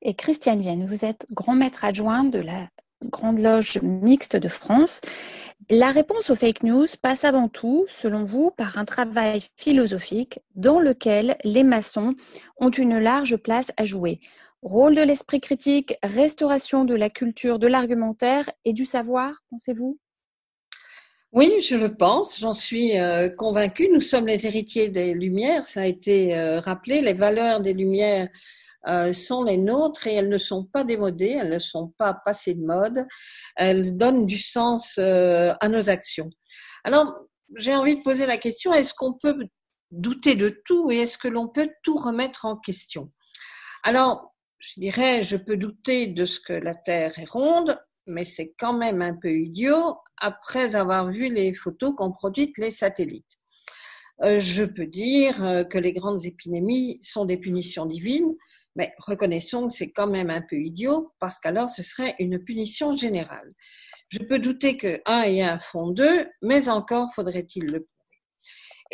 Et 0.00 0.14
Christiane 0.14 0.62
Vienne, 0.62 0.86
vous 0.86 1.04
êtes 1.04 1.26
grand 1.32 1.54
maître 1.54 1.84
adjoint 1.84 2.24
de 2.24 2.38
la 2.38 2.70
Grande 3.04 3.38
Loge 3.38 3.80
mixte 3.82 4.36
de 4.36 4.48
France. 4.48 5.02
La 5.68 5.90
réponse 5.90 6.30
aux 6.30 6.34
fake 6.34 6.62
news 6.62 6.86
passe 7.02 7.24
avant 7.24 7.48
tout, 7.48 7.84
selon 7.88 8.24
vous, 8.24 8.50
par 8.50 8.78
un 8.78 8.84
travail 8.84 9.42
philosophique 9.56 10.40
dans 10.54 10.80
lequel 10.80 11.36
les 11.44 11.64
maçons 11.64 12.14
ont 12.58 12.70
une 12.70 12.98
large 12.98 13.36
place 13.36 13.72
à 13.76 13.84
jouer. 13.84 14.20
Rôle 14.62 14.94
de 14.94 15.02
l'esprit 15.02 15.40
critique, 15.40 15.98
restauration 16.04 16.84
de 16.84 16.94
la 16.94 17.10
culture, 17.10 17.58
de 17.58 17.66
l'argumentaire 17.66 18.48
et 18.64 18.72
du 18.72 18.86
savoir, 18.86 19.42
pensez-vous? 19.50 19.98
Oui, 21.32 21.60
je 21.68 21.74
le 21.74 21.96
pense, 21.96 22.38
j'en 22.38 22.54
suis 22.54 22.96
euh, 22.96 23.28
convaincue. 23.28 23.88
Nous 23.88 24.00
sommes 24.00 24.28
les 24.28 24.46
héritiers 24.46 24.88
des 24.88 25.14
Lumières, 25.14 25.64
ça 25.64 25.80
a 25.80 25.86
été 25.86 26.38
euh, 26.38 26.60
rappelé. 26.60 27.00
Les 27.00 27.12
valeurs 27.12 27.60
des 27.60 27.72
Lumières 27.72 28.28
euh, 28.86 29.12
sont 29.12 29.42
les 29.42 29.56
nôtres 29.56 30.06
et 30.06 30.14
elles 30.14 30.28
ne 30.28 30.38
sont 30.38 30.64
pas 30.64 30.84
démodées, 30.84 31.38
elles 31.40 31.50
ne 31.50 31.58
sont 31.58 31.88
pas 31.98 32.14
passées 32.14 32.54
de 32.54 32.64
mode, 32.64 33.04
elles 33.56 33.96
donnent 33.96 34.26
du 34.26 34.38
sens 34.38 34.96
à 34.96 35.68
nos 35.68 35.90
actions. 35.90 36.30
Alors, 36.84 37.12
j'ai 37.56 37.74
envie 37.74 37.96
de 37.96 38.02
poser 38.02 38.26
la 38.26 38.36
question, 38.36 38.72
est-ce 38.72 38.94
qu'on 38.94 39.14
peut 39.14 39.36
douter 39.90 40.36
de 40.36 40.62
tout 40.64 40.92
et 40.92 40.98
est-ce 40.98 41.18
que 41.18 41.28
l'on 41.28 41.48
peut 41.48 41.70
tout 41.82 41.96
remettre 41.96 42.44
en 42.44 42.56
question? 42.56 43.10
Alors, 43.82 44.31
je 44.62 44.78
dirais, 44.78 45.24
je 45.24 45.36
peux 45.36 45.56
douter 45.56 46.06
de 46.06 46.24
ce 46.24 46.38
que 46.38 46.52
la 46.52 46.76
Terre 46.76 47.18
est 47.18 47.28
ronde, 47.28 47.76
mais 48.06 48.24
c'est 48.24 48.54
quand 48.56 48.72
même 48.72 49.02
un 49.02 49.14
peu 49.14 49.32
idiot 49.32 49.96
après 50.20 50.76
avoir 50.76 51.10
vu 51.10 51.32
les 51.32 51.52
photos 51.52 51.94
qu'ont 51.96 52.12
produites 52.12 52.56
les 52.58 52.70
satellites. 52.70 53.40
Euh, 54.20 54.38
je 54.38 54.62
peux 54.62 54.86
dire 54.86 55.42
euh, 55.42 55.64
que 55.64 55.78
les 55.78 55.92
grandes 55.92 56.24
épidémies 56.24 57.00
sont 57.02 57.24
des 57.24 57.38
punitions 57.38 57.86
divines, 57.86 58.36
mais 58.76 58.94
reconnaissons 58.98 59.66
que 59.66 59.74
c'est 59.74 59.90
quand 59.90 60.06
même 60.06 60.30
un 60.30 60.42
peu 60.42 60.56
idiot 60.56 61.12
parce 61.18 61.40
qu'alors 61.40 61.68
ce 61.68 61.82
serait 61.82 62.14
une 62.20 62.38
punition 62.38 62.94
générale. 62.94 63.52
Je 64.10 64.18
peux 64.18 64.38
douter 64.38 64.76
que 64.76 65.00
1 65.06 65.22
et 65.22 65.42
1 65.42 65.58
font 65.58 65.90
2, 65.90 66.28
mais 66.42 66.68
encore 66.68 67.12
faudrait-il 67.12 67.64
le 67.64 67.80
prouver. 67.80 68.22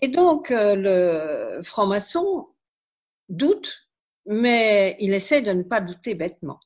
Et 0.01 0.09
donc, 0.09 0.51
euh, 0.51 0.75
le 0.77 1.63
franc-maçon 1.63 2.47
doute 3.29 3.88
mais 4.29 4.95
il 5.01 5.15
essaie 5.15 5.41
de 5.41 5.53
ne 5.53 5.63
pas 5.63 5.81
douter 5.81 6.15
bêtement. 6.15 6.61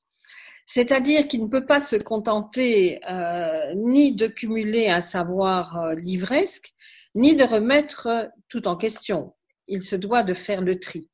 C'est-à-dire 0.67 1.29
qu'il 1.29 1.43
ne 1.43 1.49
peut 1.49 1.65
pas 1.65 1.81
se 1.81 1.97
contenter 1.97 3.01
euh, 3.09 3.73
ni 3.75 4.15
de 4.15 4.27
cumuler 4.27 4.89
un 4.89 5.01
savoir 5.01 5.77
euh, 5.79 5.95
livresque, 5.95 6.73
ni 7.15 7.37
de 7.37 7.45
remettre 7.45 8.31
tout 8.49 8.67
en 8.67 8.77
question. 8.77 9.35
Il 9.69 9.83
se 9.83 9.97
doit 9.97 10.23
de 10.23 10.35
faire 10.35 10.61
le 10.61 10.81
tri. 10.81 11.09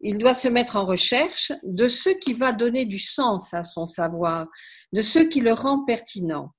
Il 0.00 0.18
doit 0.18 0.34
se 0.34 0.48
mettre 0.48 0.76
en 0.76 0.86
recherche 0.86 1.52
de 1.62 1.88
ce 1.88 2.10
qui 2.10 2.34
va 2.34 2.52
donner 2.52 2.84
du 2.84 2.98
sens 2.98 3.52
à 3.52 3.62
son 3.64 3.86
savoir, 3.86 4.46
de 4.92 5.02
ce 5.02 5.18
qui 5.18 5.40
le 5.40 5.52
rend 5.52 5.84
pertinent. 5.84 6.50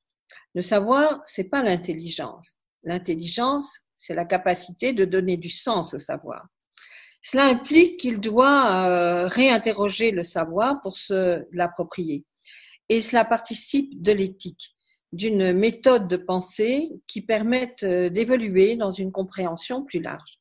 Le 0.53 0.61
savoir, 0.61 1.22
c'est 1.26 1.45
pas 1.45 1.64
l'intelligence. 1.64 2.56
L'intelligence, 2.84 3.80
c'est 3.95 4.15
la 4.15 4.26
capacité 4.26 4.93
de 4.93 5.06
donner 5.06 5.38
du 5.38 5.49
sens 5.49 5.93
au 5.93 5.99
savoir. 5.99 6.45
Cela 7.27 7.45
implique 7.45 7.97
qu'il 7.97 8.19
doit 8.19 8.88
euh, 8.88 9.26
réinterroger 9.26 10.11
le 10.11 10.22
savoir 10.22 10.80
pour 10.84 10.95
se 10.95 11.43
l'approprier. 11.52 12.23
Et 12.88 13.02
cela 13.02 13.26
participe 13.26 13.99
de 13.99 14.11
l'éthique, 14.11 14.76
d'une 15.11 15.52
méthode 15.52 16.07
de 16.07 16.18
pensée 16.18 16.91
qui 17.07 17.23
permette 17.23 17.81
euh, 17.81 18.10
d'évoluer 18.10 18.76
dans 18.76 18.91
une 18.91 19.11
compréhension 19.11 19.84
plus 19.84 20.02
large. 20.02 20.39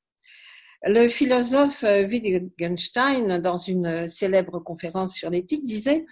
Le 0.82 1.08
philosophe 1.08 1.84
euh, 1.84 2.06
Wittgenstein, 2.06 3.38
dans 3.38 3.56
une 3.56 4.06
célèbre 4.06 4.58
conférence 4.58 5.14
sur 5.14 5.30
l'éthique, 5.30 5.64
disait 5.64 6.04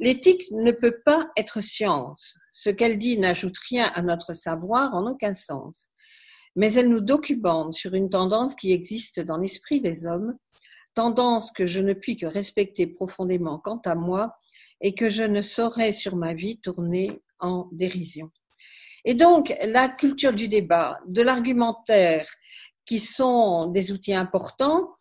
L'éthique 0.00 0.50
ne 0.50 0.72
peut 0.72 0.98
pas 1.04 1.30
être 1.36 1.60
science. 1.60 2.36
Ce 2.50 2.70
qu'elle 2.70 2.98
dit 2.98 3.18
n'ajoute 3.18 3.56
rien 3.70 3.92
à 3.94 4.02
notre 4.02 4.34
savoir 4.34 4.96
en 4.96 5.08
aucun 5.08 5.34
sens 5.34 5.92
mais 6.58 6.72
elle 6.72 6.88
nous 6.88 7.00
documente 7.00 7.72
sur 7.74 7.94
une 7.94 8.10
tendance 8.10 8.56
qui 8.56 8.72
existe 8.72 9.20
dans 9.20 9.36
l'esprit 9.36 9.80
des 9.80 10.06
hommes, 10.06 10.36
tendance 10.92 11.52
que 11.52 11.66
je 11.66 11.80
ne 11.80 11.92
puis 11.92 12.16
que 12.16 12.26
respecter 12.26 12.88
profondément 12.88 13.60
quant 13.60 13.80
à 13.84 13.94
moi 13.94 14.34
et 14.80 14.92
que 14.92 15.08
je 15.08 15.22
ne 15.22 15.40
saurais 15.40 15.92
sur 15.92 16.16
ma 16.16 16.34
vie 16.34 16.58
tourner 16.58 17.22
en 17.38 17.68
dérision. 17.70 18.32
Et 19.04 19.14
donc, 19.14 19.56
la 19.68 19.88
culture 19.88 20.32
du 20.32 20.48
débat, 20.48 20.98
de 21.06 21.22
l'argumentaire, 21.22 22.28
qui 22.84 22.98
sont 22.98 23.68
des 23.68 23.92
outils 23.92 24.14
importants 24.14 24.96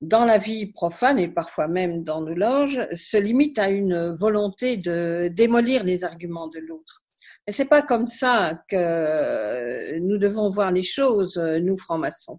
dans 0.00 0.24
la 0.24 0.38
vie 0.38 0.72
profane 0.72 1.20
et 1.20 1.28
parfois 1.28 1.68
même 1.68 2.02
dans 2.02 2.20
nos 2.20 2.34
loges, 2.34 2.84
se 2.96 3.16
limite 3.16 3.60
à 3.60 3.68
une 3.68 4.16
volonté 4.16 4.76
de 4.76 5.30
démolir 5.32 5.84
les 5.84 6.02
arguments 6.02 6.48
de 6.48 6.58
l'autre. 6.58 7.05
Mais 7.46 7.52
c'est 7.52 7.66
pas 7.66 7.82
comme 7.82 8.06
ça 8.06 8.60
que 8.68 9.98
nous 9.98 10.18
devons 10.18 10.50
voir 10.50 10.72
les 10.72 10.82
choses, 10.82 11.38
nous 11.38 11.78
francs-maçons. 11.78 12.38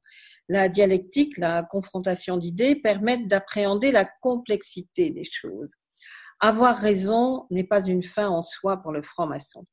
La 0.49 0.69
dialectique, 0.69 1.37
la 1.37 1.63
confrontation 1.63 2.37
d'idées 2.37 2.75
permettent 2.75 3.27
d'appréhender 3.27 3.91
la 3.91 4.05
complexité 4.21 5.11
des 5.11 5.23
choses. 5.23 5.75
Avoir 6.39 6.77
raison 6.77 7.47
n'est 7.49 7.63
pas 7.63 7.85
une 7.85 8.03
fin 8.03 8.27
en 8.27 8.41
soi 8.41 8.77
pour 8.77 8.91
le 8.91 9.01
franc-maçon. 9.01 9.65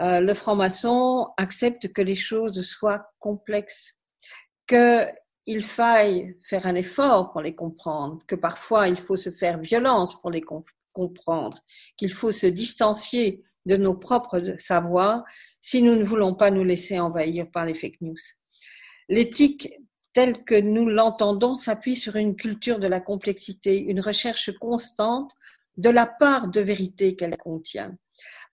Euh, 0.00 0.20
le 0.20 0.34
franc-maçon 0.34 1.28
accepte 1.36 1.92
que 1.92 2.02
les 2.02 2.14
choses 2.16 2.60
soient 2.62 3.06
complexes, 3.18 3.94
qu'il 4.66 5.62
faille 5.62 6.36
faire 6.44 6.66
un 6.66 6.74
effort 6.74 7.32
pour 7.32 7.40
les 7.40 7.54
comprendre, 7.54 8.18
que 8.26 8.34
parfois 8.34 8.88
il 8.88 8.96
faut 8.96 9.16
se 9.16 9.30
faire 9.30 9.58
violence 9.58 10.20
pour 10.20 10.30
les 10.30 10.42
comprendre, 10.92 11.60
qu'il 11.96 12.12
faut 12.12 12.32
se 12.32 12.46
distancier 12.46 13.42
de 13.66 13.76
nos 13.76 13.94
propres 13.94 14.54
savoirs 14.58 15.24
si 15.60 15.82
nous 15.82 15.94
ne 15.96 16.04
voulons 16.04 16.34
pas 16.34 16.50
nous 16.50 16.64
laisser 16.64 16.98
envahir 16.98 17.50
par 17.50 17.66
les 17.66 17.74
fake 17.74 18.00
news. 18.00 18.16
L'éthique 19.08 19.72
telle 20.16 20.44
que 20.44 20.58
nous 20.58 20.88
l'entendons 20.88 21.54
s'appuie 21.54 21.94
sur 21.94 22.16
une 22.16 22.36
culture 22.36 22.78
de 22.78 22.86
la 22.86 23.00
complexité, 23.00 23.78
une 23.78 24.00
recherche 24.00 24.50
constante 24.58 25.30
de 25.76 25.90
la 25.90 26.06
part 26.06 26.48
de 26.48 26.62
vérité 26.62 27.16
qu'elle 27.16 27.36
contient. 27.36 27.94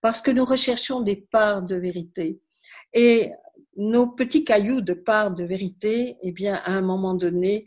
Parce 0.02 0.20
que 0.20 0.30
nous 0.30 0.44
recherchons 0.44 1.00
des 1.00 1.16
parts 1.16 1.62
de 1.62 1.76
vérité. 1.76 2.38
Et 2.92 3.30
nos 3.76 4.08
petits 4.08 4.44
cailloux 4.44 4.82
de 4.82 4.92
parts 4.92 5.32
de 5.32 5.42
vérité, 5.44 6.18
eh 6.20 6.32
bien, 6.32 6.56
à 6.56 6.72
un 6.72 6.82
moment 6.82 7.14
donné, 7.14 7.64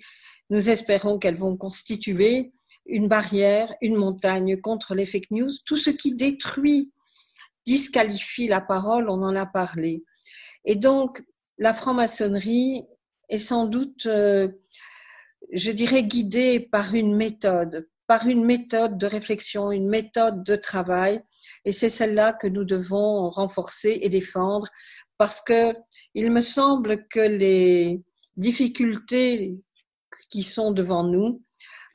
nous 0.51 0.69
espérons 0.69 1.17
qu'elles 1.17 1.35
vont 1.35 1.57
constituer 1.57 2.51
une 2.85 3.07
barrière, 3.07 3.73
une 3.81 3.95
montagne 3.95 4.61
contre 4.61 4.93
les 4.93 5.07
fake 5.07 5.31
news, 5.31 5.51
tout 5.65 5.75
ce 5.75 5.89
qui 5.89 6.13
détruit 6.13 6.91
disqualifie 7.67 8.47
la 8.47 8.61
parole, 8.61 9.09
on 9.09 9.21
en 9.21 9.35
a 9.35 9.45
parlé. 9.45 10.03
Et 10.63 10.75
donc, 10.75 11.21
la 11.57 11.73
franc-maçonnerie 11.73 12.87
est 13.29 13.37
sans 13.37 13.65
doute, 13.65 14.05
euh, 14.05 14.47
je 15.51 15.71
dirais, 15.71 16.03
guidée 16.03 16.61
par 16.61 16.95
une 16.95 17.13
méthode, 17.15 17.89
par 18.07 18.25
une 18.25 18.45
méthode 18.45 18.97
de 18.97 19.05
réflexion, 19.05 19.71
une 19.71 19.89
méthode 19.89 20.45
de 20.45 20.55
travail. 20.55 21.21
Et 21.65 21.73
c'est 21.73 21.89
celle-là 21.89 22.31
que 22.31 22.47
nous 22.47 22.63
devons 22.63 23.29
renforcer 23.29 23.99
et 24.01 24.07
défendre 24.07 24.67
parce 25.17 25.41
que 25.41 25.73
il 26.13 26.31
me 26.31 26.41
semble 26.41 27.05
que 27.09 27.19
les 27.19 28.01
difficultés 28.37 29.55
qui 30.29 30.43
sont 30.43 30.71
devant 30.71 31.03
nous, 31.03 31.41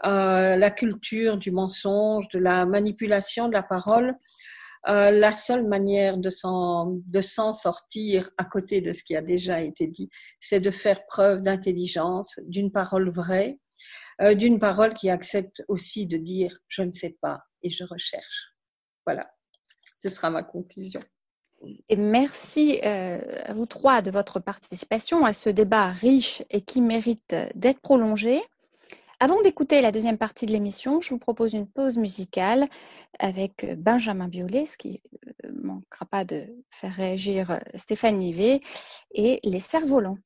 euh, 0.04 0.56
la 0.56 0.70
culture 0.70 1.38
du 1.38 1.50
mensonge, 1.50 2.28
de 2.28 2.38
la 2.38 2.66
manipulation 2.66 3.48
de 3.48 3.54
la 3.54 3.62
parole, 3.62 4.16
euh, 4.88 5.10
la 5.10 5.32
seule 5.32 5.66
manière 5.66 6.18
de 6.18 6.30
s'en, 6.30 7.00
sortir 7.52 8.30
à 8.38 8.44
côté 8.44 8.80
de 8.80 8.92
ce 8.92 9.04
qui 9.04 9.16
a 9.16 9.22
déjà 9.22 9.60
été 9.60 9.86
dit, 9.86 10.08
c'est 10.40 10.60
de 10.60 10.70
faire 10.70 11.06
preuve 11.06 11.42
d'intelligence, 11.42 12.34
d'une 12.46 12.72
parole 12.72 13.10
vraie, 13.10 13.58
euh, 14.20 14.34
d'une 14.34 14.58
parole 14.58 14.94
qui 14.94 15.08
accepte 15.08 15.62
aussi 15.68 16.06
de 16.06 16.16
dire 16.16 16.58
je 16.68 16.82
ne 16.82 16.92
sais 16.92 17.16
pas 17.20 17.42
et 17.62 17.70
je 17.70 17.84
recherche. 17.84 18.54
Voilà, 19.06 19.30
ce 20.00 20.08
sera 20.10 20.30
ma 20.30 20.42
conclusion. 20.42 21.00
Et 21.88 21.96
merci 21.96 22.80
euh, 22.84 23.20
à 23.44 23.54
vous 23.54 23.66
trois 23.66 24.02
de 24.02 24.10
votre 24.10 24.40
participation 24.40 25.24
à 25.24 25.32
ce 25.32 25.48
débat 25.48 25.88
riche 25.90 26.42
et 26.50 26.60
qui 26.60 26.80
mérite 26.80 27.36
d'être 27.54 27.80
prolongé. 27.80 28.42
Avant 29.22 29.40
d'écouter 29.40 29.82
la 29.82 29.92
deuxième 29.92 30.18
partie 30.18 30.46
de 30.46 30.50
l'émission, 30.50 31.00
je 31.00 31.10
vous 31.10 31.18
propose 31.18 31.52
une 31.52 31.68
pause 31.68 31.96
musicale 31.96 32.66
avec 33.20 33.64
Benjamin 33.78 34.26
Biolay, 34.26 34.66
ce 34.66 34.76
qui 34.76 35.00
ne 35.44 35.62
manquera 35.62 36.06
pas 36.06 36.24
de 36.24 36.46
faire 36.70 36.92
réagir 36.92 37.60
Stéphane 37.76 38.18
Nivet, 38.18 38.60
et 39.14 39.38
Les 39.44 39.60
Cerfs-Volants. 39.60 40.18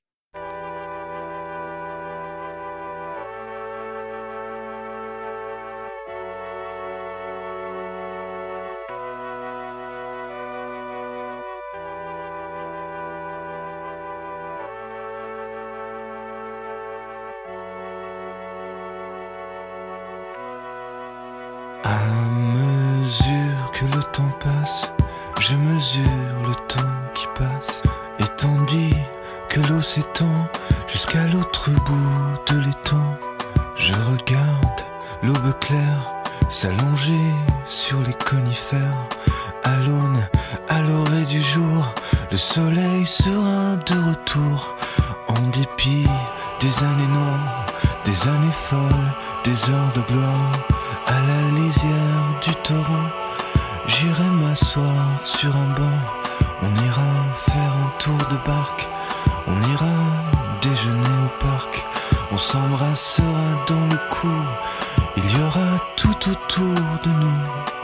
Il 65.28 65.38
y 65.38 65.42
aura 65.42 65.78
tout 65.96 66.30
autour 66.30 66.74
de 67.02 67.08
nous. 67.08 67.75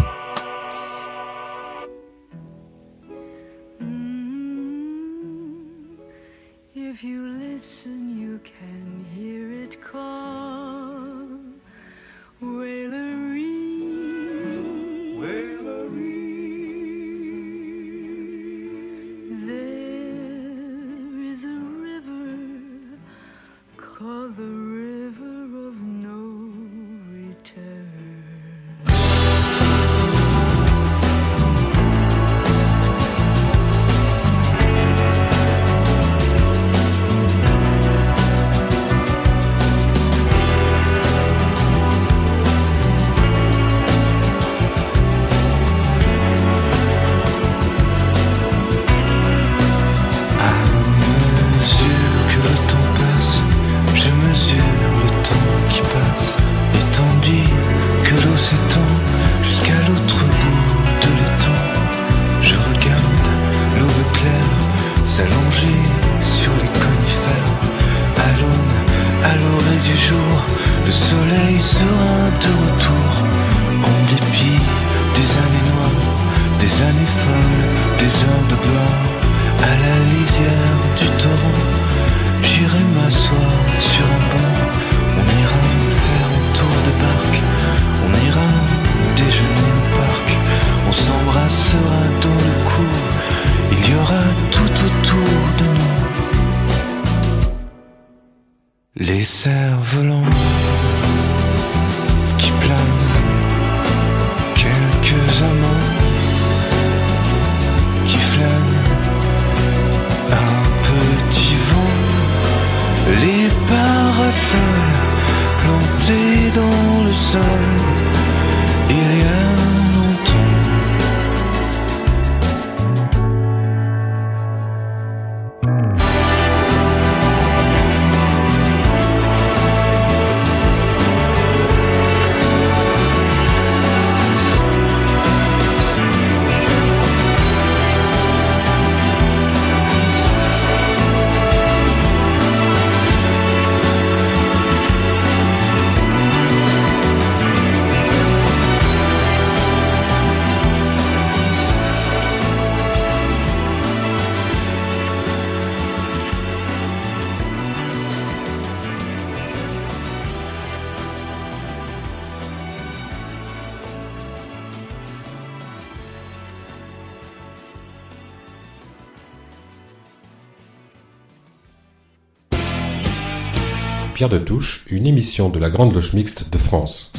De 174.29 174.39
Touche, 174.39 174.85
une 174.89 175.09
émission 175.09 175.49
de 175.49 175.59
la 175.59 175.69
Grande 175.69 175.93
Loge 175.93 176.15
Mixte 176.15 176.49
de 176.49 176.57
France. 176.57 177.11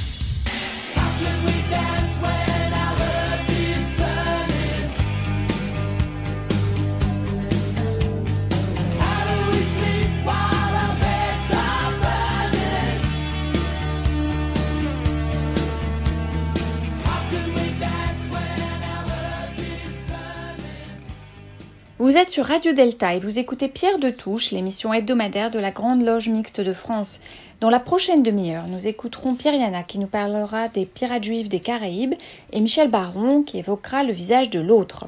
Radio 22.53 22.71
Delta 22.71 23.15
et 23.15 23.19
vous 23.19 23.39
écoutez 23.39 23.67
Pierre 23.67 23.97
de 23.97 24.11
Touche, 24.11 24.51
l'émission 24.51 24.93
hebdomadaire 24.93 25.49
de 25.49 25.57
la 25.57 25.71
Grande 25.71 26.03
Loge 26.03 26.29
Mixte 26.29 26.61
de 26.61 26.71
France. 26.71 27.19
Dans 27.61 27.71
la 27.71 27.79
prochaine 27.79 28.21
demi-heure, 28.21 28.67
nous 28.67 28.85
écouterons 28.85 29.33
Pierre 29.33 29.55
Yana 29.55 29.81
qui 29.81 29.97
nous 29.97 30.05
parlera 30.05 30.67
des 30.67 30.85
pirates 30.85 31.23
juifs 31.23 31.49
des 31.49 31.59
Caraïbes 31.59 32.13
et 32.51 32.61
Michel 32.61 32.91
Baron 32.91 33.41
qui 33.41 33.57
évoquera 33.57 34.03
le 34.03 34.13
visage 34.13 34.51
de 34.51 34.59
l'autre. 34.59 35.07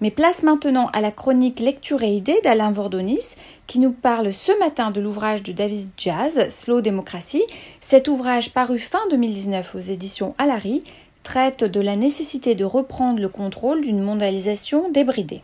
Mais 0.00 0.10
place 0.10 0.42
maintenant 0.42 0.88
à 0.94 1.02
la 1.02 1.10
chronique 1.10 1.60
Lecture 1.60 2.02
et 2.02 2.14
idées 2.14 2.40
d'Alain 2.42 2.70
Vordonis 2.70 3.36
qui 3.66 3.78
nous 3.78 3.92
parle 3.92 4.32
ce 4.32 4.58
matin 4.58 4.90
de 4.90 5.02
l'ouvrage 5.02 5.42
de 5.42 5.52
David 5.52 5.90
Jazz, 5.98 6.48
Slow 6.48 6.80
Democracy. 6.80 7.42
Cet 7.82 8.08
ouvrage 8.08 8.54
paru 8.54 8.78
fin 8.78 9.06
2019 9.10 9.74
aux 9.74 9.80
éditions 9.80 10.34
Alary 10.38 10.84
traite 11.22 11.64
de 11.64 11.80
la 11.82 11.96
nécessité 11.96 12.54
de 12.54 12.64
reprendre 12.64 13.20
le 13.20 13.28
contrôle 13.28 13.82
d'une 13.82 14.00
mondialisation 14.00 14.90
débridée. 14.90 15.42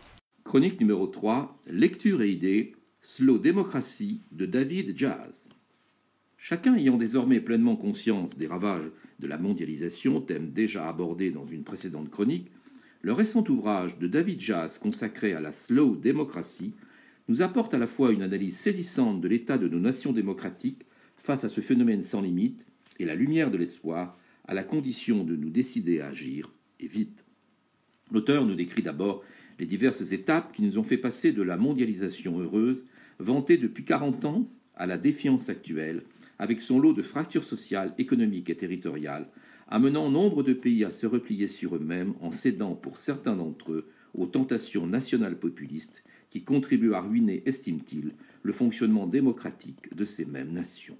Chronique 0.53 0.79
numéro 0.79 1.07
3, 1.07 1.59
Lecture 1.65 2.21
et 2.21 2.29
idées, 2.29 2.75
Slow 3.01 3.39
Démocratie 3.39 4.21
de 4.31 4.45
David 4.45 4.95
Jazz. 4.95 5.49
Chacun 6.37 6.75
ayant 6.75 6.95
désormais 6.95 7.39
pleinement 7.39 7.75
conscience 7.75 8.37
des 8.37 8.45
ravages 8.45 8.91
de 9.17 9.25
la 9.25 9.39
mondialisation, 9.39 10.21
thème 10.21 10.51
déjà 10.51 10.87
abordé 10.87 11.31
dans 11.31 11.47
une 11.47 11.63
précédente 11.63 12.11
chronique, 12.11 12.51
le 13.01 13.13
récent 13.13 13.43
ouvrage 13.49 13.97
de 13.97 14.05
David 14.05 14.39
Jazz 14.41 14.77
consacré 14.77 15.33
à 15.33 15.41
la 15.41 15.51
slow 15.51 15.95
démocratie 15.95 16.75
nous 17.29 17.41
apporte 17.41 17.73
à 17.73 17.79
la 17.79 17.87
fois 17.87 18.11
une 18.11 18.21
analyse 18.21 18.55
saisissante 18.55 19.21
de 19.21 19.27
l'état 19.27 19.57
de 19.57 19.67
nos 19.67 19.79
nations 19.79 20.13
démocratiques 20.13 20.83
face 21.17 21.43
à 21.43 21.49
ce 21.49 21.61
phénomène 21.61 22.03
sans 22.03 22.21
limite 22.21 22.67
et 22.99 23.05
la 23.05 23.15
lumière 23.15 23.49
de 23.49 23.57
l'espoir 23.57 24.19
à 24.47 24.53
la 24.53 24.63
condition 24.63 25.23
de 25.23 25.35
nous 25.35 25.49
décider 25.49 25.99
à 25.99 26.09
agir, 26.09 26.53
et 26.79 26.85
vite. 26.85 27.25
L'auteur 28.11 28.45
nous 28.45 28.53
décrit 28.53 28.83
d'abord 28.83 29.23
les 29.63 29.67
diverses 29.67 30.11
étapes 30.11 30.51
qui 30.51 30.61
nous 30.61 30.77
ont 30.77 30.83
fait 30.83 30.97
passer 30.97 31.31
de 31.31 31.41
la 31.41 31.55
mondialisation 31.55 32.37
heureuse, 32.37 32.83
vantée 33.19 33.55
depuis 33.55 33.85
40 33.85 34.25
ans, 34.25 34.45
à 34.75 34.85
la 34.85 34.97
défiance 34.97 35.47
actuelle, 35.47 36.03
avec 36.37 36.59
son 36.59 36.81
lot 36.81 36.91
de 36.91 37.01
fractures 37.01 37.45
sociales, 37.45 37.93
économiques 37.97 38.49
et 38.49 38.57
territoriales, 38.57 39.29
amenant 39.69 40.11
nombre 40.11 40.43
de 40.43 40.51
pays 40.51 40.83
à 40.83 40.91
se 40.91 41.07
replier 41.07 41.47
sur 41.47 41.77
eux-mêmes 41.77 42.13
en 42.19 42.33
cédant 42.33 42.75
pour 42.75 42.97
certains 42.97 43.37
d'entre 43.37 43.71
eux 43.71 43.87
aux 44.13 44.25
tentations 44.25 44.85
nationales 44.85 45.39
populistes 45.39 46.03
qui 46.29 46.43
contribuent 46.43 46.93
à 46.93 46.99
ruiner, 46.99 47.41
estime-t-il, 47.45 48.15
le 48.41 48.51
fonctionnement 48.51 49.07
démocratique 49.07 49.95
de 49.95 50.03
ces 50.03 50.25
mêmes 50.25 50.51
nations. 50.51 50.97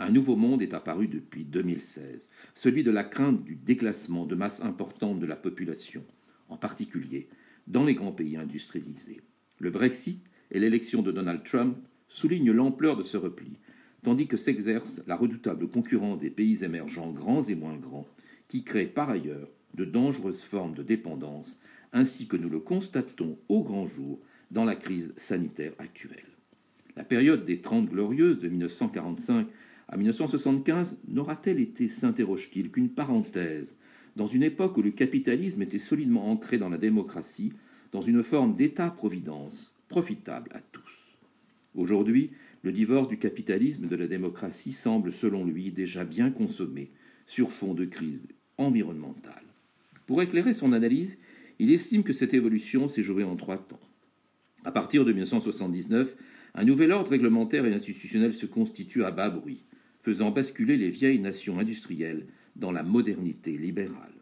Un 0.00 0.10
nouveau 0.10 0.34
monde 0.34 0.60
est 0.60 0.74
apparu 0.74 1.06
depuis 1.06 1.44
2016, 1.44 2.30
celui 2.56 2.82
de 2.82 2.90
la 2.90 3.04
crainte 3.04 3.44
du 3.44 3.54
déclassement 3.54 4.26
de 4.26 4.34
masse 4.34 4.60
importante 4.60 5.20
de 5.20 5.26
la 5.26 5.36
population, 5.36 6.02
en 6.48 6.56
particulier 6.56 7.28
dans 7.70 7.84
les 7.84 7.94
grands 7.94 8.12
pays 8.12 8.36
industrialisés. 8.36 9.20
Le 9.58 9.70
Brexit 9.70 10.20
et 10.50 10.58
l'élection 10.58 11.02
de 11.02 11.12
Donald 11.12 11.44
Trump 11.44 11.76
soulignent 12.08 12.50
l'ampleur 12.50 12.96
de 12.96 13.02
ce 13.04 13.16
repli, 13.16 13.58
tandis 14.02 14.26
que 14.26 14.36
s'exerce 14.36 15.02
la 15.06 15.16
redoutable 15.16 15.68
concurrence 15.68 16.18
des 16.18 16.30
pays 16.30 16.64
émergents 16.64 17.12
grands 17.12 17.42
et 17.42 17.54
moins 17.54 17.76
grands, 17.76 18.08
qui 18.48 18.64
créent 18.64 18.86
par 18.86 19.10
ailleurs 19.10 19.48
de 19.74 19.84
dangereuses 19.84 20.42
formes 20.42 20.74
de 20.74 20.82
dépendance, 20.82 21.60
ainsi 21.92 22.26
que 22.26 22.36
nous 22.36 22.48
le 22.48 22.58
constatons 22.58 23.38
au 23.48 23.62
grand 23.62 23.86
jour 23.86 24.18
dans 24.50 24.64
la 24.64 24.74
crise 24.74 25.12
sanitaire 25.16 25.72
actuelle. 25.78 26.24
La 26.96 27.04
période 27.04 27.44
des 27.44 27.60
Trente 27.60 27.88
Glorieuses 27.88 28.40
de 28.40 28.48
1945 28.48 29.46
à 29.88 29.96
1975 29.96 30.96
n'aura-t-elle 31.06 31.60
été, 31.60 31.86
s'interroge-t-il, 31.86 32.70
qu'une 32.70 32.90
parenthèse 32.90 33.76
dans 34.16 34.26
une 34.26 34.42
époque 34.42 34.76
où 34.76 34.82
le 34.82 34.90
capitalisme 34.90 35.62
était 35.62 35.78
solidement 35.78 36.30
ancré 36.30 36.58
dans 36.58 36.68
la 36.68 36.78
démocratie, 36.78 37.52
dans 37.92 38.00
une 38.00 38.22
forme 38.22 38.56
d'État-providence 38.56 39.74
profitable 39.88 40.50
à 40.52 40.60
tous. 40.60 41.16
Aujourd'hui, 41.74 42.30
le 42.62 42.72
divorce 42.72 43.08
du 43.08 43.18
capitalisme 43.18 43.84
et 43.84 43.88
de 43.88 43.96
la 43.96 44.06
démocratie 44.06 44.72
semble, 44.72 45.12
selon 45.12 45.44
lui, 45.44 45.70
déjà 45.70 46.04
bien 46.04 46.30
consommé 46.30 46.90
sur 47.26 47.52
fond 47.52 47.74
de 47.74 47.84
crise 47.84 48.26
environnementale. 48.58 49.44
Pour 50.06 50.22
éclairer 50.22 50.52
son 50.52 50.72
analyse, 50.72 51.18
il 51.58 51.70
estime 51.70 52.02
que 52.02 52.12
cette 52.12 52.34
évolution 52.34 52.88
s'est 52.88 53.02
jouée 53.02 53.24
en 53.24 53.36
trois 53.36 53.58
temps. 53.58 53.80
À 54.64 54.72
partir 54.72 55.04
de 55.04 55.12
1979, 55.12 56.16
un 56.54 56.64
nouvel 56.64 56.92
ordre 56.92 57.10
réglementaire 57.10 57.64
et 57.64 57.72
institutionnel 57.72 58.34
se 58.34 58.46
constitue 58.46 59.04
à 59.04 59.10
bas 59.10 59.30
bruit, 59.30 59.64
faisant 60.00 60.30
basculer 60.30 60.76
les 60.76 60.90
vieilles 60.90 61.20
nations 61.20 61.58
industrielles 61.58 62.26
dans 62.60 62.70
la 62.70 62.84
modernité 62.84 63.56
libérale. 63.56 64.14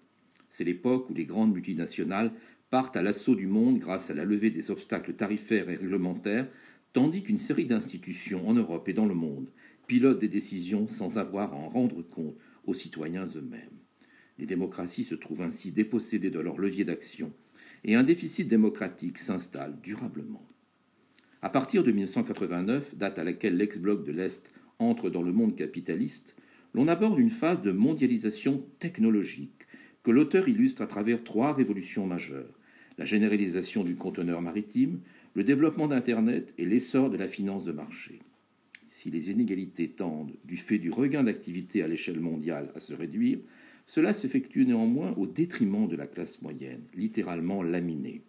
C'est 0.51 0.65
l'époque 0.65 1.11
où 1.11 1.15
les 1.15 1.27
grandes 1.27 1.53
multinationales 1.53 2.33
partent 2.71 2.97
à 2.97 3.03
l'assaut 3.03 3.35
du 3.35 3.47
monde 3.47 3.79
grâce 3.79 4.11
à 4.11 4.15
la 4.15 4.25
levée 4.25 4.51
des 4.51 4.71
obstacles 4.71 5.15
tarifaires 5.15 5.69
et 5.69 5.77
réglementaires, 5.77 6.49
tandis 6.93 7.23
qu'une 7.23 7.39
série 7.39 7.67
d'institutions 7.67 8.49
en 8.49 8.55
Europe 8.55 8.89
et 8.89 8.95
dans 8.95 9.07
le 9.07 9.15
monde 9.15 9.49
pilotent 9.87 10.21
des 10.21 10.29
décisions 10.29 10.89
sans 10.89 11.19
avoir 11.19 11.53
à 11.53 11.57
en 11.57 11.69
rendre 11.69 12.03
compte 12.03 12.37
aux 12.67 12.75
citoyens 12.75 13.27
eux-mêmes. 13.37 13.79
Les 14.39 14.47
démocraties 14.47 15.05
se 15.05 15.15
trouvent 15.15 15.43
ainsi 15.43 15.73
dépossédées 15.73 16.31
de 16.31 16.41
leur 16.41 16.59
levier 16.59 16.85
d'action 16.85 17.33
et 17.85 17.95
un 17.95 18.05
déficit 18.05 18.49
démocratique 18.49 19.19
s'installe 19.19 19.81
durablement. 19.83 20.47
À 21.43 21.51
partir 21.51 21.85
de 21.85 21.93
1989, 21.93 22.97
date 22.97 23.19
à 23.19 23.25
laquelle 23.25 23.57
l'ex-bloc 23.57 24.05
de 24.05 24.13
l'Est 24.13 24.51
entre 24.79 25.11
dans 25.11 25.23
le 25.23 25.33
monde 25.33 25.57
capitaliste, 25.57 26.37
l'on 26.75 26.89
aborde 26.89 27.19
une 27.19 27.31
phase 27.31 27.63
de 27.63 27.73
mondialisation 27.73 28.65
technologique 28.79 29.67
que 30.03 30.11
l'auteur 30.11 30.49
illustre 30.49 30.83
à 30.83 30.87
travers 30.87 31.25
trois 31.25 31.53
révolutions 31.53 32.07
majeures 32.07 32.59
la 32.99 33.05
généralisation 33.05 33.85
du 33.85 33.95
conteneur 33.95 34.43
maritime, 34.43 35.01
le 35.35 35.45
développement 35.45 35.87
d'Internet 35.87 36.53
et 36.59 36.67
l'essor 36.67 37.11
de 37.11 37.17
la 37.17 37.29
finance 37.29 37.65
de 37.65 37.73
marché. 37.73 38.19
Si 38.91 39.11
les 39.11 39.31
inégalités 39.31 39.89
tendent, 39.89 40.35
du 40.45 40.57
fait 40.57 40.79
du 40.79 40.91
regain 40.91 41.23
d'activité 41.23 41.83
à 41.83 41.89
l'échelle 41.89 42.19
mondiale, 42.19 42.73
à 42.75 42.81
se 42.81 42.95
réduire, 42.95 43.39
cela 43.87 44.13
s'effectue 44.13 44.67
néanmoins 44.67 45.15
au 45.17 45.27
détriment 45.27 45.87
de 45.87 45.97
la 45.97 46.09
classe 46.09 46.43
moyenne, 46.43 46.83
littéralement 46.95 47.63
laminée. 47.63 48.23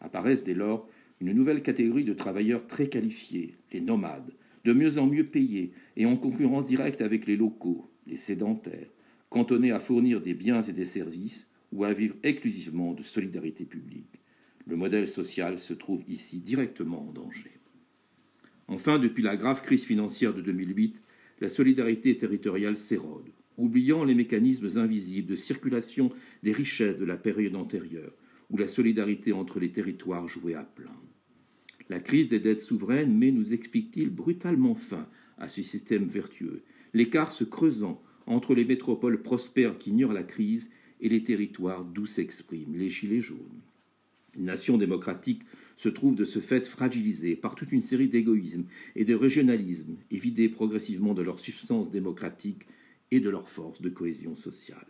Apparaissent 0.00 0.44
dès 0.44 0.54
lors 0.54 0.88
une 1.20 1.32
nouvelle 1.32 1.62
catégorie 1.62 2.04
de 2.04 2.12
travailleurs 2.12 2.66
très 2.66 2.88
qualifiés, 2.88 3.54
les 3.72 3.80
nomades, 3.80 4.32
de 4.64 4.72
mieux 4.72 4.98
en 4.98 5.06
mieux 5.06 5.26
payés 5.26 5.72
et 5.96 6.06
en 6.06 6.16
concurrence 6.16 6.66
directe 6.66 7.00
avec 7.00 7.26
les 7.26 7.36
locaux, 7.36 7.90
les 8.06 8.16
sédentaires, 8.16 8.88
cantonnés 9.28 9.72
à 9.72 9.80
fournir 9.80 10.20
des 10.20 10.34
biens 10.34 10.62
et 10.62 10.72
des 10.72 10.84
services 10.84 11.48
ou 11.72 11.84
à 11.84 11.92
vivre 11.92 12.16
exclusivement 12.22 12.92
de 12.92 13.02
solidarité 13.02 13.64
publique. 13.64 14.20
Le 14.66 14.76
modèle 14.76 15.08
social 15.08 15.58
se 15.58 15.74
trouve 15.74 16.02
ici 16.08 16.38
directement 16.38 17.08
en 17.08 17.12
danger. 17.12 17.50
Enfin, 18.68 18.98
depuis 18.98 19.22
la 19.22 19.36
grave 19.36 19.62
crise 19.62 19.84
financière 19.84 20.34
de 20.34 20.40
2008, 20.40 21.00
la 21.40 21.48
solidarité 21.48 22.16
territoriale 22.16 22.76
s'érode, 22.76 23.30
oubliant 23.58 24.04
les 24.04 24.14
mécanismes 24.14 24.78
invisibles 24.78 25.28
de 25.28 25.36
circulation 25.36 26.10
des 26.42 26.52
richesses 26.52 26.96
de 26.96 27.04
la 27.04 27.16
période 27.16 27.56
antérieure, 27.56 28.12
où 28.50 28.56
la 28.56 28.68
solidarité 28.68 29.32
entre 29.32 29.58
les 29.58 29.72
territoires 29.72 30.28
jouait 30.28 30.54
à 30.54 30.62
plein. 30.62 31.01
La 31.88 32.00
crise 32.00 32.28
des 32.28 32.40
dettes 32.40 32.60
souveraines 32.60 33.16
met, 33.16 33.30
nous 33.30 33.52
explique-t-il, 33.52 34.10
brutalement 34.10 34.74
fin 34.74 35.06
à 35.38 35.48
ce 35.48 35.62
système 35.62 36.06
vertueux, 36.06 36.62
l'écart 36.94 37.32
se 37.32 37.44
creusant 37.44 38.02
entre 38.26 38.54
les 38.54 38.64
métropoles 38.64 39.22
prospères 39.22 39.78
qui 39.78 39.90
ignorent 39.90 40.12
la 40.12 40.22
crise 40.22 40.70
et 41.00 41.08
les 41.08 41.24
territoires 41.24 41.84
d'où 41.84 42.06
s'expriment 42.06 42.76
les 42.76 42.90
gilets 42.90 43.20
jaunes. 43.20 43.60
Une 44.38 44.44
nation 44.44 44.78
démocratique 44.78 45.42
se 45.76 45.88
trouve 45.88 46.14
de 46.14 46.24
ce 46.24 46.38
fait 46.38 46.66
fragilisée 46.66 47.34
par 47.34 47.54
toute 47.54 47.72
une 47.72 47.82
série 47.82 48.08
d'égoïsmes 48.08 48.64
et 48.94 49.04
de 49.04 49.14
régionalismes 49.14 49.96
et 50.10 50.18
vidée 50.18 50.48
progressivement 50.48 51.12
de 51.12 51.22
leur 51.22 51.40
substance 51.40 51.90
démocratique 51.90 52.62
et 53.10 53.20
de 53.20 53.28
leur 53.28 53.48
force 53.48 53.82
de 53.82 53.90
cohésion 53.90 54.36
sociale. 54.36 54.86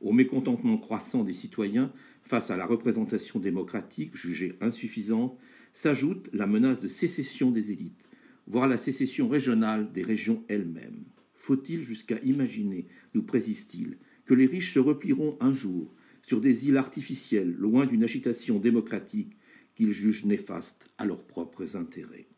Au 0.00 0.12
mécontentement 0.12 0.78
croissant 0.78 1.24
des 1.24 1.32
citoyens 1.32 1.92
face 2.22 2.50
à 2.50 2.56
la 2.56 2.66
représentation 2.66 3.38
démocratique 3.38 4.16
jugée 4.16 4.56
insuffisante, 4.60 5.38
s'ajoute 5.74 6.30
la 6.32 6.46
menace 6.46 6.80
de 6.80 6.88
sécession 6.88 7.50
des 7.50 7.72
élites, 7.72 8.08
voire 8.46 8.68
la 8.68 8.76
sécession 8.76 9.28
régionale 9.28 9.92
des 9.92 10.02
régions 10.02 10.44
elles-mêmes. 10.48 11.04
Faut-il 11.34 11.82
jusqu'à 11.82 12.18
imaginer, 12.20 12.86
nous 13.12 13.22
précise-t-il, 13.22 13.98
que 14.24 14.34
les 14.34 14.46
riches 14.46 14.72
se 14.72 14.78
replieront 14.78 15.36
un 15.40 15.52
jour 15.52 15.94
sur 16.22 16.40
des 16.40 16.66
îles 16.66 16.78
artificielles 16.78 17.52
loin 17.52 17.84
d'une 17.84 18.04
agitation 18.04 18.58
démocratique 18.58 19.36
qu'ils 19.74 19.92
jugent 19.92 20.24
néfaste 20.24 20.88
à 20.96 21.04
leurs 21.04 21.26
propres 21.26 21.76
intérêts? 21.76 22.28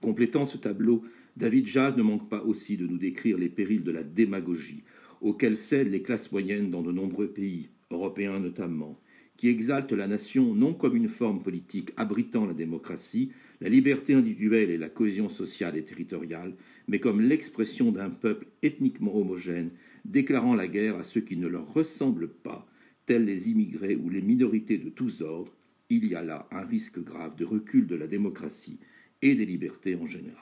Complétant 0.00 0.46
ce 0.46 0.58
tableau, 0.58 1.02
David 1.36 1.66
Jazz 1.66 1.96
ne 1.96 2.02
manque 2.02 2.28
pas 2.28 2.44
aussi 2.44 2.76
de 2.76 2.86
nous 2.86 2.98
décrire 2.98 3.38
les 3.38 3.48
périls 3.48 3.82
de 3.82 3.90
la 3.90 4.04
démagogie 4.04 4.84
auxquels 5.20 5.56
cèdent 5.56 5.90
les 5.90 6.02
classes 6.02 6.30
moyennes 6.30 6.70
dans 6.70 6.82
de 6.82 6.92
nombreux 6.92 7.32
pays, 7.32 7.70
européens 7.90 8.38
notamment, 8.38 9.00
qui 9.38 9.48
exaltent 9.48 9.92
la 9.92 10.08
nation 10.08 10.52
non 10.52 10.74
comme 10.74 10.96
une 10.96 11.08
forme 11.08 11.42
politique 11.42 11.92
abritant 11.96 12.44
la 12.44 12.54
démocratie, 12.54 13.30
la 13.60 13.68
liberté 13.68 14.12
individuelle 14.12 14.68
et 14.68 14.76
la 14.76 14.88
cohésion 14.90 15.28
sociale 15.28 15.76
et 15.76 15.84
territoriale, 15.84 16.54
mais 16.88 16.98
comme 16.98 17.20
l'expression 17.20 17.92
d'un 17.92 18.10
peuple 18.10 18.48
ethniquement 18.62 19.16
homogène, 19.16 19.70
déclarant 20.04 20.54
la 20.54 20.66
guerre 20.66 20.96
à 20.98 21.04
ceux 21.04 21.20
qui 21.20 21.36
ne 21.36 21.46
leur 21.46 21.72
ressemblent 21.72 22.28
pas, 22.28 22.68
tels 23.06 23.24
les 23.24 23.48
immigrés 23.48 23.96
ou 23.96 24.10
les 24.10 24.22
minorités 24.22 24.76
de 24.76 24.90
tous 24.90 25.22
ordres, 25.22 25.54
il 25.88 26.06
y 26.06 26.16
a 26.16 26.22
là 26.22 26.48
un 26.50 26.62
risque 26.62 27.02
grave 27.02 27.36
de 27.36 27.44
recul 27.44 27.86
de 27.86 27.94
la 27.94 28.08
démocratie 28.08 28.78
et 29.22 29.36
des 29.36 29.46
libertés 29.46 29.94
en 29.94 30.06
général. 30.06 30.36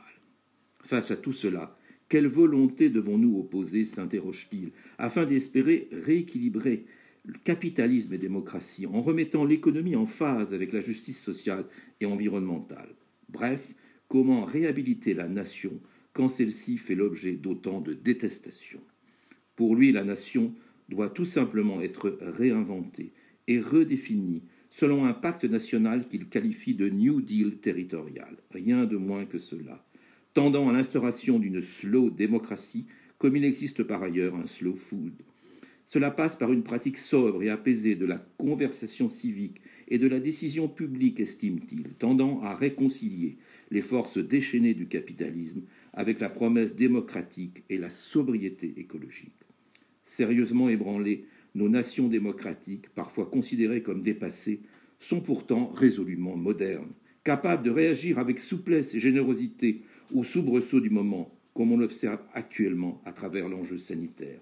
Face 0.80 1.10
à 1.10 1.16
tout 1.16 1.34
cela, 1.34 1.76
quelle 2.08 2.28
volonté 2.28 2.88
devons-nous 2.88 3.38
opposer, 3.38 3.84
s'interroge-t-il, 3.84 4.70
afin 4.96 5.26
d'espérer 5.26 5.88
rééquilibrer 5.92 6.86
capitalisme 7.44 8.14
et 8.14 8.18
démocratie 8.18 8.86
en 8.86 9.02
remettant 9.02 9.44
l'économie 9.44 9.96
en 9.96 10.06
phase 10.06 10.54
avec 10.54 10.72
la 10.72 10.80
justice 10.80 11.20
sociale 11.20 11.64
et 12.00 12.06
environnementale. 12.06 12.94
Bref, 13.28 13.74
comment 14.08 14.44
réhabiliter 14.44 15.14
la 15.14 15.28
nation 15.28 15.80
quand 16.12 16.28
celle-ci 16.28 16.78
fait 16.78 16.94
l'objet 16.94 17.32
d'autant 17.32 17.80
de 17.80 17.92
détestation 17.92 18.80
Pour 19.54 19.76
lui, 19.76 19.92
la 19.92 20.04
nation 20.04 20.54
doit 20.88 21.10
tout 21.10 21.24
simplement 21.24 21.80
être 21.80 22.18
réinventée 22.20 23.12
et 23.48 23.60
redéfinie 23.60 24.42
selon 24.70 25.04
un 25.04 25.12
pacte 25.12 25.44
national 25.44 26.06
qu'il 26.08 26.28
qualifie 26.28 26.74
de 26.74 26.88
New 26.88 27.20
Deal 27.20 27.58
territorial, 27.58 28.36
rien 28.50 28.84
de 28.84 28.96
moins 28.96 29.24
que 29.24 29.38
cela, 29.38 29.84
tendant 30.34 30.68
à 30.68 30.72
l'instauration 30.72 31.38
d'une 31.38 31.62
slow 31.62 32.10
démocratie, 32.10 32.86
comme 33.18 33.36
il 33.36 33.44
existe 33.44 33.82
par 33.82 34.02
ailleurs 34.02 34.34
un 34.36 34.46
slow 34.46 34.74
food. 34.74 35.14
Cela 35.86 36.10
passe 36.10 36.34
par 36.34 36.52
une 36.52 36.64
pratique 36.64 36.98
sobre 36.98 37.44
et 37.44 37.48
apaisée 37.48 37.94
de 37.94 38.06
la 38.06 38.18
conversation 38.38 39.08
civique 39.08 39.60
et 39.86 39.98
de 39.98 40.08
la 40.08 40.18
décision 40.18 40.66
publique, 40.68 41.20
estime-t-il, 41.20 41.90
tendant 41.96 42.42
à 42.42 42.56
réconcilier 42.56 43.36
les 43.70 43.82
forces 43.82 44.18
déchaînées 44.18 44.74
du 44.74 44.86
capitalisme 44.86 45.62
avec 45.92 46.18
la 46.18 46.28
promesse 46.28 46.74
démocratique 46.74 47.62
et 47.70 47.78
la 47.78 47.90
sobriété 47.90 48.74
écologique. 48.78 49.32
Sérieusement 50.04 50.68
ébranlées, 50.68 51.24
nos 51.54 51.68
nations 51.68 52.08
démocratiques, 52.08 52.88
parfois 52.90 53.26
considérées 53.26 53.82
comme 53.82 54.02
dépassées, 54.02 54.60
sont 54.98 55.20
pourtant 55.20 55.68
résolument 55.68 56.36
modernes, 56.36 56.92
capables 57.22 57.62
de 57.62 57.70
réagir 57.70 58.18
avec 58.18 58.40
souplesse 58.40 58.94
et 58.94 59.00
générosité 59.00 59.82
aux 60.12 60.24
soubresauts 60.24 60.80
du 60.80 60.90
moment, 60.90 61.32
comme 61.54 61.70
on 61.70 61.76
l'observe 61.76 62.20
actuellement 62.34 63.00
à 63.04 63.12
travers 63.12 63.48
l'enjeu 63.48 63.78
sanitaire. 63.78 64.40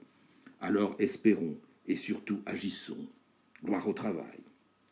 Alors 0.65 0.97
espérons 0.99 1.59
et 1.87 1.95
surtout 1.95 2.39
agissons. 2.47 2.97
Gloire 3.63 3.87
au 3.87 3.93
travail. 3.93 4.41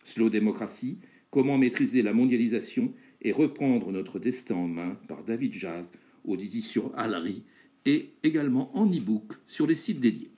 Slow 0.05 0.29
démocratie, 0.29 0.99
comment 1.31 1.57
maîtriser 1.57 2.03
la 2.03 2.13
mondialisation 2.13 2.93
et 3.23 3.33
reprendre 3.33 3.91
notre 3.91 4.19
destin 4.19 4.57
en 4.57 4.69
main 4.69 4.99
par 5.09 5.25
David 5.25 5.55
Jazz 5.55 5.91
aux 6.27 6.37
éditions 6.37 6.93
Alary 6.95 7.43
et 7.87 8.11
également 8.23 8.71
en 8.77 8.85
e-book 8.85 9.33
sur 9.49 9.67
les 9.67 9.75
sites 9.75 9.99
dédiés. 10.01 10.31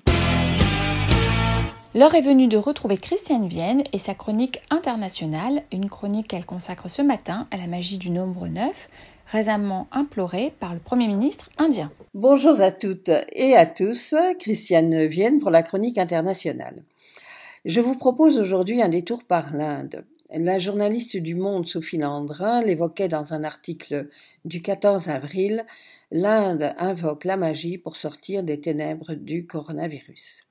L'heure 1.97 2.15
est 2.15 2.23
venue 2.23 2.47
de 2.47 2.57
retrouver 2.57 2.97
Christiane 2.97 3.49
Vienne 3.49 3.83
et 3.93 3.99
sa 3.99 4.15
chronique 4.15 4.61
internationale, 4.71 5.65
une 5.73 5.89
chronique 5.89 6.29
qu'elle 6.29 6.47
consacre 6.47 6.89
ce 6.89 7.03
matin 7.03 7.49
à 7.51 7.57
la 7.57 7.67
magie 7.67 7.99
du 7.99 8.11
nombre 8.11 8.47
9, 8.47 8.89
récemment 9.35 9.89
implorée 9.91 10.55
par 10.61 10.75
le 10.75 10.79
Premier 10.79 11.09
ministre 11.09 11.51
indien. 11.59 11.91
Bonjour 12.15 12.61
à 12.61 12.71
toutes 12.71 13.11
et 13.33 13.57
à 13.57 13.67
tous, 13.67 14.15
Christiane 14.39 15.07
Vienne 15.07 15.41
pour 15.41 15.51
la 15.51 15.65
chronique 15.65 15.99
internationale. 15.99 16.85
Je 17.65 17.81
vous 17.81 17.97
propose 17.97 18.39
aujourd'hui 18.39 18.81
un 18.81 18.89
détour 18.89 19.25
par 19.25 19.53
l'Inde. 19.53 20.05
La 20.31 20.61
journaliste 20.61 21.17
du 21.17 21.35
Monde 21.35 21.67
Sophie 21.67 21.99
Landrin 21.99 22.61
l'évoquait 22.61 23.09
dans 23.09 23.35
un 23.35 23.43
article 23.43 24.07
du 24.45 24.63
14 24.63 25.09
avril. 25.09 25.65
L'Inde 26.13 26.73
invoque 26.79 27.25
la 27.25 27.37
magie 27.37 27.77
pour 27.77 27.97
sortir 27.97 28.45
des 28.45 28.61
ténèbres 28.61 29.15
du 29.15 29.49
coronavirus. 29.49 30.45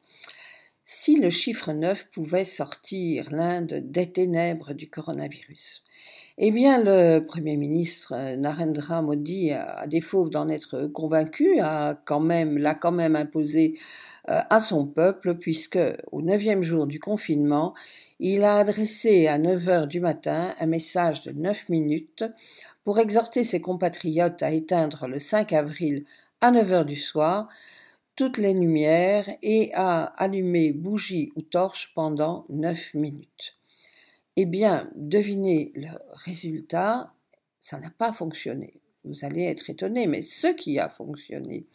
Si 0.86 1.16
le 1.16 1.30
chiffre 1.30 1.72
9 1.72 2.10
pouvait 2.10 2.44
sortir 2.44 3.32
l'Inde 3.32 3.82
des 3.86 4.12
ténèbres 4.12 4.74
du 4.74 4.90
coronavirus, 4.90 5.82
eh 6.38 6.52
bien, 6.52 6.84
le 6.84 7.20
Premier 7.20 7.56
ministre 7.56 8.36
Narendra 8.36 9.02
Modi, 9.02 9.52
à 9.52 9.88
défaut 9.88 10.28
d'en 10.28 10.50
être 10.50 10.88
convaincu, 10.88 11.62
a 11.62 11.96
quand 11.96 12.20
même, 12.20 12.58
l'a 12.58 12.76
quand 12.76 12.92
même 12.92 13.16
imposé 13.16 13.80
euh, 14.28 14.42
à 14.50 14.60
son 14.60 14.86
peuple, 14.86 15.36
puisque 15.36 15.80
au 16.12 16.22
neuvième 16.22 16.64
jour 16.64 16.86
du 16.86 17.00
confinement, 17.00 17.74
il 18.20 18.44
a 18.44 18.58
adressé 18.58 19.28
à 19.28 19.38
9 19.38 19.70
heures 19.70 19.88
du 19.88 20.02
matin 20.02 20.54
un 20.60 20.66
message 20.66 21.22
de 21.22 21.32
9 21.32 21.70
minutes 21.70 22.26
pour 22.84 23.00
exhorter 23.00 23.46
ses 23.46 23.62
compatriotes 23.62 24.44
à 24.44 24.52
éteindre 24.52 25.08
le 25.08 25.20
5 25.20 25.54
avril 25.54 26.04
à 26.42 26.52
9 26.52 26.74
heures 26.74 26.86
du 26.86 26.98
soir 26.98 27.48
toutes 28.16 28.38
les 28.38 28.54
lumières 28.54 29.30
et 29.42 29.72
à 29.74 30.04
allumer 30.04 30.72
bougies 30.72 31.32
ou 31.36 31.42
torches 31.42 31.94
pendant 31.96 32.46
neuf 32.50 32.94
minutes. 32.94 33.58
Eh 34.36 34.46
bien, 34.46 34.90
devinez 34.96 35.72
le 35.76 35.90
résultat, 36.12 37.14
ça 37.60 37.80
n'a 37.80 37.90
pas 37.92 38.14
fonctionné. 38.14 38.74
Vous 39.06 39.26
allez 39.26 39.44
être 39.44 39.70
étonné, 39.70 40.08
mais 40.08 40.22
ce 40.22 40.48
qui 40.48 40.80
a 40.80 40.90
fonctionné, 40.90 41.66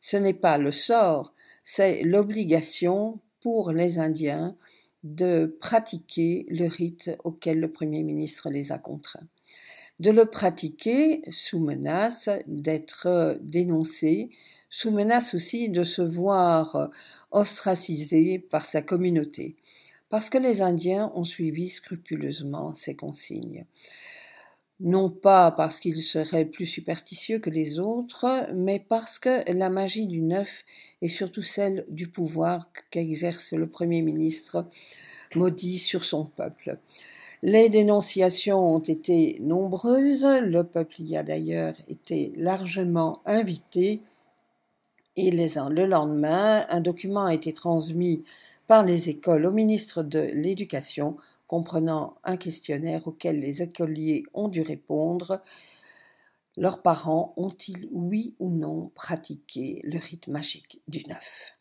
ce 0.00 0.16
n'est 0.16 0.34
pas 0.34 0.58
le 0.58 0.72
sort, 0.72 1.32
c'est 1.62 2.02
l'obligation 2.02 3.18
pour 3.40 3.72
les 3.72 3.98
Indiens 3.98 4.56
de 5.04 5.56
pratiquer 5.60 6.46
le 6.48 6.66
rite 6.66 7.10
auquel 7.24 7.60
le 7.60 7.70
Premier 7.70 8.02
ministre 8.02 8.50
les 8.50 8.72
a 8.72 8.78
contraints. 8.78 9.26
De 10.00 10.10
le 10.10 10.26
pratiquer 10.26 11.22
sous 11.30 11.58
menace 11.58 12.28
d'être 12.46 13.38
dénoncé, 13.40 14.30
sous 14.76 14.90
menace 14.90 15.32
aussi 15.32 15.70
de 15.70 15.82
se 15.82 16.02
voir 16.02 16.76
euh, 16.76 16.86
ostracisé 17.30 18.38
par 18.38 18.66
sa 18.66 18.82
communauté, 18.82 19.56
parce 20.10 20.28
que 20.28 20.36
les 20.36 20.60
Indiens 20.60 21.10
ont 21.14 21.24
suivi 21.24 21.70
scrupuleusement 21.70 22.74
ces 22.74 22.94
consignes. 22.94 23.64
Non 24.80 25.08
pas 25.08 25.50
parce 25.50 25.80
qu'ils 25.80 26.02
seraient 26.02 26.44
plus 26.44 26.66
superstitieux 26.66 27.38
que 27.38 27.48
les 27.48 27.80
autres, 27.80 28.26
mais 28.54 28.78
parce 28.78 29.18
que 29.18 29.50
la 29.50 29.70
magie 29.70 30.06
du 30.06 30.20
neuf 30.20 30.66
est 31.00 31.08
surtout 31.08 31.42
celle 31.42 31.86
du 31.88 32.08
pouvoir 32.08 32.70
qu'exerce 32.90 33.54
le 33.54 33.70
Premier 33.70 34.02
ministre 34.02 34.66
maudit 35.34 35.78
sur 35.78 36.04
son 36.04 36.26
peuple. 36.26 36.76
Les 37.42 37.70
dénonciations 37.70 38.74
ont 38.74 38.80
été 38.80 39.38
nombreuses, 39.40 40.26
le 40.26 40.64
peuple 40.64 41.00
y 41.00 41.16
a 41.16 41.22
d'ailleurs 41.22 41.76
été 41.88 42.34
largement 42.36 43.22
invité, 43.24 44.02
et 45.16 45.30
le 45.30 45.86
lendemain, 45.86 46.66
un 46.68 46.80
document 46.80 47.24
a 47.24 47.34
été 47.34 47.52
transmis 47.52 48.22
par 48.66 48.84
les 48.84 49.08
écoles 49.08 49.46
au 49.46 49.52
ministre 49.52 50.02
de 50.02 50.20
l'Éducation, 50.20 51.16
comprenant 51.46 52.16
un 52.24 52.36
questionnaire 52.36 53.06
auquel 53.06 53.40
les 53.40 53.62
écoliers 53.62 54.24
ont 54.34 54.48
dû 54.48 54.60
répondre. 54.62 55.40
Leurs 56.56 56.82
parents 56.82 57.32
ont-ils, 57.36 57.88
oui 57.92 58.34
ou 58.38 58.50
non, 58.50 58.90
pratiqué 58.94 59.80
le 59.84 59.98
rite 59.98 60.28
magique 60.28 60.82
du 60.88 61.02
neuf? 61.08 61.55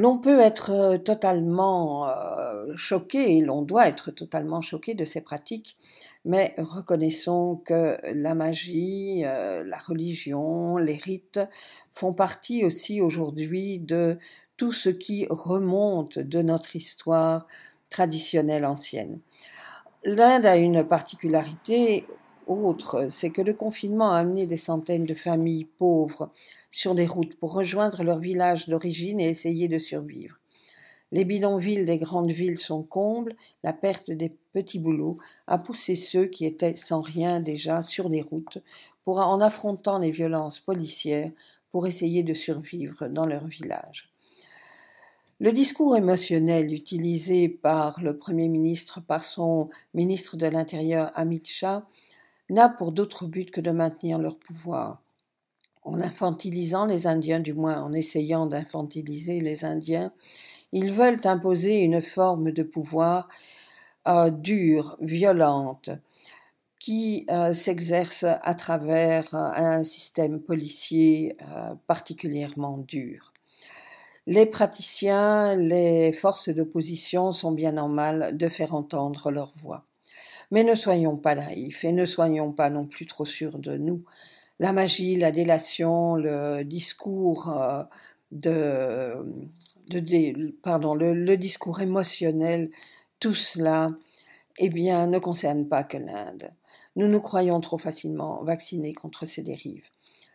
L'on 0.00 0.16
peut 0.16 0.40
être 0.40 0.96
totalement 1.04 2.08
euh, 2.08 2.74
choqué, 2.74 3.36
et 3.36 3.42
l'on 3.42 3.60
doit 3.60 3.86
être 3.86 4.10
totalement 4.10 4.62
choqué 4.62 4.94
de 4.94 5.04
ces 5.04 5.20
pratiques, 5.20 5.76
mais 6.24 6.54
reconnaissons 6.56 7.60
que 7.66 7.98
la 8.14 8.34
magie, 8.34 9.26
euh, 9.26 9.62
la 9.62 9.76
religion, 9.76 10.78
les 10.78 10.96
rites 10.96 11.40
font 11.92 12.14
partie 12.14 12.64
aussi 12.64 13.02
aujourd'hui 13.02 13.78
de 13.78 14.16
tout 14.56 14.72
ce 14.72 14.88
qui 14.88 15.26
remonte 15.28 16.18
de 16.18 16.40
notre 16.40 16.76
histoire 16.76 17.46
traditionnelle 17.90 18.64
ancienne. 18.64 19.20
L'Inde 20.04 20.46
a 20.46 20.56
une 20.56 20.82
particularité 20.82 22.06
autre, 22.50 23.06
c'est 23.08 23.30
que 23.30 23.42
le 23.42 23.54
confinement 23.54 24.12
a 24.12 24.18
amené 24.18 24.46
des 24.46 24.56
centaines 24.56 25.04
de 25.04 25.14
familles 25.14 25.64
pauvres 25.64 26.30
sur 26.70 26.94
les 26.94 27.06
routes 27.06 27.36
pour 27.36 27.52
rejoindre 27.52 28.02
leur 28.02 28.18
village 28.18 28.68
d'origine 28.68 29.20
et 29.20 29.28
essayer 29.28 29.68
de 29.68 29.78
survivre. 29.78 30.40
Les 31.12 31.24
bidonvilles 31.24 31.84
des 31.84 31.98
grandes 31.98 32.30
villes 32.30 32.58
sont 32.58 32.82
combles, 32.82 33.34
la 33.64 33.72
perte 33.72 34.10
des 34.10 34.32
petits 34.52 34.78
boulots 34.78 35.18
a 35.48 35.58
poussé 35.58 35.96
ceux 35.96 36.26
qui 36.26 36.44
étaient 36.44 36.74
sans 36.74 37.00
rien 37.00 37.40
déjà 37.40 37.82
sur 37.82 38.08
les 38.08 38.22
routes 38.22 38.58
pour 39.04 39.18
en 39.18 39.40
affrontant 39.40 39.98
les 39.98 40.12
violences 40.12 40.60
policières 40.60 41.32
pour 41.72 41.86
essayer 41.86 42.22
de 42.22 42.34
survivre 42.34 43.08
dans 43.08 43.26
leur 43.26 43.46
village. 43.46 44.10
Le 45.40 45.52
discours 45.52 45.96
émotionnel 45.96 46.72
utilisé 46.72 47.48
par 47.48 48.02
le 48.02 48.18
Premier 48.18 48.48
ministre, 48.48 49.00
par 49.00 49.22
son 49.22 49.70
ministre 49.94 50.36
de 50.36 50.46
l'Intérieur 50.46 51.10
Amit 51.14 51.46
Shah, 51.46 51.86
n'a 52.50 52.68
pour 52.68 52.92
d'autre 52.92 53.26
but 53.26 53.50
que 53.50 53.60
de 53.60 53.70
maintenir 53.70 54.18
leur 54.18 54.38
pouvoir. 54.38 55.02
En 55.82 56.00
infantilisant 56.00 56.86
les 56.86 57.06
Indiens, 57.06 57.40
du 57.40 57.54
moins 57.54 57.82
en 57.82 57.92
essayant 57.92 58.46
d'infantiliser 58.46 59.40
les 59.40 59.64
Indiens, 59.64 60.12
ils 60.72 60.92
veulent 60.92 61.20
imposer 61.24 61.80
une 61.80 62.02
forme 62.02 62.52
de 62.52 62.62
pouvoir 62.62 63.28
euh, 64.08 64.30
dure, 64.30 64.96
violente, 65.00 65.90
qui 66.78 67.26
euh, 67.30 67.52
s'exerce 67.52 68.24
à 68.24 68.54
travers 68.54 69.34
euh, 69.34 69.50
un 69.54 69.82
système 69.82 70.40
policier 70.40 71.36
particulièrement 71.86 72.78
dur. 72.78 73.32
Les 74.26 74.46
praticiens, 74.46 75.56
les 75.56 76.12
forces 76.12 76.50
d'opposition 76.50 77.32
sont 77.32 77.52
bien 77.52 77.76
en 77.78 77.88
mal 77.88 78.36
de 78.36 78.48
faire 78.48 78.74
entendre 78.74 79.30
leur 79.30 79.52
voix. 79.56 79.89
Mais 80.50 80.64
ne 80.64 80.74
soyons 80.74 81.16
pas 81.16 81.34
naïfs 81.34 81.84
et 81.84 81.92
ne 81.92 82.04
soyons 82.04 82.52
pas 82.52 82.70
non 82.70 82.86
plus 82.86 83.06
trop 83.06 83.24
sûrs 83.24 83.58
de 83.58 83.76
nous. 83.76 84.04
La 84.58 84.72
magie, 84.72 85.16
la 85.16 85.32
délation, 85.32 86.16
le 86.16 86.64
discours 86.64 87.50
euh, 87.50 87.84
de, 88.32 89.14
pardon, 90.62 90.94
le 90.94 91.36
discours 91.36 91.80
émotionnel, 91.80 92.70
tout 93.20 93.34
cela, 93.34 93.90
eh 94.58 94.68
bien, 94.68 95.06
ne 95.06 95.18
concerne 95.18 95.66
pas 95.66 95.84
que 95.84 95.96
l'Inde. 95.96 96.50
Nous 96.96 97.06
nous 97.06 97.20
croyons 97.20 97.60
trop 97.60 97.78
facilement 97.78 98.42
vaccinés 98.42 98.94
contre 98.94 99.24
ces 99.24 99.42
dérives. 99.42 99.88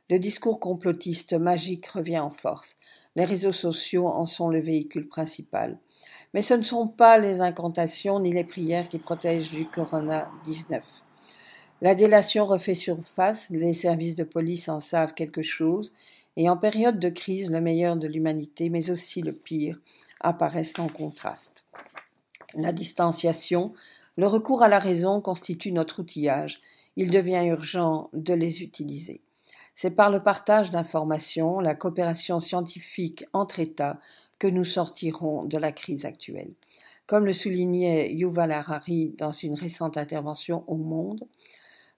Le 0.10 0.20
discours 0.20 0.60
complotiste 0.60 1.34
magique 1.34 1.88
revient 1.88 2.20
en 2.20 2.30
force. 2.30 2.78
Les 3.16 3.26
réseaux 3.26 3.52
sociaux 3.52 4.08
en 4.08 4.26
sont 4.26 4.50
le 4.50 4.60
véhicule 4.60 5.08
principal. 5.08 5.80
Mais 6.36 6.42
ce 6.42 6.54
ne 6.54 6.64
sont 6.64 6.90
pas 6.90 7.18
les 7.18 7.40
incantations 7.40 8.20
ni 8.20 8.34
les 8.34 8.44
prières 8.44 8.90
qui 8.90 9.00
protègent 9.00 9.52
du 9.52 9.68
Corona-19. 9.68 10.82
La 11.82 11.96
délation 11.96 12.46
refait 12.46 12.76
surface, 12.76 13.50
les 13.52 13.74
services 13.74 14.16
de 14.16 14.26
police 14.26 14.68
en 14.68 14.82
savent 14.82 15.14
quelque 15.14 15.42
chose, 15.42 15.94
et 16.36 16.50
en 16.50 16.58
période 16.58 17.00
de 17.00 17.08
crise, 17.08 17.52
le 17.52 17.62
meilleur 17.62 17.96
de 17.96 18.10
l'humanité, 18.10 18.70
mais 18.70 18.92
aussi 18.92 19.22
le 19.22 19.32
pire, 19.32 19.80
apparaissent 20.20 20.78
en 20.78 20.90
contraste. 20.90 21.64
La 22.54 22.74
distanciation, 22.74 23.72
le 24.18 24.28
recours 24.28 24.62
à 24.62 24.68
la 24.68 24.80
raison 24.80 25.22
constitue 25.22 25.72
notre 25.72 26.02
outillage. 26.02 26.60
Il 26.98 27.12
devient 27.12 27.46
urgent 27.46 28.10
de 28.12 28.34
les 28.34 28.62
utiliser. 28.62 29.22
C'est 29.74 29.92
par 29.92 30.10
le 30.10 30.22
partage 30.22 30.70
d'informations, 30.70 31.62
la 31.62 31.76
coopération 31.76 32.42
scientifique 32.42 33.26
entre 33.32 33.62
États 33.62 34.00
que 34.40 34.48
nous 34.48 34.66
sortirons 34.66 35.46
de 35.46 35.58
la 35.58 35.72
crise 35.72 36.06
actuelle. 36.06 36.54
Comme 37.08 37.26
le 37.26 37.34
soulignait 37.34 38.12
Yuval 38.14 38.52
Harari 38.52 39.14
dans 39.18 39.32
une 39.32 39.56
récente 39.56 39.98
intervention 39.98 40.64
au 40.68 40.76
Monde, 40.76 41.24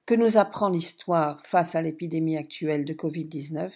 que 0.06 0.16
nous 0.16 0.38
apprend 0.38 0.70
l'histoire 0.70 1.46
face 1.46 1.76
à 1.76 1.82
l'épidémie 1.82 2.38
actuelle 2.38 2.86
de 2.86 2.94
Covid-19 2.94 3.72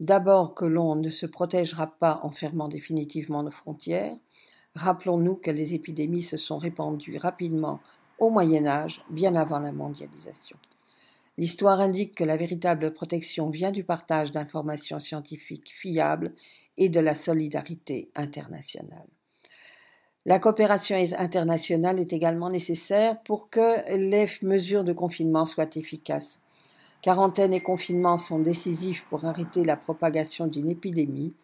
D'abord 0.00 0.54
que 0.54 0.64
l'on 0.64 0.94
ne 0.94 1.10
se 1.10 1.26
protégera 1.26 1.88
pas 1.88 2.20
en 2.22 2.30
fermant 2.30 2.68
définitivement 2.68 3.42
nos 3.42 3.50
frontières. 3.50 4.16
Rappelons-nous 4.76 5.34
que 5.34 5.50
les 5.50 5.74
épidémies 5.74 6.22
se 6.22 6.36
sont 6.36 6.58
répandues 6.58 7.16
rapidement 7.16 7.80
au 8.18 8.30
Moyen 8.30 8.66
Âge, 8.66 9.02
bien 9.10 9.34
avant 9.34 9.58
la 9.58 9.72
mondialisation. 9.72 10.56
L'histoire 11.38 11.80
indique 11.80 12.16
que 12.16 12.24
la 12.24 12.36
véritable 12.36 12.92
protection 12.92 13.48
vient 13.48 13.70
du 13.70 13.84
partage 13.84 14.32
d'informations 14.32 14.98
scientifiques 14.98 15.72
fiables 15.72 16.32
et 16.76 16.88
de 16.88 16.98
la 16.98 17.14
solidarité 17.14 18.10
internationale. 18.16 19.06
La 20.26 20.40
coopération 20.40 20.96
internationale 21.16 22.00
est 22.00 22.12
également 22.12 22.50
nécessaire 22.50 23.22
pour 23.22 23.50
que 23.50 23.88
les 23.96 24.26
mesures 24.42 24.82
de 24.82 24.92
confinement 24.92 25.46
soient 25.46 25.70
efficaces. 25.76 26.40
Quarantaine 27.02 27.54
et 27.54 27.60
confinement 27.60 28.18
sont 28.18 28.40
décisifs 28.40 29.04
pour 29.08 29.24
arrêter 29.24 29.62
la 29.62 29.76
propagation 29.76 30.48
d'une 30.48 30.68
épidémie, 30.68 31.34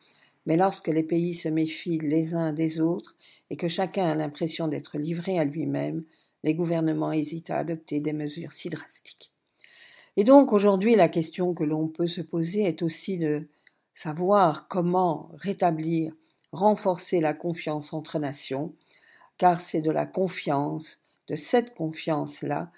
mais 0.45 0.57
lorsque 0.57 0.89
les 0.89 1.05
pays 1.05 1.35
se 1.35 1.49
méfient 1.49 2.01
les 2.01 2.35
uns 2.35 2.53
des 2.53 2.81
autres 2.81 3.15
et 3.49 3.57
que 3.57 3.69
chacun 3.69 4.07
a 4.07 4.17
l'impression 4.17 4.67
d'être 4.67 4.99
livré 4.99 5.39
à 5.39 5.45
lui-même, 5.45 6.03
les 6.43 6.55
gouvernements 6.55 7.13
hésitent 7.13 7.51
à 7.51 7.59
adopter 7.59 8.01
des 8.01 8.13
mesures 8.13 8.51
si 8.51 8.71
drastiques. 8.71 9.31
Et 10.17 10.25
donc 10.25 10.53
aujourd'hui, 10.53 10.95
la 10.95 11.09
question 11.09 11.55
que 11.55 11.65
l'on 11.65 11.89
peut 11.89 12.07
se 12.07 12.21
poser 12.21 12.63
est 12.65 12.83
aussi 12.83 13.19
de 13.19 13.47
savoir 13.93 14.69
comment 14.69 15.31
rétablir, 15.35 16.13
renforcer 16.53 17.21
la 17.21 17.35
confiance 17.35 17.93
entre 17.93 18.19
nations, 18.19 18.75
car 19.39 19.61
c'est 19.61 19.83
de 19.83 19.91
la 19.91 20.07
confiance, 20.07 21.01
de 21.29 21.37
cette 21.37 21.75
confiance-là, 21.75 22.71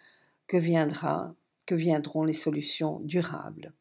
que 0.46 0.56
viendra, 0.56 1.34
que 1.66 1.74
viendront 1.74 2.24
les 2.24 2.32
solutions 2.32 3.00
durables. 3.00 3.72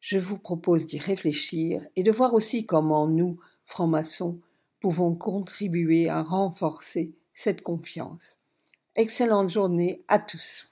Je 0.00 0.18
vous 0.18 0.38
propose 0.38 0.86
d'y 0.86 0.98
réfléchir 0.98 1.84
et 1.96 2.02
de 2.02 2.12
voir 2.12 2.34
aussi 2.34 2.66
comment 2.66 3.08
nous, 3.08 3.40
francs-maçons, 3.64 4.38
pouvons 4.80 5.14
contribuer 5.14 6.08
à 6.08 6.22
renforcer 6.22 7.12
cette 7.34 7.62
confiance. 7.62 8.38
Excellente 8.94 9.50
journée 9.50 10.02
à 10.06 10.18
tous. 10.18 10.68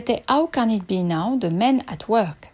C'était 0.00 0.22
How 0.30 0.48
Can 0.50 0.70
It 0.70 0.88
Be 0.88 1.04
Now 1.04 1.36
de 1.36 1.48
Men 1.48 1.82
at 1.86 2.08
Work. 2.08 2.50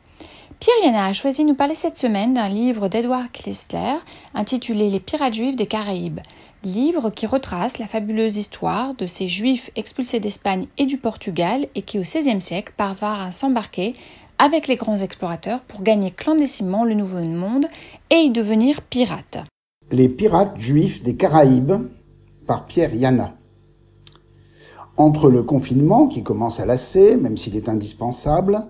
Pierre 0.59 0.74
Yana 0.82 1.06
a 1.06 1.12
choisi 1.12 1.44
de 1.44 1.51
nous 1.51 1.55
parler 1.55 1.77
cette 1.77 1.97
semaine 1.97 2.35
d'un 2.35 2.48
livre 2.48 2.89
d'Edward 2.89 3.31
Chrysler 3.32 3.98
intitulé 4.35 4.90
Les 4.90 4.98
pirates 4.98 5.35
juifs 5.35 5.55
des 5.55 5.68
Caraïbes, 5.68 6.18
livre 6.64 7.09
qui 7.10 7.24
retrace 7.24 7.78
la 7.78 7.86
fabuleuse 7.86 8.36
histoire 8.36 8.94
de 8.94 9.06
ces 9.06 9.28
juifs 9.28 9.70
expulsés 9.77 10.18
d'Espagne 10.18 10.66
et 10.77 10.86
du 10.86 10.98
Portugal 10.98 11.68
et 11.77 11.82
qui 11.82 12.01
au 12.01 12.02
XVIe 12.02 12.43
siècle 12.43 12.73
parvinrent 12.77 13.23
à 13.23 13.31
s'embarquer 13.31 13.94
avec 14.40 14.66
les 14.66 14.74
grands 14.74 14.98
explorateurs 14.98 15.60
pour 15.60 15.85
gagner 15.85 16.10
clandestinement 16.10 16.82
le 16.82 16.94
Nouveau 16.94 17.23
Monde 17.23 17.66
et 18.10 18.23
y 18.23 18.31
devenir 18.31 18.82
pirates. 18.82 19.39
Les 19.93 20.09
pirates 20.09 20.59
juifs 20.59 21.01
des 21.01 21.14
Caraïbes 21.14 21.89
par 22.48 22.66
Pierre 22.66 22.93
Yana. 22.93 23.36
Entre 24.98 25.28
le 25.28 25.43
confinement, 25.43 26.06
qui 26.06 26.23
commence 26.23 26.59
à 26.59 26.64
lasser, 26.64 27.16
même 27.16 27.36
s'il 27.36 27.55
est 27.55 27.68
indispensable, 27.68 28.64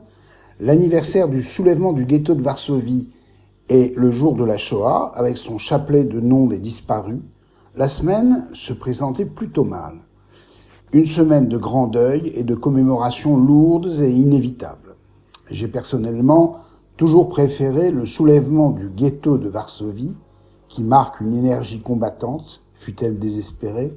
l'anniversaire 0.59 1.29
du 1.29 1.41
soulèvement 1.41 1.93
du 1.93 2.05
ghetto 2.05 2.35
de 2.35 2.43
Varsovie 2.43 3.11
et 3.69 3.93
le 3.97 4.11
jour 4.11 4.35
de 4.35 4.45
la 4.45 4.57
Shoah, 4.57 5.13
avec 5.15 5.37
son 5.37 5.59
chapelet 5.59 6.03
de 6.03 6.19
noms 6.19 6.49
des 6.49 6.59
disparus, 6.59 7.21
la 7.77 7.87
semaine 7.87 8.49
se 8.55 8.73
présentait 8.73 9.25
plutôt 9.25 9.63
mal. 9.63 10.01
Une 10.93 11.07
semaine 11.07 11.47
de 11.47 11.59
grand 11.59 11.87
deuil 11.87 12.33
et 12.35 12.43
de 12.43 12.55
commémorations 12.57 13.37
lourdes 13.37 14.01
et 14.01 14.11
inévitables. 14.11 14.97
J'ai 15.51 15.69
personnellement 15.69 16.57
toujours 16.97 17.29
préféré 17.29 17.93
le 17.93 18.05
soulèvement 18.05 18.71
du 18.71 18.89
ghetto 18.89 19.39
de 19.39 19.49
Varsovie, 19.49 20.15
qui 20.69 20.83
marque 20.83 21.21
une 21.21 21.37
énergie 21.37 21.81
combattante, 21.81 22.63
fut-elle 22.75 23.19
désespérée, 23.19 23.97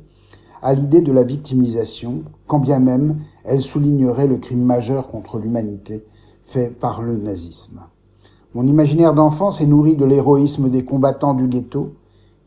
à 0.62 0.74
l'idée 0.74 1.02
de 1.02 1.12
la 1.12 1.24
victimisation, 1.24 2.24
quand 2.48 2.60
bien 2.60 2.80
même 2.80 3.20
elle 3.44 3.62
soulignerait 3.62 4.28
le 4.28 4.38
crime 4.38 4.64
majeur 4.64 5.08
contre 5.08 5.38
l'humanité 5.40 6.06
fait 6.44 6.70
par 6.70 7.02
le 7.02 7.18
nazisme. 7.18 7.82
Mon 8.56 8.66
imaginaire 8.66 9.14
d'enfance 9.14 9.62
est 9.62 9.68
nourri 9.68 9.96
de 9.96 10.06
l'héroïsme 10.06 10.70
des 10.70 10.84
combattants 10.84 11.36
du 11.36 11.48
ghetto 11.48 11.94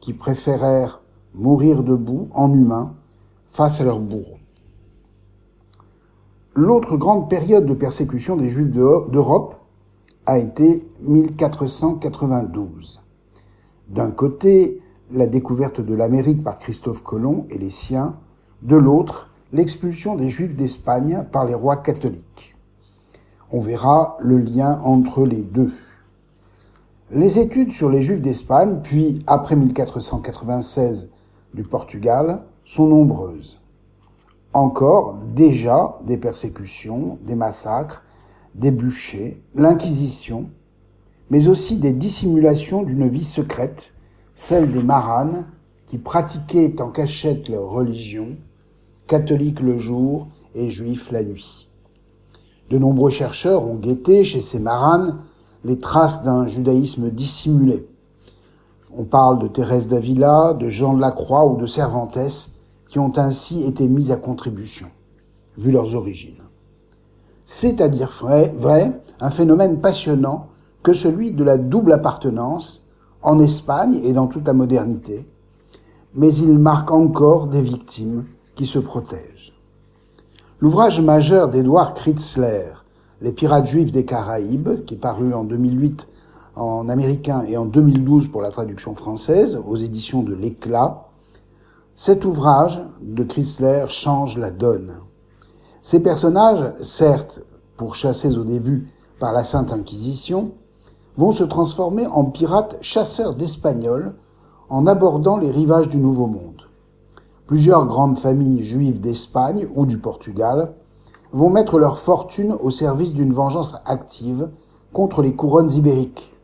qui 0.01 0.12
préférèrent 0.12 1.01
mourir 1.34 1.82
debout 1.84 2.28
en 2.32 2.52
humain 2.52 2.94
face 3.51 3.80
à 3.80 3.84
leurs 3.84 4.01
bourreaux. 4.01 4.39
L'autre 6.55 6.97
grande 6.97 7.30
période 7.30 7.64
de 7.64 7.72
persécution 7.72 8.36
des 8.36 8.51
Juifs 8.51 8.72
d'Europe 8.72 9.55
a 10.26 10.39
été 10.39 10.86
1492. 11.02 13.01
D'un 13.89 14.10
côté, 14.10 14.82
la 15.12 15.26
découverte 15.26 15.80
de 15.80 15.94
l'Amérique 15.94 16.43
par 16.43 16.59
Christophe 16.59 17.02
Colomb 17.02 17.47
et 17.51 17.59
les 17.59 17.70
siens, 17.70 18.16
de 18.62 18.76
l'autre, 18.76 19.30
l'expulsion 19.52 20.16
des 20.16 20.28
Juifs 20.28 20.56
d'Espagne 20.56 21.26
par 21.30 21.44
les 21.44 21.55
rois 21.55 21.76
catholiques. 21.76 22.56
On 23.51 23.60
verra 23.60 24.16
le 24.20 24.39
lien 24.39 24.80
entre 24.82 25.24
les 25.26 25.43
deux. 25.43 25.72
Les 27.10 27.39
études 27.39 27.72
sur 27.72 27.90
les 27.90 28.01
Juifs 28.01 28.22
d'Espagne, 28.22 28.80
puis 28.82 29.22
après 29.26 29.56
1496 29.56 31.10
du 31.52 31.62
Portugal, 31.62 32.44
sont 32.64 32.86
nombreuses. 32.86 33.60
Encore, 34.55 35.18
déjà, 35.34 35.98
des 36.06 36.16
persécutions, 36.16 37.18
des 37.26 37.34
massacres, 37.34 38.05
des 38.55 38.70
bûchers, 38.70 39.43
l'Inquisition, 39.55 40.48
mais 41.30 41.48
aussi 41.48 41.78
des 41.78 41.93
dissimulations 41.93 42.82
d'une 42.82 43.09
vie 43.09 43.24
secrète, 43.24 43.94
celle 44.35 44.71
des 44.73 44.83
maranes, 44.83 45.47
qui 45.87 45.99
pratiquaient 45.99 46.81
en 46.81 46.91
cachette 46.91 47.49
leur 47.49 47.69
religion, 47.69 48.37
catholiques 49.07 49.61
le 49.61 49.77
jour 49.77 50.29
et 50.55 50.71
juifs 50.71 51.11
la 51.11 51.23
nuit. 51.23 51.69
De 52.71 52.79
nombreux 52.79 53.11
chercheurs 53.11 53.67
ont 53.67 53.75
guetté 53.75 54.25
chez 54.25 54.41
ces 54.41 54.59
maranes 54.59 55.19
les 55.65 55.79
traces 55.79 56.23
d'un 56.23 56.49
judaïsme 56.49 57.11
dissimulé. 57.11 57.87
On 58.97 59.05
parle 59.05 59.39
de 59.39 59.49
Thérèse 59.49 59.89
d'Avila, 59.89 60.55
de 60.55 60.69
Jean 60.69 60.95
de 60.95 61.01
la 61.01 61.11
Croix 61.11 61.47
ou 61.47 61.57
de 61.57 61.67
Cervantes, 61.67 62.19
qui 62.89 62.99
ont 62.99 63.13
ainsi 63.19 63.65
été 63.65 63.89
mis 63.89 64.13
à 64.13 64.17
contribution, 64.17 64.89
vu 65.57 65.71
leurs 65.71 65.95
origines. 65.95 66.43
C'est 67.45 67.81
à 67.81 67.89
dire 67.89 68.11
vrai, 68.11 68.55
vrai 68.57 69.01
un 69.21 69.31
phénomène 69.31 69.81
passionnant 69.81 70.49
que 70.83 70.93
celui 70.93 71.33
de 71.33 71.45
la 71.45 71.59
double 71.59 71.93
appartenance 71.93 72.89
en 73.23 73.40
Espagne 73.40 74.01
et 74.05 74.12
dans 74.12 74.27
toute 74.27 74.47
la 74.47 74.53
modernité, 74.53 75.28
mais 76.15 76.35
il 76.35 76.59
marque 76.59 76.90
encore 76.90 77.47
des 77.47 77.62
victimes 77.62 78.24
qui 78.55 78.66
se 78.66 78.78
protègent. 78.78 79.53
L'ouvrage 80.61 81.01
majeur 81.01 81.49
d'Edouard 81.49 81.94
Kritzler, 81.94 82.66
Les 83.20 83.32
pirates 83.32 83.66
juifs 83.66 83.93
des 83.93 84.05
Caraïbes, 84.05 84.85
qui 84.85 84.94
est 84.94 84.99
paru 84.99 85.32
en 85.32 85.44
2008 85.44 86.09
en 86.57 86.89
américain 86.89 87.44
et 87.47 87.57
en 87.57 87.65
2012 87.65 88.28
pour 88.28 88.43
la 88.43 88.51
traduction 88.51 88.94
française 88.94 89.61
aux 89.66 89.77
éditions 89.77 90.23
de 90.23 90.35
l'Éclat, 90.35 91.07
cet 91.94 92.24
ouvrage 92.24 92.82
de 93.01 93.23
Chrysler 93.23 93.86
change 93.89 94.39
la 94.39 94.51
donne. 94.51 94.94
Ces 95.82 96.01
personnages, 96.01 96.73
certes 96.81 97.43
pourchassés 97.77 98.36
au 98.39 98.44
début 98.44 98.89
par 99.19 99.32
la 99.32 99.44
Sainte 99.44 99.73
Inquisition, 99.73 100.53
vont 101.16 101.32
se 101.32 101.44
transformer 101.44 102.06
en 102.06 102.24
pirates 102.24 102.78
chasseurs 102.80 103.34
d'Espagnols 103.34 104.14
en 104.68 104.86
abordant 104.86 105.36
les 105.36 105.51
rivages 105.51 105.89
du 105.89 105.98
Nouveau 105.98 106.26
Monde. 106.26 106.62
Plusieurs 107.47 107.86
grandes 107.86 108.18
familles 108.18 108.62
juives 108.62 109.01
d'Espagne 109.01 109.68
ou 109.74 109.84
du 109.84 109.98
Portugal 109.98 110.72
vont 111.32 111.51
mettre 111.51 111.78
leur 111.78 111.98
fortune 111.98 112.56
au 112.62 112.70
service 112.70 113.14
d'une 113.14 113.32
vengeance 113.32 113.76
active 113.84 114.51
contre 114.93 115.22
les 115.22 115.34
couronnes 115.34 115.72
ibériques. 115.72 116.34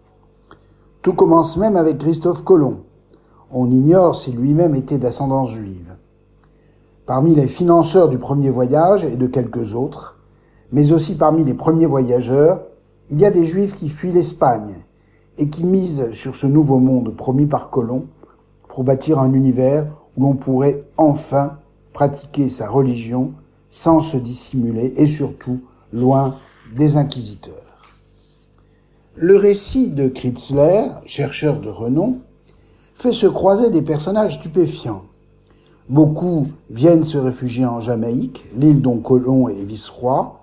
Tout 1.02 1.14
commence 1.14 1.56
même 1.56 1.76
avec 1.76 1.98
Christophe 1.98 2.44
Colomb, 2.44 2.80
on 3.50 3.70
ignore 3.70 4.14
si 4.14 4.30
lui-même 4.30 4.74
était 4.74 4.98
d'ascendance 4.98 5.50
juive. 5.50 5.96
Parmi 7.06 7.34
les 7.34 7.48
financeurs 7.48 8.10
du 8.10 8.18
premier 8.18 8.50
voyage 8.50 9.04
et 9.04 9.16
de 9.16 9.26
quelques 9.26 9.74
autres, 9.74 10.18
mais 10.70 10.92
aussi 10.92 11.14
parmi 11.14 11.44
les 11.44 11.54
premiers 11.54 11.86
voyageurs, 11.86 12.60
il 13.10 13.20
y 13.20 13.24
a 13.24 13.30
des 13.30 13.47
juifs 13.47 13.74
qui 13.74 13.89
fuient 13.89 14.12
l'Espagne 14.12 14.74
et 15.39 15.48
qui 15.48 15.64
misent 15.64 16.10
sur 16.12 16.35
ce 16.35 16.47
nouveau 16.47 16.78
monde 16.78 17.14
promis 17.16 17.47
par 17.47 17.70
Colomb 17.70 18.06
pour 18.68 18.85
bâtir 18.85 19.18
un 19.18 19.32
univers 19.32 19.86
où 20.16 20.22
l'on 20.22 20.35
pourrait 20.35 20.80
enfin 20.97 21.59
pratiquer 21.93 22.48
sa 22.48 22.68
religion 22.68 23.32
sans 23.70 24.01
se 24.01 24.16
dissimuler 24.16 24.94
et 24.97 25.06
surtout 25.06 25.60
loin 25.93 26.36
des 26.76 26.97
inquisiteurs. 26.97 27.55
Le 29.14 29.36
récit 29.36 29.90
de 29.90 30.09
Kritzler, 30.09 30.86
chercheur 31.06 31.60
de 31.60 31.68
renom, 31.68 32.18
fait 32.94 33.12
se 33.12 33.26
croiser 33.26 33.70
des 33.70 33.82
personnages 33.82 34.39
stupéfiants. 34.39 35.02
Beaucoup 35.89 36.47
viennent 36.70 37.05
se 37.05 37.16
réfugier 37.16 37.64
en 37.64 37.80
Jamaïque, 37.80 38.44
l'île 38.56 38.82
dont 38.82 38.98
Colomb 38.98 39.48
est 39.48 39.64
vice-roi, 39.64 40.38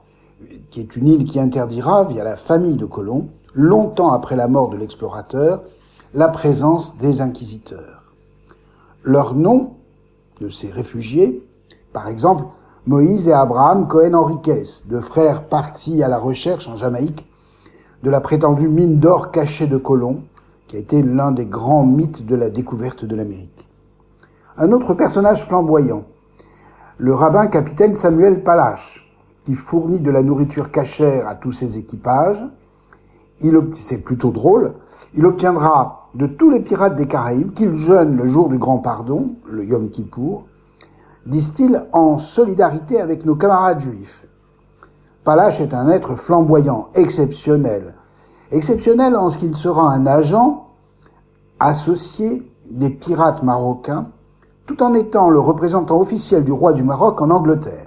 qui 0.69 0.79
est 0.79 0.95
une 0.95 1.07
île 1.07 1.25
qui 1.25 1.39
interdira, 1.39 2.03
via 2.03 2.23
la 2.23 2.35
famille 2.35 2.77
de 2.77 2.85
Colomb, 2.85 3.29
longtemps 3.53 4.11
après 4.11 4.35
la 4.35 4.47
mort 4.47 4.69
de 4.69 4.77
l'explorateur, 4.77 5.63
la 6.13 6.29
présence 6.29 6.97
des 6.97 7.21
inquisiteurs. 7.21 8.03
Leurs 9.03 9.35
noms 9.35 9.73
de 10.41 10.49
ces 10.49 10.69
réfugiés, 10.69 11.47
par 11.93 12.07
exemple 12.07 12.45
Moïse 12.85 13.27
et 13.27 13.33
Abraham 13.33 13.87
Cohen 13.87 14.13
Henriquez, 14.13 14.63
deux 14.89 15.01
frères 15.01 15.47
partis 15.47 16.03
à 16.03 16.07
la 16.07 16.17
recherche 16.17 16.67
en 16.67 16.75
Jamaïque 16.75 17.25
de 18.03 18.09
la 18.09 18.21
prétendue 18.21 18.67
mine 18.67 18.99
d'or 18.99 19.31
cachée 19.31 19.67
de 19.67 19.77
Colomb, 19.77 20.23
qui 20.67 20.75
a 20.75 20.79
été 20.79 21.01
l'un 21.01 21.31
des 21.31 21.45
grands 21.45 21.85
mythes 21.85 22.25
de 22.25 22.35
la 22.35 22.49
découverte 22.49 23.05
de 23.05 23.15
l'Amérique. 23.15 23.69
Un 24.57 24.71
autre 24.71 24.93
personnage 24.93 25.43
flamboyant, 25.43 26.03
le 26.97 27.13
rabbin 27.13 27.47
capitaine 27.47 27.95
Samuel 27.95 28.43
Palache, 28.43 29.04
qui 29.45 29.53
fournit 29.53 30.01
de 30.01 30.11
la 30.11 30.23
nourriture 30.23 30.71
cachère 30.71 31.27
à 31.27 31.35
tous 31.35 31.53
ses 31.53 31.77
équipages. 31.77 32.43
C'est 33.71 33.99
plutôt 33.99 34.31
drôle. 34.31 34.73
Il 35.13 35.25
obtiendra 35.25 36.09
de 36.15 36.25
tous 36.25 36.49
les 36.49 36.59
pirates 36.59 36.95
des 36.95 37.07
Caraïbes 37.07 37.53
qu'ils 37.53 37.75
jeûnent 37.75 38.17
le 38.17 38.25
jour 38.25 38.49
du 38.49 38.57
grand 38.57 38.79
pardon, 38.79 39.35
le 39.45 39.63
Yom 39.63 39.89
Kippour, 39.89 40.45
disent-ils, 41.25 41.85
en 41.93 42.17
solidarité 42.17 42.99
avec 42.99 43.25
nos 43.25 43.35
camarades 43.35 43.79
juifs. 43.79 44.27
Palache 45.23 45.61
est 45.61 45.73
un 45.73 45.89
être 45.89 46.15
flamboyant, 46.15 46.89
exceptionnel, 46.95 47.95
Exceptionnel 48.51 49.15
en 49.15 49.29
ce 49.29 49.39
qu'il 49.39 49.55
sera 49.55 49.91
un 49.91 50.05
agent 50.05 50.67
associé 51.59 52.51
des 52.69 52.91
pirates 52.91 53.41
marocains, 53.41 54.11
tout 54.67 54.83
en 54.83 54.93
étant 54.93 55.29
le 55.29 55.39
représentant 55.39 55.99
officiel 55.99 56.43
du 56.43 56.51
roi 56.51 56.73
du 56.73 56.83
Maroc 56.83 57.21
en 57.21 57.31
Angleterre. 57.31 57.84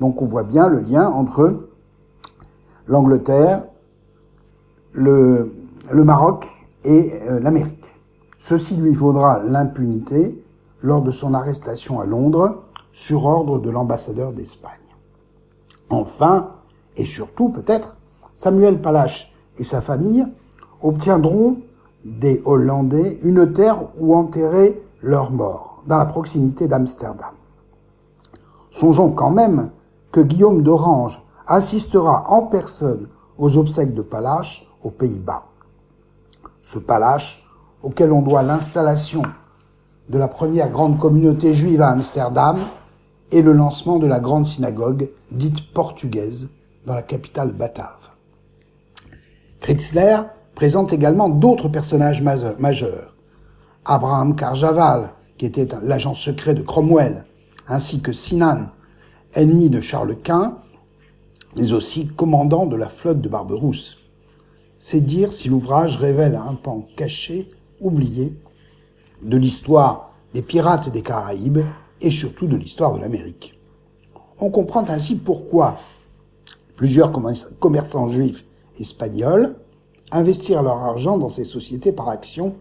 Donc 0.00 0.22
on 0.22 0.26
voit 0.26 0.42
bien 0.42 0.66
le 0.68 0.80
lien 0.80 1.06
entre 1.08 1.68
l'Angleterre, 2.86 3.64
le, 4.92 5.52
Maroc 5.92 6.48
et 6.84 7.12
euh, 7.28 7.38
l'Amérique. 7.40 7.94
Ceci 8.38 8.76
lui 8.76 8.92
vaudra 8.92 9.42
l'impunité 9.42 10.42
lors 10.82 11.02
de 11.02 11.10
son 11.10 11.34
arrestation 11.34 12.00
à 12.00 12.06
Londres 12.06 12.62
sur 12.92 13.26
ordre 13.26 13.58
de 13.58 13.70
l'ambassadeur 13.70 14.32
d'Espagne. 14.32 14.72
Enfin, 15.90 16.54
et 16.96 17.04
surtout 17.04 17.50
peut-être 17.50 17.92
Samuel 18.34 18.80
Palache 18.80 19.34
et 19.58 19.64
sa 19.64 19.80
famille 19.80 20.26
obtiendront 20.82 21.58
des 22.04 22.40
Hollandais 22.46 23.18
une 23.22 23.52
terre 23.52 23.82
où 23.98 24.14
enterrer 24.14 24.82
leurs 25.02 25.30
morts, 25.30 25.82
dans 25.86 25.98
la 25.98 26.06
proximité 26.06 26.66
d'Amsterdam. 26.66 27.32
Songeons 28.70 29.12
quand 29.12 29.30
même 29.30 29.70
que 30.12 30.20
Guillaume 30.20 30.62
d'Orange 30.62 31.22
assistera 31.46 32.26
en 32.28 32.42
personne 32.42 33.08
aux 33.38 33.56
obsèques 33.58 33.94
de 33.94 34.02
Palache 34.02 34.66
aux 34.82 34.90
Pays-Bas. 34.90 35.44
Ce 36.62 36.78
Palache, 36.78 37.44
auquel 37.82 38.12
on 38.12 38.22
doit 38.22 38.42
l'installation 38.42 39.22
de 40.08 40.18
la 40.18 40.28
première 40.28 40.70
grande 40.70 40.98
communauté 40.98 41.54
juive 41.54 41.82
à 41.82 41.90
Amsterdam 41.90 42.58
et 43.30 43.42
le 43.42 43.52
lancement 43.52 43.98
de 43.98 44.06
la 44.06 44.20
grande 44.20 44.46
synagogue 44.46 45.08
dite 45.30 45.72
portugaise 45.72 46.50
dans 46.86 46.94
la 46.94 47.02
capitale 47.02 47.52
batave. 47.52 48.10
Kritzler 49.60 50.16
présente 50.54 50.92
également 50.92 51.28
d'autres 51.28 51.68
personnages 51.68 52.22
majeurs. 52.22 53.14
Abraham 53.84 54.34
Carjaval, 54.34 55.10
qui 55.38 55.46
était 55.46 55.68
l'agent 55.82 56.14
secret 56.14 56.54
de 56.54 56.62
Cromwell, 56.62 57.24
ainsi 57.68 58.02
que 58.02 58.12
Sinan, 58.12 58.66
ennemi 59.34 59.70
de 59.70 59.80
Charles 59.80 60.16
Quint, 60.22 60.58
mais 61.56 61.72
aussi 61.72 62.06
commandant 62.06 62.66
de 62.66 62.76
la 62.76 62.88
flotte 62.88 63.20
de 63.20 63.28
Barberousse. 63.28 63.96
C'est 64.78 65.00
dire 65.00 65.32
si 65.32 65.48
l'ouvrage 65.48 65.96
révèle 65.96 66.36
un 66.36 66.54
pan 66.54 66.86
caché, 66.96 67.50
oublié, 67.80 68.34
de 69.22 69.36
l'histoire 69.36 70.12
des 70.32 70.42
pirates 70.42 70.90
des 70.90 71.02
Caraïbes 71.02 71.60
et 72.00 72.10
surtout 72.10 72.46
de 72.46 72.56
l'histoire 72.56 72.94
de 72.94 73.00
l'Amérique. 73.00 73.58
On 74.38 74.50
comprend 74.50 74.84
ainsi 74.88 75.16
pourquoi 75.16 75.78
plusieurs 76.76 77.12
commerçants 77.58 78.08
juifs 78.08 78.44
espagnols 78.78 79.56
investirent 80.12 80.62
leur 80.62 80.78
argent 80.78 81.18
dans 81.18 81.28
ces 81.28 81.44
sociétés 81.44 81.92
par 81.92 82.08
action 82.08 82.54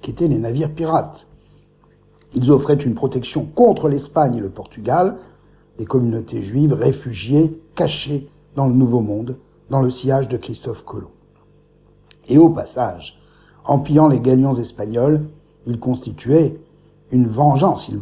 qui 0.00 0.10
étaient 0.10 0.28
les 0.28 0.38
navires 0.38 0.72
pirates. 0.72 1.26
Ils 2.34 2.50
offraient 2.50 2.74
une 2.74 2.94
protection 2.94 3.44
contre 3.44 3.88
l'Espagne 3.88 4.36
et 4.36 4.40
le 4.40 4.50
Portugal, 4.50 5.18
des 5.78 5.84
communautés 5.84 6.42
juives 6.42 6.72
réfugiées, 6.72 7.60
cachées 7.74 8.28
dans 8.54 8.66
le 8.66 8.74
Nouveau 8.74 9.00
Monde, 9.00 9.36
dans 9.70 9.82
le 9.82 9.90
sillage 9.90 10.28
de 10.28 10.36
Christophe 10.36 10.84
Colomb. 10.84 11.10
Et 12.28 12.38
au 12.38 12.50
passage, 12.50 13.20
en 13.64 13.78
pillant 13.78 14.08
les 14.08 14.20
gagnants 14.20 14.56
espagnols, 14.56 15.22
ils 15.66 15.78
constituaient 15.78 16.58
une 17.10 17.26
vengeance, 17.26 17.88
ils 17.88 18.00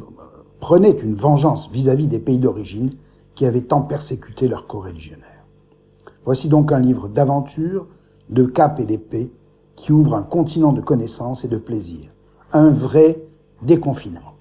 prenaient 0.60 0.90
une 0.90 1.14
vengeance 1.14 1.70
vis-à-vis 1.70 2.08
des 2.08 2.18
pays 2.18 2.38
d'origine 2.38 2.92
qui 3.34 3.46
avaient 3.46 3.62
tant 3.62 3.82
persécuté 3.82 4.48
leurs 4.48 4.66
coreligionnaires. 4.66 5.44
Voici 6.24 6.48
donc 6.48 6.72
un 6.72 6.80
livre 6.80 7.08
d'aventure, 7.08 7.86
de 8.30 8.44
cap 8.44 8.80
et 8.80 8.84
d'épée, 8.84 9.30
qui 9.76 9.92
ouvre 9.92 10.14
un 10.14 10.22
continent 10.22 10.72
de 10.72 10.80
connaissances 10.80 11.44
et 11.44 11.48
de 11.48 11.58
plaisir. 11.58 12.10
Un 12.52 12.70
vrai 12.70 13.26
déconfinement. 13.62 14.33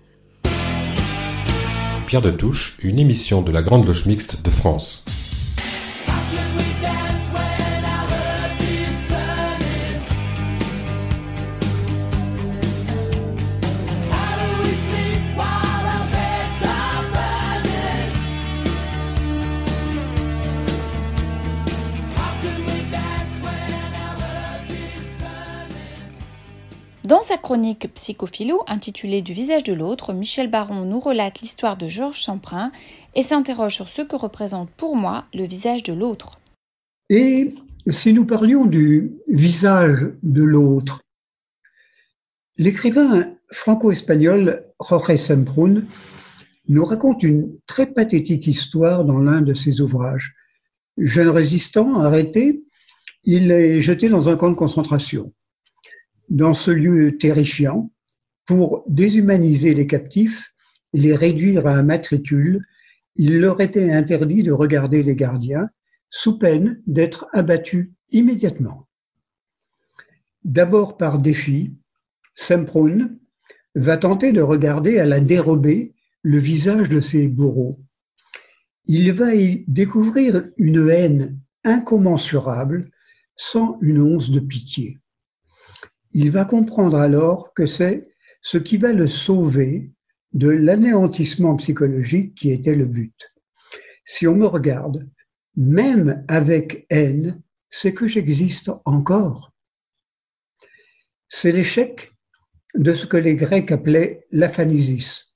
De 2.22 2.30
Touche, 2.30 2.78
une 2.84 3.00
émission 3.00 3.42
de 3.42 3.52
la 3.52 3.64
Grande 3.64 3.88
Loge 3.88 4.06
Mixte 4.06 4.40
de 4.44 4.52
France. 4.52 5.04
Chronique 27.38 27.94
Psychophilo 27.94 28.62
intitulée 28.68 29.22
Du 29.22 29.34
visage 29.34 29.64
de 29.64 29.74
l'autre, 29.74 30.14
Michel 30.14 30.50
Baron 30.50 30.86
nous 30.86 31.00
relate 31.00 31.42
l'histoire 31.42 31.78
de 31.78 31.88
Georges 31.88 32.22
Samprin 32.22 32.72
et 33.16 33.24
s'interroge 33.24 33.76
sur 33.76 33.90
ce 33.90 34.02
que 34.02 34.16
représente 34.16 34.70
pour 34.70 34.96
moi 34.96 35.26
le 35.34 35.44
visage 35.44 35.84
de 35.84 35.94
l'autre. 35.94 36.40
Et 37.10 37.54
si 37.90 38.14
nous 38.14 38.26
parlions 38.26 38.66
du 38.66 39.12
visage 39.28 40.08
de 40.22 40.44
l'autre, 40.44 41.02
l'écrivain 42.58 43.34
franco-espagnol 43.52 44.66
Jorge 44.80 45.16
Semprún 45.16 45.86
nous 46.68 46.86
raconte 46.86 47.24
une 47.24 47.52
très 47.66 47.88
pathétique 47.88 48.48
histoire 48.48 49.06
dans 49.06 49.20
l'un 49.20 49.42
de 49.42 49.54
ses 49.54 49.82
ouvrages. 49.82 50.34
Jeune 50.98 51.30
résistant, 51.30 52.00
arrêté, 52.00 52.64
il 53.24 53.52
est 53.52 53.82
jeté 53.82 54.10
dans 54.10 54.30
un 54.30 54.38
camp 54.38 54.50
de 54.50 54.56
concentration 54.56 55.34
dans 56.30 56.54
ce 56.54 56.72
lieu 56.72 57.18
terrifiant 57.18 57.92
pour 58.46 58.84
déshumaniser 58.88 59.74
les 59.74 59.88
captifs, 59.88 60.54
les 60.94 61.16
réduire 61.16 61.68
à 61.68 61.76
un 61.76 61.84
matricule. 61.84 62.66
Il 63.16 63.40
leur 63.40 63.62
était 63.62 63.92
interdit 63.92 64.44
de 64.44 64.52
regarder 64.52 65.04
les 65.04 65.16
gardiens 65.16 65.70
sous 66.10 66.38
peine 66.38 66.82
d'être 66.88 67.28
abattus 67.34 67.92
immédiatement. 68.12 68.88
D'abord 70.44 70.98
par 70.98 71.20
défi, 71.20 71.74
Semprún 72.36 73.18
va 73.76 73.98
tenter 73.98 74.32
de 74.32 74.42
regarder 74.42 75.00
à 75.00 75.06
la 75.06 75.20
dérobée 75.20 75.94
le 76.22 76.38
visage 76.38 76.90
de 76.90 77.02
ses 77.02 77.28
bourreaux. 77.28 77.80
Il 78.86 79.12
va 79.14 79.36
y 79.36 79.64
découvrir 79.68 80.50
une 80.58 80.90
haine 80.90 81.40
incommensurable 81.64 82.90
sans 83.36 83.78
une 83.82 84.02
once 84.02 84.30
de 84.32 84.40
pitié. 84.40 85.00
Il 86.14 86.30
va 86.30 86.46
comprendre 86.46 86.98
alors 86.98 87.54
que 87.56 87.66
c'est 87.66 88.04
ce 88.42 88.60
qui 88.60 88.78
va 88.78 88.94
le 88.94 89.08
sauver 89.08 89.92
de 90.34 90.50
l'anéantissement 90.50 91.56
psychologique 91.58 92.36
qui 92.36 92.52
était 92.52 92.76
le 92.76 92.86
but. 92.86 93.30
Si 94.06 94.28
on 94.28 94.36
me 94.36 94.46
regarde, 94.46 95.10
même 95.56 96.24
avec 96.28 96.86
haine, 96.90 97.42
c'est 97.70 97.94
que 97.94 98.08
j'existe 98.08 98.72
encore. 98.86 99.52
C'est 101.30 101.52
l'échec 101.52 102.12
de 102.76 102.94
ce 102.94 103.08
que 103.08 103.18
les 103.18 103.36
Grecs 103.36 103.72
appelaient 103.72 104.28
l'aphanisis, 104.32 105.34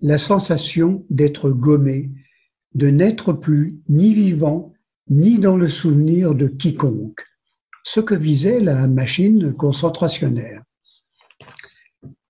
la 0.00 0.18
sensation 0.18 1.04
d'être 1.10 1.50
gommé, 1.50 2.10
de 2.74 2.88
n'être 2.88 3.32
plus 3.32 3.80
ni 3.88 4.14
vivant, 4.14 4.72
ni 5.08 5.38
dans 5.38 5.56
le 5.56 5.68
souvenir 5.68 6.34
de 6.34 6.46
quiconque 6.46 7.24
ce 7.84 8.00
que 8.00 8.14
visait 8.14 8.60
la 8.60 8.88
machine 8.88 9.54
concentrationnaire. 9.54 10.62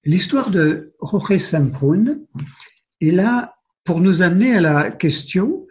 L'histoire 0.04 0.50
de 0.50 0.94
Jorge 1.00 1.38
Semprún 1.38 2.26
est 3.00 3.10
là 3.10 3.54
pour 3.84 4.00
nous 4.00 4.20
amener 4.20 4.56
à 4.56 4.60
la 4.60 4.90
question 4.90 5.66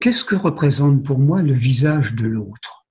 qu'est-ce 0.00 0.24
que 0.24 0.34
représente 0.34 1.04
pour 1.04 1.18
moi 1.18 1.42
le 1.42 1.52
visage 1.52 2.14
de 2.14 2.26
l'autre? 2.26 2.86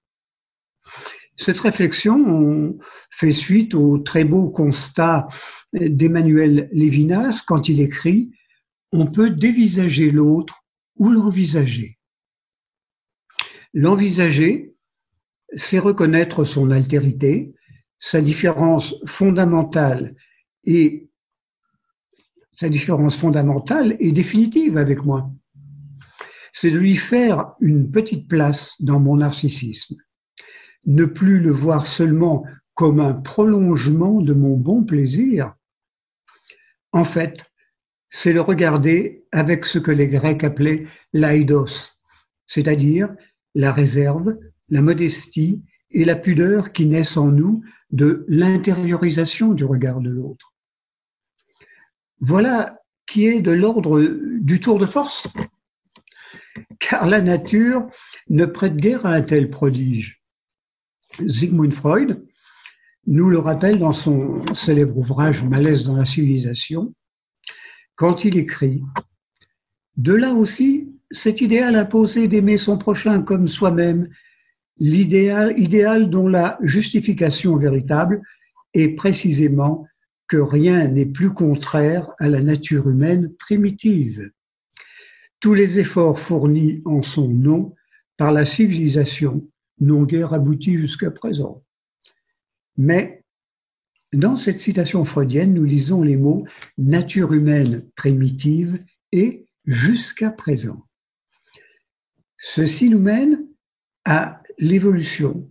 Cette 1.35 1.59
réflexion 1.59 2.77
fait 3.11 3.31
suite 3.31 3.76
au 3.76 3.97
très 3.99 4.23
beau 4.23 4.49
constat 4.49 5.27
d'Emmanuel 5.73 6.69
Lévinas 6.72 7.43
quand 7.45 7.68
il 7.68 7.81
écrit 7.81 8.31
On 8.91 9.07
peut 9.07 9.30
dévisager 9.30 10.09
l'autre 10.09 10.64
ou 10.95 11.11
l'envisager. 11.11 11.97
L'envisager, 13.73 14.76
c'est 15.55 15.79
reconnaître 15.79 16.45
son 16.45 16.71
altérité, 16.71 17.53
sa 17.99 18.21
différence 18.21 18.95
fondamentale 19.05 20.15
et 20.63 21.09
sa 22.53 22.69
différence 22.69 23.15
fondamentale 23.15 23.95
et 23.99 24.11
définitive 24.11 24.77
avec 24.77 25.05
moi. 25.05 25.31
C'est 26.53 26.71
de 26.71 26.77
lui 26.77 26.95
faire 26.95 27.53
une 27.59 27.91
petite 27.91 28.27
place 28.27 28.73
dans 28.79 28.99
mon 28.99 29.17
narcissisme. 29.17 29.95
Ne 30.85 31.05
plus 31.05 31.39
le 31.39 31.51
voir 31.51 31.85
seulement 31.85 32.45
comme 32.73 32.99
un 32.99 33.13
prolongement 33.13 34.21
de 34.21 34.33
mon 34.33 34.57
bon 34.57 34.83
plaisir. 34.83 35.53
En 36.91 37.05
fait, 37.05 37.45
c'est 38.09 38.33
le 38.33 38.41
regarder 38.41 39.25
avec 39.31 39.65
ce 39.65 39.79
que 39.79 39.91
les 39.91 40.07
Grecs 40.07 40.43
appelaient 40.43 40.85
l'aidos, 41.13 41.97
c'est-à-dire 42.47 43.13
la 43.53 43.71
réserve, 43.71 44.37
la 44.69 44.81
modestie 44.81 45.61
et 45.91 46.06
la 46.06 46.15
pudeur 46.15 46.72
qui 46.72 46.85
naissent 46.85 47.18
en 47.18 47.27
nous 47.27 47.64
de 47.91 48.26
l'intériorisation 48.27 49.53
du 49.53 49.64
regard 49.64 50.02
de 50.02 50.10
l'autre. 50.10 50.53
Voilà 52.19 52.80
qui 53.06 53.26
est 53.26 53.41
de 53.41 53.52
l'ordre 53.52 54.02
du 54.41 54.60
tour 54.60 54.80
de 54.80 54.85
force, 54.85 55.27
car 56.80 57.07
la 57.07 57.22
nature 57.22 57.88
ne 58.30 58.45
prête 58.45 58.76
guère 58.76 59.06
à 59.06 59.14
un 59.14 59.22
tel 59.22 59.49
prodige. 59.49 60.22
Sigmund 61.27 61.73
Freud 61.73 62.26
nous 63.07 63.30
le 63.30 63.39
rappelle 63.39 63.80
dans 63.80 63.94
son 63.94 64.41
célèbre 64.53 64.98
ouvrage 64.98 65.41
Malaise 65.41 65.85
dans 65.85 65.95
la 65.95 66.03
civilisation, 66.03 66.94
quand 67.95 68.26
il 68.26 68.38
écrit 68.38 68.84
De 69.95 70.14
là 70.14 70.34
aussi 70.34 70.89
cet 71.10 71.39
idéal 71.39 71.76
imposé 71.76 72.27
d'aimer 72.27 72.57
son 72.57 72.77
prochain 72.77 73.22
comme 73.22 73.48
soi-même, 73.48 74.10
l'idéal 74.79 75.57
idéal 75.57 76.09
dont 76.09 76.27
la 76.27 76.57
justification 76.61 77.55
véritable 77.55 78.21
est 78.73 78.89
précisément 78.89 79.87
que 80.27 80.37
rien 80.37 80.87
n'est 80.87 81.05
plus 81.05 81.31
contraire 81.31 82.11
à 82.19 82.27
la 82.27 82.41
nature 82.41 82.89
humaine 82.89 83.33
primitive. 83.39 84.31
Tous 85.39 85.53
les 85.53 85.79
efforts 85.79 86.19
fournis 86.19 86.81
en 86.85 87.01
son 87.01 87.27
nom 87.27 87.75
par 88.17 88.31
la 88.31 88.45
civilisation 88.45 89.47
n'ont 89.79 90.03
guère 90.03 90.33
abouti 90.33 90.75
jusqu'à 90.75 91.11
présent. 91.11 91.63
Mais 92.77 93.23
dans 94.13 94.37
cette 94.37 94.59
citation 94.59 95.03
freudienne, 95.05 95.53
nous 95.53 95.63
lisons 95.63 96.01
les 96.01 96.17
mots 96.17 96.45
nature 96.77 97.33
humaine 97.33 97.85
primitive 97.95 98.83
et 99.11 99.45
jusqu'à 99.65 100.31
présent. 100.31 100.85
Ceci 102.39 102.89
nous 102.89 102.99
mène 102.99 103.45
à 104.05 104.41
l'évolution 104.57 105.49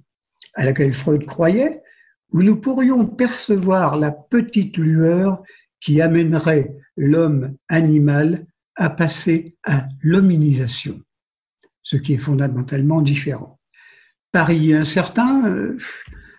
à 0.55 0.65
laquelle 0.65 0.93
Freud 0.93 1.25
croyait, 1.25 1.83
où 2.33 2.43
nous 2.43 2.61
pourrions 2.61 3.07
percevoir 3.07 3.97
la 3.97 4.11
petite 4.11 4.77
lueur 4.77 5.43
qui 5.81 6.01
amènerait 6.01 6.77
l'homme 6.97 7.57
animal 7.69 8.47
à 8.75 8.91
passer 8.91 9.57
à 9.65 9.87
l'hominisation, 10.03 11.01
ce 11.83 11.97
qui 11.97 12.15
est 12.15 12.19
fondamentalement 12.19 13.01
différent. 13.01 13.59
Paris 14.33 14.75
incertain, 14.75 15.49
euh, 15.49 15.79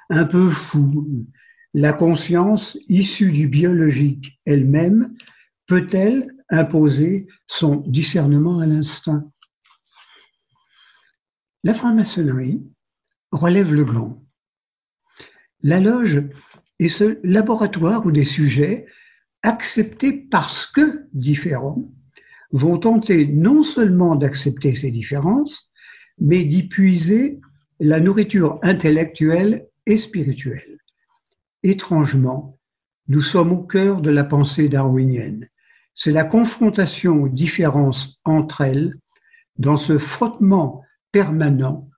un 0.10 0.26
peu 0.26 0.50
fou, 0.50 1.26
la 1.74 1.94
conscience 1.94 2.78
issue 2.88 3.32
du 3.32 3.48
biologique 3.48 4.40
elle-même 4.46 5.16
peut-elle 5.68 6.28
imposer 6.50 7.28
son 7.48 7.78
discernement 7.88 8.60
à 8.60 8.66
l'instinct? 8.66 9.32
La 11.64 11.74
franc-maçonnerie 11.74 12.64
relève 13.32 13.74
le 13.74 13.84
gland. 13.84 14.24
La 15.64 15.80
loge 15.80 16.24
est 16.80 16.88
ce 16.88 17.20
laboratoire 17.24 18.06
où 18.06 18.12
des 18.12 18.26
sujets, 18.26 18.86
acceptés 19.44 20.14
parce 20.14 20.68
que 20.68 21.08
différents, 21.14 21.92
vont 22.52 22.78
tenter 22.78 23.28
non 23.28 23.64
seulement 23.64 24.16
d'accepter 24.16 24.76
ces 24.76 24.92
différences, 24.92 25.72
mais 26.20 26.44
d'y 26.44 26.68
puiser 26.68 27.40
la 27.80 28.00
nourriture 28.00 28.60
intellectuelle 28.62 29.68
et 29.86 29.98
spirituelle. 29.98 30.78
Étrangement, 31.64 32.58
nous 33.08 33.22
sommes 33.22 33.52
au 33.52 33.64
cœur 33.64 34.02
de 34.02 34.10
la 34.10 34.24
pensée 34.24 34.70
darwinienne. 34.70 35.50
C'est 35.94 36.12
la 36.12 36.24
confrontation 36.24 37.24
aux 37.24 37.30
différences 37.30 38.20
entre 38.26 38.62
elles, 38.62 38.94
dans 39.58 39.78
ce 39.78 39.98
frottement 39.98 40.84
permanent 41.12 41.90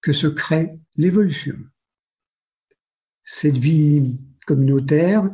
que 0.00 0.12
se 0.12 0.26
crée 0.26 0.78
l'évolution. 0.96 1.56
Cette 3.24 3.58
vie 3.58 4.16
communautaire 4.46 5.28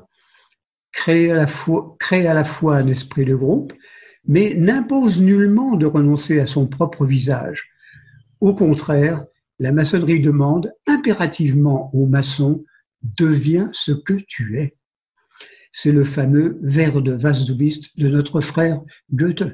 crée 0.92 1.30
à, 1.30 1.36
la 1.36 2.44
fois, 2.44 2.76
un 2.76 2.86
esprit 2.86 3.24
de 3.24 3.34
groupe, 3.34 3.72
mais 4.26 4.54
n'impose 4.54 5.20
nullement 5.20 5.76
de 5.76 5.86
renoncer 5.86 6.40
à 6.40 6.46
son 6.46 6.66
propre 6.66 7.04
visage. 7.04 7.68
Au 8.40 8.54
contraire, 8.54 9.24
la 9.58 9.72
maçonnerie 9.72 10.20
demande 10.20 10.72
impérativement 10.86 11.94
aux 11.94 12.06
maçons 12.06 12.64
deviens 13.02 13.70
ce 13.72 13.92
que 13.92 14.14
tu 14.14 14.58
es. 14.58 14.72
C'est 15.72 15.92
le 15.92 16.04
fameux 16.04 16.58
vers 16.62 17.02
de 17.02 17.14
Wasdubist 17.14 17.98
de 17.98 18.08
notre 18.08 18.40
frère 18.40 18.80
Goethe. 19.12 19.44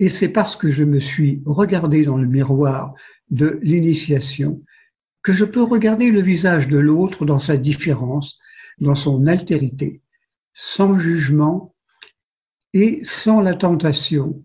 Et 0.00 0.08
c'est 0.08 0.30
parce 0.30 0.56
que 0.56 0.70
je 0.70 0.82
me 0.82 0.98
suis 0.98 1.42
regardé 1.44 2.04
dans 2.04 2.16
le 2.16 2.26
miroir 2.26 2.94
de 3.30 3.60
l'initiation 3.62 4.62
que 5.22 5.34
je 5.34 5.44
peux 5.44 5.62
regarder 5.62 6.10
le 6.10 6.22
visage 6.22 6.68
de 6.68 6.78
l'autre 6.78 7.26
dans 7.26 7.38
sa 7.38 7.58
différence, 7.58 8.38
dans 8.78 8.94
son 8.94 9.26
altérité, 9.26 10.00
sans 10.54 10.98
jugement 10.98 11.74
et 12.72 13.04
sans 13.04 13.42
la 13.42 13.54
tentation 13.54 14.42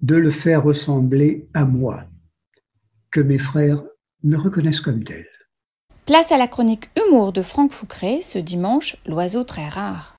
de 0.00 0.16
le 0.16 0.30
faire 0.30 0.64
ressembler 0.64 1.46
à 1.52 1.66
moi, 1.66 2.04
que 3.10 3.20
mes 3.20 3.38
frères 3.38 3.82
me 4.22 4.38
reconnaissent 4.38 4.80
comme 4.80 5.04
tel. 5.04 5.26
Place 6.06 6.32
à 6.32 6.38
la 6.38 6.48
chronique 6.48 6.88
humour 6.96 7.34
de 7.34 7.42
Franck 7.42 7.72
Foucret 7.72 8.20
ce 8.22 8.38
dimanche, 8.38 8.96
l'oiseau 9.06 9.44
très 9.44 9.68
rare. 9.68 10.16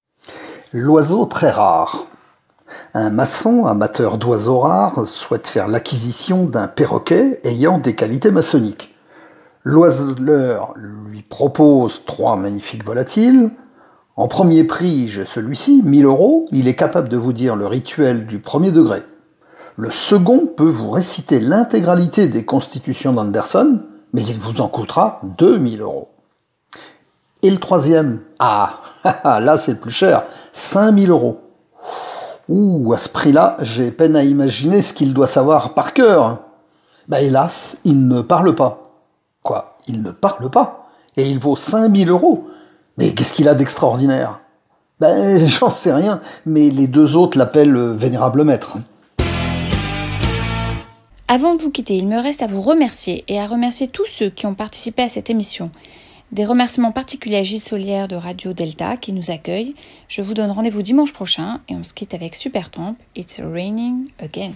L'oiseau 0.72 1.26
très 1.26 1.50
rare. 1.50 2.08
Un 2.94 3.10
maçon, 3.10 3.66
amateur 3.66 4.18
d'oiseaux 4.18 4.60
rares, 4.60 5.06
souhaite 5.08 5.48
faire 5.48 5.68
l'acquisition 5.68 6.46
d'un 6.46 6.68
perroquet 6.68 7.40
ayant 7.44 7.78
des 7.78 7.96
qualités 7.96 8.32
maçonniques. 8.32 8.96
L'oiseleur 9.64 10.74
lui 10.76 11.22
propose 11.22 12.04
trois 12.06 12.36
magnifiques 12.36 12.86
volatiles, 12.86 13.52
en 14.18 14.28
premier 14.28 14.64
prix, 14.64 15.10
j'ai 15.10 15.26
celui-ci, 15.26 15.84
1000 15.86 16.06
euros, 16.06 16.48
il 16.52 16.68
est 16.68 16.76
capable 16.76 17.08
de 17.08 17.18
vous 17.18 17.34
dire 17.34 17.56
le 17.56 17.68
rituel 17.68 18.26
du 18.26 18.40
premier 18.40 18.72
degré. 18.72 19.04
Le 19.76 19.92
second 19.92 20.48
peut 20.48 20.64
vous 20.64 20.90
réciter 20.90 21.40
l'intégralité 21.40 22.28
des 22.28 22.44
constitutions 22.44 23.14
d'Anderson, 23.14 23.80
mais 24.14 24.24
il 24.24 24.40
vous 24.40 24.60
en 24.60 24.70
coûtera 24.70 25.22
2000 25.38 25.82
euros. 25.82 26.10
Et 27.44 27.52
le 27.52 27.58
troisième, 27.58 28.22
ah, 28.40 28.82
là 29.24 29.56
c'est 29.60 29.74
le 29.74 29.78
plus 29.78 29.92
cher, 29.92 30.24
5000 30.54 31.12
euros. 31.12 31.42
Ouh, 32.50 32.94
à 32.94 32.98
ce 32.98 33.10
prix-là, 33.10 33.58
j'ai 33.62 33.92
peine 33.92 34.16
à 34.16 34.24
imaginer 34.24 34.82
ce 34.82 34.94
qu'il 34.94 35.14
doit 35.14 35.28
savoir 35.28 35.74
par 35.74 35.94
cœur. 35.94 36.40
Bah 37.10 37.22
hélas, 37.22 37.78
il 37.84 38.08
ne 38.08 38.22
parle 38.22 38.56
pas. 38.56 39.02
Quoi 39.44 39.78
Il 39.88 40.02
ne 40.02 40.12
parle 40.12 40.50
pas? 40.50 40.88
Et 41.18 41.30
il 41.30 41.40
vaut 41.40 41.58
5000 41.58 42.10
euros. 42.10 42.48
Mais 42.98 43.14
qu'est-ce 43.14 43.34
qu'il 43.34 43.50
a 43.50 43.56
d'extraordinaire? 43.56 44.40
Ben, 45.00 45.46
j'en 45.46 45.70
sais 45.70 45.94
rien, 45.94 46.22
mais 46.46 46.70
les 46.70 46.88
deux 46.88 47.18
autres 47.18 47.38
l'appellent 47.38 47.94
Vénérable 47.94 48.44
Maître. 48.44 48.78
Avant 51.28 51.56
de 51.56 51.62
vous 51.62 51.72
quitter, 51.72 51.98
il 51.98 52.08
me 52.08 52.22
reste 52.22 52.42
à 52.42 52.48
vous 52.48 52.62
remercier 52.62 53.26
et 53.28 53.42
à 53.42 53.46
remercier 53.46 53.90
tous 53.90 54.06
ceux 54.06 54.30
qui 54.30 54.46
ont 54.46 54.56
participé 54.56 55.04
à 55.04 55.10
cette 55.10 55.30
émission. 55.30 55.70
Des 56.34 56.46
remerciements 56.46 56.92
particuliers 56.92 57.38
à 57.38 57.44
Gilles 57.44 57.62
Solière 57.62 58.10
de 58.10 58.16
Radio 58.16 58.52
Delta 58.52 58.98
qui 58.98 59.14
nous 59.14 59.32
accueille. 59.32 59.76
Je 60.10 60.22
vous 60.22 60.34
donne 60.34 60.52
rendez-vous 60.52 60.82
dimanche 60.82 61.14
prochain 61.14 61.62
et 61.70 61.76
on 61.76 61.86
se 61.86 61.94
quitte 61.94 62.14
avec 62.14 62.36
Super 62.36 62.66
Supertramp, 62.66 62.98
It's 63.16 63.40
Raining 63.40 64.10
Again. 64.20 64.52